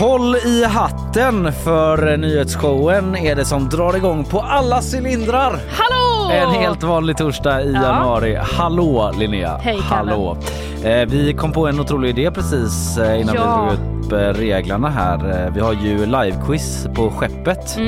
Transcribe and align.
Håll 0.00 0.36
i 0.36 0.64
hatten 0.64 1.52
för 1.52 2.16
nyhetsshowen 2.16 3.16
är 3.16 3.36
det 3.36 3.44
som 3.44 3.68
drar 3.68 3.96
igång 3.96 4.24
på 4.24 4.40
alla 4.40 4.80
cylindrar. 4.94 5.52
Hallå! 5.70 6.30
En 6.32 6.50
helt 6.50 6.82
vanlig 6.82 7.16
torsdag 7.16 7.62
i 7.62 7.72
Ja. 7.72 7.82
januari. 7.82 8.38
Hallå 8.42 9.12
Linnea! 9.18 9.56
Hej. 9.62 9.78
Hallå! 9.82 10.36
Eh, 10.84 11.08
vi 11.08 11.34
kom 11.34 11.52
på 11.52 11.66
en 11.68 11.80
otrolig 11.80 12.08
idé 12.18 12.30
precis 12.30 12.98
eh, 12.98 13.20
innan 13.20 13.34
Ja. 13.34 13.42
vi 13.70 13.76
drog 13.76 13.96
upp 14.06 14.12
eh, 14.12 14.40
reglerna 14.40 14.88
här. 14.88 15.50
Vi 15.54 15.60
har 15.60 15.72
ju 15.72 16.06
livequiz 16.06 16.86
på 16.94 17.10
skeppet. 17.10 17.78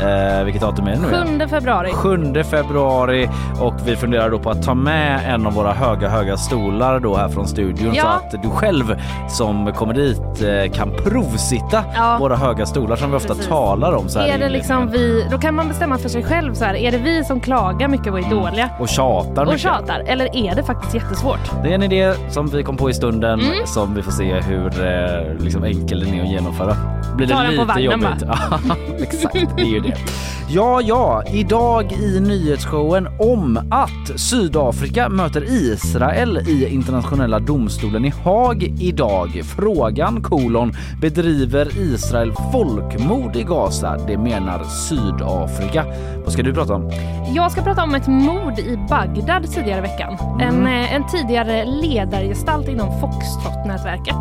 Eh, 0.00 0.44
vilket 0.44 0.62
datum 0.62 0.86
är 0.86 0.90
det 0.92 0.98
nu? 0.98 1.08
igen? 1.08 1.40
7 1.40 1.48
februari. 1.48 1.92
7 1.92 2.42
februari 2.42 3.28
och 3.60 3.74
vi 3.86 3.96
funderar 3.96 4.30
då 4.30 4.38
på 4.38 4.50
att 4.50 4.62
ta 4.62 4.74
med 4.74 5.34
en 5.34 5.46
av 5.46 5.52
våra 5.52 5.72
höga, 5.72 6.08
höga 6.08 6.36
stolar 6.36 7.00
då 7.00 7.16
här 7.16 7.28
från 7.28 7.48
studion 7.48 7.94
Ja. 7.94 8.02
så 8.02 8.08
att 8.36 8.42
du 8.42 8.50
själv 8.50 9.00
som 9.28 9.72
kommer 9.72 9.94
dit 9.94 10.20
kan 10.74 10.90
provsitta 11.04 11.59
Ja. 11.72 12.16
våra 12.20 12.36
höga 12.36 12.66
stolar 12.66 12.96
som 12.96 13.10
vi 13.10 13.16
ofta 13.16 13.28
Precis. 13.28 13.46
talar 13.48 13.92
om. 13.92 14.08
Så 14.08 14.18
här 14.18 14.28
Är 14.28 14.38
det 14.38 14.48
liksom 14.48 14.90
vi, 14.90 15.26
då 15.30 15.38
kan 15.38 15.54
man 15.54 15.68
bestämma 15.68 15.98
för 15.98 16.08
sig 16.08 16.24
själv 16.24 16.54
så 16.54 16.64
här. 16.64 16.74
Är 16.74 16.92
det 16.92 16.98
vi 16.98 17.24
som 17.24 17.40
klagar 17.40 17.88
mycket 17.88 18.12
och 18.12 18.18
är 18.18 18.30
dåliga 18.30 18.70
Och 18.80 18.88
tjatar 18.88 19.42
och 19.42 19.46
mycket. 19.48 19.60
tjatar? 19.60 20.00
Eller 20.06 20.36
är 20.36 20.54
det 20.54 20.62
faktiskt 20.62 20.94
jättesvårt? 20.94 21.50
Det 21.62 21.68
är 21.70 21.74
en 21.74 21.82
idé 21.82 22.14
som 22.30 22.46
vi 22.46 22.62
kom 22.62 22.76
på 22.76 22.90
i 22.90 22.94
stunden 22.94 23.40
Mm. 23.40 23.66
som 23.66 23.94
vi 23.94 24.02
får 24.02 24.12
se 24.12 24.40
hur 24.40 24.66
eh, 24.66 25.34
liksom 25.44 25.64
enkel 25.64 26.00
den 26.00 26.14
är 26.14 26.22
att 26.22 26.28
genomföra. 26.30 26.76
Blir 27.16 27.26
Ta 27.28 27.42
det 27.42 27.48
lite 27.50 27.60
på 27.60 27.64
vagnen, 27.68 27.84
jobbigt? 27.84 28.22
Ja, 28.26 28.58
exakt. 28.98 29.56
Det 29.56 29.62
är 29.62 29.66
ju 29.66 29.80
det. 29.80 29.94
Ja, 30.52 30.80
ja, 30.82 31.22
idag 31.32 31.92
i 31.92 32.20
nyhetsshowen 32.20 33.08
om 33.18 33.56
att 33.70 34.20
Sydafrika 34.20 35.08
möter 35.08 35.44
Israel 35.48 36.38
i 36.48 36.68
internationella 36.74 37.38
domstolen 37.38 38.04
i 38.04 38.12
Haag 38.24 38.62
idag. 38.80 39.40
Frågan 39.56 40.22
kolon 40.22 40.72
bedriver 41.00 41.49
Israel 41.58 42.32
folkmord 42.52 43.36
i 43.36 43.42
Gaza? 43.42 43.96
Det 44.06 44.18
menar 44.18 44.64
Sydafrika. 44.64 45.84
Vad 46.24 46.32
ska 46.32 46.42
du 46.42 46.54
prata 46.54 46.74
om? 46.74 46.90
Jag 47.34 47.52
ska 47.52 47.62
prata 47.62 47.82
om 47.82 47.94
ett 47.94 48.06
mord 48.06 48.58
i 48.58 48.78
Bagdad 48.88 49.50
tidigare 49.52 49.78
i 49.78 49.82
veckan. 49.82 50.18
En, 50.40 50.66
eh, 50.66 50.94
en 50.94 51.08
tidigare 51.08 51.64
ledargestalt 51.64 52.68
inom 52.68 53.00
Foxtrot-nätverket 53.00 54.16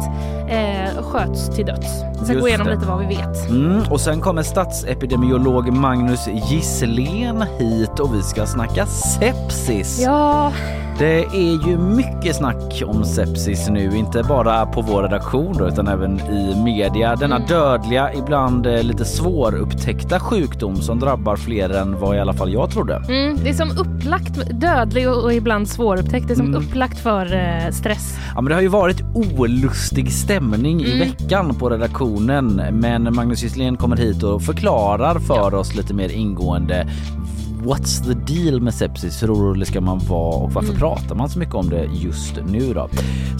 eh, 0.49 1.03
sköts 1.03 1.55
till 1.55 1.65
döds. 1.65 1.87
Jag 2.01 2.23
ska 2.23 2.33
Just 2.33 2.41
gå 2.41 2.47
igenom 2.47 2.67
det. 2.67 2.73
lite 2.73 2.87
vad 2.87 2.99
vi 2.99 3.05
vet. 3.05 3.49
Mm, 3.49 3.81
och 3.91 4.01
sen 4.01 4.21
kommer 4.21 4.43
statsepidemiolog 4.43 5.73
Magnus 5.73 6.27
Gisslén 6.27 7.45
hit 7.59 7.99
och 7.99 8.15
vi 8.15 8.21
ska 8.21 8.45
snacka 8.45 8.85
sepsis. 8.85 10.01
Ja, 10.05 10.51
Det 10.99 11.23
är 11.25 11.67
ju 11.67 11.77
mycket 11.77 12.35
snack 12.35 12.83
om 12.85 13.03
sepsis 13.05 13.69
nu, 13.69 13.97
inte 13.97 14.23
bara 14.23 14.65
på 14.65 14.81
vår 14.81 15.01
redaktion 15.03 15.55
då, 15.57 15.67
utan 15.67 15.87
även 15.87 16.19
i 16.19 16.55
media. 16.63 17.15
Denna 17.15 17.35
Mm. 17.35 17.47
dödliga, 17.47 18.13
ibland 18.13 18.65
eh, 18.67 18.83
lite 18.83 19.05
svårupptäckta 19.05 20.19
sjukdom 20.19 20.75
som 20.75 20.99
drabbar 20.99 21.35
fler 21.35 21.69
än 21.69 21.99
vad 21.99 22.15
i 22.15 22.19
alla 22.19 22.33
fall 22.33 22.53
jag 22.53 22.71
trodde. 22.71 22.95
mm, 23.09 23.37
det 23.43 23.49
är 23.49 23.53
som 23.53 23.69
upplagt, 23.77 24.59
dödlig 24.61 25.09
och, 25.09 25.33
ibland 25.33 25.67
svårupptäckt. 25.69 26.27
Det 26.27 26.33
är 26.33 26.35
som 26.35 26.47
Mm. 26.47 26.61
upplagt 26.61 26.99
för 26.99 27.33
eh, 27.33 27.71
stress. 27.71 28.17
Ja, 28.35 28.41
men 28.41 28.49
det 28.49 28.55
har 28.55 28.61
ju 28.61 28.67
varit 28.67 29.01
olustig 29.13 30.11
stämning 30.11 30.81
i 30.81 30.93
Mm. 30.93 30.99
veckan 30.99 31.55
på 31.55 31.69
redaktionen, 31.69 32.61
men 32.71 33.15
Magnus 33.15 33.43
Gisslén 33.43 33.77
kommer 33.77 33.97
hit 33.97 34.23
och 34.23 34.41
förklarar 34.41 35.19
för 35.19 35.53
oss 35.53 35.75
lite 35.75 35.93
mer 35.93 36.09
ingående 36.09 36.87
What's 37.63 38.03
the 38.27 38.33
deal 38.33 38.61
med 38.61 38.73
sepsis? 38.73 39.23
Hur 39.23 39.33
orolig 39.33 39.67
ska 39.67 39.81
man 39.81 39.99
vara 39.99 40.35
och 40.35 40.51
varför 40.51 40.69
Mm. 40.69 40.79
pratar 40.79 41.15
man 41.15 41.29
så 41.29 41.39
mycket 41.39 41.55
om 41.55 41.69
det 41.69 41.85
just 41.93 42.35
nu 42.51 42.73
då? 42.73 42.89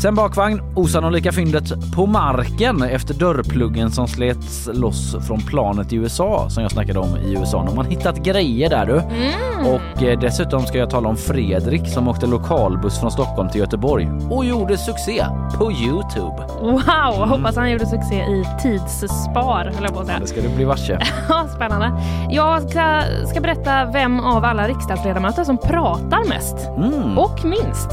Sen 0.02 0.16
bakvagn, 0.16 0.62
osannolika 0.75 1.31
fyndet 1.31 1.94
på 1.96 2.06
marken 2.06 2.84
efter 2.84 3.13
dörrpluggen 3.13 3.91
som 3.91 4.07
slets 4.07 4.69
loss 4.74 5.16
från 5.28 5.40
planet 5.41 5.94
i 5.94 5.96
USA 5.96 6.50
som 6.50 6.63
jag 6.63 6.72
snackade 6.72 7.00
om 7.00 7.18
i 7.18 7.31
USA. 7.34 7.66
De 7.68 7.78
har 7.78 7.84
hittat 7.84 8.18
grejer 8.24 8.69
där 8.69 8.85
du. 8.85 8.94
Mm. 9.00 9.74
Och 9.75 10.03
eh, 10.03 10.19
dessutom 10.19 10.66
ska 10.66 10.78
jag 10.78 10.90
tala 10.90 11.09
om 11.09 11.18
Fredrik 11.18 11.88
som 11.90 12.07
åkte 12.07 12.25
lokalbuss 12.28 13.00
från 13.00 13.12
Stockholm 13.12 13.50
till 13.50 13.62
Göteborg 13.62 14.09
och 14.30 14.46
gjorde 14.46 14.78
succé 14.78 15.25
på 15.57 15.72
Youtube. 15.72 16.44
Wow, 16.62 17.28
hoppas 17.30 17.56
han 17.56 17.72
gjorde 17.72 17.86
succé 17.86 18.16
i 18.16 18.44
tidsspar 18.62 19.72
höll 19.75 19.84
jag 19.84 19.94
på 19.94 20.00
att 20.00 20.06
säga. 20.07 20.19
Det 20.19 20.28
ska 20.28 20.41
du 20.41 20.50
bli 20.56 20.66
varse. 20.66 21.00
Ja, 21.30 21.46
Spännande. 21.56 21.91
Jag 22.30 22.69
ska, 22.69 23.01
ska 23.31 23.41
berätta 23.41 23.86
vem 23.86 24.09
av 24.20 24.46
alla 24.46 24.68
riksdagsledamöter 24.68 25.44
som 25.44 25.58
pratar 25.58 26.30
mest 26.30 26.56
Mm. 26.78 27.18
och 27.18 27.46
minst. 27.46 27.90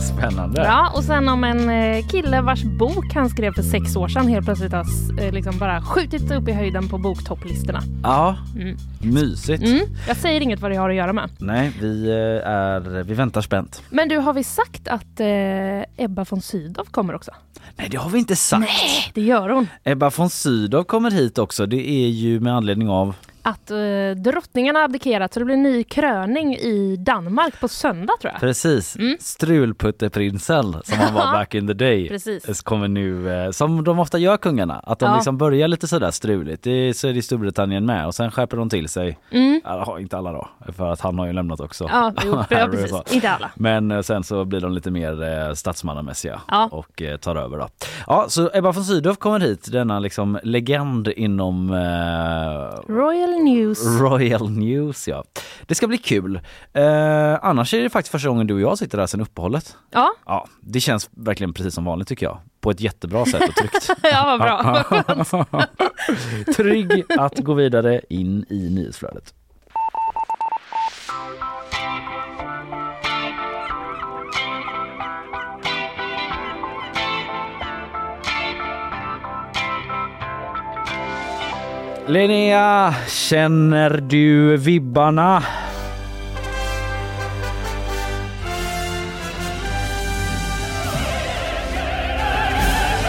Spännande. 0.16 0.62
Ja, 0.64 0.92
och 0.96 1.04
sen 1.04 1.28
om 1.28 1.44
en 1.44 1.70
eh, 1.70 2.06
kille 2.06 2.40
vars 2.40 2.62
bok 2.62 3.14
han 3.14 3.28
skrev 3.30 3.52
för 3.54 3.62
sex 3.62 3.96
år 3.96 4.08
sedan 4.08 4.28
helt 4.28 4.44
plötsligt 4.46 4.72
har 4.72 4.86
eh, 5.20 5.32
liksom 5.32 5.58
bara 5.58 5.82
skjutit 5.82 6.30
upp 6.30 6.48
i 6.48 6.52
höjden 6.52 6.88
på 6.88 6.98
boktopplistorna. 6.98 7.80
Ja, 8.02 8.36
Mm. 8.56 8.76
mysigt. 9.00 9.62
Mm. 9.62 9.80
Jag 10.08 10.16
säger 10.16 10.40
inget 10.40 10.60
vad 10.60 10.70
det 10.70 10.76
har 10.76 10.90
att 10.90 10.96
göra 10.96 11.12
med. 11.12 11.30
Nej, 11.38 11.72
vi, 11.80 12.08
eh, 12.10 12.50
är, 12.50 13.02
vi 13.02 13.14
väntar 13.14 13.40
spänt. 13.40 13.82
Men 13.90 14.08
du, 14.08 14.18
har 14.18 14.32
vi 14.32 14.44
sagt 14.44 14.88
att 14.88 15.20
eh, 15.20 16.04
Ebba 16.04 16.24
von 16.30 16.40
Sydow 16.42 16.84
kommer 16.90 17.14
också? 17.14 17.30
Nej, 17.76 17.88
det 17.90 17.96
har 17.96 18.10
vi 18.10 18.18
inte 18.18 18.36
sagt. 18.36 18.60
Nej, 18.60 19.10
det 19.14 19.20
gör 19.22 19.48
hon. 19.48 19.66
Ebba 19.84 20.10
von 20.16 20.30
Sydow 20.30 20.84
kommer 20.84 21.10
hit 21.10 21.38
också. 21.38 21.66
Det 21.66 21.90
är 21.90 22.08
ju 22.08 22.40
med 22.40 22.54
anledning 22.56 22.88
av 22.88 23.14
att 23.42 23.70
uh, 23.70 24.10
drottningen 24.16 24.76
har 24.76 24.82
abdikerat 24.82 25.34
så 25.34 25.40
det 25.40 25.44
blir 25.44 25.56
ny 25.56 25.84
kröning 25.84 26.54
i 26.54 26.96
Danmark 26.96 27.60
på 27.60 27.68
söndag 27.68 28.12
tror 28.20 28.32
jag. 28.32 28.40
Precis, 28.40 28.96
mm. 28.96 29.16
strulputteprinsen 29.20 30.76
som 30.84 30.98
han 30.98 31.14
var 31.14 31.32
back 31.38 31.54
in 31.54 31.66
the 31.66 31.72
day 31.72 32.08
Precis. 32.08 32.62
kommer 32.62 32.88
nu, 32.88 33.12
uh, 33.12 33.50
som 33.50 33.84
de 33.84 33.98
ofta 33.98 34.18
gör 34.18 34.36
kungarna, 34.36 34.78
att 34.78 34.98
de 34.98 35.10
ja. 35.10 35.14
liksom 35.14 35.38
börjar 35.38 35.68
lite 35.68 35.88
sådär 35.88 36.10
struligt. 36.10 36.62
Det, 36.62 36.96
så 36.96 37.08
är 37.08 37.12
det 37.12 37.18
i 37.18 37.22
Storbritannien 37.22 37.86
med 37.86 38.06
och 38.06 38.14
sen 38.14 38.30
skärper 38.30 38.56
de 38.56 38.68
till 38.68 38.88
sig. 38.88 39.18
Mm. 39.30 39.60
Ja, 39.64 40.00
inte 40.00 40.18
alla 40.18 40.32
då, 40.32 40.48
för 40.76 40.92
att 40.92 41.00
han 41.00 41.18
har 41.18 41.26
ju 41.26 41.32
lämnat 41.32 41.60
också. 41.60 41.88
Ja, 41.92 42.12
jo, 42.24 42.32
ja 42.50 42.68
precis. 42.70 43.12
Inte 43.12 43.30
alla. 43.30 43.50
Men 43.54 43.90
uh, 43.90 44.00
sen 44.00 44.24
så 44.24 44.44
blir 44.44 44.60
de 44.60 44.72
lite 44.72 44.90
mer 44.90 45.54
statsmannamässiga 45.54 46.40
ja. 46.48 46.68
och 46.72 47.02
tar 47.20 47.36
över 47.36 47.58
då. 47.58 47.68
Ja, 48.06 48.24
så 48.28 48.50
Ebba 48.54 48.72
von 48.72 48.84
Sydow 48.84 49.14
kommer 49.14 49.40
hit, 49.40 49.72
denna 49.72 49.98
liksom 49.98 50.38
legend 50.42 51.08
inom 51.08 51.70
Royal 52.88 53.31
News. 53.38 53.86
Royal 54.00 54.50
News 54.50 55.08
ja. 55.08 55.24
Det 55.66 55.74
ska 55.74 55.86
bli 55.86 55.98
kul. 55.98 56.40
Eh, 56.72 57.44
annars 57.44 57.74
är 57.74 57.82
det 57.82 57.90
faktiskt 57.90 58.12
första 58.12 58.28
gången 58.28 58.46
du 58.46 58.54
och 58.54 58.60
jag 58.60 58.78
sitter 58.78 58.98
där 58.98 59.06
sen 59.06 59.20
uppehållet. 59.20 59.76
Ja. 59.90 60.14
ja. 60.26 60.46
Det 60.60 60.80
känns 60.80 61.10
verkligen 61.12 61.52
precis 61.52 61.74
som 61.74 61.84
vanligt 61.84 62.08
tycker 62.08 62.26
jag. 62.26 62.38
På 62.60 62.70
ett 62.70 62.80
jättebra 62.80 63.24
sätt 63.26 63.48
och 63.48 63.54
tryggt. 63.54 63.90
ja 64.02 64.24
vad 64.24 64.40
bra, 64.40 65.66
Trygg 66.56 67.04
att 67.18 67.38
gå 67.38 67.54
vidare 67.54 68.00
in 68.08 68.44
i 68.48 68.70
nyhetsflödet. 68.70 69.34
Linnea, 82.12 82.94
känner 83.08 83.90
du 83.90 84.56
vibbarna? 84.56 85.42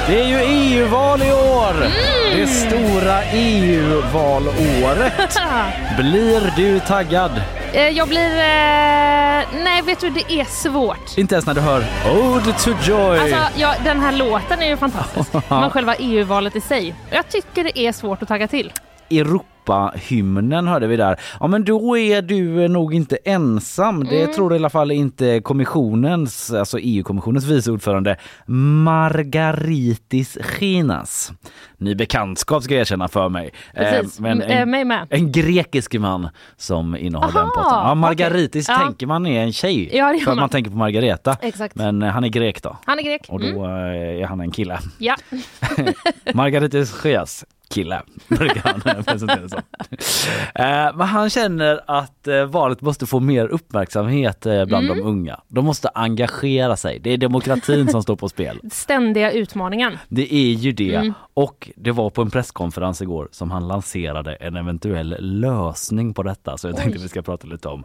Det 0.07 0.19
är 0.19 0.27
ju 0.27 0.35
EU-val 0.35 1.21
i 1.21 1.31
år! 1.31 1.75
Mm. 1.75 1.91
Det 2.35 2.47
stora 2.47 3.23
EU-valåret. 3.23 5.13
Blir 5.97 6.53
du 6.56 6.79
taggad? 6.79 7.41
Eh, 7.73 7.89
jag 7.89 8.07
blir... 8.07 8.29
Eh, 8.29 9.44
nej, 9.63 9.81
vet 9.85 9.99
du, 9.99 10.09
det 10.09 10.33
är 10.33 10.45
svårt. 10.45 11.17
Inte 11.17 11.35
ens 11.35 11.45
när 11.45 11.53
du 11.53 11.61
hör 11.61 11.83
Ode 12.15 12.53
to 12.53 12.71
Joy. 12.83 13.19
Alltså, 13.19 13.38
ja, 13.56 13.73
den 13.83 13.99
här 13.99 14.11
låten 14.11 14.61
är 14.61 14.67
ju 14.67 14.77
fantastisk. 14.77 15.33
Men 15.49 15.69
själva 15.69 15.95
EU-valet 15.95 16.56
i 16.56 16.61
sig. 16.61 16.95
Jag 17.09 17.29
tycker 17.29 17.63
det 17.63 17.79
är 17.79 17.91
svårt 17.91 18.21
att 18.21 18.27
tagga 18.27 18.47
till. 18.47 18.71
Europa 19.19 19.54
Europahymnen 19.63 20.68
hörde 20.68 20.88
vi 20.88 20.98
där. 20.98 21.19
Ja 21.39 21.48
men 21.48 21.63
då 21.63 21.98
är 21.98 22.21
du 22.21 22.68
nog 22.68 22.94
inte 22.94 23.15
ensam. 23.15 24.04
Det 24.04 24.21
mm. 24.21 24.33
tror 24.33 24.54
i 24.54 24.56
alla 24.56 24.69
fall 24.69 24.92
inte 24.92 25.42
kommissionens, 25.42 26.51
alltså 26.51 26.80
EU-kommissionens 26.80 27.45
vice 27.45 27.71
ordförande 27.71 28.18
Margaritis 28.45 30.38
Chinas. 30.60 31.31
Ny 31.77 31.95
bekantskap 31.95 32.63
ska 32.63 32.74
jag 32.74 32.81
erkänna 32.81 33.07
för 33.07 33.30
mig. 33.30 33.54
Precis, 33.75 34.18
eh, 34.18 34.21
men 34.21 34.42
en, 34.42 34.69
mig 34.69 34.86
med. 34.86 35.07
En 35.10 35.31
grekisk 35.31 35.94
man 35.94 36.30
som 36.57 36.95
innehar 36.95 37.24
Aha, 37.24 37.39
den 37.39 37.50
posten. 37.50 37.80
Ja, 37.80 37.95
Margaritis 37.95 38.69
okay. 38.69 38.83
tänker 38.83 39.07
man 39.07 39.25
är 39.25 39.44
en 39.44 39.54
tjej. 39.54 39.98
Ja, 39.98 40.16
för 40.24 40.31
att 40.31 40.38
man 40.38 40.50
tänker 40.50 40.71
på 40.71 40.77
Margareta. 40.77 41.38
Exakt. 41.42 41.75
Men 41.75 42.01
eh, 42.01 42.09
han 42.09 42.24
är 42.24 42.27
grek 42.27 42.63
då. 42.63 42.77
Han 42.86 43.00
är 43.00 43.04
grek. 43.04 43.25
Och 43.30 43.39
då 43.39 43.48
mm. 43.48 43.63
Eh, 43.63 44.21
är 44.21 44.25
han 44.25 44.39
en 44.42 44.51
kille. 44.51 44.80
Ja. 44.98 45.16
Margaritis 46.33 47.01
Chias 47.01 47.45
kille, 47.73 48.01
brukar 48.27 48.61
han 48.63 49.03
presentera 49.03 49.49
som. 49.49 49.61
Eh, 50.55 50.95
men 50.95 51.07
han 51.07 51.29
känner 51.29 51.79
att 51.87 52.27
eh, 52.27 52.43
valet 52.45 52.81
måste 52.81 53.05
få 53.05 53.19
mer 53.19 53.47
uppmärksamhet 53.47 54.45
eh, 54.45 54.65
bland 54.65 54.85
mm. 54.85 54.97
de 54.97 55.03
unga. 55.03 55.39
De 55.47 55.65
måste 55.65 55.89
engagera 55.93 56.77
sig. 56.77 56.99
Det 56.99 57.09
är 57.09 57.17
demokratin 57.17 57.87
som 57.87 58.03
står 58.03 58.15
på 58.15 58.29
spel. 58.29 58.59
Ständiga 58.71 59.31
utmaningen. 59.31 59.97
Det 60.09 60.33
är 60.35 60.53
ju 60.53 60.71
det. 60.71 60.95
Mm. 60.95 61.13
Och 61.33 61.71
det 61.75 61.91
var 61.91 62.09
på 62.09 62.21
en 62.21 62.31
presskonferens 62.31 63.01
igår 63.01 63.29
som 63.31 63.51
han 63.51 63.67
lanserade 63.67 64.35
en 64.35 64.55
eventuell 64.55 65.15
lösning 65.19 66.13
på 66.13 66.23
detta. 66.23 66.57
Så 66.57 66.67
jag 66.67 66.75
tänkte 66.75 66.97
Oj. 66.97 67.03
vi 67.03 67.09
ska 67.09 67.21
prata 67.21 67.47
lite 67.47 67.67
om. 67.67 67.83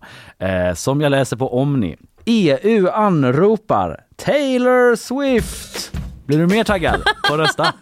som 0.75 1.01
jag 1.01 1.11
läser 1.11 1.37
på 1.37 1.61
Omni. 1.61 1.97
EU 2.25 2.89
anropar 2.89 4.01
Taylor 4.17 4.97
Swift. 4.97 5.93
Blir 6.27 6.39
du 6.39 6.47
mer 6.47 6.65
taggad 6.65 7.03
på 7.29 7.35
att 7.35 7.41
rösta? 7.41 7.75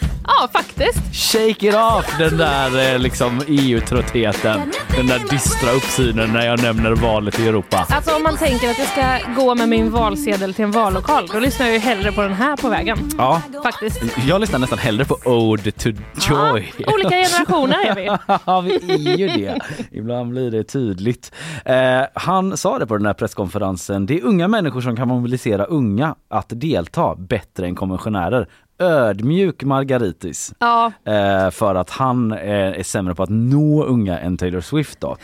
Ja, 0.26 0.48
faktiskt. 0.52 1.14
Shake 1.32 1.68
it 1.68 1.74
off 1.74 2.18
den 2.18 2.36
där 2.36 2.94
eh, 2.94 2.98
liksom 2.98 3.42
EU-tröttheten. 3.46 4.72
Den 4.96 5.06
där 5.06 5.18
dystra 5.30 5.70
uppsynen 5.70 6.32
när 6.32 6.46
jag 6.46 6.62
nämner 6.62 6.90
valet 6.94 7.40
i 7.40 7.48
Europa. 7.48 7.86
Alltså 7.88 8.16
om 8.16 8.22
man 8.22 8.36
tänker 8.36 8.70
att 8.70 8.78
jag 8.78 8.88
ska 8.88 9.18
gå 9.36 9.54
med 9.54 9.68
min 9.68 9.90
valsedel 9.90 10.54
till 10.54 10.64
en 10.64 10.70
vallokal, 10.70 11.26
då 11.32 11.38
lyssnar 11.38 11.66
jag 11.66 11.74
ju 11.74 11.80
hellre 11.80 12.12
på 12.12 12.22
den 12.22 12.32
här 12.32 12.56
på 12.56 12.68
vägen. 12.68 12.98
Ja. 13.18 13.42
Faktiskt. 13.62 14.02
Jag 14.28 14.40
lyssnar 14.40 14.58
nästan 14.58 14.78
hellre 14.78 15.04
på 15.04 15.18
Ode 15.24 15.70
to 15.72 15.88
Joy. 15.88 16.72
Ja, 16.78 16.94
olika 16.94 17.10
generationer 17.10 17.86
är 17.86 17.94
vi. 17.94 18.04
ja, 18.46 18.60
vi 18.60 19.12
är 19.12 19.16
ju 19.16 19.28
det. 19.28 19.58
Ibland 19.90 20.30
blir 20.30 20.50
det 20.50 20.64
tydligt. 20.64 21.32
Eh, 21.64 22.02
han 22.14 22.56
sa 22.56 22.78
det 22.78 22.86
på 22.86 22.96
den 22.96 23.06
här 23.06 23.14
presskonferensen. 23.14 24.06
Det 24.06 24.18
är 24.18 24.24
unga 24.24 24.48
människor 24.48 24.80
som 24.80 24.96
kan 24.96 25.08
mobilisera 25.08 25.64
unga 25.64 26.14
att 26.28 26.46
delta 26.48 27.14
bättre 27.14 27.66
än 27.66 27.74
konventionärer 27.74 28.48
ödmjuk 28.78 29.64
Margaritis. 29.64 30.54
Ja. 30.58 30.92
Eh, 31.04 31.50
för 31.50 31.74
att 31.74 31.90
han 31.90 32.32
eh, 32.32 32.38
är 32.78 32.82
sämre 32.82 33.14
på 33.14 33.22
att 33.22 33.30
nå 33.30 33.84
unga 33.84 34.18
än 34.18 34.36
Taylor 34.36 34.60
Swift 34.60 35.00
då. 35.00 35.16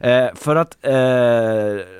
Eh, 0.00 0.26
för 0.34 0.56
att, 0.56 0.76
eh, 0.82 0.92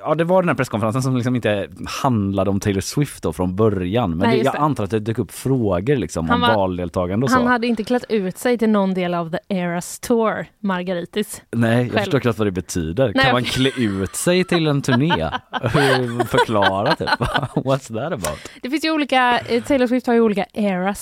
ja 0.00 0.14
det 0.18 0.24
var 0.24 0.42
den 0.42 0.48
här 0.48 0.56
presskonferensen 0.56 1.02
som 1.02 1.16
liksom 1.16 1.36
inte 1.36 1.68
handlade 2.02 2.50
om 2.50 2.60
Taylor 2.60 2.80
Swift 2.80 3.22
då 3.22 3.32
från 3.32 3.56
början. 3.56 4.10
Men 4.10 4.28
Nej, 4.28 4.38
det, 4.38 4.44
jag 4.44 4.56
antar 4.56 4.84
att 4.84 4.90
det 4.90 4.98
dök 5.00 5.18
upp 5.18 5.32
frågor 5.32 5.96
liksom 5.96 6.30
om 6.30 6.40
var, 6.40 6.54
valdeltagande 6.54 7.24
och 7.24 7.30
så. 7.30 7.36
Han 7.36 7.46
hade 7.46 7.66
inte 7.66 7.84
klätt 7.84 8.04
ut 8.08 8.38
sig 8.38 8.58
till 8.58 8.68
någon 8.70 8.94
del 8.94 9.14
av 9.14 9.30
The 9.30 9.38
Eras 9.48 10.00
Tour, 10.00 10.46
Margaritis. 10.60 11.42
Nej, 11.50 11.78
jag 11.78 11.90
Själv. 11.90 11.98
förstår 11.98 12.20
knappt 12.20 12.38
vad 12.38 12.46
det 12.46 12.52
betyder. 12.52 13.12
Nej, 13.14 13.24
kan 13.24 13.32
man 13.32 13.44
klä 13.44 13.70
ut 13.76 14.14
sig 14.14 14.44
till 14.44 14.66
en 14.66 14.82
turné? 14.82 15.08
Förklara 16.26 16.94
typ. 16.94 17.08
What's 17.54 17.94
that 17.94 18.12
about? 18.12 18.38
Det 18.62 18.70
finns 18.70 18.84
ju 18.84 18.90
olika, 18.90 19.38
eh, 19.38 19.62
Taylor 19.62 19.86
Swift 19.86 20.06
har 20.06 20.14
ju 20.14 20.20
olika 20.20 20.44
eras 20.52 20.97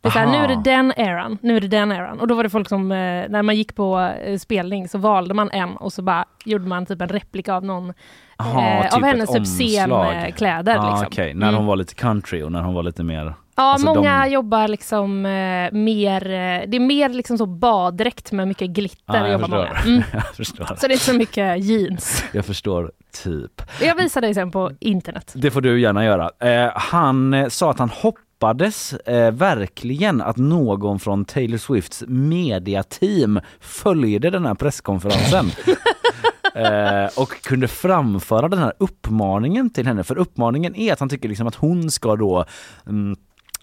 det 0.00 0.08
är 0.08 0.12
så 0.12 0.18
här, 0.18 0.26
nu 0.26 0.36
är 0.36 0.48
det 0.48 0.62
den 0.64 0.92
eran, 0.96 1.38
nu 1.42 1.56
är 1.56 1.60
det 1.60 1.68
den 1.68 1.92
eran. 1.92 2.20
Och 2.20 2.26
då 2.26 2.34
var 2.34 2.42
det 2.42 2.50
folk 2.50 2.68
som, 2.68 2.92
eh, 2.92 2.96
när 3.28 3.42
man 3.42 3.56
gick 3.56 3.74
på 3.74 4.12
eh, 4.24 4.38
spelning 4.38 4.88
så 4.88 4.98
valde 4.98 5.34
man 5.34 5.50
en 5.50 5.76
och 5.76 5.92
så 5.92 6.02
bara 6.02 6.24
gjorde 6.44 6.68
man 6.68 6.86
typ 6.86 7.00
en 7.00 7.08
replika 7.08 7.54
av 7.54 7.64
någon 7.64 7.92
Aha, 8.36 8.62
eh, 8.62 8.82
typ 8.82 8.92
av 8.92 9.02
hennes 9.02 9.30
typ 9.32 9.46
scenkläder. 9.46 10.76
Ah, 10.78 10.90
liksom. 10.90 11.06
okay. 11.06 11.34
När 11.34 11.48
mm. 11.48 11.58
hon 11.58 11.66
var 11.66 11.76
lite 11.76 11.94
country 11.94 12.42
och 12.42 12.52
när 12.52 12.62
hon 12.62 12.74
var 12.74 12.82
lite 12.82 13.02
mer 13.02 13.34
Ja, 13.60 13.72
alltså 13.72 13.86
många 13.86 14.24
de... 14.24 14.30
jobbar 14.30 14.68
liksom 14.68 15.26
eh, 15.26 15.72
mer, 15.72 16.26
eh, 16.26 16.68
det 16.68 16.76
är 16.76 16.80
mer 16.80 17.08
liksom 17.08 17.38
så 17.38 17.46
baddräkt 17.46 18.32
med 18.32 18.48
mycket 18.48 18.70
glitter. 18.70 19.26
Ja, 19.26 19.28
jag, 19.28 19.40
förstår. 19.40 19.78
Mm. 19.86 20.02
jag 20.12 20.34
förstår. 20.36 20.64
Så 20.64 20.86
det 20.86 20.86
är 20.86 20.92
inte 20.92 21.04
så 21.04 21.14
mycket 21.14 21.64
jeans. 21.64 22.24
Jag 22.32 22.44
förstår, 22.44 22.92
typ. 23.24 23.62
Jag 23.80 23.94
visar 23.94 24.20
dig 24.20 24.34
sen 24.34 24.50
på 24.50 24.70
internet. 24.80 25.32
Det 25.36 25.50
får 25.50 25.60
du 25.60 25.80
gärna 25.80 26.04
göra. 26.04 26.30
Eh, 26.38 26.70
han 26.74 27.50
sa 27.50 27.70
att 27.70 27.78
han 27.78 27.88
hoppades 27.88 28.29
hoppades 28.40 28.92
eh, 28.92 29.32
verkligen 29.32 30.20
att 30.20 30.36
någon 30.36 30.98
från 30.98 31.24
Taylor 31.24 31.58
Swifts 31.58 32.04
mediateam 32.06 33.40
följde 33.60 34.30
den 34.30 34.46
här 34.46 34.54
presskonferensen. 34.54 35.46
eh, 36.54 37.10
och 37.16 37.42
kunde 37.42 37.68
framföra 37.68 38.48
den 38.48 38.58
här 38.58 38.72
uppmaningen 38.78 39.70
till 39.70 39.86
henne. 39.86 40.04
För 40.04 40.18
uppmaningen 40.18 40.76
är 40.76 40.92
att 40.92 41.00
han 41.00 41.08
tycker 41.08 41.28
liksom 41.28 41.46
att 41.46 41.54
hon 41.54 41.90
ska 41.90 42.16
då 42.16 42.44
mm, 42.86 43.16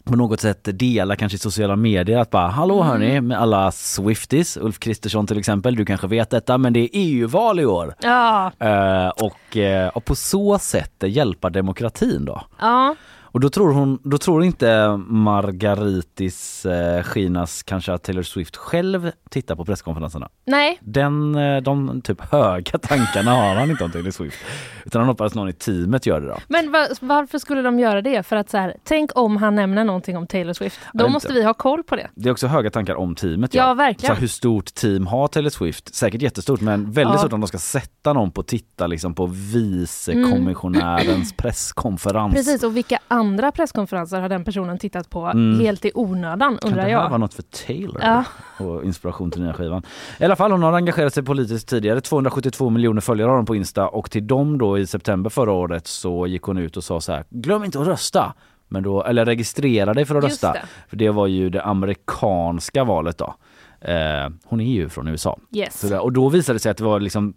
på 0.03 0.15
något 0.15 0.41
sätt 0.41 0.67
dela 0.73 1.15
kanske 1.15 1.35
i 1.35 1.39
sociala 1.39 1.75
medier 1.75 2.17
att 2.17 2.29
bara 2.29 2.47
hallå 2.47 2.81
mm. 2.81 2.87
hörni 2.87 3.21
med 3.21 3.41
alla 3.41 3.71
Swifties, 3.71 4.57
Ulf 4.57 4.79
Kristersson 4.79 5.27
till 5.27 5.39
exempel, 5.39 5.75
du 5.75 5.85
kanske 5.85 6.07
vet 6.07 6.29
detta 6.29 6.57
men 6.57 6.73
det 6.73 6.79
är 6.79 6.89
EU-val 6.93 7.59
i 7.59 7.65
år. 7.65 7.93
Ja. 8.01 8.51
Uh, 8.63 9.25
och, 9.25 9.55
uh, 9.55 9.87
och 9.87 10.05
på 10.05 10.15
så 10.15 10.59
sätt 10.59 11.03
hjälpa 11.03 11.49
demokratin 11.49 12.25
då. 12.25 12.41
Ja. 12.59 12.95
Och 13.37 13.41
då 13.41 13.49
tror 13.49 13.73
hon, 13.73 13.99
då 14.03 14.17
tror 14.17 14.43
inte 14.43 14.97
Margaritis 15.07 16.65
eh, 16.65 17.03
Chinas 17.13 17.63
kanske 17.63 17.93
att 17.93 18.03
Taylor 18.03 18.23
Swift 18.23 18.55
själv 18.55 19.11
tittar 19.29 19.55
på 19.55 19.65
presskonferenserna. 19.65 20.29
Nej. 20.45 20.77
Den, 20.81 21.35
eh, 21.35 21.61
de 21.61 22.01
typ 22.01 22.21
höga 22.31 22.79
tankarna 22.79 23.31
har 23.31 23.55
han 23.55 23.71
inte 23.71 23.83
om 23.83 23.91
Taylor 23.91 24.11
Swift. 24.11 24.37
Utan 24.85 25.01
han 25.01 25.09
hoppas 25.09 25.35
någon 25.35 25.49
i 25.49 25.53
teamet 25.53 26.05
gör 26.05 26.21
det 26.21 26.27
då. 26.27 26.37
Men 26.47 26.71
var, 26.71 26.87
varför 27.05 27.39
skulle 27.39 27.61
de 27.61 27.79
göra 27.79 28.01
det? 28.01 28.23
För 28.23 28.35
att 28.35 28.49
så 28.49 28.57
här, 28.57 28.75
tänk 28.83 29.11
om 29.15 29.37
han 29.37 29.55
nämner 29.55 29.83
någonting 29.83 30.17
om 30.17 30.27
Taylor 30.27 30.53
Swift. 30.53 30.79
Då 30.93 31.07
måste 31.07 31.33
vi 31.33 31.43
ha 31.43 31.53
koll 31.53 31.83
på 31.83 31.95
det. 31.95 32.09
Det 32.15 32.29
är 32.29 32.31
också 32.31 32.47
höga 32.47 32.69
tankar 32.69 32.95
om 32.95 33.15
teamet. 33.15 33.53
Ja, 33.53 33.67
ja 33.67 33.73
verkligen. 33.73 34.15
Så 34.15 34.21
hur 34.21 34.27
stort 34.27 34.73
team 34.73 35.07
har 35.07 35.27
Taylor 35.27 35.49
Swift? 35.49 35.95
Säkert 35.95 36.21
jättestort 36.21 36.61
men 36.61 36.91
väldigt 36.91 37.13
ja. 37.13 37.19
stort 37.19 37.33
om 37.33 37.41
de 37.41 37.47
ska 37.47 37.57
sätta 37.57 38.13
någon 38.13 38.31
på 38.31 38.41
att 38.41 38.47
titta 38.47 38.87
liksom 38.87 39.13
på 39.13 39.25
vicekommissionärens 39.25 41.07
mm. 41.07 41.27
presskonferens. 41.37 42.33
Precis 42.35 42.63
och 42.63 42.77
vilka 42.77 42.99
andra 43.07 43.26
andra 43.27 43.51
presskonferenser 43.51 44.21
har 44.21 44.29
den 44.29 44.43
personen 44.43 44.77
tittat 44.77 45.09
på 45.09 45.25
mm. 45.25 45.59
helt 45.59 45.85
i 45.85 45.91
onödan 45.95 46.59
undrar 46.61 46.81
kan 46.83 46.91
jag. 46.91 46.99
det 46.99 47.03
här 47.03 47.09
vara 47.09 47.17
något 47.17 47.33
för 47.33 47.43
Taylor? 47.43 48.01
Ja. 48.01 48.23
Och 48.59 48.83
inspiration 48.83 49.31
till 49.31 49.41
nya 49.41 49.53
skivan. 49.53 49.83
I 50.19 50.25
alla 50.25 50.35
fall 50.35 50.51
hon 50.51 50.63
har 50.63 50.73
engagerat 50.73 51.13
sig 51.13 51.23
politiskt 51.23 51.69
tidigare. 51.69 52.01
272 52.01 52.69
miljoner 52.69 53.01
följare 53.01 53.29
har 53.29 53.35
hon 53.35 53.45
på 53.45 53.55
Insta 53.55 53.87
och 53.87 54.11
till 54.11 54.27
dem 54.27 54.57
då 54.57 54.77
i 54.77 54.87
september 54.87 55.29
förra 55.29 55.51
året 55.51 55.87
så 55.87 56.27
gick 56.27 56.41
hon 56.41 56.57
ut 56.57 56.77
och 56.77 56.83
sa 56.83 57.01
så 57.01 57.11
här 57.11 57.23
glöm 57.29 57.63
inte 57.63 57.81
att 57.81 57.87
rösta. 57.87 58.33
Men 58.67 58.83
då, 58.83 59.03
eller 59.03 59.25
registrera 59.25 59.93
dig 59.93 60.05
för 60.05 60.15
att 60.15 60.23
rösta. 60.23 60.53
Det. 60.53 60.61
För 60.89 60.97
det 60.97 61.09
var 61.09 61.27
ju 61.27 61.49
det 61.49 61.63
amerikanska 61.63 62.83
valet 62.83 63.17
då. 63.17 63.35
Eh, 63.81 64.29
hon 64.45 64.61
är 64.61 64.71
ju 64.71 64.89
från 64.89 65.07
USA. 65.07 65.39
Yes. 65.51 65.79
Så, 65.89 65.99
och 65.99 66.13
då 66.13 66.29
visade 66.29 66.55
det 66.55 66.59
sig 66.59 66.69
att 66.69 66.77
det 66.77 66.83
var 66.83 66.99
liksom 66.99 67.33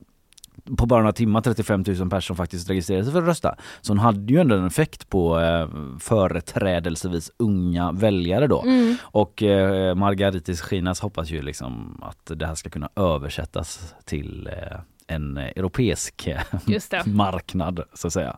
på 0.77 0.87
bara 0.87 1.01
några 1.01 1.13
timmar 1.13 1.41
35 1.41 1.85
000 1.87 2.11
personer 2.11 2.37
faktiskt 2.37 2.71
registrerade 2.71 3.05
sig 3.05 3.13
för 3.13 3.23
att 3.23 3.29
rösta. 3.29 3.57
Så 3.81 3.93
hon 3.93 3.99
hade 3.99 4.33
ju 4.33 4.41
ändå 4.41 4.57
en 4.57 4.67
effekt 4.67 5.09
på 5.09 5.41
eh, 5.41 5.69
företrädelsevis 5.99 7.31
unga 7.37 7.93
väljare 7.93 8.47
då. 8.47 8.63
Mm. 8.63 8.97
Och 9.03 9.43
eh, 9.43 9.95
Margaritis 9.95 10.61
Schinas 10.61 11.01
hoppas 11.01 11.31
ju 11.31 11.43
liksom 11.43 12.03
att 12.03 12.39
det 12.39 12.47
här 12.47 12.55
ska 12.55 12.71
kunna 12.71 12.89
översättas 12.97 13.95
till 14.05 14.47
eh, 14.53 14.79
en 15.07 15.37
europeisk 15.37 16.29
marknad 17.05 17.81
så 17.95 18.07
att 18.07 18.13
säga. 18.13 18.37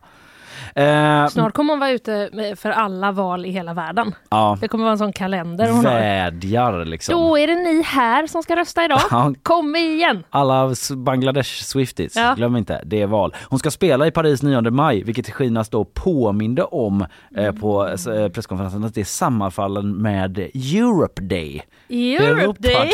Eh, 0.75 1.27
Snart 1.27 1.53
kommer 1.53 1.73
hon 1.73 1.79
vara 1.79 1.91
ute 1.91 2.29
för 2.57 2.69
alla 2.69 3.11
val 3.11 3.45
i 3.45 3.49
hela 3.51 3.73
världen. 3.73 4.15
Ja. 4.29 4.57
Det 4.61 4.67
kommer 4.67 4.83
vara 4.83 4.91
en 4.91 4.97
sån 4.97 5.13
kalender 5.13 5.71
hon 5.71 5.83
Vädjar 5.83 6.73
har. 6.73 6.85
liksom. 6.85 7.15
Då 7.15 7.37
är 7.37 7.47
det 7.47 7.55
ni 7.55 7.81
här 7.83 8.27
som 8.27 8.43
ska 8.43 8.55
rösta 8.55 8.85
idag. 8.85 9.01
Ja. 9.11 9.33
Kom 9.43 9.75
igen! 9.75 10.23
Alla 10.29 10.73
Bangladesh 10.95 11.63
Swifties, 11.63 12.15
ja. 12.15 12.33
glöm 12.33 12.55
inte, 12.55 12.81
det 12.85 13.01
är 13.01 13.07
val. 13.07 13.35
Hon 13.49 13.59
ska 13.59 13.71
spela 13.71 14.07
i 14.07 14.11
Paris 14.11 14.43
9 14.43 14.61
maj, 14.61 15.03
vilket 15.03 15.29
Shinas 15.29 15.69
då 15.69 15.85
påminde 15.85 16.63
om 16.63 17.05
eh, 17.37 17.51
på 17.51 17.87
eh, 17.87 18.27
presskonferensen 18.27 18.83
att 18.83 18.95
det 18.95 19.05
sammanfaller 19.05 19.81
med 19.81 20.37
Europe 20.53 21.21
Day. 21.21 21.63
Europe 21.89 22.61
Day! 22.61 22.91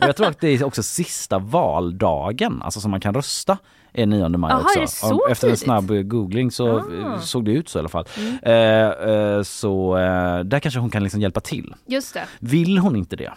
Och 0.00 0.08
jag 0.08 0.16
tror 0.16 0.26
att 0.26 0.40
det 0.40 0.48
är 0.48 0.64
också 0.64 0.82
sista 0.82 1.38
valdagen, 1.38 2.62
alltså 2.62 2.80
som 2.80 2.90
man 2.90 3.00
kan 3.00 3.14
rösta 3.14 3.58
är 3.92 4.06
9 4.06 4.28
maj 4.28 4.52
Aha, 4.52 4.60
också. 4.60 4.86
Så 4.86 5.28
Efter 5.30 5.48
en 5.50 5.56
snabb 5.56 6.08
googling 6.08 6.50
så 6.50 6.78
ah. 6.78 7.18
såg 7.20 7.44
det 7.44 7.52
ut 7.52 7.68
så 7.68 7.78
i 7.78 7.80
alla 7.80 7.88
fall. 7.88 8.04
Mm. 8.18 8.38
Eh, 8.42 9.10
eh, 9.14 9.42
så 9.42 9.96
eh, 9.98 10.40
där 10.40 10.60
kanske 10.60 10.80
hon 10.80 10.90
kan 10.90 11.02
liksom 11.02 11.20
hjälpa 11.20 11.40
till. 11.40 11.74
Just 11.86 12.14
det. 12.14 12.24
Vill 12.40 12.78
hon 12.78 12.96
inte 12.96 13.16
det 13.16 13.32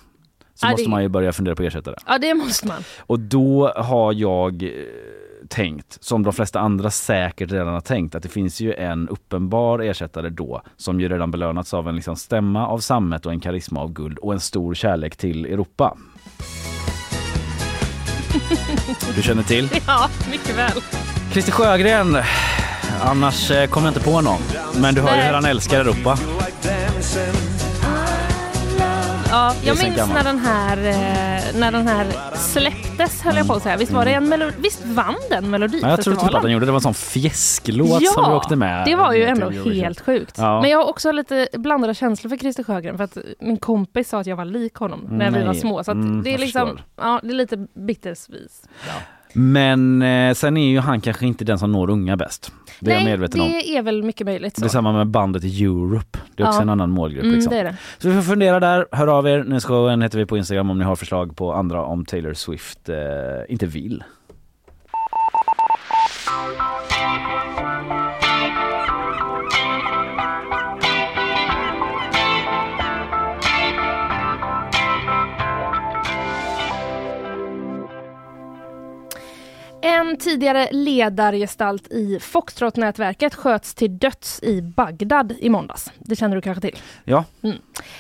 så 0.62 0.68
ja, 0.68 0.72
måste 0.72 0.84
det... 0.84 0.90
man 0.90 1.04
ju 1.04 1.10
börja 1.10 1.34
fundera 1.34 1.56
på 1.56 1.64
ersättare. 1.64 1.96
Ja 2.08 2.18
det 2.18 2.34
måste 2.34 2.68
man. 2.68 2.84
Och 3.00 3.20
då 3.20 3.74
har 3.76 4.14
jag 4.14 4.64
eh, 4.64 4.70
tänkt, 5.48 6.04
som 6.04 6.24
de 6.24 6.34
flesta 6.34 6.60
andra 6.60 6.90
säkert 6.90 7.52
redan 7.52 7.74
har 7.74 7.82
tänkt, 7.82 8.16
att 8.16 8.24
det 8.24 8.30
finns 8.30 8.62
ju 8.62 8.74
en 8.74 9.10
uppenbar 9.10 9.80
ersättare 9.80 10.30
då 10.30 10.62
som 10.78 11.00
ju 11.00 11.10
redan 11.10 11.32
belönats 11.32 11.74
av 11.74 11.90
en 11.90 11.96
liksom 11.96 12.16
stämma 12.16 12.68
av 12.68 12.80
sammet 12.80 13.26
och 13.26 13.32
en 13.32 13.40
karisma 13.40 13.82
av 13.82 13.94
guld 13.94 14.18
och 14.18 14.34
en 14.34 14.40
stor 14.40 14.74
kärlek 14.74 15.16
till 15.16 15.46
Europa. 15.46 15.98
Du 19.16 19.22
känner 19.22 19.44
till? 19.44 19.70
Ja, 19.88 20.10
mycket 20.32 20.58
väl. 20.58 20.72
Christer 21.32 21.52
Sjögren. 21.52 22.18
Annars 23.04 23.52
eh, 23.52 23.70
kommer 23.70 23.88
jag 23.88 23.92
inte 23.92 24.06
på 24.06 24.22
någon. 24.22 24.42
Men 24.76 24.96
du 24.96 25.02
hör 25.02 25.16
ju 25.16 25.22
hur 25.22 25.34
han 25.34 25.46
älskar 25.46 25.80
Europa. 25.80 26.18
Ja, 29.32 29.56
jag 29.64 29.84
minns 29.84 29.98
när 29.98 30.24
den, 30.24 30.40
här, 30.40 30.78
eh, 30.78 31.60
när 31.60 31.72
den 31.72 31.88
här 31.88 32.08
släpptes 32.36 33.22
höll 33.22 33.36
jag 33.36 33.48
på 33.48 33.54
att 33.54 33.64
säga. 33.64 33.78
Visst 33.78 33.92
var 33.92 34.06
det 34.06 34.14
en 34.14 34.30
melodi? 34.30 34.54
Visst 34.58 34.86
vann 34.86 35.16
den 35.30 35.50
Melodifestivalen? 35.50 35.90
Ja, 35.90 35.98
jag 35.98 36.04
tror 36.04 36.28
typ 36.28 36.36
att 36.36 36.42
den 36.42 36.52
gjorde 36.52 36.66
det. 36.66 36.72
var 36.72 36.78
en 36.78 36.82
sån 36.82 36.94
fjäsklåt 36.94 38.02
ja, 38.02 38.12
som 38.12 38.30
vi 38.30 38.36
åkte 38.36 38.56
med. 38.56 38.86
det 38.86 38.96
var 38.96 39.14
ju 39.14 39.24
ändå 39.24 39.50
helt 39.50 40.02
sjukt. 40.02 40.38
Ja. 40.38 40.62
Men 40.62 40.70
jag 40.70 40.78
har 40.78 40.90
också 40.90 41.12
lite 41.12 41.48
blandade 41.54 41.94
känslor 41.96 42.30
för 42.30 42.38
Christer 42.38 42.64
Sjögren 42.64 42.98
för 42.98 43.04
att 43.04 43.18
min 43.40 43.58
kompis 43.58 44.10
sa 44.10 44.20
att 44.20 44.28
jag 44.28 44.36
var 44.36 44.46
lik 44.46 44.76
honom 44.76 45.08
när 45.10 45.32
Nej. 45.32 45.42
vi 45.42 45.48
var 45.48 45.54
små. 45.54 45.84
Så 45.84 45.92
mm, 45.92 46.24
det 46.24 46.34
är 46.34 46.38
liksom, 46.38 46.78
ja, 46.98 47.20
det 47.24 47.30
är 47.30 47.34
lite 47.34 47.68
bittersvis. 47.74 48.64
Ja. 48.88 48.94
Men 49.34 50.02
eh, 50.02 50.34
sen 50.34 50.58
är 50.58 50.68
ju 50.68 50.80
han 50.80 51.02
kanske 51.02 51.26
inte 51.26 51.46
den 51.46 51.60
som 51.60 51.72
når 51.72 51.90
unga 51.90 52.18
bäst. 52.18 52.52
Det 52.80 52.90
Nej, 52.90 52.96
är 52.96 53.00
jag 53.00 53.10
medveten 53.10 53.42
om. 53.42 53.48
det 53.48 53.78
är 53.78 53.82
väl 53.82 54.04
mycket 54.04 54.26
möjligt. 54.26 54.56
Så. 54.56 54.62
Det 54.62 54.68
är 54.68 54.70
samma 54.70 54.92
med 54.92 55.08
bandet 55.08 55.44
Europe. 55.44 56.20
Det 56.36 56.44
är 56.44 56.48
också 56.48 56.60
ja. 56.60 56.62
en 56.62 56.70
annan 56.70 56.90
målgrupp. 56.90 57.24
Mm, 57.24 57.36
liksom. 57.36 57.54
det 57.54 57.64
det. 57.64 57.76
Så 57.98 58.10
vi 58.10 58.16
får 58.16 58.22
fundera 58.22 58.60
där. 58.60 58.86
Hör 58.92 59.08
av 59.08 59.28
er. 59.28 59.44
Nyhetsshowen 59.44 60.02
heter 60.02 60.18
vi 60.18 60.26
på 60.26 60.38
Instagram 60.38 60.70
om 60.70 60.80
ni 60.80 60.86
har 60.86 60.96
förslag 60.96 61.36
på 61.36 61.54
andra 61.54 61.84
om 61.84 62.06
Taylor 62.06 62.34
Swift 62.34 62.90
eh, 62.90 62.96
inte 63.50 63.66
vill. 63.66 64.04
En 79.92 80.18
tidigare 80.18 80.68
ledargestalt 80.72 81.88
i 81.92 82.20
Foxtrot-nätverket 82.20 83.36
sköts 83.36 83.76
till 83.76 83.98
döds 83.98 84.44
i 84.44 84.62
Bagdad 84.62 85.34
i 85.40 85.50
måndags. 85.50 85.92
Det 86.00 86.16
känner 86.16 86.36
du 86.36 86.42
kanske 86.42 86.62
till? 86.62 86.80
Ja. 87.04 87.26
Mm. 87.42 87.58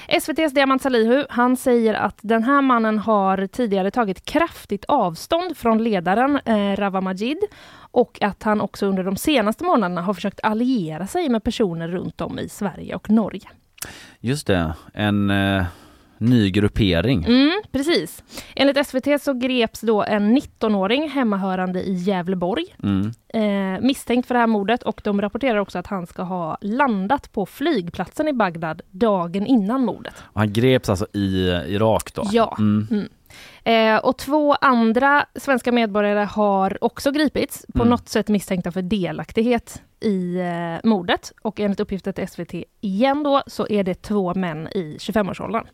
SVTs 0.08 0.54
Diamant 0.54 0.82
Salihu, 0.82 1.26
han 1.30 1.58
säger 1.58 1.94
att 1.94 2.20
den 2.22 2.44
här 2.44 2.62
mannen 2.62 3.00
har 3.00 3.48
tidigare 3.48 3.92
tagit 3.92 4.26
kraftigt 4.26 4.86
avstånd 4.88 5.58
från 5.58 5.84
ledaren 5.84 6.40
eh, 6.46 6.76
Rawa 6.76 7.02
Majid 7.02 7.40
och 7.76 8.18
att 8.22 8.44
han 8.44 8.62
också 8.62 8.86
under 8.86 9.04
de 9.04 9.16
senaste 9.16 9.64
månaderna 9.64 10.02
har 10.02 10.14
försökt 10.14 10.40
alliera 10.44 11.08
sig 11.08 11.30
med 11.30 11.44
personer 11.44 11.88
runt 11.88 12.22
om 12.22 12.40
i 12.40 12.50
Sverige 12.50 12.96
och 12.96 13.10
Norge. 13.10 13.50
Just 14.20 14.48
det, 14.48 14.74
en 14.94 15.30
eh 15.30 15.64
ny 16.22 16.52
gruppering. 16.52 17.26
Mm, 17.26 17.62
precis. 17.72 18.24
Enligt 18.56 18.88
SVT 18.88 19.22
så 19.22 19.34
greps 19.34 19.82
då 19.82 20.04
en 20.04 20.38
19-åring 20.38 21.10
hemmahörande 21.10 21.84
i 21.84 21.94
Gävleborg 21.94 22.66
mm. 22.84 23.12
eh, 23.28 23.82
misstänkt 23.82 24.28
för 24.28 24.34
det 24.34 24.40
här 24.40 24.48
mordet 24.48 24.84
och 24.84 25.02
de 25.04 25.22
rapporterar 25.22 25.58
också 25.58 25.80
att 25.80 25.88
han 25.88 26.08
ska 26.08 26.24
ha 26.24 26.58
landat 26.62 27.32
på 27.32 27.46
flygplatsen 27.46 28.28
i 28.28 28.34
Bagdad 28.34 28.82
dagen 28.92 29.46
innan 29.46 29.86
mordet. 29.86 30.14
Han 30.34 30.54
greps 30.54 30.90
alltså 30.90 31.08
i 31.14 31.48
Irak 31.68 32.14
då? 32.14 32.24
Ja. 32.32 32.56
Mm. 32.60 32.88
Mm. 32.92 33.08
Eh, 33.64 34.06
och 34.06 34.18
två 34.18 34.54
andra 34.54 35.26
svenska 35.36 35.72
medborgare 35.72 36.26
har 36.26 36.78
också 36.84 37.12
gripits, 37.12 37.66
på 37.74 37.82
mm. 37.82 37.90
något 37.90 38.10
sätt 38.10 38.28
misstänkta 38.28 38.72
för 38.72 38.82
delaktighet 38.82 39.82
i 40.00 40.40
eh, 40.40 40.90
mordet. 40.90 41.32
Och 41.42 41.60
enligt 41.60 41.80
uppgifter 41.80 42.12
till 42.12 42.28
SVT 42.28 42.54
igen 42.82 43.24
då, 43.24 43.42
så 43.48 43.68
är 43.68 43.84
det 43.84 44.02
två 44.02 44.34
män 44.34 44.68
i 44.68 44.98
25-årsåldern. 45.00 45.68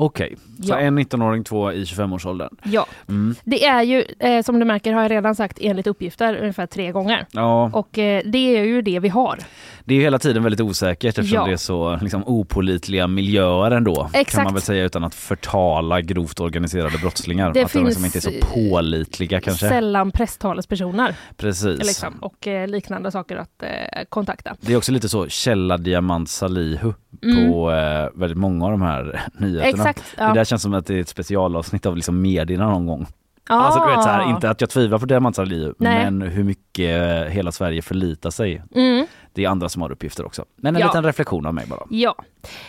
Okej, 0.00 0.36
så 0.62 0.72
ja. 0.72 0.78
en 0.78 0.98
19-åring, 0.98 1.44
två 1.44 1.72
i 1.72 1.84
25-årsåldern. 1.84 2.56
Ja, 2.62 2.86
mm. 3.08 3.34
det 3.44 3.64
är 3.64 3.82
ju 3.82 4.04
eh, 4.18 4.42
som 4.42 4.58
du 4.58 4.64
märker 4.64 4.92
har 4.92 5.02
jag 5.02 5.10
redan 5.10 5.34
sagt 5.34 5.58
enligt 5.60 5.86
uppgifter 5.86 6.36
ungefär 6.36 6.66
tre 6.66 6.92
gånger. 6.92 7.26
Ja. 7.32 7.70
Och 7.72 7.98
eh, 7.98 8.22
det 8.24 8.38
är 8.38 8.64
ju 8.64 8.82
det 8.82 9.00
vi 9.00 9.08
har. 9.08 9.38
Det 9.84 9.94
är 9.94 10.00
hela 10.00 10.18
tiden 10.18 10.42
väldigt 10.42 10.60
osäkert 10.60 11.18
eftersom 11.18 11.36
ja. 11.36 11.46
det 11.46 11.52
är 11.52 11.56
så 11.56 11.98
liksom, 12.02 12.22
opolitliga 12.26 13.06
miljöer 13.06 13.70
ändå. 13.70 14.10
Exakt. 14.12 14.34
Kan 14.34 14.44
man 14.44 14.54
väl 14.54 14.62
säga 14.62 14.84
utan 14.84 15.04
att 15.04 15.14
förtala 15.14 16.00
grovt 16.00 16.40
organiserade 16.40 16.98
brottslingar. 16.98 17.52
Det 17.52 17.62
att 17.62 17.70
finns 17.70 17.82
de 17.82 17.88
liksom 17.88 18.04
inte 18.04 18.18
är 18.18 18.40
så 18.40 18.46
pålitliga 18.54 19.40
kanske. 19.40 19.68
Sällan 19.68 20.10
presstalespersoner. 20.10 21.14
Precis. 21.36 21.78
Liksom, 21.78 22.14
och 22.20 22.46
eh, 22.46 22.68
liknande 22.68 23.10
saker 23.10 23.36
att 23.36 23.62
eh, 23.62 23.68
kontakta. 24.08 24.56
Det 24.60 24.72
är 24.72 24.76
också 24.76 24.92
lite 24.92 25.08
så 25.08 25.28
källa 25.28 25.76
diamant 25.76 26.28
salihu 26.28 26.92
mm. 27.22 27.52
på 27.52 27.72
eh, 27.72 28.08
väldigt 28.20 28.38
många 28.38 28.64
av 28.64 28.70
de 28.70 28.82
här 28.82 29.20
nyheterna. 29.38 29.68
Exakt, 29.68 29.87
ja. 30.16 30.26
Det 30.26 30.34
där 30.34 30.44
känns 30.44 30.62
som 30.62 30.74
att 30.74 30.86
det 30.86 30.94
är 30.94 31.00
ett 31.00 31.08
specialavsnitt 31.08 31.86
av 31.86 31.96
liksom 31.96 32.22
medierna 32.22 32.70
någon 32.70 32.86
gång. 32.86 33.06
Ah. 33.48 33.54
Alltså, 33.54 33.80
du 33.80 33.90
vet, 33.90 34.02
så 34.02 34.08
här, 34.08 34.20
ah. 34.20 34.30
inte 34.30 34.50
att 34.50 34.60
jag 34.60 34.70
tvivlar 34.70 34.98
på 34.98 35.06
Diamant 35.06 35.36
Salihu 35.36 35.74
men 35.78 36.22
hur 36.22 36.44
mycket 36.44 37.30
hela 37.30 37.52
Sverige 37.52 37.82
förlitar 37.82 38.30
sig. 38.30 38.62
Mm. 38.74 39.06
Det 39.38 39.44
är 39.44 39.48
andra 39.48 39.68
som 39.68 39.82
har 39.82 39.92
uppgifter 39.92 40.26
också. 40.26 40.44
Men 40.56 40.76
en 40.76 40.80
ja. 40.80 40.86
liten 40.86 41.04
reflektion 41.04 41.46
av 41.46 41.54
mig 41.54 41.66
bara. 41.66 41.86
Ja. 41.90 42.14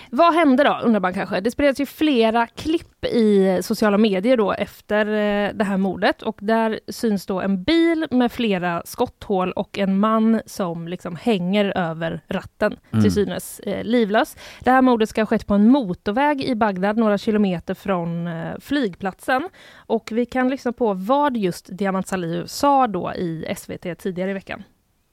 Vad 0.09 0.33
hände 0.33 0.63
då, 0.63 0.79
undrar 0.83 0.99
man 0.99 1.13
kanske? 1.13 1.39
Det 1.39 1.51
spreds 1.51 1.81
ju 1.81 1.85
flera 1.85 2.47
klipp 2.47 3.05
i 3.05 3.59
sociala 3.61 3.97
medier 3.97 4.37
då 4.37 4.51
efter 4.51 5.05
eh, 5.05 5.53
det 5.53 5.63
här 5.63 5.77
mordet 5.77 6.21
och 6.21 6.37
där 6.41 6.79
syns 6.87 7.25
då 7.25 7.41
en 7.41 7.63
bil 7.63 8.07
med 8.11 8.31
flera 8.31 8.81
skotthål 8.85 9.51
och 9.51 9.79
en 9.79 9.99
man 9.99 10.41
som 10.45 10.87
liksom 10.87 11.15
hänger 11.15 11.77
över 11.77 12.21
ratten, 12.27 12.77
mm. 12.91 13.03
till 13.03 13.13
synes 13.13 13.59
eh, 13.59 13.83
livlös. 13.83 14.37
Det 14.59 14.71
här 14.71 14.81
mordet 14.81 15.09
ska 15.09 15.21
ha 15.21 15.25
skett 15.25 15.47
på 15.47 15.53
en 15.53 15.67
motorväg 15.67 16.41
i 16.41 16.55
Bagdad, 16.55 16.97
några 16.97 17.17
kilometer 17.17 17.73
från 17.73 18.27
eh, 18.27 18.59
flygplatsen. 18.59 19.49
Och 19.75 20.09
vi 20.11 20.25
kan 20.25 20.49
lyssna 20.49 20.71
på 20.73 20.93
vad 20.93 21.37
just 21.37 21.69
Diamant 21.71 22.07
Salihu 22.07 22.47
sa 22.47 22.87
då 22.87 23.13
i 23.13 23.53
SVT 23.57 23.99
tidigare 23.99 24.31
i 24.31 24.33
veckan. 24.33 24.63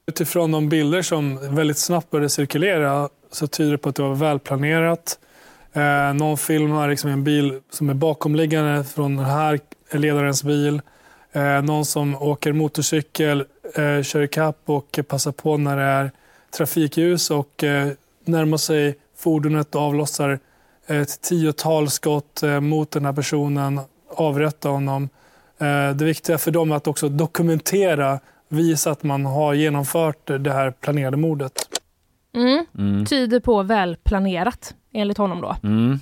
Utifrån 0.08 0.52
de 0.52 0.68
bilder 0.68 1.02
som 1.02 1.54
väldigt 1.54 1.78
snabbt 1.78 2.10
började 2.10 2.28
cirkulera 2.28 3.08
så 3.32 3.46
tyder 3.46 3.72
det 3.72 3.78
på 3.78 3.88
att 3.88 3.94
det 3.96 4.02
var 4.02 4.14
välplanerat. 4.14 5.18
Eh, 5.72 6.14
någon 6.14 6.38
filmar 6.38 6.88
liksom 6.88 7.10
en 7.10 7.24
bil 7.24 7.60
som 7.70 7.90
är 7.90 7.94
bakomliggande 7.94 8.84
från 8.84 9.16
den 9.16 9.24
här 9.24 9.60
ledarens 9.92 10.42
bil. 10.42 10.80
Eh, 11.32 11.62
någon 11.62 11.84
som 11.84 12.14
åker 12.22 12.52
motorcykel, 12.52 13.44
eh, 13.74 14.02
kör 14.02 14.22
ikapp 14.22 14.58
och 14.64 14.98
passar 15.08 15.32
på 15.32 15.56
när 15.56 15.76
det 15.76 15.82
är 15.82 16.10
trafikljus 16.56 17.30
och 17.30 17.64
eh, 17.64 17.88
närmar 18.24 18.56
sig 18.56 18.98
fordonet 19.16 19.74
och 19.74 19.80
avlossar 19.80 20.38
ett 20.86 21.20
tiotal 21.20 21.90
skott 21.90 22.42
eh, 22.42 22.60
mot 22.60 22.90
den 22.90 23.04
här 23.04 23.12
personen, 23.12 23.80
avrätta 24.10 24.68
honom. 24.68 25.08
Eh, 25.58 25.90
det 25.90 26.04
viktiga 26.04 26.38
för 26.38 26.50
dem 26.50 26.72
är 26.72 26.76
att 26.76 26.86
också 26.86 27.08
dokumentera, 27.08 28.20
visa 28.48 28.90
att 28.90 29.02
man 29.02 29.26
har 29.26 29.54
genomfört 29.54 30.26
det 30.26 30.52
här 30.52 30.70
planerade 30.70 31.16
mordet. 31.16 31.52
Mm. 32.34 32.66
Mm. 32.78 33.06
Tyder 33.06 33.40
på 33.40 33.62
välplanerat, 33.62 34.74
enligt 34.92 35.18
honom 35.18 35.40
då. 35.40 35.56
Mm. 35.62 36.00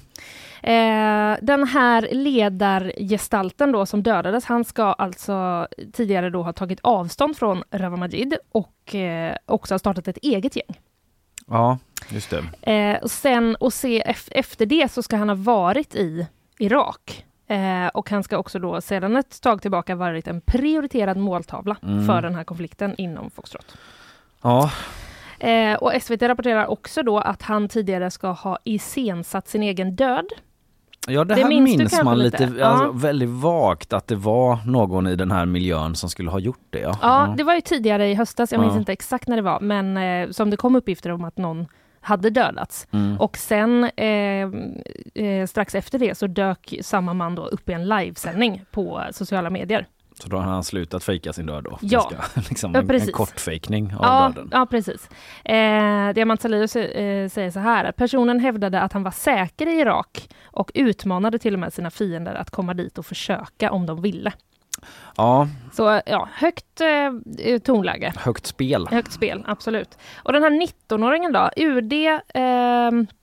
Eh, 0.62 1.38
den 1.42 1.66
här 1.66 2.08
ledargestalten 2.12 3.72
då 3.72 3.86
som 3.86 4.02
dödades, 4.02 4.44
han 4.44 4.64
ska 4.64 4.84
alltså 4.84 5.68
tidigare 5.92 6.30
då 6.30 6.42
ha 6.42 6.52
tagit 6.52 6.80
avstånd 6.82 7.36
från 7.36 7.62
Rawa 7.70 7.96
Majid 7.96 8.36
och 8.52 8.94
eh, 8.94 9.36
också 9.46 9.74
ha 9.74 9.78
startat 9.78 10.08
ett 10.08 10.18
eget 10.22 10.56
gäng. 10.56 10.80
Ja, 11.46 11.78
just 12.10 12.30
det. 12.30 12.72
Eh, 12.72 13.02
och 13.02 13.10
sen 13.10 13.56
och 13.56 13.72
se 13.72 14.00
efter 14.30 14.66
det 14.66 14.92
så 14.92 15.02
ska 15.02 15.16
han 15.16 15.28
ha 15.28 15.36
varit 15.36 15.94
i 15.94 16.26
Irak. 16.58 17.24
Eh, 17.54 17.88
och 17.88 18.10
han 18.10 18.22
ska 18.22 18.38
också 18.38 18.58
då 18.58 18.80
sedan 18.80 19.16
ett 19.16 19.40
tag 19.42 19.62
tillbaka 19.62 19.94
varit 19.94 20.28
en 20.28 20.40
prioriterad 20.40 21.16
måltavla 21.16 21.76
mm. 21.82 22.06
för 22.06 22.22
den 22.22 22.34
här 22.34 22.44
konflikten 22.44 22.94
inom 22.98 23.30
Foxtrot. 23.30 23.76
Ja. 24.42 24.70
Eh, 25.38 25.74
och 25.74 25.92
SVT 26.02 26.22
rapporterar 26.22 26.66
också 26.66 27.02
då 27.02 27.18
att 27.18 27.42
han 27.42 27.68
tidigare 27.68 28.10
ska 28.10 28.30
ha 28.30 28.58
iscensatt 28.64 29.48
sin 29.48 29.62
egen 29.62 29.96
död 29.96 30.26
Ja 31.06 31.24
det, 31.24 31.34
det 31.34 31.42
här 31.42 31.48
minns, 31.48 31.76
minns 31.76 32.02
man 32.04 32.18
lite, 32.18 32.46
lite 32.46 32.66
alltså, 32.66 32.92
väldigt 32.92 33.28
vagt 33.28 33.92
att 33.92 34.06
det 34.06 34.16
var 34.16 34.58
någon 34.66 35.06
i 35.06 35.16
den 35.16 35.30
här 35.30 35.46
miljön 35.46 35.94
som 35.94 36.10
skulle 36.10 36.30
ha 36.30 36.38
gjort 36.38 36.66
det. 36.70 36.78
Ja, 36.80 36.98
ja 37.02 37.34
det 37.36 37.44
var 37.44 37.54
ju 37.54 37.60
tidigare 37.60 38.10
i 38.10 38.14
höstas, 38.14 38.52
jag 38.52 38.60
minns 38.60 38.74
ja. 38.74 38.78
inte 38.78 38.92
exakt 38.92 39.28
när 39.28 39.36
det 39.36 39.42
var, 39.42 39.60
men 39.60 39.96
eh, 39.96 40.30
som 40.30 40.50
det 40.50 40.56
kom 40.56 40.76
uppgifter 40.76 41.10
om 41.10 41.24
att 41.24 41.38
någon 41.38 41.66
hade 42.04 42.30
dödats. 42.30 42.86
Mm. 42.90 43.20
Och 43.20 43.36
sen 43.36 43.84
eh, 43.84 44.48
eh, 45.24 45.46
strax 45.46 45.74
efter 45.74 45.98
det 45.98 46.18
så 46.18 46.26
dök 46.26 46.74
samma 46.82 47.14
man 47.14 47.34
då 47.34 47.46
upp 47.46 47.68
i 47.68 47.72
en 47.72 47.88
livesändning 47.88 48.64
på 48.70 49.04
sociala 49.12 49.50
medier. 49.50 49.86
Så 50.18 50.28
då 50.28 50.36
har 50.36 50.44
han 50.44 50.64
slutat 50.64 51.04
fejka 51.04 51.32
sin 51.32 51.46
död 51.46 51.64
då? 51.64 51.78
Ja. 51.80 52.00
Ska, 52.00 52.40
liksom 52.48 52.76
en, 52.76 52.90
en 52.90 53.12
kortfejkning 53.12 53.94
av 53.94 54.00
ja, 54.02 54.32
döden? 54.34 54.48
Ja, 54.52 54.66
precis. 54.66 55.08
Eh, 55.44 56.14
Diamant 56.14 56.42
Salius 56.42 56.76
eh, 56.76 57.28
säger 57.28 57.50
så 57.50 57.60
här, 57.60 57.92
personen 57.92 58.40
hävdade 58.40 58.80
att 58.80 58.92
han 58.92 59.02
var 59.02 59.10
säker 59.10 59.66
i 59.66 59.80
Irak 59.80 60.28
och 60.44 60.70
utmanade 60.74 61.38
till 61.38 61.54
och 61.54 61.60
med 61.60 61.72
sina 61.72 61.90
fiender 61.90 62.34
att 62.34 62.50
komma 62.50 62.74
dit 62.74 62.98
och 62.98 63.06
försöka 63.06 63.72
om 63.72 63.86
de 63.86 64.02
ville. 64.02 64.32
Ja. 65.16 65.48
Så 65.72 66.00
ja, 66.06 66.28
högt 66.32 66.80
eh, 66.80 67.58
tonläge. 67.58 68.12
Högt 68.16 68.46
spel. 68.46 68.88
Högt 68.90 69.12
spel, 69.12 69.44
absolut. 69.46 69.98
Och 70.16 70.32
den 70.32 70.42
här 70.42 70.50
19-åringen 70.50 71.32
då, 71.32 71.50
UD 71.56 71.92
eh, 72.34 73.14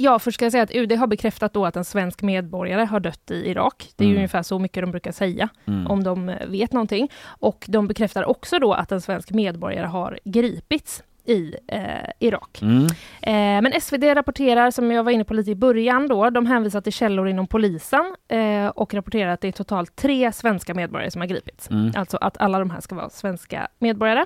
Ja, 0.00 0.18
först 0.18 0.34
ska 0.34 0.44
jag 0.44 0.52
säga 0.52 0.62
att 0.62 0.74
UD 0.74 0.92
har 0.92 1.06
bekräftat 1.06 1.52
då 1.52 1.66
att 1.66 1.76
en 1.76 1.84
svensk 1.84 2.22
medborgare 2.22 2.84
har 2.84 3.00
dött 3.00 3.30
i 3.30 3.50
Irak. 3.50 3.90
Det 3.96 4.04
är 4.04 4.06
mm. 4.06 4.16
ungefär 4.16 4.42
så 4.42 4.58
mycket 4.58 4.82
de 4.82 4.90
brukar 4.90 5.12
säga, 5.12 5.48
mm. 5.66 5.86
om 5.86 6.04
de 6.04 6.28
eh, 6.28 6.46
vet 6.46 6.72
någonting. 6.72 7.08
Och 7.26 7.64
de 7.68 7.86
bekräftar 7.86 8.24
också 8.24 8.58
då 8.58 8.72
att 8.72 8.92
en 8.92 9.00
svensk 9.00 9.30
medborgare 9.30 9.86
har 9.86 10.18
gripits 10.24 11.02
i 11.28 11.54
eh, 11.66 11.80
Irak. 12.18 12.62
Mm. 12.62 12.84
Eh, 13.22 13.62
men 13.62 13.80
SvD 13.80 14.04
rapporterar, 14.04 14.70
som 14.70 14.90
jag 14.90 15.04
var 15.04 15.12
inne 15.12 15.24
på 15.24 15.34
lite 15.34 15.50
i 15.50 15.54
början 15.54 16.08
då, 16.08 16.30
de 16.30 16.46
hänvisar 16.46 16.80
till 16.80 16.92
källor 16.92 17.28
inom 17.28 17.46
polisen 17.46 18.14
eh, 18.28 18.66
och 18.66 18.94
rapporterar 18.94 19.30
att 19.30 19.40
det 19.40 19.48
är 19.48 19.52
totalt 19.52 19.96
tre 19.96 20.32
svenska 20.32 20.74
medborgare 20.74 21.10
som 21.10 21.20
har 21.20 21.28
gripits. 21.28 21.70
Mm. 21.70 21.92
Alltså 21.96 22.18
att 22.20 22.38
alla 22.38 22.58
de 22.58 22.70
här 22.70 22.80
ska 22.80 22.94
vara 22.94 23.10
svenska 23.10 23.68
medborgare. 23.78 24.24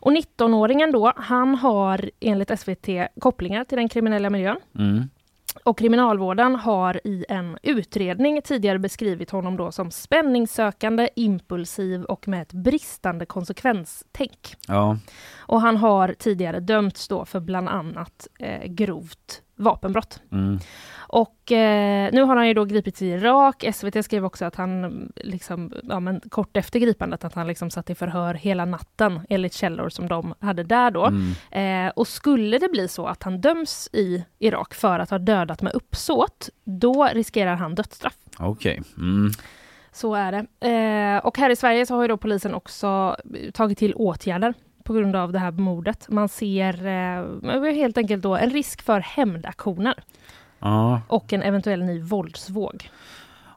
Och 0.00 0.12
19-åringen 0.12 0.92
då, 0.92 1.12
han 1.16 1.54
har 1.54 2.10
enligt 2.20 2.60
SVT 2.60 2.88
kopplingar 3.20 3.64
till 3.64 3.78
den 3.78 3.88
kriminella 3.88 4.30
miljön. 4.30 4.56
Mm. 4.78 5.08
Och 5.64 5.78
kriminalvården 5.78 6.56
har 6.56 7.00
i 7.04 7.24
en 7.28 7.58
utredning 7.62 8.42
tidigare 8.42 8.78
beskrivit 8.78 9.30
honom 9.30 9.56
då 9.56 9.72
som 9.72 9.90
spänningssökande, 9.90 11.08
impulsiv 11.16 12.04
och 12.04 12.28
med 12.28 12.42
ett 12.42 12.52
bristande 12.52 13.26
konsekvenstänk. 13.26 14.56
Ja. 14.68 14.98
Och 15.38 15.60
han 15.60 15.76
har 15.76 16.14
tidigare 16.18 16.60
dömts 16.60 17.08
då 17.08 17.24
för 17.24 17.40
bland 17.40 17.68
annat 17.68 18.28
eh, 18.38 18.66
grovt 18.66 19.42
vapenbrott. 19.56 20.20
Mm. 20.32 20.58
Och 21.08 21.52
eh, 21.52 22.12
nu 22.12 22.22
har 22.22 22.36
han 22.36 22.48
ju 22.48 22.54
då 22.54 22.64
gripits 22.64 23.02
i 23.02 23.06
Irak. 23.06 23.64
SVT 23.74 24.04
skrev 24.04 24.24
också 24.24 24.44
att 24.44 24.56
han, 24.56 25.12
liksom, 25.16 25.72
ja, 25.82 26.00
men 26.00 26.20
kort 26.20 26.56
efter 26.56 26.78
gripandet, 26.78 27.24
att 27.24 27.34
han 27.34 27.46
liksom 27.46 27.70
satt 27.70 27.90
i 27.90 27.94
förhör 27.94 28.34
hela 28.34 28.64
natten, 28.64 29.20
enligt 29.28 29.52
källor 29.52 29.88
som 29.88 30.08
de 30.08 30.34
hade 30.40 30.62
där 30.62 30.90
då. 30.90 31.06
Mm. 31.06 31.86
Eh, 31.86 31.92
och 31.96 32.08
skulle 32.08 32.58
det 32.58 32.68
bli 32.68 32.88
så 32.88 33.06
att 33.06 33.22
han 33.22 33.40
döms 33.40 33.88
i 33.92 34.24
Irak 34.38 34.74
för 34.74 34.98
att 34.98 35.10
ha 35.10 35.18
dödat 35.18 35.62
med 35.62 35.72
uppsåt, 35.74 36.48
då 36.64 37.08
riskerar 37.12 37.54
han 37.54 37.74
dödsstraff. 37.74 38.16
Okej. 38.38 38.80
Okay. 38.80 39.04
Mm. 39.04 39.30
Så 39.92 40.14
är 40.14 40.32
det. 40.32 40.68
Eh, 40.68 41.26
och 41.26 41.38
här 41.38 41.50
i 41.50 41.56
Sverige 41.56 41.86
så 41.86 41.94
har 41.94 42.02
ju 42.02 42.08
då 42.08 42.16
polisen 42.16 42.54
också 42.54 43.16
tagit 43.52 43.78
till 43.78 43.94
åtgärder 43.94 44.54
på 44.84 44.94
grund 44.94 45.16
av 45.16 45.32
det 45.32 45.38
här 45.38 45.50
mordet. 45.50 46.08
Man 46.08 46.28
ser 46.28 46.86
eh, 46.86 47.74
helt 47.74 47.98
enkelt 47.98 48.22
då 48.22 48.36
en 48.36 48.50
risk 48.50 48.82
för 48.82 49.00
hämndaktioner. 49.00 49.94
Ja. 50.58 51.00
Och 51.08 51.32
en 51.32 51.42
eventuell 51.42 51.84
ny 51.84 52.00
våldsvåg. 52.00 52.90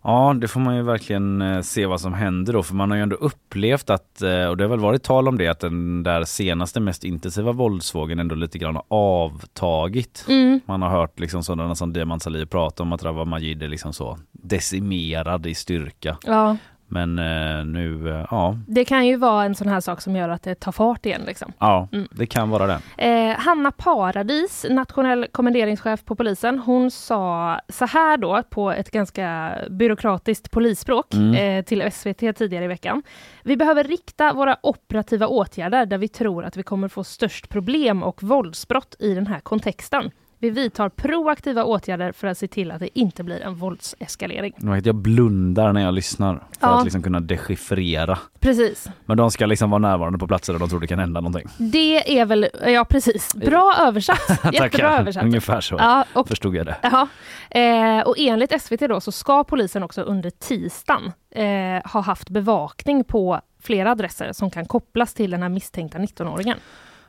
Ja, 0.03 0.35
det 0.41 0.47
får 0.47 0.59
man 0.59 0.75
ju 0.75 0.81
verkligen 0.81 1.41
eh, 1.41 1.61
se 1.61 1.85
vad 1.85 2.01
som 2.01 2.13
händer 2.13 2.53
då, 2.53 2.63
för 2.63 2.75
man 2.75 2.89
har 2.89 2.97
ju 2.97 3.03
ändå 3.03 3.15
upplevt 3.15 3.89
att, 3.89 4.21
eh, 4.21 4.45
och 4.45 4.57
det 4.57 4.63
har 4.63 4.69
väl 4.69 4.79
varit 4.79 5.03
tal 5.03 5.27
om 5.27 5.37
det, 5.37 5.47
att 5.47 5.59
den 5.59 6.03
där 6.03 6.23
senaste 6.23 6.79
mest 6.79 7.03
intensiva 7.03 7.51
våldsvågen 7.51 8.19
ändå 8.19 8.35
lite 8.35 8.57
grann 8.57 8.75
har 8.75 8.85
avtagit. 8.89 10.25
Mm. 10.29 10.59
Man 10.65 10.81
har 10.81 10.89
hört 10.89 11.19
liksom 11.19 11.43
sådana 11.43 11.75
som 11.75 11.93
Diamant 11.93 12.23
Salih 12.23 12.45
prata 12.45 12.83
om 12.83 12.93
att 12.93 13.03
Rawa 13.03 13.25
Majid 13.25 13.63
är 13.63 13.67
liksom 13.67 13.93
så 13.93 14.17
decimerad 14.31 15.45
i 15.45 15.55
styrka. 15.55 16.17
Ja. 16.23 16.57
Men 16.91 17.19
eh, 17.19 17.65
nu, 17.65 18.09
eh, 18.09 18.25
ja. 18.31 18.57
Det 18.67 18.85
kan 18.85 19.07
ju 19.07 19.15
vara 19.15 19.45
en 19.45 19.55
sån 19.55 19.67
här 19.67 19.79
sak 19.79 20.01
som 20.01 20.15
gör 20.15 20.29
att 20.29 20.43
det 20.43 20.55
tar 20.55 20.71
fart 20.71 21.05
igen. 21.05 21.21
Liksom. 21.27 21.53
Ja, 21.59 21.87
mm. 21.91 22.07
det 22.11 22.25
kan 22.25 22.49
vara 22.49 22.67
det. 22.67 23.07
Eh, 23.07 23.39
Hanna 23.39 23.71
Paradis, 23.71 24.65
nationell 24.69 25.27
kommenderingschef 25.31 26.05
på 26.05 26.15
polisen, 26.15 26.59
hon 26.59 26.91
sa 26.91 27.59
så 27.69 27.85
här 27.85 28.17
då 28.17 28.43
på 28.49 28.71
ett 28.71 28.91
ganska 28.91 29.55
byråkratiskt 29.69 30.51
polisspråk 30.51 31.13
mm. 31.13 31.35
eh, 31.35 31.65
till 31.65 31.91
SVT 31.91 32.37
tidigare 32.37 32.65
i 32.65 32.67
veckan. 32.67 33.03
Vi 33.43 33.57
behöver 33.57 33.83
rikta 33.83 34.33
våra 34.33 34.57
operativa 34.63 35.27
åtgärder 35.27 35.85
där 35.85 35.97
vi 35.97 36.07
tror 36.07 36.45
att 36.45 36.57
vi 36.57 36.63
kommer 36.63 36.87
få 36.87 37.03
störst 37.03 37.49
problem 37.49 38.03
och 38.03 38.23
våldsbrott 38.23 38.95
i 38.99 39.13
den 39.13 39.27
här 39.27 39.39
kontexten. 39.39 40.11
Vi 40.41 40.49
vidtar 40.49 40.89
proaktiva 40.89 41.63
åtgärder 41.63 42.11
för 42.11 42.27
att 42.27 42.37
se 42.37 42.47
till 42.47 42.71
att 42.71 42.79
det 42.79 42.99
inte 42.99 43.23
blir 43.23 43.41
en 43.41 43.55
våldseskalering. 43.55 44.53
Jag 44.83 44.95
blundar 44.95 45.73
när 45.73 45.81
jag 45.81 45.93
lyssnar 45.93 46.35
för 46.35 46.43
ja. 46.59 46.77
att 46.77 46.83
liksom 46.83 47.03
kunna 47.03 47.19
dechiffrera. 47.19 48.19
Precis. 48.39 48.89
Men 49.05 49.17
de 49.17 49.31
ska 49.31 49.45
liksom 49.45 49.69
vara 49.69 49.79
närvarande 49.79 50.19
på 50.19 50.27
platser 50.27 50.53
där 50.53 50.59
de 50.59 50.69
tror 50.69 50.79
det 50.79 50.87
kan 50.87 50.99
hända 50.99 51.21
någonting. 51.21 51.47
Det 51.57 52.19
är 52.19 52.25
väl, 52.25 52.47
ja 52.65 52.85
precis. 52.85 53.35
Bra 53.35 53.75
översatt. 53.79 54.39
Jättebra 54.53 54.99
översatt. 54.99 55.23
Ungefär 55.23 55.61
så 55.61 55.75
ja, 55.79 56.05
och, 56.13 56.27
förstod 56.27 56.55
jag 56.55 56.65
det. 56.65 56.77
Ja. 56.81 57.07
Eh, 57.49 58.01
och 58.01 58.15
enligt 58.17 58.61
SVT 58.61 58.79
då 58.79 59.01
så 59.01 59.11
ska 59.11 59.43
polisen 59.43 59.83
också 59.83 60.01
under 60.01 60.29
tisdagen 60.29 61.11
eh, 61.31 61.91
ha 61.91 62.01
haft 62.01 62.29
bevakning 62.29 63.03
på 63.03 63.41
flera 63.59 63.91
adresser 63.91 64.33
som 64.33 64.51
kan 64.51 64.65
kopplas 64.65 65.13
till 65.13 65.31
den 65.31 65.41
här 65.41 65.49
misstänkta 65.49 65.97
19-åringen. 65.97 66.57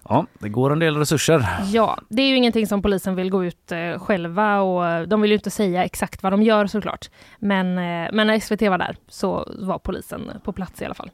Ja, 0.08 0.26
det 0.38 0.48
går 0.48 0.72
en 0.72 0.78
del 0.78 0.96
resurser. 0.96 1.46
Ja, 1.72 1.98
det 2.08 2.22
är 2.22 2.28
ju 2.28 2.36
ingenting 2.36 2.66
som 2.66 2.82
polisen 2.82 3.14
vill 3.14 3.30
gå 3.30 3.44
ut 3.44 3.72
eh, 3.72 3.98
själva 3.98 4.60
och 4.60 4.86
eh, 4.86 5.02
de 5.02 5.20
vill 5.20 5.30
ju 5.30 5.36
inte 5.36 5.50
säga 5.50 5.84
exakt 5.84 6.22
vad 6.22 6.32
de 6.32 6.42
gör 6.42 6.66
såklart. 6.66 7.10
Men, 7.38 7.66
eh, 7.78 8.10
men 8.12 8.26
när 8.26 8.40
SVT 8.40 8.62
var 8.62 8.78
där 8.78 8.96
så 9.08 9.52
var 9.58 9.78
polisen 9.78 10.30
på 10.44 10.52
plats 10.52 10.82
i 10.82 10.84
alla 10.84 10.94
fall. 10.94 11.10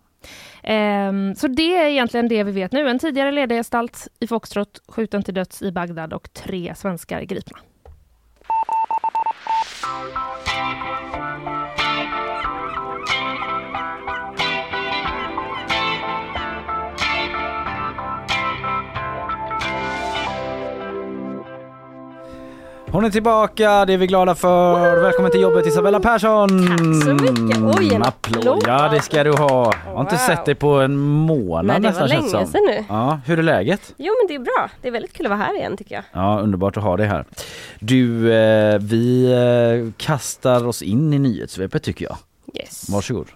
Eh, 0.62 1.12
så 1.37 1.48
det 1.48 1.77
är 1.77 1.88
egentligen 1.88 2.29
det 2.29 2.44
vi 2.44 2.53
vet 2.53 2.72
nu. 2.72 2.88
En 2.88 2.98
tidigare 2.98 3.33
ledargestalt 3.33 4.09
i 4.20 4.27
Foxtrot 4.27 4.83
skjuten 4.88 5.22
till 5.22 5.35
döds 5.35 5.62
i 5.62 5.72
Bagdad 5.72 6.12
och 6.12 6.33
tre 6.33 6.74
svenskar 6.74 7.22
gripna. 7.22 7.59
Hon 22.98 23.04
är 23.04 23.11
tillbaka, 23.11 23.84
det 23.84 23.92
är 23.92 23.96
vi 23.98 24.06
glada 24.06 24.34
för. 24.34 25.00
Välkommen 25.02 25.30
till 25.30 25.40
jobbet 25.40 25.66
Isabella 25.66 26.00
Persson! 26.00 26.48
Tack 26.48 26.78
så 26.78 27.14
mycket! 27.14 27.78
Oj, 27.78 27.94
en 27.94 28.02
applåd! 28.02 28.62
Ja, 28.66 28.88
det 28.88 29.00
ska 29.00 29.24
du 29.24 29.32
ha. 29.32 29.74
Jag 29.87 29.94
har 29.94 30.00
inte 30.00 30.16
sett 30.16 30.44
dig 30.44 30.54
på 30.54 30.68
en 30.68 30.96
månad 30.96 31.66
Men 31.66 31.82
det 31.82 32.00
var 32.00 32.08
länge 32.08 32.28
sedan 32.28 32.46
nu. 32.52 32.84
Ja, 32.88 33.20
hur 33.26 33.38
är 33.38 33.42
läget? 33.42 33.94
Jo, 33.96 34.14
men 34.20 34.28
det 34.28 34.34
är 34.34 34.44
bra. 34.44 34.70
Det 34.82 34.88
är 34.88 34.92
väldigt 34.92 35.12
kul 35.12 35.26
att 35.26 35.30
vara 35.30 35.40
här 35.40 35.56
igen 35.56 35.76
tycker 35.76 35.94
jag. 35.94 36.04
Ja, 36.12 36.40
underbart 36.40 36.76
att 36.76 36.82
ha 36.82 36.96
dig 36.96 37.06
här. 37.06 37.24
Du, 37.80 38.32
eh, 38.32 38.78
vi 38.78 39.32
eh, 39.32 39.92
kastar 39.96 40.66
oss 40.66 40.82
in 40.82 41.12
i 41.12 41.18
nyhetssvepet 41.18 41.82
tycker 41.82 42.04
jag. 42.04 42.16
Yes. 42.54 42.88
Varsågod. 42.90 43.26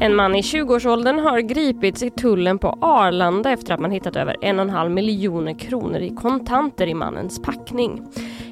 En 0.00 0.16
man 0.16 0.34
i 0.34 0.40
20-årsåldern 0.40 1.18
har 1.18 1.40
gripits 1.40 2.02
i 2.02 2.10
tullen 2.10 2.58
på 2.58 2.78
Arlanda 2.80 3.50
efter 3.50 3.74
att 3.74 3.80
man 3.80 3.90
hittat 3.90 4.16
över 4.16 4.36
en 4.40 4.58
och 4.58 4.64
en 4.64 4.70
halv 4.70 4.90
miljoner 4.90 5.58
kronor 5.58 6.00
i 6.00 6.10
kontanter 6.10 6.86
i 6.86 6.94
mannens 6.94 7.42
packning. 7.42 8.02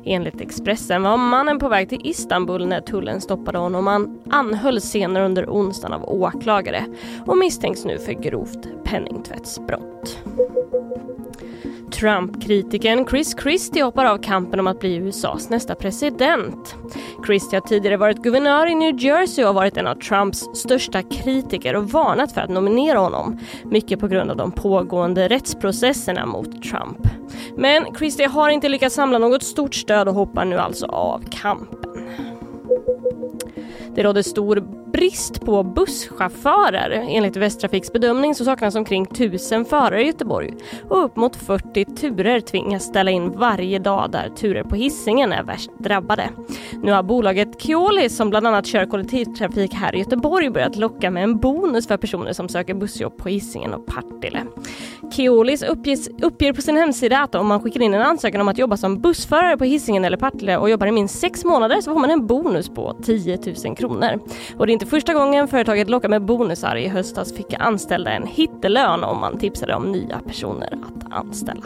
Enligt 0.05 0.41
Expressen 0.41 1.03
var 1.03 1.17
mannen 1.17 1.59
på 1.59 1.69
väg 1.69 1.89
till 1.89 2.01
Istanbul 2.05 2.67
när 2.67 2.81
tullen 2.81 3.21
stoppade 3.21 3.59
honom. 3.59 3.87
Han 3.87 4.19
anhölls 4.31 4.85
senare 4.85 5.25
under 5.25 5.47
onsdagen 5.47 5.93
av 5.93 6.09
åklagare 6.09 6.85
och 7.27 7.39
misstänks 7.39 7.85
nu 7.85 7.99
för 7.99 8.13
grovt 8.13 8.85
penningtvättsbrott. 8.85 10.19
Trump-kritikern 12.05 13.07
Chris 13.07 13.35
Christie 13.43 13.83
hoppar 13.83 14.05
av 14.05 14.19
kampen 14.19 14.61
om 14.61 14.67
att 14.67 14.81
bli 14.81 14.95
USAs 14.95 15.51
nästa 15.51 15.75
president. 15.75 16.75
Christie 17.27 17.59
har 17.59 17.67
tidigare 17.67 17.97
varit 17.97 18.23
guvernör 18.23 18.67
i 18.67 18.75
New 18.75 19.01
Jersey 19.01 19.45
och 19.45 19.55
varit 19.55 19.77
en 19.77 19.87
av 19.87 19.95
Trumps 19.95 20.49
största 20.55 21.03
kritiker 21.03 21.77
och 21.77 21.91
varnat 21.91 22.33
för 22.33 22.41
att 22.41 22.51
nominera 22.51 22.99
honom. 22.99 23.39
Mycket 23.65 24.01
på 24.01 24.09
grund 24.09 24.31
av 24.31 24.37
de 24.37 24.53
pågående 24.53 25.29
rättsprocesserna 25.29 26.27
mot 26.27 26.63
Trump. 26.63 27.09
Men 27.57 27.95
Christie 27.99 28.29
har 28.29 28.51
inte 28.51 28.69
lyckats 28.69 28.95
samla 28.95 29.19
något 29.19 29.43
stort 29.43 29.75
stöd 29.75 30.09
och 30.09 30.15
hoppar 30.15 30.45
nu 30.45 30.59
alltså 30.59 30.87
av 30.87 31.23
kampen. 31.31 32.09
Det 33.95 34.03
råder 34.03 34.23
stor 34.23 34.84
brist 34.95 35.41
på 35.41 35.63
busschaufförer. 35.63 36.91
Enligt 37.09 37.37
Västtrafiks 37.37 37.93
bedömning 37.93 38.35
så 38.35 38.45
saknas 38.45 38.75
omkring 38.75 39.03
1000 39.05 39.65
förare 39.65 40.03
i 40.03 40.07
Göteborg 40.07 40.55
och 40.89 41.05
upp 41.05 41.17
mot 41.17 41.37
40 41.37 41.85
turer 41.85 42.41
tvingas 42.41 42.83
ställa 42.83 43.11
in 43.11 43.31
varje 43.31 43.79
dag 43.79 44.11
där 44.11 44.29
turer 44.29 44.63
på 44.63 44.77
hissingen 44.77 45.33
är 45.33 45.43
värst 45.43 45.71
drabbade. 45.79 46.31
Nu 46.83 46.93
har 46.93 47.03
bolaget 47.03 47.63
Keolis 47.63 48.17
som 48.17 48.31
bland 48.31 48.47
annat 48.47 48.67
kör 48.67 48.87
kollektivtrafik 48.87 49.75
här 49.75 49.95
i 49.95 49.99
Göteborg 49.99 50.51
börjat 50.51 50.77
locka 50.77 51.11
med 51.11 51.23
en 51.23 51.39
bonus 51.39 51.87
för 51.87 51.97
personer 51.97 52.33
som 52.33 52.49
söker 52.49 52.75
bussjobb 52.75 53.17
på 53.17 53.29
hissingen 53.29 53.75
och 53.75 53.87
Partille. 53.87 54.43
Keolis 55.13 55.63
uppges, 55.63 56.09
uppger 56.23 56.53
på 56.53 56.63
sin 56.63 56.77
hemsida 56.77 57.19
att 57.19 57.35
om 57.35 57.47
man 57.47 57.61
skickar 57.61 57.83
in 57.83 57.95
en 57.95 58.03
ansökan 58.03 58.41
om 58.41 58.49
att 58.49 58.59
jobba 58.59 58.77
som 58.77 59.01
bussförare 59.01 59.57
på 59.57 59.65
hissingen 59.65 60.05
eller 60.05 60.17
Partille 60.17 60.57
och 60.57 60.71
jobbar 60.71 60.87
i 60.87 60.93
minst 60.93 61.19
sex 61.19 61.45
månader 61.45 61.81
så 61.81 61.93
får 61.93 62.01
man 62.01 62.11
en 62.11 62.27
bonus 62.27 62.69
på 62.69 62.97
10 63.03 63.39
000 63.65 63.77
kronor. 63.77 64.21
Och 64.57 64.67
det 64.67 64.71
är 64.71 64.75
inte 64.75 64.84
första 64.85 65.15
gången 65.15 65.49
företaget 65.49 65.91
lockar 65.91 66.09
med 66.09 66.23
bonusar. 66.25 66.77
I 66.77 66.89
höstas 66.89 67.33
fick 67.37 67.55
anställda 67.59 68.11
en 68.11 68.27
hittelön 68.27 69.05
om 69.05 69.21
man 69.21 69.39
tipsade 69.39 69.75
om 69.75 69.93
nya 69.93 70.19
personer 70.27 70.73
att 70.73 71.13
anställa. 71.13 71.63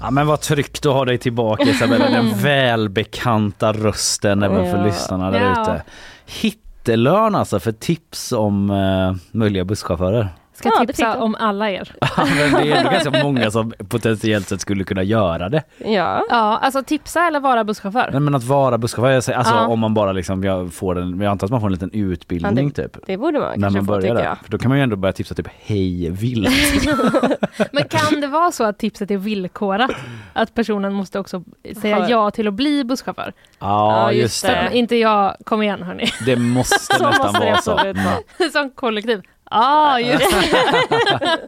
Ja 0.00 0.10
men 0.10 0.26
vad 0.26 0.40
tryggt 0.40 0.86
att 0.86 0.92
ha 0.92 1.04
dig 1.04 1.18
tillbaka 1.18 1.62
Isabella, 1.62 2.08
den 2.10 2.30
välbekanta 2.42 3.72
rösten 3.72 4.42
även 4.42 4.70
för 4.70 4.78
Ja. 4.78 4.84
lyssnarna 4.84 5.30
där 5.30 5.52
ute. 5.52 5.82
Hittelön 6.26 7.34
alltså 7.34 7.60
för 7.60 7.72
tips 7.72 8.32
om 8.32 8.70
uh, 8.70 9.14
möjliga 9.32 9.64
busschaufförer. 9.64 10.28
Ska 10.60 10.68
Ja, 10.68 10.80
det 10.80 10.86
tipsa 10.86 11.18
om 11.22 11.34
alla 11.34 11.70
er. 11.70 11.92
Ja, 12.00 12.08
men 12.16 12.52
det 12.62 12.70
är 12.72 12.76
ändå 12.76 12.90
ganska 12.90 13.22
många 13.22 13.50
som 13.50 13.72
potentiellt 13.88 14.48
sett 14.48 14.60
skulle 14.60 14.84
kunna 14.84 15.02
göra 15.02 15.48
det. 15.48 15.62
Ja. 15.78 16.24
Ja, 16.30 16.58
alltså 16.62 16.82
tipsa 16.82 17.26
eller 17.26 17.40
vara 17.40 17.64
busschaufför. 17.64 18.08
Nej, 18.12 18.20
men 18.20 18.34
att 18.34 18.44
vara 18.44 18.78
busschaufför, 18.78 19.10
jag 19.10 19.24
säger, 19.24 19.38
alltså 19.38 19.54
Ja. 19.54 19.66
om 19.66 19.78
man 19.80 19.94
bara 19.94 20.12
liksom 20.12 20.44
jag 20.44 20.72
får 20.72 20.98
en, 20.98 21.20
jag 21.20 21.30
antar 21.30 21.44
att 21.46 21.50
man 21.50 21.60
får 21.60 21.66
en 21.66 21.72
liten 21.72 21.90
utbildning 21.92 22.70
typ. 22.70 22.96
Det 23.06 23.16
borde 23.16 23.38
man 23.40 23.48
När 23.48 23.60
kanske 23.60 23.78
man 23.78 23.86
få 23.86 23.92
börjar 23.92 24.02
tycker 24.02 24.14
där. 24.14 24.24
jag. 24.24 24.38
För 24.38 24.50
då 24.50 24.58
kan 24.58 24.68
man 24.68 24.78
ju 24.78 24.82
ändå 24.84 24.96
börja 24.96 25.12
tipsa 25.12 25.34
typ 25.34 25.48
hej 25.64 26.10
vilt. 26.10 26.48
Men 27.72 27.84
kan 27.88 28.20
det 28.20 28.26
vara 28.26 28.52
så 28.52 28.64
att 28.64 28.78
tipset 28.78 29.10
är 29.10 29.16
villkorat? 29.16 29.90
Att 30.32 30.54
personen 30.54 30.92
måste 30.92 31.18
också 31.18 31.42
säga 31.80 32.08
ja 32.08 32.30
till 32.30 32.48
att 32.48 32.54
bli 32.54 32.84
busschaufför? 32.84 33.32
Ja 33.58 34.12
just 34.12 34.22
just 34.22 34.42
det. 34.46 34.68
det. 34.70 34.76
Inte 34.78 34.96
jag, 34.96 35.36
kom 35.44 35.62
igen 35.62 35.82
hörni. 35.82 36.04
Det 36.26 36.36
måste 36.36 36.74
nästan 37.02 37.26
måste 37.26 37.40
det 37.44 37.50
vara 37.50 37.56
så. 37.62 37.74
vara. 37.74 38.50
Som 38.52 38.70
kollektiv. 38.70 39.22
Ah, 39.52 39.98
just 39.98 40.30
det. 40.30 40.58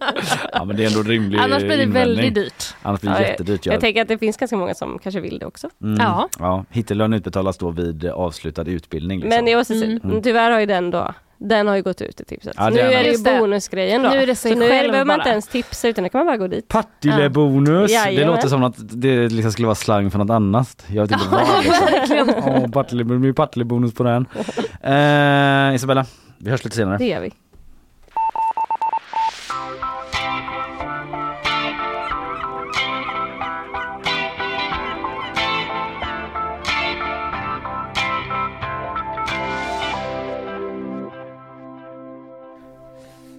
Ja 0.52 0.64
men 0.64 0.76
det 0.76 0.84
är 0.84 0.86
ändå 0.86 1.02
rimlig 1.02 1.38
Annars 1.38 1.58
blir 1.62 1.76
det 1.76 1.82
invändning. 1.82 2.16
väldigt 2.16 2.34
dyrt. 2.34 2.64
Annars 2.82 3.00
blir 3.00 3.10
det 3.10 3.20
Ja, 3.22 3.26
jättedyrt. 3.28 3.66
Jag 3.66 3.74
Ja. 3.74 3.80
tänker 3.80 4.02
att 4.02 4.08
det 4.08 4.18
finns 4.18 4.36
ganska 4.36 4.56
många 4.56 4.74
som 4.74 4.98
kanske 4.98 5.20
vill 5.20 5.38
det 5.38 5.46
också. 5.46 5.68
Mm. 5.82 6.00
Ja. 6.00 6.28
ja. 6.38 6.64
Hittelön 6.70 7.12
utbetalas 7.12 7.58
då 7.58 7.70
vid 7.70 8.04
avslutad 8.06 8.62
utbildning. 8.62 9.20
Liksom. 9.20 9.28
Men 9.44 9.46
jag 9.52 9.58
måste 9.58 9.78
säga, 9.78 10.00
Mm. 10.04 10.22
tyvärr 10.22 10.50
har 10.50 10.60
ju 10.60 10.66
den 10.66 10.90
då 10.90 11.12
den 11.44 11.68
har 11.68 11.76
ju 11.76 11.82
gått 11.82 12.00
ut 12.00 12.20
i 12.20 12.24
tipset. 12.24 12.54
Ja, 12.56 12.70
nu 12.70 12.80
är 12.80 13.04
det 13.04 13.10
ju 13.10 13.16
det. 13.16 13.38
bonusgrejen 13.40 14.02
då. 14.02 14.08
Nu 14.08 14.16
är 14.16 14.26
det 14.26 14.34
sig 14.34 14.52
så 14.52 14.58
nu 14.58 14.68
själv 14.68 14.82
det, 14.86 14.92
behöver 14.92 15.04
man 15.06 15.20
inte 15.20 15.30
ens 15.30 15.48
tipsa 15.48 15.88
utan 15.88 16.04
nu 16.04 16.08
kan 16.10 16.18
man 16.18 16.26
bara 16.26 16.36
gå 16.36 16.46
dit. 16.46 16.68
Partillebonus, 16.68 17.90
det 17.90 17.94
Jajamän. 17.94 18.34
låter 18.34 18.48
som 18.48 18.62
att 18.64 18.74
det 18.78 19.28
liksom 19.28 19.52
skulle 19.52 19.66
vara 19.66 19.74
slang 19.74 20.10
för 20.10 20.18
något 20.18 20.30
annat. 20.30 20.84
Jag 20.88 21.02
vet 21.02 21.10
inte 21.10 21.24
vad 21.30 21.64
liksom. 21.64 22.72
Partille, 22.72 23.04
det 23.04 23.18
blir 23.18 23.32
Partillebonus 23.32 23.94
på 23.94 24.02
den. 24.02 24.26
Eh, 24.82 25.74
Isabella, 25.74 26.06
vi 26.38 26.50
hörs 26.50 26.64
lite 26.64 26.76
senare. 26.76 26.98
Det 26.98 27.06
gör 27.06 27.20
vi. 27.20 27.32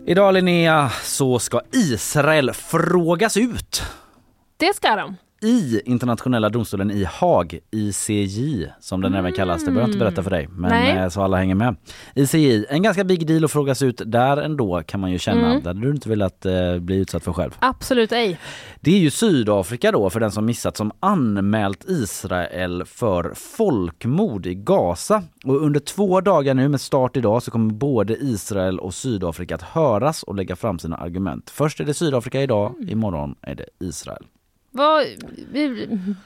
Idag 0.05 0.33
Linnea 0.33 0.89
så 0.89 1.39
ska 1.39 1.61
Israel 1.71 2.53
frågas 2.53 3.37
ut 3.37 3.83
Det 4.57 4.75
ska 4.75 4.95
de 4.95 5.15
i 5.43 5.82
internationella 5.86 6.49
domstolen 6.49 6.91
i 6.91 7.03
Haag, 7.03 7.60
ICJ 7.71 8.67
som 8.79 9.01
den 9.01 9.13
även 9.13 9.34
kallas. 9.34 9.60
Det 9.60 9.65
behöver 9.65 9.82
jag 9.82 9.88
inte 9.88 9.99
berätta 9.99 10.23
för 10.23 10.29
dig 10.29 10.47
men 10.51 10.69
Nej. 10.69 10.97
eh, 10.97 11.10
så 11.10 11.21
alla 11.21 11.38
hänger 11.38 11.56
med. 11.56 11.75
ICJ, 12.15 12.65
en 12.69 12.84
ganska 12.84 13.03
big 13.03 13.27
deal 13.27 13.45
att 13.45 13.51
frågas 13.51 13.82
ut 13.82 14.01
där 14.06 14.38
ändå 14.38 14.84
kan 14.86 14.99
man 14.99 15.12
ju 15.12 15.19
känna. 15.19 15.49
Mm. 15.49 15.63
Det 15.63 15.69
hade 15.69 15.82
du 15.82 15.91
inte 15.91 16.10
velat 16.10 16.45
eh, 16.45 16.79
bli 16.79 16.95
utsatt 16.95 17.23
för 17.23 17.34
själv. 17.34 17.51
Absolut 17.60 18.12
ej. 18.12 18.39
Det 18.79 18.91
är 18.91 18.99
ju 18.99 19.12
Sydafrika 19.12 19.91
då 19.91 20.10
för 20.10 20.19
den 20.19 20.32
som 20.32 20.45
missat 20.45 20.77
som 20.77 20.91
anmält 20.99 21.86
Israel 21.89 22.84
för 22.86 23.34
folkmord 23.36 24.45
i 24.45 24.56
Gaza. 24.56 25.23
Och 25.45 25.62
under 25.62 25.79
två 25.79 26.21
dagar 26.21 26.53
nu 26.53 26.69
med 26.69 26.82
start 26.82 27.17
idag 27.17 27.43
så 27.43 27.51
kommer 27.51 27.73
både 27.73 28.13
Israel 28.13 28.79
och 28.79 28.93
Sydafrika 28.93 29.56
att 29.56 29.62
höras 29.62 30.23
och 30.23 30.36
lägga 30.36 30.56
fram 30.56 30.79
sina 30.79 30.97
argument. 30.97 31.49
Först 31.49 31.79
är 31.79 31.86
det 31.86 31.93
Sydafrika 31.93 32.41
idag, 32.41 32.75
imorgon 32.88 33.36
är 33.41 33.56
det 33.56 33.65
Israel. 33.79 34.23
Vad, 34.75 35.03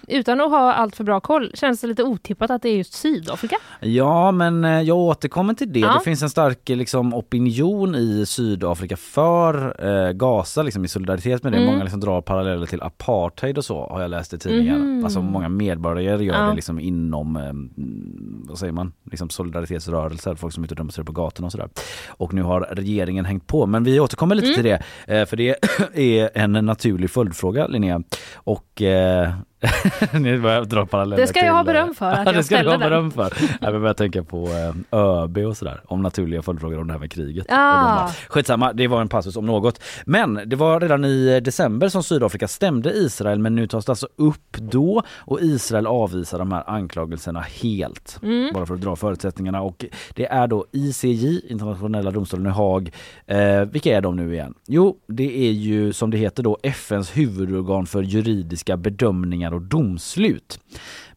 utan 0.07 0.41
att 0.41 0.49
ha 0.49 0.73
allt 0.73 0.95
för 0.95 1.03
bra 1.03 1.19
koll, 1.19 1.51
känns 1.53 1.81
det 1.81 1.87
lite 1.87 2.03
otippat 2.03 2.51
att 2.51 2.61
det 2.61 2.69
är 2.69 2.77
just 2.77 2.93
Sydafrika? 2.93 3.55
Ja, 3.79 4.31
men 4.31 4.65
eh, 4.65 4.81
jag 4.81 4.97
återkommer 4.97 5.53
till 5.53 5.73
det. 5.73 5.79
Ja. 5.79 5.93
Det 5.93 6.03
finns 6.03 6.21
en 6.21 6.29
stark 6.29 6.69
eh, 6.69 6.77
liksom, 6.77 7.13
opinion 7.13 7.95
i 7.95 8.25
Sydafrika 8.25 8.97
för 8.97 9.75
eh, 10.07 10.11
Gaza, 10.11 10.63
liksom, 10.63 10.85
i 10.85 10.87
solidaritet 10.87 11.43
med 11.43 11.53
det. 11.53 11.57
Mm. 11.57 11.71
Många 11.71 11.83
liksom, 11.83 11.99
drar 11.99 12.21
paralleller 12.21 12.65
till 12.65 12.81
apartheid 12.81 13.57
och 13.57 13.65
så 13.65 13.87
har 13.87 14.01
jag 14.01 14.11
läst 14.11 14.33
i 14.33 14.37
tidningar. 14.39 14.77
Mhm. 14.77 15.03
Alltså 15.03 15.21
många 15.21 15.49
medborgare 15.49 16.23
gör 16.25 16.35
Ja. 16.35 16.41
det 16.49 16.55
liksom, 16.55 16.79
inom, 16.79 17.35
eh, 17.35 17.49
mm, 17.49 18.43
vad 18.47 18.57
säger 18.59 18.73
man, 18.73 18.93
liksom, 19.11 19.29
solidaritetsrörelser, 19.29 20.35
folk 20.35 20.53
som 20.53 20.63
är 20.63 20.65
ute 20.65 20.73
och 20.73 20.77
demonstrerar 20.77 21.05
på 21.05 21.11
gatorna 21.11 21.45
och 21.45 21.51
sådär. 21.51 21.69
Och 22.07 22.33
nu 22.33 22.41
har 22.43 22.61
regeringen 22.71 23.25
hängt 23.25 23.47
på. 23.47 23.65
Men 23.65 23.83
vi 23.83 23.99
återkommer 23.99 24.35
lite 24.35 24.53
till 24.53 24.63
det, 24.63 24.83
eh, 25.07 25.25
för 25.25 25.37
det 25.37 25.55
är 25.93 26.29
en 26.33 26.51
naturlig 26.51 27.09
följdfråga 27.09 27.67
Linnea. 27.67 28.01
Och 28.37 28.81
eh, 28.81 29.33
ni 30.13 30.37
börjar 30.37 30.65
dra 30.65 30.85
paralleller 30.85 31.21
Det 31.21 31.27
ska 31.27 31.45
jag 31.45 31.53
ha 31.53 31.59
eh, 31.59 31.65
beröm 31.65 31.93
för, 31.95 32.05
att 32.11 32.17
Ja, 32.17 32.25
jag 32.25 32.35
det 32.35 32.43
ska 32.43 32.55
du 32.55 32.61
ställde 32.61 32.71
ha 32.71 32.77
den. 32.77 32.89
beröm 32.89 33.11
för. 33.11 33.33
Jag 33.61 33.81
börjar 33.81 33.93
tänka 33.93 34.23
på 34.23 34.47
eh, 34.47 34.99
ÖB 34.99 35.37
och 35.37 35.57
sådär, 35.57 35.81
om 35.85 36.01
naturliga 36.01 36.41
följdfrågor 36.41 36.79
om 36.79 36.87
det 36.87 36.93
här 36.93 36.99
med 36.99 37.11
kriget. 37.11 37.45
Ah. 37.49 37.71
Och 37.71 37.79
de 37.89 37.95
bara, 37.95 38.07
Skitsamma, 38.29 38.73
det 38.73 38.87
var 38.87 39.01
en 39.01 39.09
passus 39.09 39.35
om 39.35 39.45
något. 39.45 39.81
Men 40.05 40.39
det 40.45 40.55
var 40.55 40.79
redan 40.79 41.05
i 41.05 41.39
december 41.39 41.89
som 41.89 42.03
Sydafrika 42.03 42.47
stämde 42.47 42.91
Israel 42.91 43.39
men 43.39 43.55
nu 43.55 43.67
tas 43.67 43.85
det 43.85 43.91
alltså 43.91 44.07
upp 44.15 44.57
då 44.57 45.03
och 45.09 45.41
Israel 45.41 45.87
avvisar 45.87 46.39
de 46.39 46.51
här 46.51 46.69
anklagelserna 46.69 47.41
helt. 47.41 48.19
Mm. 48.23 48.53
Bara 48.53 48.65
för 48.65 48.73
att 48.73 48.81
dra 48.81 48.95
förutsättningarna 48.95 49.61
och 49.61 49.85
det 50.13 50.25
är 50.25 50.47
då 50.47 50.65
ICJ, 50.71 51.41
internationella 51.49 52.11
domstolen 52.11 52.45
i 52.45 52.49
Haag. 52.49 52.91
Eh, 53.25 53.61
vilka 53.61 53.97
är 53.97 54.01
de 54.01 54.15
nu 54.15 54.33
igen? 54.33 54.53
Jo, 54.67 54.97
det 55.07 55.47
är 55.47 55.51
ju 55.51 55.93
som 55.93 56.11
det 56.11 56.17
heter 56.17 56.43
då 56.43 56.57
FNs 56.63 57.17
huvudorgan 57.17 57.85
för 57.85 58.01
juridiska 58.03 58.77
bedömningar 58.77 59.46
och 59.53 59.61
domslut. 59.61 60.59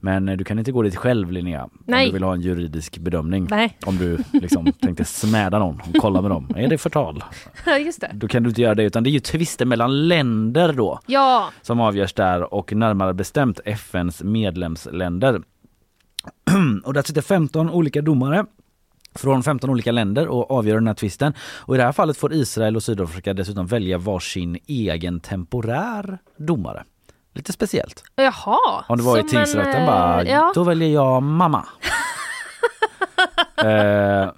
Men 0.00 0.28
eh, 0.28 0.36
du 0.36 0.44
kan 0.44 0.58
inte 0.58 0.72
gå 0.72 0.82
dit 0.82 0.96
själv 0.96 1.32
Linnea 1.32 1.64
om 1.64 1.70
Nej. 1.86 2.06
du 2.06 2.12
vill 2.12 2.22
ha 2.22 2.34
en 2.34 2.40
juridisk 2.40 2.98
bedömning. 2.98 3.46
Nej, 3.50 3.78
Om 3.86 3.96
du 3.98 4.18
liksom 4.32 4.72
tänkte 4.80 5.04
smäda 5.04 5.58
någon 5.58 5.80
och 5.80 5.94
kolla 6.00 6.22
med 6.22 6.30
dem. 6.30 6.48
Är 6.56 6.68
det 6.68 6.78
förtal? 6.78 7.24
just 7.84 8.00
det. 8.00 8.10
Då 8.14 8.28
kan 8.28 8.42
du 8.42 8.48
inte 8.48 8.62
göra 8.62 8.74
det 8.74 8.82
utan 8.82 9.02
det 9.04 9.10
är 9.10 9.12
ju 9.12 9.20
tvister 9.20 9.66
mellan 9.66 10.08
länder 10.08 10.72
då 10.72 11.00
Ja, 11.06 11.50
som 11.62 11.80
avgörs 11.80 12.12
där 12.12 12.54
och 12.54 12.72
närmare 12.72 13.14
bestämt 13.14 13.60
FNs 13.64 14.22
medlemsländer. 14.22 15.42
och 16.84 16.94
där 16.94 17.02
sitter 17.02 17.22
15 17.22 17.70
olika 17.70 18.02
domare 18.02 18.46
från 19.14 19.42
15 19.42 19.70
olika 19.70 19.92
länder 19.92 20.28
och 20.28 20.50
avgör 20.50 20.74
den 20.74 20.86
här 20.86 20.94
tvisten. 20.94 21.32
Och 21.40 21.74
i 21.74 21.78
det 21.78 21.84
här 21.84 21.92
fallet 21.92 22.16
får 22.16 22.32
Israel 22.32 22.76
och 22.76 22.82
Sydafrika 22.82 23.34
dessutom 23.34 23.66
välja 23.66 23.98
varsin 23.98 24.58
egen 24.66 25.20
temporär 25.20 26.18
domare. 26.36 26.84
Lite 27.34 27.52
speciellt. 27.52 28.02
jaha. 28.16 28.84
Om 28.88 28.98
det 28.98 29.02
var 29.04 29.16
i 29.16 29.20
Som 29.20 29.26
en, 29.38 29.44
tingsrätten 29.44 29.80
eh, 29.82 29.86
bara, 29.86 30.24
Ja. 30.24 30.52
då 30.54 30.64
väljer 30.64 30.88
jag 30.88 31.22
mamma. 31.22 31.66
eh, 33.64 34.28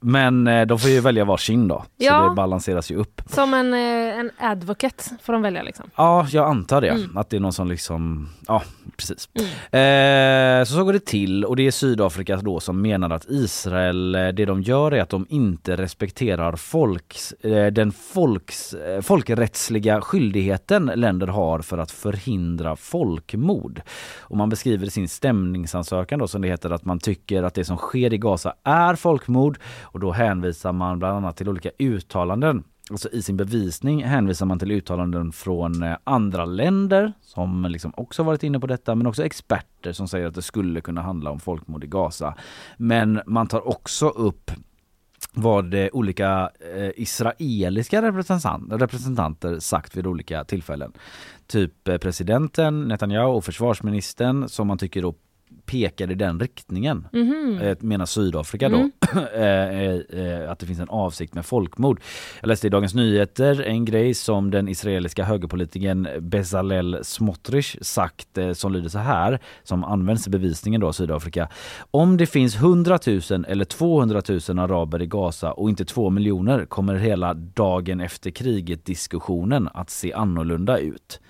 Men 0.00 0.46
eh, 0.46 0.66
de 0.66 0.78
får 0.78 0.90
ju 0.90 1.00
välja 1.00 1.24
varsin 1.24 1.68
då, 1.68 1.84
Ja. 1.96 2.22
så 2.22 2.28
det 2.28 2.34
balanseras 2.34 2.90
ju 2.90 2.96
upp. 2.96 3.22
Som 3.26 3.54
en, 3.54 3.74
eh, 3.74 4.18
en 4.18 4.30
advocate 4.38 5.04
får 5.22 5.32
de 5.32 5.42
välja 5.42 5.62
liksom. 5.62 5.90
Ja, 5.96 6.26
jag 6.30 6.48
antar 6.48 6.80
det. 6.80 6.88
Mm. 6.88 7.16
Att 7.16 7.30
det 7.30 7.36
är 7.36 7.40
någon 7.40 7.52
som 7.52 7.68
liksom, 7.68 8.28
ja 8.48 8.62
precis. 8.96 9.28
Eh, 9.74 10.64
så 10.64 10.80
så 10.80 10.84
går 10.84 10.92
det 10.92 11.06
till 11.06 11.44
och 11.44 11.56
det 11.56 11.66
är 11.66 11.70
Sydafrika 11.70 12.36
då 12.36 12.60
som 12.60 12.82
menar 12.82 13.10
att 13.10 13.24
Israel, 13.28 14.14
eh, 14.14 14.28
det 14.28 14.44
de 14.44 14.62
gör 14.62 14.92
är 14.92 15.02
att 15.02 15.08
de 15.08 15.26
inte 15.28 15.76
respekterar 15.76 16.56
folks, 16.56 17.32
eh, 17.32 17.66
den 17.66 17.92
folks, 17.92 18.74
folkrättsliga 19.02 20.00
skyldigheten 20.00 20.90
länder 20.94 21.26
har 21.26 21.58
för 21.60 21.78
att 21.78 21.90
förhindra 21.90 22.76
folkmord. 22.76 23.82
Och 24.20 24.36
man 24.36 24.48
beskriver 24.48 24.86
sin 24.86 25.08
stämningsansökan 25.08 26.18
då 26.18 26.28
som 26.28 26.42
det 26.42 26.48
heter 26.48 26.70
att 26.70 26.84
man 26.84 26.98
tycker 26.98 27.42
att 27.42 27.54
det 27.54 27.64
som 27.64 27.76
sker 27.76 28.14
i 28.14 28.18
Gaza 28.18 28.54
är 28.64 28.94
folkmord 28.94 29.58
och 29.92 30.00
då 30.00 30.12
hänvisar 30.12 30.72
man 30.72 30.98
bland 30.98 31.16
annat 31.16 31.36
till 31.36 31.48
olika 31.48 31.70
uttalanden 31.78 32.64
Alltså 32.90 33.08
i 33.08 33.22
sin 33.22 33.36
bevisning 33.36 34.04
hänvisar 34.04 34.46
man 34.46 34.58
till 34.58 34.70
uttalanden 34.70 35.32
från 35.32 35.82
eh, 35.82 35.96
andra 36.04 36.44
länder 36.44 37.12
som 37.20 37.66
liksom 37.68 37.92
också 37.96 38.22
varit 38.22 38.42
inne 38.42 38.60
på 38.60 38.66
detta 38.66 38.94
men 38.94 39.06
också 39.06 39.24
experter 39.24 39.92
som 39.92 40.08
säger 40.08 40.26
att 40.26 40.34
det 40.34 40.42
skulle 40.42 40.80
kunna 40.80 41.02
handla 41.02 41.30
om 41.30 41.40
folkmord 41.40 41.84
i 41.84 41.86
Gaza. 41.86 42.34
Men 42.76 43.20
man 43.26 43.46
tar 43.46 43.68
också 43.68 44.08
upp 44.08 44.50
vad 45.32 45.74
eh, 45.74 45.88
olika 45.92 46.50
eh, 46.76 46.90
israeliska 46.96 48.02
representant, 48.02 48.72
representanter 48.72 49.58
sagt 49.58 49.96
vid 49.96 50.06
olika 50.06 50.44
tillfällen. 50.44 50.92
Typ 51.46 51.88
eh, 51.88 51.98
presidenten 51.98 52.88
Netanyahu 52.88 53.32
och 53.32 53.44
försvarsministern 53.44 54.48
som 54.48 54.66
man 54.66 54.78
tycker 54.78 55.02
då 55.02 55.14
pekar 55.70 56.10
i 56.10 56.14
den 56.14 56.40
riktningen. 56.40 57.06
Eh, 57.60 57.76
menar 57.80 58.06
Sydafrika 58.06 58.68
då. 58.68 58.76
Mm. 58.76 58.90
eh, 59.34 60.20
eh, 60.20 60.50
att 60.50 60.58
det 60.58 60.66
finns 60.66 60.80
en 60.80 60.88
avsikt 60.88 61.34
med 61.34 61.46
folkmord. 61.46 62.00
Jag 62.40 62.48
läste 62.48 62.66
i 62.66 62.70
Dagens 62.70 62.94
Nyheter 62.94 63.62
en 63.62 63.84
grej 63.84 64.14
som 64.14 64.50
den 64.50 64.68
israeliska 64.68 65.24
högerpolitikern 65.24 66.08
Bezalel 66.20 66.98
Smotrich 67.02 67.76
sagt 67.80 68.38
som 68.52 68.72
lyder 68.72 68.88
så 68.88 68.98
här, 68.98 69.38
som 69.62 69.84
används 69.84 70.26
i 70.26 70.30
bevisningen 70.30 70.80
då 70.80 70.88
av 70.88 70.92
Sydafrika. 70.92 71.48
Om 71.90 72.16
det 72.16 72.26
finns 72.26 72.56
100 72.56 72.98
000 73.06 73.44
eller 73.48 73.64
200 73.64 74.22
000 74.48 74.58
araber 74.58 75.02
i 75.02 75.06
Gaza 75.06 75.52
och 75.52 75.68
inte 75.68 75.84
2 75.84 76.10
miljoner 76.10 76.64
kommer 76.64 76.94
hela 76.94 77.34
dagen 77.34 78.00
efter 78.00 78.30
kriget 78.30 78.84
diskussionen 78.84 79.68
att 79.74 79.90
se 79.90 80.12
annorlunda 80.12 80.78
ut. 80.78 81.20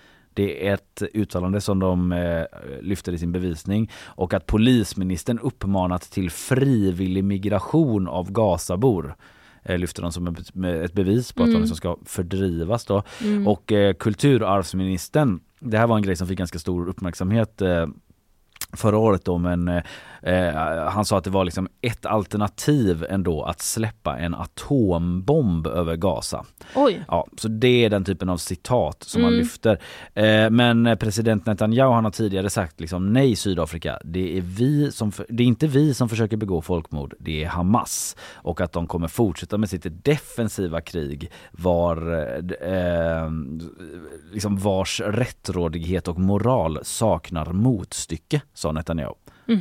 Det 0.40 0.68
är 0.68 0.74
ett 0.74 1.02
uttalande 1.14 1.60
som 1.60 1.78
de 1.78 2.12
eh, 2.12 2.44
lyfter 2.80 3.12
i 3.12 3.18
sin 3.18 3.32
bevisning 3.32 3.90
och 4.04 4.34
att 4.34 4.46
polisministern 4.46 5.38
uppmanat 5.38 6.02
till 6.02 6.30
frivillig 6.30 7.24
migration 7.24 8.08
av 8.08 8.32
Gazabor 8.32 9.16
eh, 9.62 9.78
lyfter 9.78 10.02
de 10.02 10.12
som 10.12 10.26
ett, 10.26 10.92
bevis 10.92 11.32
på 11.32 11.42
att 11.42 11.46
de 11.46 11.50
Mm. 11.50 11.60
liksom 11.60 11.76
ska 11.76 11.96
fördrivas 12.06 12.84
då. 12.84 13.02
Mm. 13.22 13.48
Och 13.48 13.72
eh, 13.72 13.94
kulturarvsministern, 13.94 15.40
det 15.58 15.78
här 15.78 15.86
var 15.86 15.96
en 15.96 16.02
grej 16.02 16.16
som 16.16 16.26
fick 16.26 16.38
ganska 16.38 16.58
stor 16.58 16.88
uppmärksamhet 16.88 17.62
eh, 17.62 17.86
förra 18.72 18.98
året 18.98 19.24
då 19.24 19.38
men 19.38 19.82
eh, 20.22 20.54
han 20.88 21.04
sa 21.04 21.18
att 21.18 21.24
det 21.24 21.30
var 21.30 21.44
liksom 21.44 21.68
ett 21.80 22.06
alternativ 22.06 23.06
ändå 23.10 23.42
att 23.42 23.60
släppa 23.60 24.18
en 24.18 24.34
atombomb 24.34 25.66
över 25.66 25.96
Gaza. 25.96 26.44
Oj. 26.74 27.04
Ja, 27.08 27.26
så 27.36 27.48
det 27.48 27.84
är 27.84 27.90
den 27.90 28.04
typen 28.04 28.28
av 28.28 28.36
citat 28.36 29.02
som 29.02 29.22
man 29.22 29.30
Mm. 29.30 29.40
lyfter. 29.40 29.80
Eh, 30.14 30.50
men 30.50 30.96
president 31.00 31.46
Netanyahu 31.46 31.92
han 31.92 32.04
har 32.04 32.10
tidigare 32.10 32.50
sagt 32.50 32.80
liksom 32.80 33.12
nej 33.12 33.36
Sydafrika, 33.36 33.98
det 34.04 34.36
är, 34.38 34.40
vi 34.40 34.92
som, 34.92 35.12
det 35.28 35.42
är 35.42 35.46
inte 35.46 35.66
vi 35.66 35.94
som 35.94 36.08
försöker 36.08 36.36
begå 36.36 36.62
folkmord, 36.62 37.14
det 37.18 37.44
är 37.44 37.48
Hamas. 37.48 38.16
Och 38.34 38.60
att 38.60 38.72
de 38.72 38.86
kommer 38.86 39.08
fortsätta 39.08 39.58
med 39.58 39.70
sitt 39.70 40.04
defensiva 40.04 40.80
krig 40.80 41.30
var, 41.52 41.96
eh, 42.62 43.30
liksom 44.32 44.56
vars 44.58 45.00
rättrådighet 45.00 46.08
och 46.08 46.18
moral 46.18 46.78
saknar 46.82 47.52
motstycke, 47.52 48.40
sa 48.54 48.72
Netanyahu. 48.72 49.14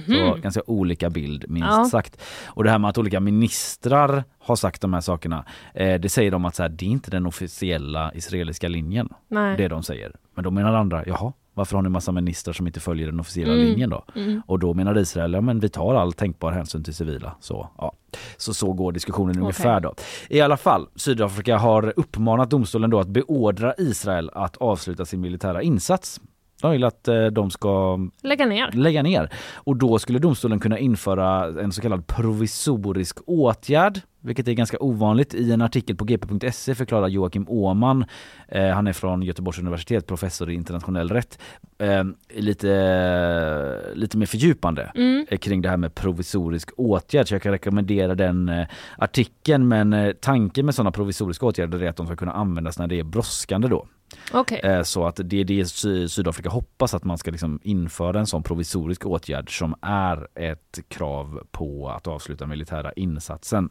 Så 0.07 0.37
ganska 0.41 0.61
olika 0.65 1.09
bild 1.09 1.45
minst 1.49 1.69
Mhm. 1.69 1.79
Ja. 1.79 1.85
sagt. 1.85 2.21
Och 2.45 2.63
det 2.63 2.69
här 2.69 2.79
med 2.79 2.89
att 2.89 2.97
olika 2.97 3.19
ministrar 3.19 4.23
har 4.39 4.55
sagt 4.55 4.81
de 4.81 4.93
här 4.93 5.01
sakerna, 5.01 5.45
eh, 5.73 5.99
det 5.99 6.09
säger 6.09 6.31
de 6.31 6.45
att 6.45 6.55
så 6.55 6.61
här, 6.63 6.69
det 6.69 6.85
är 6.85 6.89
inte 6.89 7.11
den 7.11 7.25
officiella 7.25 8.11
israeliska 8.15 8.67
linjen. 8.67 9.09
Nej. 9.27 9.57
Det 9.57 9.67
de 9.67 9.83
säger. 9.83 10.11
Men 10.35 10.43
då 10.43 10.51
menar 10.51 10.73
andra, 10.73 11.03
jaha, 11.07 11.33
varför 11.53 11.75
har 11.75 11.81
ni 11.83 11.89
massa 11.89 12.11
ministrar 12.11 12.53
som 12.53 12.67
inte 12.67 12.79
följer 12.79 13.05
den 13.07 13.19
officiella 13.19 13.53
Mm. 13.53 13.65
linjen 13.65 13.89
då? 13.89 14.03
Mm. 14.15 14.41
Och 14.47 14.59
då 14.59 14.73
menar 14.73 14.97
Israel, 14.97 15.33
ja 15.33 15.41
men 15.41 15.59
vi 15.59 15.69
tar 15.69 15.95
all 15.95 16.13
tänkbar 16.13 16.51
hänsyn 16.51 16.83
till 16.83 16.93
civila. 16.93 17.35
Så, 17.39 17.69
ja. 17.77 17.93
så, 18.37 18.53
så 18.53 18.73
går 18.73 18.91
diskussionen 18.91 19.31
Okej. 19.31 19.41
ungefär 19.41 19.79
då. 19.79 19.93
I 20.29 20.41
alla 20.41 20.57
fall, 20.57 20.87
Sydafrika 20.95 21.57
har 21.57 21.93
uppmanat 21.95 22.49
domstolen 22.49 22.89
då 22.89 22.99
att 22.99 23.07
beordra 23.07 23.73
Israel 23.77 24.29
att 24.33 24.57
avsluta 24.57 25.05
sin 25.05 25.21
militära 25.21 25.61
insats. 25.61 26.21
De 26.61 26.71
vill 26.71 26.83
att 26.83 27.07
eh, 27.07 27.25
de 27.25 27.51
ska 27.51 27.99
Lägga 28.23 28.45
ner. 28.45 28.71
lägga 28.71 29.03
ner. 29.03 29.29
Och 29.53 29.75
då 29.75 29.99
skulle 29.99 30.19
domstolen 30.19 30.59
kunna 30.59 30.79
införa 30.79 31.61
en 31.61 31.71
så 31.71 31.81
kallad 31.81 32.07
provisorisk 32.07 33.17
åtgärd, 33.25 33.99
vilket 34.21 34.47
är 34.47 34.53
ganska 34.53 34.77
ovanligt. 34.79 35.33
I 35.33 35.51
en 35.51 35.61
artikel 35.61 35.95
på 35.95 36.05
gp.se 36.05 36.75
förklarar 36.75 37.07
Joakim 37.07 37.45
Åman, 37.49 38.05
eh, 38.47 38.67
han 38.69 38.87
är 38.87 38.93
från 38.93 39.21
Göteborgs 39.23 39.59
universitet, 39.59 40.07
professor 40.07 40.49
i 40.49 40.53
internationell 40.53 41.09
rätt, 41.09 41.39
eh, 41.77 42.03
lite, 42.35 43.91
lite 43.93 44.17
mer 44.17 44.25
fördjupande 44.25 44.91
Mm. 44.95 45.25
eh, 45.29 45.37
kring 45.37 45.61
det 45.61 45.69
här 45.69 45.77
med 45.77 45.95
provisorisk 45.95 46.69
åtgärd. 46.77 47.27
Så 47.27 47.33
jag 47.33 47.41
kan 47.41 47.51
rekommendera 47.51 48.15
den 48.15 48.49
eh, 48.49 48.67
artikeln. 48.97 49.67
Men 49.67 50.13
tanken 50.21 50.65
med 50.65 50.75
sådana 50.75 50.91
provisoriska 50.91 51.45
åtgärder 51.45 51.83
är 51.83 51.89
att 51.89 51.95
de 51.97 52.05
ska 52.05 52.15
kunna 52.15 52.31
användas 52.31 52.79
när 52.79 52.87
det 52.87 52.99
är 52.99 53.03
brådskande 53.03 53.67
då. 53.67 53.85
Okej. 54.33 54.59
Eh, 54.63 54.83
Så 54.83 55.05
att 55.07 55.19
det 55.23 55.39
är 55.39 55.43
det 55.43 55.65
Sy- 55.65 56.07
Sydafrika 56.07 56.49
hoppas 56.49 56.93
att 56.93 57.03
man 57.03 57.17
ska 57.17 57.31
liksom 57.31 57.59
införa 57.63 58.19
en 58.19 58.27
sån 58.27 58.43
provisorisk 58.43 59.05
åtgärd 59.05 59.57
som 59.59 59.75
är 59.81 60.27
ett 60.35 60.79
krav 60.87 61.43
på 61.51 61.89
att 61.89 62.07
avsluta 62.07 62.47
militära 62.47 62.91
insatsen. 62.93 63.69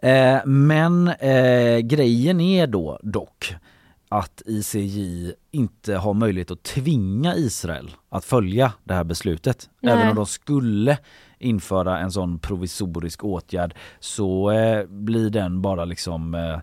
Eh, 0.00 0.46
Men 0.46 1.08
eh, 1.08 1.78
grejen 1.78 2.40
är 2.40 2.66
då 2.66 2.98
dock 3.02 3.54
att 4.08 4.42
ICJ 4.46 5.32
inte 5.50 5.94
har 5.96 6.14
möjlighet 6.14 6.50
att 6.50 6.62
tvinga 6.62 7.34
Israel 7.34 7.90
att 8.08 8.24
följa 8.24 8.72
det 8.84 8.94
här 8.94 9.04
beslutet. 9.04 9.68
Nej. 9.80 9.92
Även 9.94 10.08
om 10.08 10.16
de 10.16 10.26
skulle 10.26 10.98
införa 11.38 11.98
en 11.98 12.12
sån 12.12 12.38
provisorisk 12.38 13.24
åtgärd 13.24 13.74
så 14.00 14.50
eh, 14.50 14.86
blir 14.86 15.30
den 15.30 15.62
bara 15.62 15.84
liksom 15.84 16.34
eh, 16.34 16.58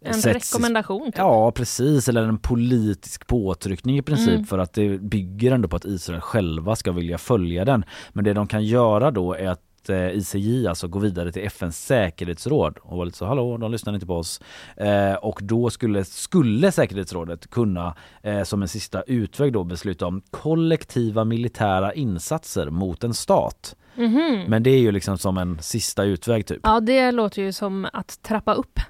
En 0.00 0.12
sätts- 0.14 0.52
rekommendation. 0.54 1.06
Typ. 1.06 1.18
Ja 1.18 1.52
precis, 1.52 2.08
eller 2.08 2.22
en 2.22 2.38
politisk 2.38 3.26
påtryckning 3.26 3.98
i 3.98 4.02
princip 4.02 4.28
Mm. 4.34 4.44
för 4.44 4.58
att 4.58 4.72
det 4.72 4.98
bygger 5.00 5.52
ändå 5.52 5.68
på 5.68 5.76
att 5.76 5.84
Israel 5.84 6.20
själva 6.20 6.76
ska 6.76 6.92
vilja 6.92 7.18
följa 7.18 7.64
den. 7.64 7.84
Men 8.12 8.24
det 8.24 8.32
de 8.32 8.46
kan 8.46 8.64
göra 8.64 9.10
då 9.10 9.34
är 9.34 9.48
att 9.48 9.88
eh, 9.88 10.08
ICJ 10.10 10.66
alltså 10.68 10.88
går 10.88 11.00
vidare 11.00 11.32
till 11.32 11.42
FNs 11.46 11.86
säkerhetsråd 11.86 12.78
och 12.82 12.98
var 12.98 13.04
lite 13.04 13.18
så 13.18 13.26
hallå, 13.26 13.56
de 13.56 13.72
lyssnar 13.72 13.94
inte 13.94 14.06
på 14.06 14.16
oss. 14.16 14.40
Eh, 14.76 15.14
och 15.14 15.38
då 15.42 15.70
skulle, 15.70 16.04
skulle 16.04 16.72
säkerhetsrådet 16.72 17.50
kunna 17.50 17.94
eh, 18.22 18.42
som 18.42 18.62
en 18.62 18.68
sista 18.68 19.02
utväg 19.02 19.52
då 19.52 19.64
besluta 19.64 20.06
om 20.06 20.22
kollektiva 20.30 21.24
militära 21.24 21.92
insatser 21.94 22.70
mot 22.70 23.04
en 23.04 23.14
stat. 23.14 23.76
Mhm. 23.94 24.44
Men 24.48 24.62
det 24.62 24.70
är 24.70 24.78
ju 24.78 24.92
liksom 24.92 25.18
som 25.18 25.38
en 25.38 25.58
sista 25.62 26.04
utväg 26.04 26.46
typ. 26.46 26.60
Ja, 26.62 26.80
det 26.80 27.12
låter 27.12 27.42
ju 27.42 27.52
som 27.52 27.86
att 27.92 28.22
trappa 28.22 28.52
upp. 28.54 28.80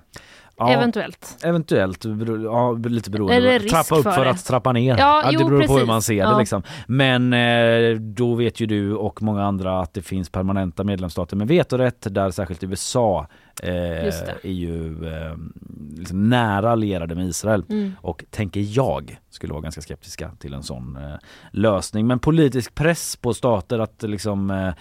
Ja. 0.59 0.71
Eventuellt. 0.73 1.37
Eventuellt, 1.42 2.05
bero- 2.05 2.44
ja, 2.44 2.73
lite 2.88 3.11
beroende. 3.11 3.35
Eller 3.35 3.59
risk 3.59 3.75
Trappa 3.75 3.97
upp 3.97 4.03
för 4.03 4.11
för, 4.12 4.25
det. 4.25 4.31
att 4.31 4.44
trappa 4.44 4.73
ner. 4.73 4.97
Ja, 4.99 5.23
det 5.27 5.37
jo, 5.40 5.49
beror 5.49 5.66
på 5.66 5.79
hur 5.79 5.87
man 5.87 6.03
ser 6.03 6.14
Ja. 6.14 6.31
det 6.31 6.38
liksom. 6.38 6.62
Men 6.87 7.33
eh, 7.33 7.94
då 8.01 8.35
vet 8.35 8.61
ju 8.61 8.66
du 8.66 8.94
och 8.94 9.23
många 9.23 9.44
andra 9.44 9.81
att 9.81 9.94
det 9.94 10.03
finns 10.03 10.31
permanenta 10.31 10.85
medlemsstater 10.85 11.37
med 11.37 11.49
vetorätt 11.49 12.07
där 12.11 12.31
särskilt 12.31 12.64
USA 12.64 13.27
eh, 13.62 13.68
det. 13.71 14.35
är 14.42 14.53
ju 14.53 15.07
eh, 15.09 15.37
liksom 15.97 16.29
nära 16.29 16.71
allierade 16.73 17.14
med 17.14 17.27
Israel. 17.27 17.64
Mm. 17.68 17.92
Och 18.01 18.25
tänker 18.31 18.61
jag 18.77 19.18
skulle 19.31 19.53
vara 19.53 19.62
ganska 19.62 19.81
skeptiska 19.81 20.31
till 20.38 20.55
en 20.55 20.62
sån 20.62 20.97
eh, 20.97 21.14
lösning. 21.53 22.07
Men 22.07 22.18
politisk 22.18 22.75
press 22.75 23.16
på 23.16 23.35
stater 23.35 23.79
att 23.79 24.03
liksom 24.03 24.73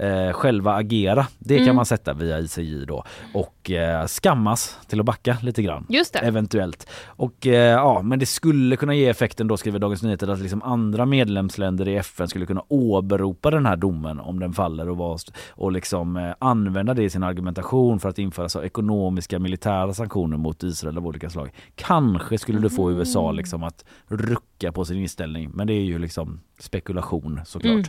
eh, 0.00 0.32
själva 0.32 0.74
agera, 0.74 1.26
det 1.38 1.56
kan 1.56 1.64
Mm. 1.64 1.76
man 1.76 1.86
sätta 1.86 2.14
via 2.14 2.38
ICJ 2.38 2.84
då. 2.86 3.04
Och 3.34 3.70
eh, 3.70 4.06
skammas 4.06 4.78
till 4.88 5.00
att 5.00 5.06
backa 5.06 5.36
lite 5.42 5.62
grann. 5.62 5.86
Just 5.88 6.12
det. 6.12 6.18
Eventuellt. 6.18 6.86
Och 7.06 7.46
eh, 7.46 7.54
ja, 7.72 8.02
men 8.02 8.18
det 8.18 8.26
skulle 8.26 8.76
kunna 8.76 8.94
ge 8.94 9.08
effekten 9.08 9.48
då 9.48 9.56
skriver 9.56 9.78
Dagens 9.78 10.02
Nyheter 10.02 10.28
att 10.28 10.40
liksom 10.40 10.62
andra 10.62 11.06
medlemsländer 11.06 11.88
i 11.88 11.96
FN 11.96 12.28
skulle 12.28 12.46
kunna 12.46 12.62
åberopa 12.68 13.50
den 13.50 13.66
här 13.66 13.76
domen 13.76 14.20
om 14.20 14.40
den 14.40 14.52
faller 14.52 14.88
och, 14.88 14.96
vara, 14.96 15.18
och 15.50 15.72
liksom 15.72 16.16
eh, 16.16 16.34
använda 16.38 16.94
det 16.94 17.02
i 17.02 17.10
sin 17.10 17.22
argumentation 17.22 18.00
för 18.00 18.08
att 18.08 18.18
införa 18.18 18.48
så 18.48 18.62
ekonomiska 18.62 19.38
militära 19.38 19.94
sanktioner 19.94 20.36
mot 20.36 20.62
Israel 20.62 20.98
av 20.98 21.06
olika 21.06 21.30
slag. 21.30 21.50
Kanske 21.74 22.38
skulle 22.38 22.58
du 22.58 22.70
få 22.70 22.92
USA 22.92 23.32
liksom 23.32 23.62
att 23.62 23.84
rucka 24.08 24.72
på 24.72 24.84
sin 24.84 24.96
inställning 24.98 25.50
men 25.54 25.66
det 25.66 25.72
är 25.72 25.84
ju 25.84 25.98
liksom 25.98 26.40
spekulation 26.58 27.40
såklart. 27.46 27.72
Mm. 27.74 27.84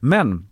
Men 0.00 0.48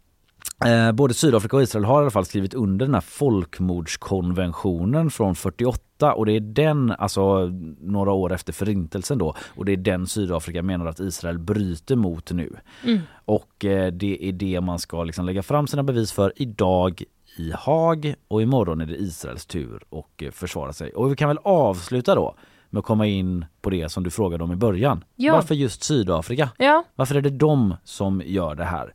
Eh, 0.65 0.93
både 0.93 1.15
Sydafrika 1.15 1.57
och 1.57 1.63
Israel 1.63 1.85
har 1.85 2.01
i 2.01 2.03
alla 2.03 2.11
fall 2.11 2.25
skrivit 2.25 2.55
under 2.55 2.87
den 2.87 2.95
här 2.95 3.01
folkmordskonventionen 3.01 5.11
från 5.11 5.35
48 5.35 6.15
och 6.15 6.27
det 6.27 6.33
är 6.33 6.41
den, 6.41 6.91
alltså 6.91 7.47
några 7.81 8.13
år 8.13 8.33
efter 8.33 8.53
förintelsen 8.53 9.19
då, 9.19 9.35
och 9.57 9.65
det 9.65 9.73
är 9.73 9.77
den 9.77 10.07
Sydafrika 10.07 10.63
menar 10.63 10.87
att 10.87 11.01
Israel 11.01 11.39
bryter 11.39 11.97
mot 11.97 12.33
nu. 12.33 12.57
Mm. 12.85 13.01
Och 13.25 13.65
eh, 13.65 13.93
det 13.93 14.29
är 14.29 14.33
det 14.33 14.61
man 14.61 14.79
ska 14.79 15.05
liksom 15.05 15.27
lägga 15.27 15.43
fram 15.43 15.67
sina 15.67 15.83
bevis 15.83 16.13
för 16.13 16.33
idag 16.37 17.05
i 17.37 17.53
Haag 17.53 18.15
och 18.29 18.43
imorgon 18.43 18.81
är 18.81 18.87
det 18.87 18.97
Israels 18.97 19.47
tur 19.47 19.83
och 19.89 20.23
eh, 20.23 20.31
försvara 20.31 20.73
sig. 20.73 20.93
Och 20.93 21.13
vi 21.13 21.17
kan 21.17 21.29
väl 21.29 21.39
avsluta 21.43 22.15
då 22.15 22.35
med 22.71 22.79
att 22.79 22.87
komma 22.87 23.07
in 23.07 23.45
på 23.63 23.71
det 23.71 23.89
som 23.89 24.05
du 24.05 24.11
frågade 24.11 24.45
om 24.45 24.53
i 24.53 24.57
början. 24.57 25.05
Ja. 25.17 25.33
Varför 25.33 25.55
just 25.55 25.83
Sydafrika? 25.83 26.51
Ja. 26.59 26.85
Varför 26.95 27.15
är 27.15 27.21
det 27.21 27.31
de 27.31 27.77
som 27.85 28.23
gör 28.25 28.55
det 28.55 28.65
här? 28.65 28.93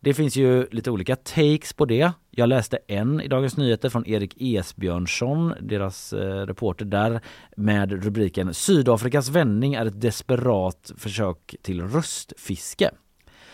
Det 0.00 0.14
finns 0.14 0.36
ju 0.36 0.66
lite 0.70 0.90
olika 0.90 1.16
takes 1.16 1.72
på 1.72 1.84
det. 1.84 2.12
Jag 2.30 2.48
läste 2.48 2.78
en 2.86 3.20
i 3.20 3.28
Dagens 3.28 3.56
Nyheter 3.56 3.88
från 3.88 4.06
Erik 4.06 4.34
Esbjörnsson, 4.40 5.54
deras 5.60 6.12
eh, 6.12 6.46
reporter 6.46 6.84
där, 6.84 7.20
med 7.56 8.04
rubriken 8.04 8.54
Sydafrikas 8.54 9.28
vändning 9.28 9.74
är 9.74 9.86
ett 9.86 10.00
desperat 10.00 10.92
försök 10.96 11.56
till 11.62 11.82
röstfiske. 11.82 12.90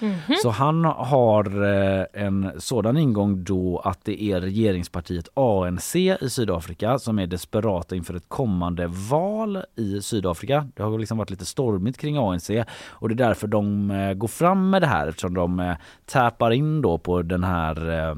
Mm 0.01 0.15
-hmm. 0.15 0.35
Så 0.43 0.51
han 0.51 0.85
har 0.85 1.63
eh, 1.63 2.05
en 2.13 2.53
sådan 2.59 2.97
ingång 2.97 3.45
då 3.45 3.79
att 3.85 4.05
det 4.05 4.23
är 4.23 4.41
regeringspartiet 4.41 5.29
ANC 5.35 5.97
i 5.97 6.31
Sydafrika 6.31 6.99
som 6.99 7.19
är 7.19 7.27
desperata 7.27 7.97
inför 7.97 8.15
ett 8.15 8.29
kommande 8.29 8.87
val 8.87 9.63
i 9.77 10.03
Sydafrika. 10.03 10.69
Det 10.75 10.83
har 10.83 10.99
liksom 10.99 11.19
varit 11.19 11.31
lite 11.31 11.45
stormigt 11.45 11.99
kring 11.99 12.17
ANC 12.17 12.51
och 12.87 13.09
det 13.09 13.15
är 13.15 13.29
därför 13.29 13.47
de 13.47 13.91
eh, 13.91 14.13
går 14.13 14.29
fram 14.29 14.71
med 14.71 14.83
det 14.83 14.87
här 14.87 15.09
eftersom 15.09 15.35
de 15.35 15.61
eh, 15.61 15.77
täpar 16.07 16.51
in 16.51 16.83
då 16.83 16.99
på 16.99 17.23
den 17.23 17.45
här 17.45 18.17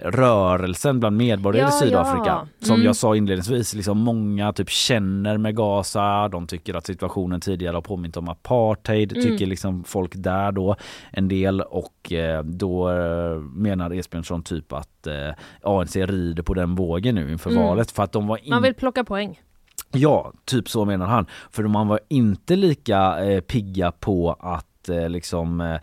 rörelsen 0.00 1.00
bland 1.00 1.16
medborgare 1.16 1.62
ja, 1.62 1.68
i 1.68 1.72
Sydafrika. 1.72 2.26
Ja. 2.26 2.40
Mm. 2.40 2.48
Som 2.60 2.82
jag 2.82 2.96
sa 2.96 3.16
inledningsvis, 3.16 3.74
liksom 3.74 3.98
många 3.98 4.52
typ 4.52 4.70
känner 4.70 5.38
med 5.38 5.56
Gaza, 5.56 6.28
de 6.28 6.46
tycker 6.46 6.74
att 6.74 6.86
situationen 6.86 7.40
tidigare 7.40 7.74
har 7.74 7.82
påmint 7.82 8.16
om 8.16 8.28
apartheid, 8.28 9.12
mm. 9.12 9.24
tycker 9.24 9.46
liksom 9.46 9.84
folk 9.84 10.12
där 10.16 10.52
då 10.52 10.76
en 11.10 11.28
del 11.28 11.60
och 11.60 12.12
eh, 12.12 12.42
då 12.42 12.90
eh, 12.90 13.38
menar 13.40 13.90
Esbjörnsson 13.90 14.42
typ 14.42 14.72
att 14.72 15.06
eh, 15.06 15.30
ANC 15.62 15.96
rider 15.96 16.42
på 16.42 16.54
den 16.54 16.74
vågen 16.74 17.14
nu 17.14 17.32
inför 17.32 17.50
mm. 17.50 17.62
valet 17.62 17.90
för 17.90 18.02
att 18.02 18.12
de 18.12 18.26
var 18.26 18.36
in... 18.36 18.50
Man 18.50 18.62
vill 18.62 18.74
plocka 18.74 19.04
poäng. 19.04 19.40
Ja, 19.92 20.32
typ 20.44 20.68
så 20.68 20.84
menar 20.84 21.06
han. 21.06 21.26
För 21.50 21.62
man 21.62 21.88
var 21.88 22.00
inte 22.08 22.56
lika 22.56 23.24
eh, 23.24 23.40
pigga 23.40 23.92
på 23.92 24.36
att 24.40 24.88
eh, 24.88 25.08
liksom 25.08 25.60
eh, 25.60 25.80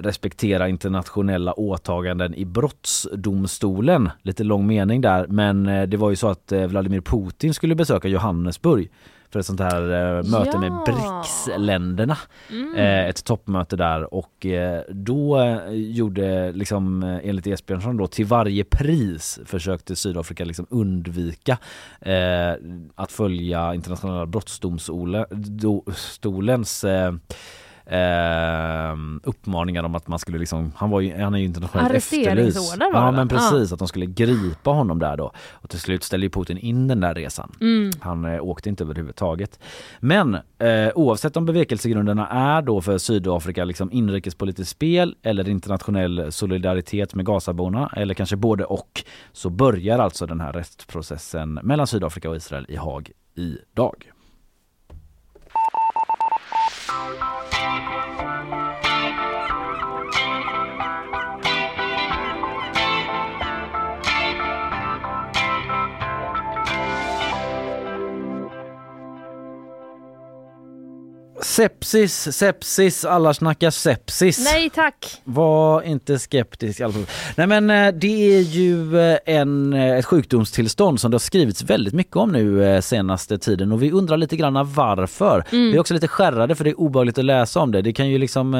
respektera 0.00 0.68
internationella 0.68 1.52
åtaganden 1.52 2.34
i 2.34 2.44
brottsdomstolen. 2.44 4.10
Lite 4.22 4.44
lång 4.44 4.66
mening 4.66 5.00
där 5.00 5.26
men 5.26 5.66
eh, 5.66 5.82
det 5.82 5.96
var 5.96 6.10
ju 6.10 6.16
så 6.16 6.28
att 6.28 6.52
eh, 6.52 6.66
Vladimir 6.66 7.00
Putin 7.00 7.54
skulle 7.54 7.74
besöka 7.74 8.08
Johannesburg 8.08 8.90
för 9.30 9.40
ett 9.40 9.46
sånt 9.46 9.60
här 9.60 9.82
möte 10.22 10.50
ja. 10.52 10.60
med 10.60 10.72
BRICS-länderna. 10.72 12.18
Mm. 12.50 13.08
ett 13.08 13.24
toppmöte 13.24 13.76
där 13.76 14.14
och 14.14 14.46
då 14.88 15.58
gjorde 15.70 16.52
liksom 16.52 17.02
enligt 17.02 17.46
Esbjörnsson 17.46 17.96
då 17.96 18.06
till 18.06 18.26
varje 18.26 18.64
pris 18.64 19.40
försökte 19.44 19.96
Sydafrika 19.96 20.44
liksom 20.44 20.66
undvika 20.70 21.58
att 22.94 23.12
följa 23.12 23.74
internationella 23.74 24.26
brottsdomstolens 24.26 26.84
eh, 27.86 28.96
uppmaningar 29.22 29.82
om 29.82 29.94
att 29.94 30.08
man 30.08 30.18
skulle 30.18 30.38
liksom, 30.38 30.72
han 30.76 30.90
var 30.90 31.00
ju, 31.00 31.22
han 31.22 31.34
är 31.34 31.38
ju 31.38 31.44
internationellt 31.44 31.94
efterlyst. 31.94 32.76
Ja 32.80 33.10
men 33.10 33.28
precis, 33.28 33.70
ja. 33.70 33.74
att 33.74 33.78
de 33.78 33.88
skulle 33.88 34.06
gripa 34.06 34.70
honom 34.70 34.98
där 34.98 35.16
då. 35.16 35.32
Och 35.52 35.70
till 35.70 35.80
slut 35.80 36.02
ställde 36.02 36.26
ju 36.26 36.30
Putin 36.30 36.58
in 36.58 36.88
den 36.88 37.00
där 37.00 37.14
resan. 37.14 37.52
Mm. 37.60 37.90
Han 38.00 38.24
eh, 38.24 38.42
åkte 38.42 38.68
inte 38.68 38.84
överhuvudtaget. 38.84 39.58
Men 40.00 40.34
eh, 40.34 40.90
oavsett 40.94 41.36
om 41.36 41.46
bevekelsegrunderna 41.46 42.28
är 42.28 42.62
då 42.62 42.80
för 42.80 42.98
Sydafrika 42.98 43.64
liksom 43.64 43.92
inrikespolitiskt 43.92 44.70
spel 44.70 45.16
eller 45.22 45.48
internationell 45.48 46.32
solidaritet 46.32 47.14
med 47.14 47.26
Gazaborna 47.26 47.92
eller 47.96 48.14
kanske 48.14 48.36
både 48.36 48.64
och 48.64 49.04
så 49.32 49.50
börjar 49.50 49.98
alltså 49.98 50.26
den 50.26 50.40
här 50.40 50.52
rättsprocessen 50.52 51.54
mellan 51.62 51.86
Sydafrika 51.86 52.30
och 52.30 52.36
Israel 52.36 52.66
i 52.68 52.76
Haag 52.76 53.10
idag. 53.34 54.12
Sepsis, 71.44 72.36
sepsis, 72.36 73.04
alla 73.04 73.34
snackar 73.34 73.70
sepsis. 73.70 74.44
Nej 74.52 74.70
tack. 74.70 75.20
Var 75.24 75.82
inte 75.82 76.18
skeptisk. 76.18 76.80
Nej 77.36 77.46
men 77.46 77.70
eh, 77.70 77.94
det 77.94 78.36
är 78.36 78.40
ju 78.40 79.00
eh, 79.00 79.18
en, 79.26 79.72
eh, 79.72 79.98
ett 79.98 80.04
sjukdomstillstånd 80.04 81.00
som 81.00 81.10
det 81.10 81.14
har 81.14 81.18
skrivits 81.20 81.62
väldigt 81.62 81.94
mycket 81.94 82.16
om 82.16 82.32
nu 82.32 82.82
senaste 82.82 83.38
tiden 83.38 83.72
och 83.72 83.82
vi 83.82 83.90
undrar 83.90 84.16
lite 84.16 84.36
grann 84.36 84.72
varför. 84.74 85.44
Mm. 85.52 85.70
Vi 85.70 85.74
är 85.76 85.80
också 85.80 85.94
lite 85.94 86.08
skärrade 86.08 86.54
för 86.54 86.64
det 86.64 86.70
är 86.70 86.80
obehagligt 86.80 87.18
att 87.18 87.24
läsa 87.24 87.60
om 87.60 87.72
det. 87.72 87.82
Det 87.82 87.92
kan 87.92 88.08
ju 88.08 88.18
liksom, 88.18 88.52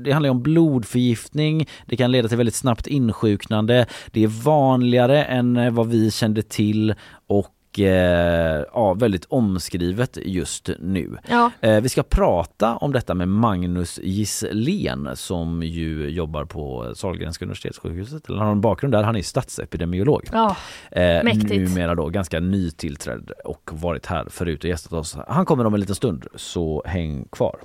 det 0.00 0.12
handlar 0.12 0.30
om 0.30 0.42
blodförgiftning, 0.42 1.68
det 1.86 1.96
kan 1.96 2.12
leda 2.12 2.28
till 2.28 2.36
väldigt 2.36 2.54
snabbt 2.54 2.86
insjuknande. 2.86 3.86
Det 4.10 4.24
är 4.24 4.44
vanligare 4.44 5.24
än 5.24 5.74
vad 5.74 5.88
vi 5.88 6.10
kände 6.10 6.42
till 6.42 6.94
och 7.26 7.55
eh, 7.78 8.64
ja, 8.72 8.94
väldigt 8.94 9.24
omskrivet 9.24 10.18
just 10.22 10.70
nu. 10.78 11.16
Ja. 11.28 11.50
Eh, 11.60 11.80
vi 11.80 11.88
ska 11.88 12.02
prata 12.02 12.76
om 12.76 12.92
detta 12.92 13.14
med 13.14 13.28
Magnus 13.28 14.00
Gisslén 14.02 15.10
som 15.14 15.62
ju 15.62 16.08
jobbar 16.08 16.44
på 16.44 16.92
Sahlgrenska 16.96 17.44
universitetssjukhuset. 17.44 18.28
Eller 18.28 18.38
han 18.38 18.46
har 18.46 18.52
en 18.52 18.60
bakgrund 18.60 18.94
där, 18.94 19.02
han 19.02 19.16
är 19.16 19.22
statsepidemiolog. 19.22 20.28
Ja, 20.32 20.56
eh, 20.90 21.24
numera 21.24 21.94
då 21.94 22.08
ganska 22.08 22.40
nytillträdd 22.40 23.30
och 23.44 23.70
varit 23.72 24.06
här 24.06 24.26
förut 24.30 24.64
och 24.64 24.70
gästat 24.70 24.92
oss. 24.92 25.16
Han 25.28 25.44
kommer 25.44 25.64
om 25.64 25.74
en 25.74 25.80
liten 25.80 25.94
stund 25.94 26.26
så 26.34 26.82
häng 26.86 27.24
kvar. 27.32 27.56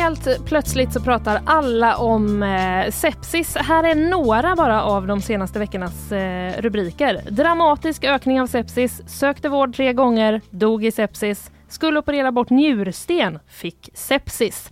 Helt 0.00 0.44
plötsligt 0.44 0.92
så 0.92 1.00
pratar 1.00 1.42
alla 1.46 1.96
om 1.96 2.42
eh, 2.42 2.90
sepsis. 2.90 3.56
Här 3.56 3.84
är 3.84 3.94
några 3.94 4.56
bara 4.56 4.82
av 4.82 5.06
de 5.06 5.20
senaste 5.22 5.58
veckornas 5.58 6.12
eh, 6.12 6.62
rubriker. 6.62 7.20
Dramatisk 7.30 8.04
ökning 8.04 8.40
av 8.40 8.46
sepsis, 8.46 9.02
sökte 9.06 9.48
vård 9.48 9.76
tre 9.76 9.92
gånger, 9.92 10.40
dog 10.50 10.84
i 10.84 10.92
sepsis, 10.92 11.50
skulle 11.68 11.98
operera 11.98 12.32
bort 12.32 12.50
njursten, 12.50 13.38
fick 13.48 13.90
sepsis. 13.94 14.70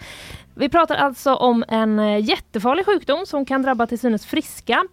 Vi 0.55 0.69
pratar 0.69 0.95
alltså 0.95 1.35
om 1.35 1.65
en 1.69 1.99
eh, 1.99 2.25
jättefarlig 2.25 2.87
sjukdom 2.87 3.27
som 3.27 3.45
kan 3.45 3.63
drabba 3.63 3.87
till 3.87 3.99
synes 3.99 4.27
friska 4.27 4.85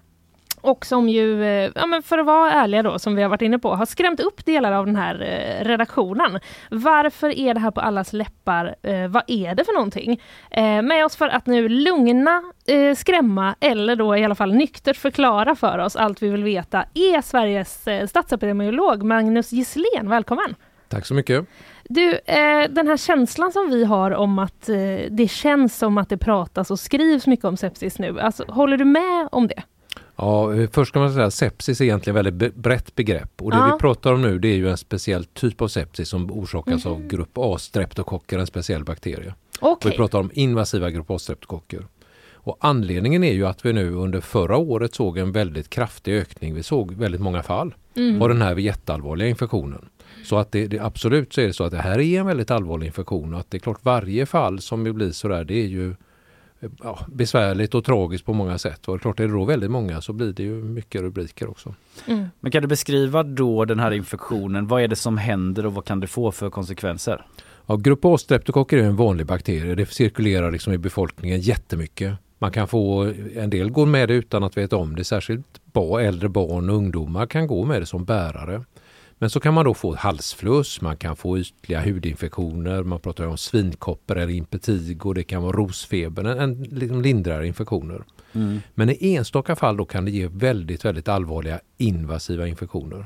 och 0.66 0.86
som 0.86 1.10
ju, 1.10 1.44
eh, 1.44 1.72
ja, 1.76 1.86
men 1.86 2.04
för 2.04 2.18
att 2.18 2.26
vara 2.26 2.52
ärliga 2.52 2.84
då, 2.84 3.00
som 3.00 3.16
vi 3.16 3.22
har 3.22 3.30
varit 3.30 3.42
inne 3.42 3.60
på, 3.60 3.76
har 3.76 3.86
skrämt 3.86 4.20
upp 4.20 4.46
delar 4.46 4.72
av 4.72 4.86
den 4.86 4.96
här 4.96 5.22
eh, 5.22 5.66
redaktionen. 5.66 6.40
Varför 6.72 7.40
är 7.40 7.54
det 7.54 7.60
här 7.60 7.72
på 7.72 7.82
allas 7.82 8.14
läppar? 8.14 8.76
Eh, 8.82 9.08
vad 9.08 9.24
är 9.28 9.56
det 9.56 9.64
för 9.64 9.74
någonting? 9.74 10.22
Eh, 10.52 10.82
med 10.82 11.06
oss 11.06 11.16
för 11.16 11.28
att 11.28 11.46
nu 11.46 11.70
lugna, 11.70 12.44
eh, 12.68 12.96
skrämma 12.96 13.56
eller 13.60 13.96
då 13.96 14.18
i 14.18 14.26
alla 14.26 14.36
fall 14.36 14.54
nyktert 14.54 14.98
förklara 14.98 15.56
för 15.56 15.78
oss 15.78 15.96
allt 15.96 16.22
vi 16.22 16.30
vill 16.30 16.44
veta 16.44 16.86
är 16.94 17.22
Sveriges 17.22 17.88
statsepidemiolog 18.10 19.04
Magnus 19.04 19.52
Gisslén. 19.52 20.10
Välkommen! 20.10 20.56
Tack 20.90 21.06
så 21.06 21.14
mycket! 21.14 21.48
Du, 21.90 22.12
eh, 22.12 22.70
den 22.70 22.88
här 22.88 22.98
känslan 22.98 23.52
som 23.52 23.70
vi 23.70 23.86
har 23.86 24.12
om 24.12 24.40
att 24.40 24.70
eh, 24.70 24.76
det 25.10 25.32
känns 25.32 25.78
som 25.78 25.98
att 25.98 26.10
det 26.10 26.18
pratas 26.18 26.72
och 26.72 26.80
skrivs 26.80 27.28
mycket 27.28 27.46
om 27.46 27.58
sepsis 27.58 28.00
nu, 28.00 28.20
alltså, 28.20 28.46
håller 28.48 28.78
du 28.78 28.86
med 28.86 29.30
om 29.32 29.48
det? 29.48 29.64
Ja, 30.16 30.52
först 30.72 30.94
kan 30.94 31.02
man 31.02 31.14
säga 31.14 31.26
att 31.26 31.34
sepsis 31.34 31.82
är 31.82 31.86
egentligen 31.86 32.18
ett 32.18 32.26
väldigt 32.26 32.56
brett 32.56 32.96
begrepp 32.96 33.42
och 33.42 33.52
det 33.52 33.58
ja. 33.58 33.72
vi 33.74 33.80
pratar 33.80 34.14
om 34.14 34.22
nu 34.22 34.40
det 34.40 34.48
är 34.48 34.56
ju 34.56 34.70
en 34.70 34.78
speciell 34.78 35.26
typ 35.26 35.62
av 35.62 35.68
sepsis 35.68 36.10
som 36.10 36.32
orsakas 36.32 36.86
mm. 36.86 36.98
av 36.98 37.08
grupp 37.08 37.38
A 37.38 37.58
streptokocker, 37.58 38.40
en 38.40 38.48
speciell 38.48 38.84
bakterie. 38.84 39.34
Okay. 39.62 39.92
vi 39.92 39.98
pratar 39.98 40.20
om 40.20 40.32
invasiva 40.34 40.90
grupp 40.90 41.12
A 41.12 41.20
streptokocker. 41.20 41.86
Och 42.34 42.58
anledningen 42.60 43.24
är 43.24 43.34
ju 43.34 43.48
att 43.48 43.66
vi 43.66 43.74
nu 43.74 43.92
under 43.92 44.22
förra 44.22 44.58
året 44.58 44.96
såg 44.96 45.18
en 45.18 45.32
väldigt 45.32 45.70
kraftig 45.70 46.14
ökning. 46.14 46.54
Vi 46.54 46.64
såg 46.64 46.94
väldigt 46.94 47.22
många 47.22 47.44
fall 47.44 47.76
mm. 47.96 48.22
av 48.22 48.30
den 48.30 48.42
här 48.42 48.56
jätteallvarliga 48.56 49.28
infektionen. 49.28 49.90
Så 50.24 50.38
att 50.38 50.52
det, 50.52 50.68
det, 50.68 50.80
absolut 50.80 51.34
så 51.34 51.42
är 51.42 51.48
det 51.48 51.54
så 51.54 51.64
att 51.64 51.72
det 51.72 51.78
här 51.78 52.00
är 52.00 52.20
en 52.20 52.26
väldigt 52.26 52.52
allvarlig 52.52 52.88
infektion 52.88 53.34
och 53.34 53.40
att 53.40 53.52
det 53.52 53.58
är 53.58 53.60
klart 53.60 53.80
varje 53.82 54.26
fall 54.26 54.62
som 54.62 54.84
blir 54.84 55.12
sådär 55.12 55.44
det 55.44 55.54
är 55.54 55.68
ju 55.68 55.96
ja, 56.84 57.00
besvärligt 57.08 57.76
och 57.76 57.86
tragiskt 57.86 58.26
på 58.26 58.34
många 58.34 58.58
sätt. 58.58 58.88
Och 58.88 59.02
klart 59.02 59.20
är 59.20 59.28
det 59.28 59.34
då 59.34 59.46
väldigt 59.46 59.72
många 59.72 60.02
så 60.02 60.14
blir 60.14 60.34
det 60.34 60.44
ju 60.44 60.64
mycket 60.64 61.02
rubriker 61.02 61.50
också. 61.50 61.76
Mm. 62.06 62.26
Men 62.40 62.52
kan 62.52 62.62
du 62.62 62.68
beskriva 62.68 63.24
då 63.24 63.66
den 63.66 63.80
här 63.80 63.92
infektionen? 63.92 64.68
Vad 64.68 64.82
är 64.82 64.88
det 64.88 64.96
som 64.96 65.18
händer 65.18 65.66
och 65.66 65.74
vad 65.74 65.86
kan 65.86 66.00
det 66.00 66.08
få 66.08 66.32
för 66.32 66.50
konsekvenser? 66.50 67.26
Ja, 67.66 67.76
grupp 67.76 68.06
A-streptokocker 68.06 68.78
är 68.78 68.84
en 68.84 68.96
vanlig 68.96 69.26
bakterie. 69.26 69.76
Det 69.76 69.86
cirkulerar 69.86 70.52
liksom 70.52 70.74
i 70.74 70.78
befolkningen 70.78 71.40
jättemycket. 71.40 72.14
Man 72.40 72.52
kan 72.52 72.68
få, 72.68 73.14
en 73.36 73.50
del 73.50 73.70
går 73.70 73.86
med 73.86 74.10
det 74.10 74.14
utan 74.14 74.44
att 74.44 74.58
veta 74.58 74.78
om 74.78 74.96
det, 74.96 75.04
särskilt 75.04 75.46
äldre 76.02 76.30
barn 76.30 76.70
och 76.70 76.76
ungdomar 76.76 77.26
kan 77.26 77.48
gå 77.48 77.66
med 77.66 77.82
det 77.82 77.86
som 77.86 78.06
bärare. 78.06 78.64
Men 79.26 79.30
så 79.30 79.40
kan 79.40 79.54
man 79.54 79.66
då 79.66 79.74
få 79.74 79.96
halsfluss, 79.96 80.82
man 80.82 80.98
kan 80.98 81.16
få 81.16 81.40
ytliga 81.40 81.82
hudinfektioner, 81.82 82.84
man 82.84 83.00
pratar 83.00 83.28
om 83.28 83.38
svinkoppor 83.38 84.18
eller 84.18 84.34
impetigo, 84.34 85.14
det 85.14 85.24
kan 85.24 85.42
vara 85.44 85.58
rosfeber, 85.58 86.24
en, 86.26 86.64
liksom 86.64 87.02
lindrigare 87.02 87.48
infektioner. 87.48 88.04
Mm. 88.34 88.60
Men 88.74 88.90
i 88.90 89.16
enstaka 89.16 89.56
fall 89.56 89.78
då 89.78 89.86
kan 89.86 90.06
det 90.06 90.12
ge 90.12 90.28
väldigt, 90.28 90.86
väldigt 90.86 91.08
allvarliga 91.08 91.60
invasiva 91.78 92.48
infektioner. 92.48 93.06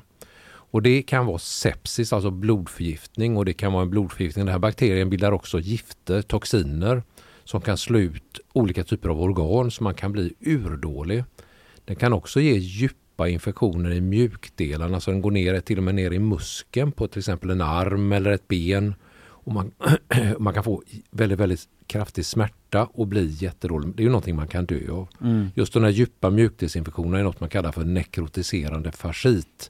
Och 0.72 0.82
det 0.82 1.01
kan 1.01 1.26
vara 1.26 1.39
sepsis, 1.39 2.13
alltså 2.13 2.32
blodförgiftning 2.32 3.38
och 3.38 3.45
det 3.45 3.53
kan 3.53 3.74
vara 3.74 3.84
en 3.84 3.89
blodförgiftning. 3.89 4.45
Den 4.45 4.51
här 4.51 4.59
bakterien 4.59 5.09
bildar 5.09 5.32
också 5.32 5.59
gifter, 5.59 6.22
toxiner 6.22 7.03
som 7.43 7.61
kan 7.61 7.78
slå 7.78 7.99
ut 7.99 8.39
olika 8.53 8.84
typer 8.84 9.09
av 9.09 9.22
organ 9.22 9.72
så 9.72 9.84
man 9.84 9.93
kan 9.93 10.11
bli 10.11 10.34
urdålig. 10.39 11.24
Den 11.86 11.95
kan 11.95 12.13
också 12.13 12.39
ge 12.39 12.53
djupa 13.20 13.30
infektioner 13.30 13.91
i 13.91 14.01
mjukdelarna 14.01 14.99
så 14.99 15.11
den 15.11 15.22
går 15.22 15.32
ner 15.32 15.61
till 15.61 15.78
och 15.78 15.84
med 15.84 15.95
ner 15.95 16.11
i 16.11 16.20
muskeln 16.20 16.91
på 16.91 17.07
till 17.07 17.20
exempel 17.20 17.49
en 17.49 17.61
arm 17.61 18.11
eller 18.11 18.32
ett 18.32 18.47
ben. 18.47 18.95
Och 19.45 19.53
man, 19.53 19.72
man 20.39 20.53
kan 20.53 20.63
få 20.63 20.84
väldigt, 21.11 21.39
väldigt 21.39 21.67
kraftig 21.88 22.26
smärta 22.26 22.88
och 22.93 23.07
bli 23.07 23.28
jättedålig. 23.39 23.95
Det 23.95 24.01
är 24.01 24.05
ju 24.05 24.09
någonting 24.09 24.36
man 24.36 24.47
kan 24.47 24.65
dö 24.65 24.91
av. 24.91 25.07
Mm. 25.22 25.49
Just 25.55 25.74
de 25.74 25.84
här 25.84 25.89
djupa 25.89 26.30
mjukdelsinfektionerna 26.30 27.20
är 27.20 27.24
något 27.24 27.39
man 27.39 27.49
kallar 27.49 27.72
för 27.72 27.84
nekrotiserande 27.84 28.91
fascit. 28.91 29.70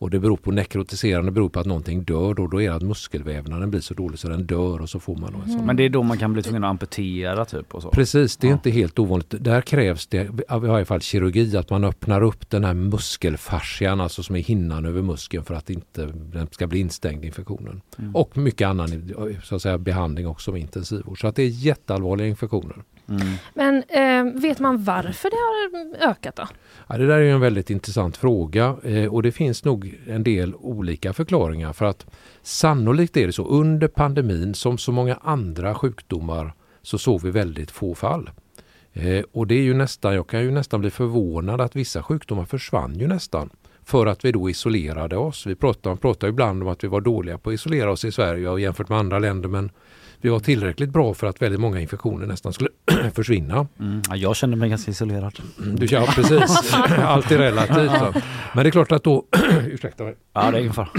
Och 0.00 0.10
det 0.10 0.18
beror 0.18 0.36
på 0.36 0.50
nekrotiserande 0.50 1.32
beror 1.32 1.48
på 1.48 1.60
att 1.60 1.66
någonting 1.66 2.02
dör 2.02 2.34
då, 2.34 2.46
då 2.46 2.62
är 2.62 2.68
det 2.68 2.76
att 2.76 2.82
muskelvävnaden 2.82 3.70
blir 3.70 3.80
så 3.80 3.94
dålig 3.94 4.18
så 4.18 4.28
den 4.28 4.46
dör 4.46 4.82
och 4.82 4.88
så 4.90 5.00
får 5.00 5.16
man 5.16 5.34
en 5.34 5.52
sån. 5.52 5.66
Men 5.66 5.76
det 5.76 5.82
är 5.82 5.88
då 5.88 6.02
man 6.02 6.18
kan 6.18 6.32
bli 6.32 6.42
tvungen 6.42 6.64
att 6.64 6.70
amputera 6.70 7.44
typ? 7.44 7.74
Och 7.74 7.82
så. 7.82 7.90
Precis, 7.90 8.36
det 8.36 8.46
är 8.46 8.48
ja. 8.48 8.54
inte 8.54 8.70
helt 8.70 8.98
ovanligt. 8.98 9.34
Där 9.40 9.60
krävs 9.60 10.06
det 10.06 10.22
i 10.22 10.30
varje 10.48 10.84
fall 10.84 11.00
kirurgi, 11.00 11.56
att 11.56 11.70
man 11.70 11.84
öppnar 11.84 12.22
upp 12.22 12.50
den 12.50 12.64
här 12.64 12.74
muskelfascian, 12.74 14.00
alltså 14.00 14.22
som 14.22 14.36
är 14.36 14.40
hinnan 14.40 14.86
över 14.86 15.02
muskeln 15.02 15.44
för 15.44 15.54
att 15.54 15.70
inte 15.70 16.06
den 16.32 16.48
ska 16.50 16.66
bli 16.66 16.80
instängd 16.80 17.24
infektionen. 17.24 17.80
Mm. 17.98 18.16
Och 18.16 18.36
mycket 18.36 18.68
annan 18.68 19.14
så 19.44 19.54
att 19.54 19.62
säga, 19.62 19.78
behandling 19.78 20.26
också 20.26 20.52
med 20.52 20.60
intensivvård. 20.60 21.20
Så 21.20 21.26
att 21.26 21.36
det 21.36 21.42
är 21.42 21.48
jätteallvarliga 21.48 22.26
infektioner. 22.26 22.76
Mm. 23.10 23.28
Men 23.54 23.82
eh, 23.88 24.40
vet 24.40 24.58
man 24.58 24.84
varför 24.84 25.30
det 25.30 25.36
har 25.36 26.10
ökat 26.10 26.36
då? 26.36 26.48
Ja, 26.88 26.98
det 26.98 27.06
där 27.06 27.18
är 27.18 27.32
en 27.32 27.40
väldigt 27.40 27.70
intressant 27.70 28.16
fråga 28.16 28.76
eh, 28.84 29.14
och 29.14 29.22
det 29.22 29.32
finns 29.32 29.64
nog 29.64 29.98
en 30.06 30.22
del 30.22 30.54
olika 30.54 31.12
förklaringar 31.12 31.72
för 31.72 31.84
att 31.84 32.06
sannolikt 32.42 33.16
är 33.16 33.26
det 33.26 33.32
så 33.32 33.44
under 33.44 33.88
pandemin 33.88 34.54
som 34.54 34.78
så 34.78 34.92
många 34.92 35.18
andra 35.22 35.74
sjukdomar 35.74 36.52
så 36.82 36.98
såg 36.98 37.22
vi 37.22 37.30
väldigt 37.30 37.70
få 37.70 37.94
fall. 37.94 38.30
Eh, 38.92 39.24
och 39.32 39.46
det 39.46 39.54
är 39.54 39.62
ju 39.62 39.74
nästan, 39.74 40.14
jag 40.14 40.26
kan 40.26 40.42
ju 40.42 40.50
nästan 40.50 40.80
bli 40.80 40.90
förvånad 40.90 41.60
att 41.60 41.76
vissa 41.76 42.02
sjukdomar 42.02 42.44
försvann 42.44 42.98
ju 42.98 43.06
nästan 43.06 43.50
för 43.84 44.06
att 44.06 44.24
vi 44.24 44.32
då 44.32 44.50
isolerade 44.50 45.16
oss. 45.16 45.46
Vi 45.46 45.54
pratar, 45.54 45.96
pratar 45.96 46.28
ibland 46.28 46.62
om 46.62 46.68
att 46.68 46.84
vi 46.84 46.88
var 46.88 47.00
dåliga 47.00 47.38
på 47.38 47.50
att 47.50 47.54
isolera 47.54 47.90
oss 47.90 48.04
i 48.04 48.12
Sverige 48.12 48.48
och 48.48 48.60
jämfört 48.60 48.88
med 48.88 48.98
andra 48.98 49.18
länder 49.18 49.48
men 49.48 49.70
vi 50.20 50.28
var 50.28 50.40
tillräckligt 50.40 50.90
bra 50.90 51.14
för 51.14 51.26
att 51.26 51.42
väldigt 51.42 51.60
många 51.60 51.80
infektioner 51.80 52.26
nästan 52.26 52.52
skulle 52.52 52.70
försvinna. 53.14 53.66
Mm, 53.80 54.02
jag 54.14 54.36
kände 54.36 54.56
mig 54.56 54.70
ganska 54.70 54.90
isolerad. 54.90 55.40
Mm, 55.58 55.76
du, 55.76 55.86
ja, 55.86 56.06
precis. 56.14 56.74
Allt 56.98 57.30
är 57.30 57.38
relativt. 57.38 57.90
Så. 57.90 58.20
Men 58.54 58.64
det 58.64 58.68
är 58.68 58.70
klart 58.70 58.92
att 58.92 59.04
då... 59.04 59.24
ursäkta 59.66 60.04
mig. 60.04 60.14
Ja, 60.32 60.50
det 60.50 60.56
är 60.56 60.60
ingen 60.60 60.72
fara. 60.72 60.88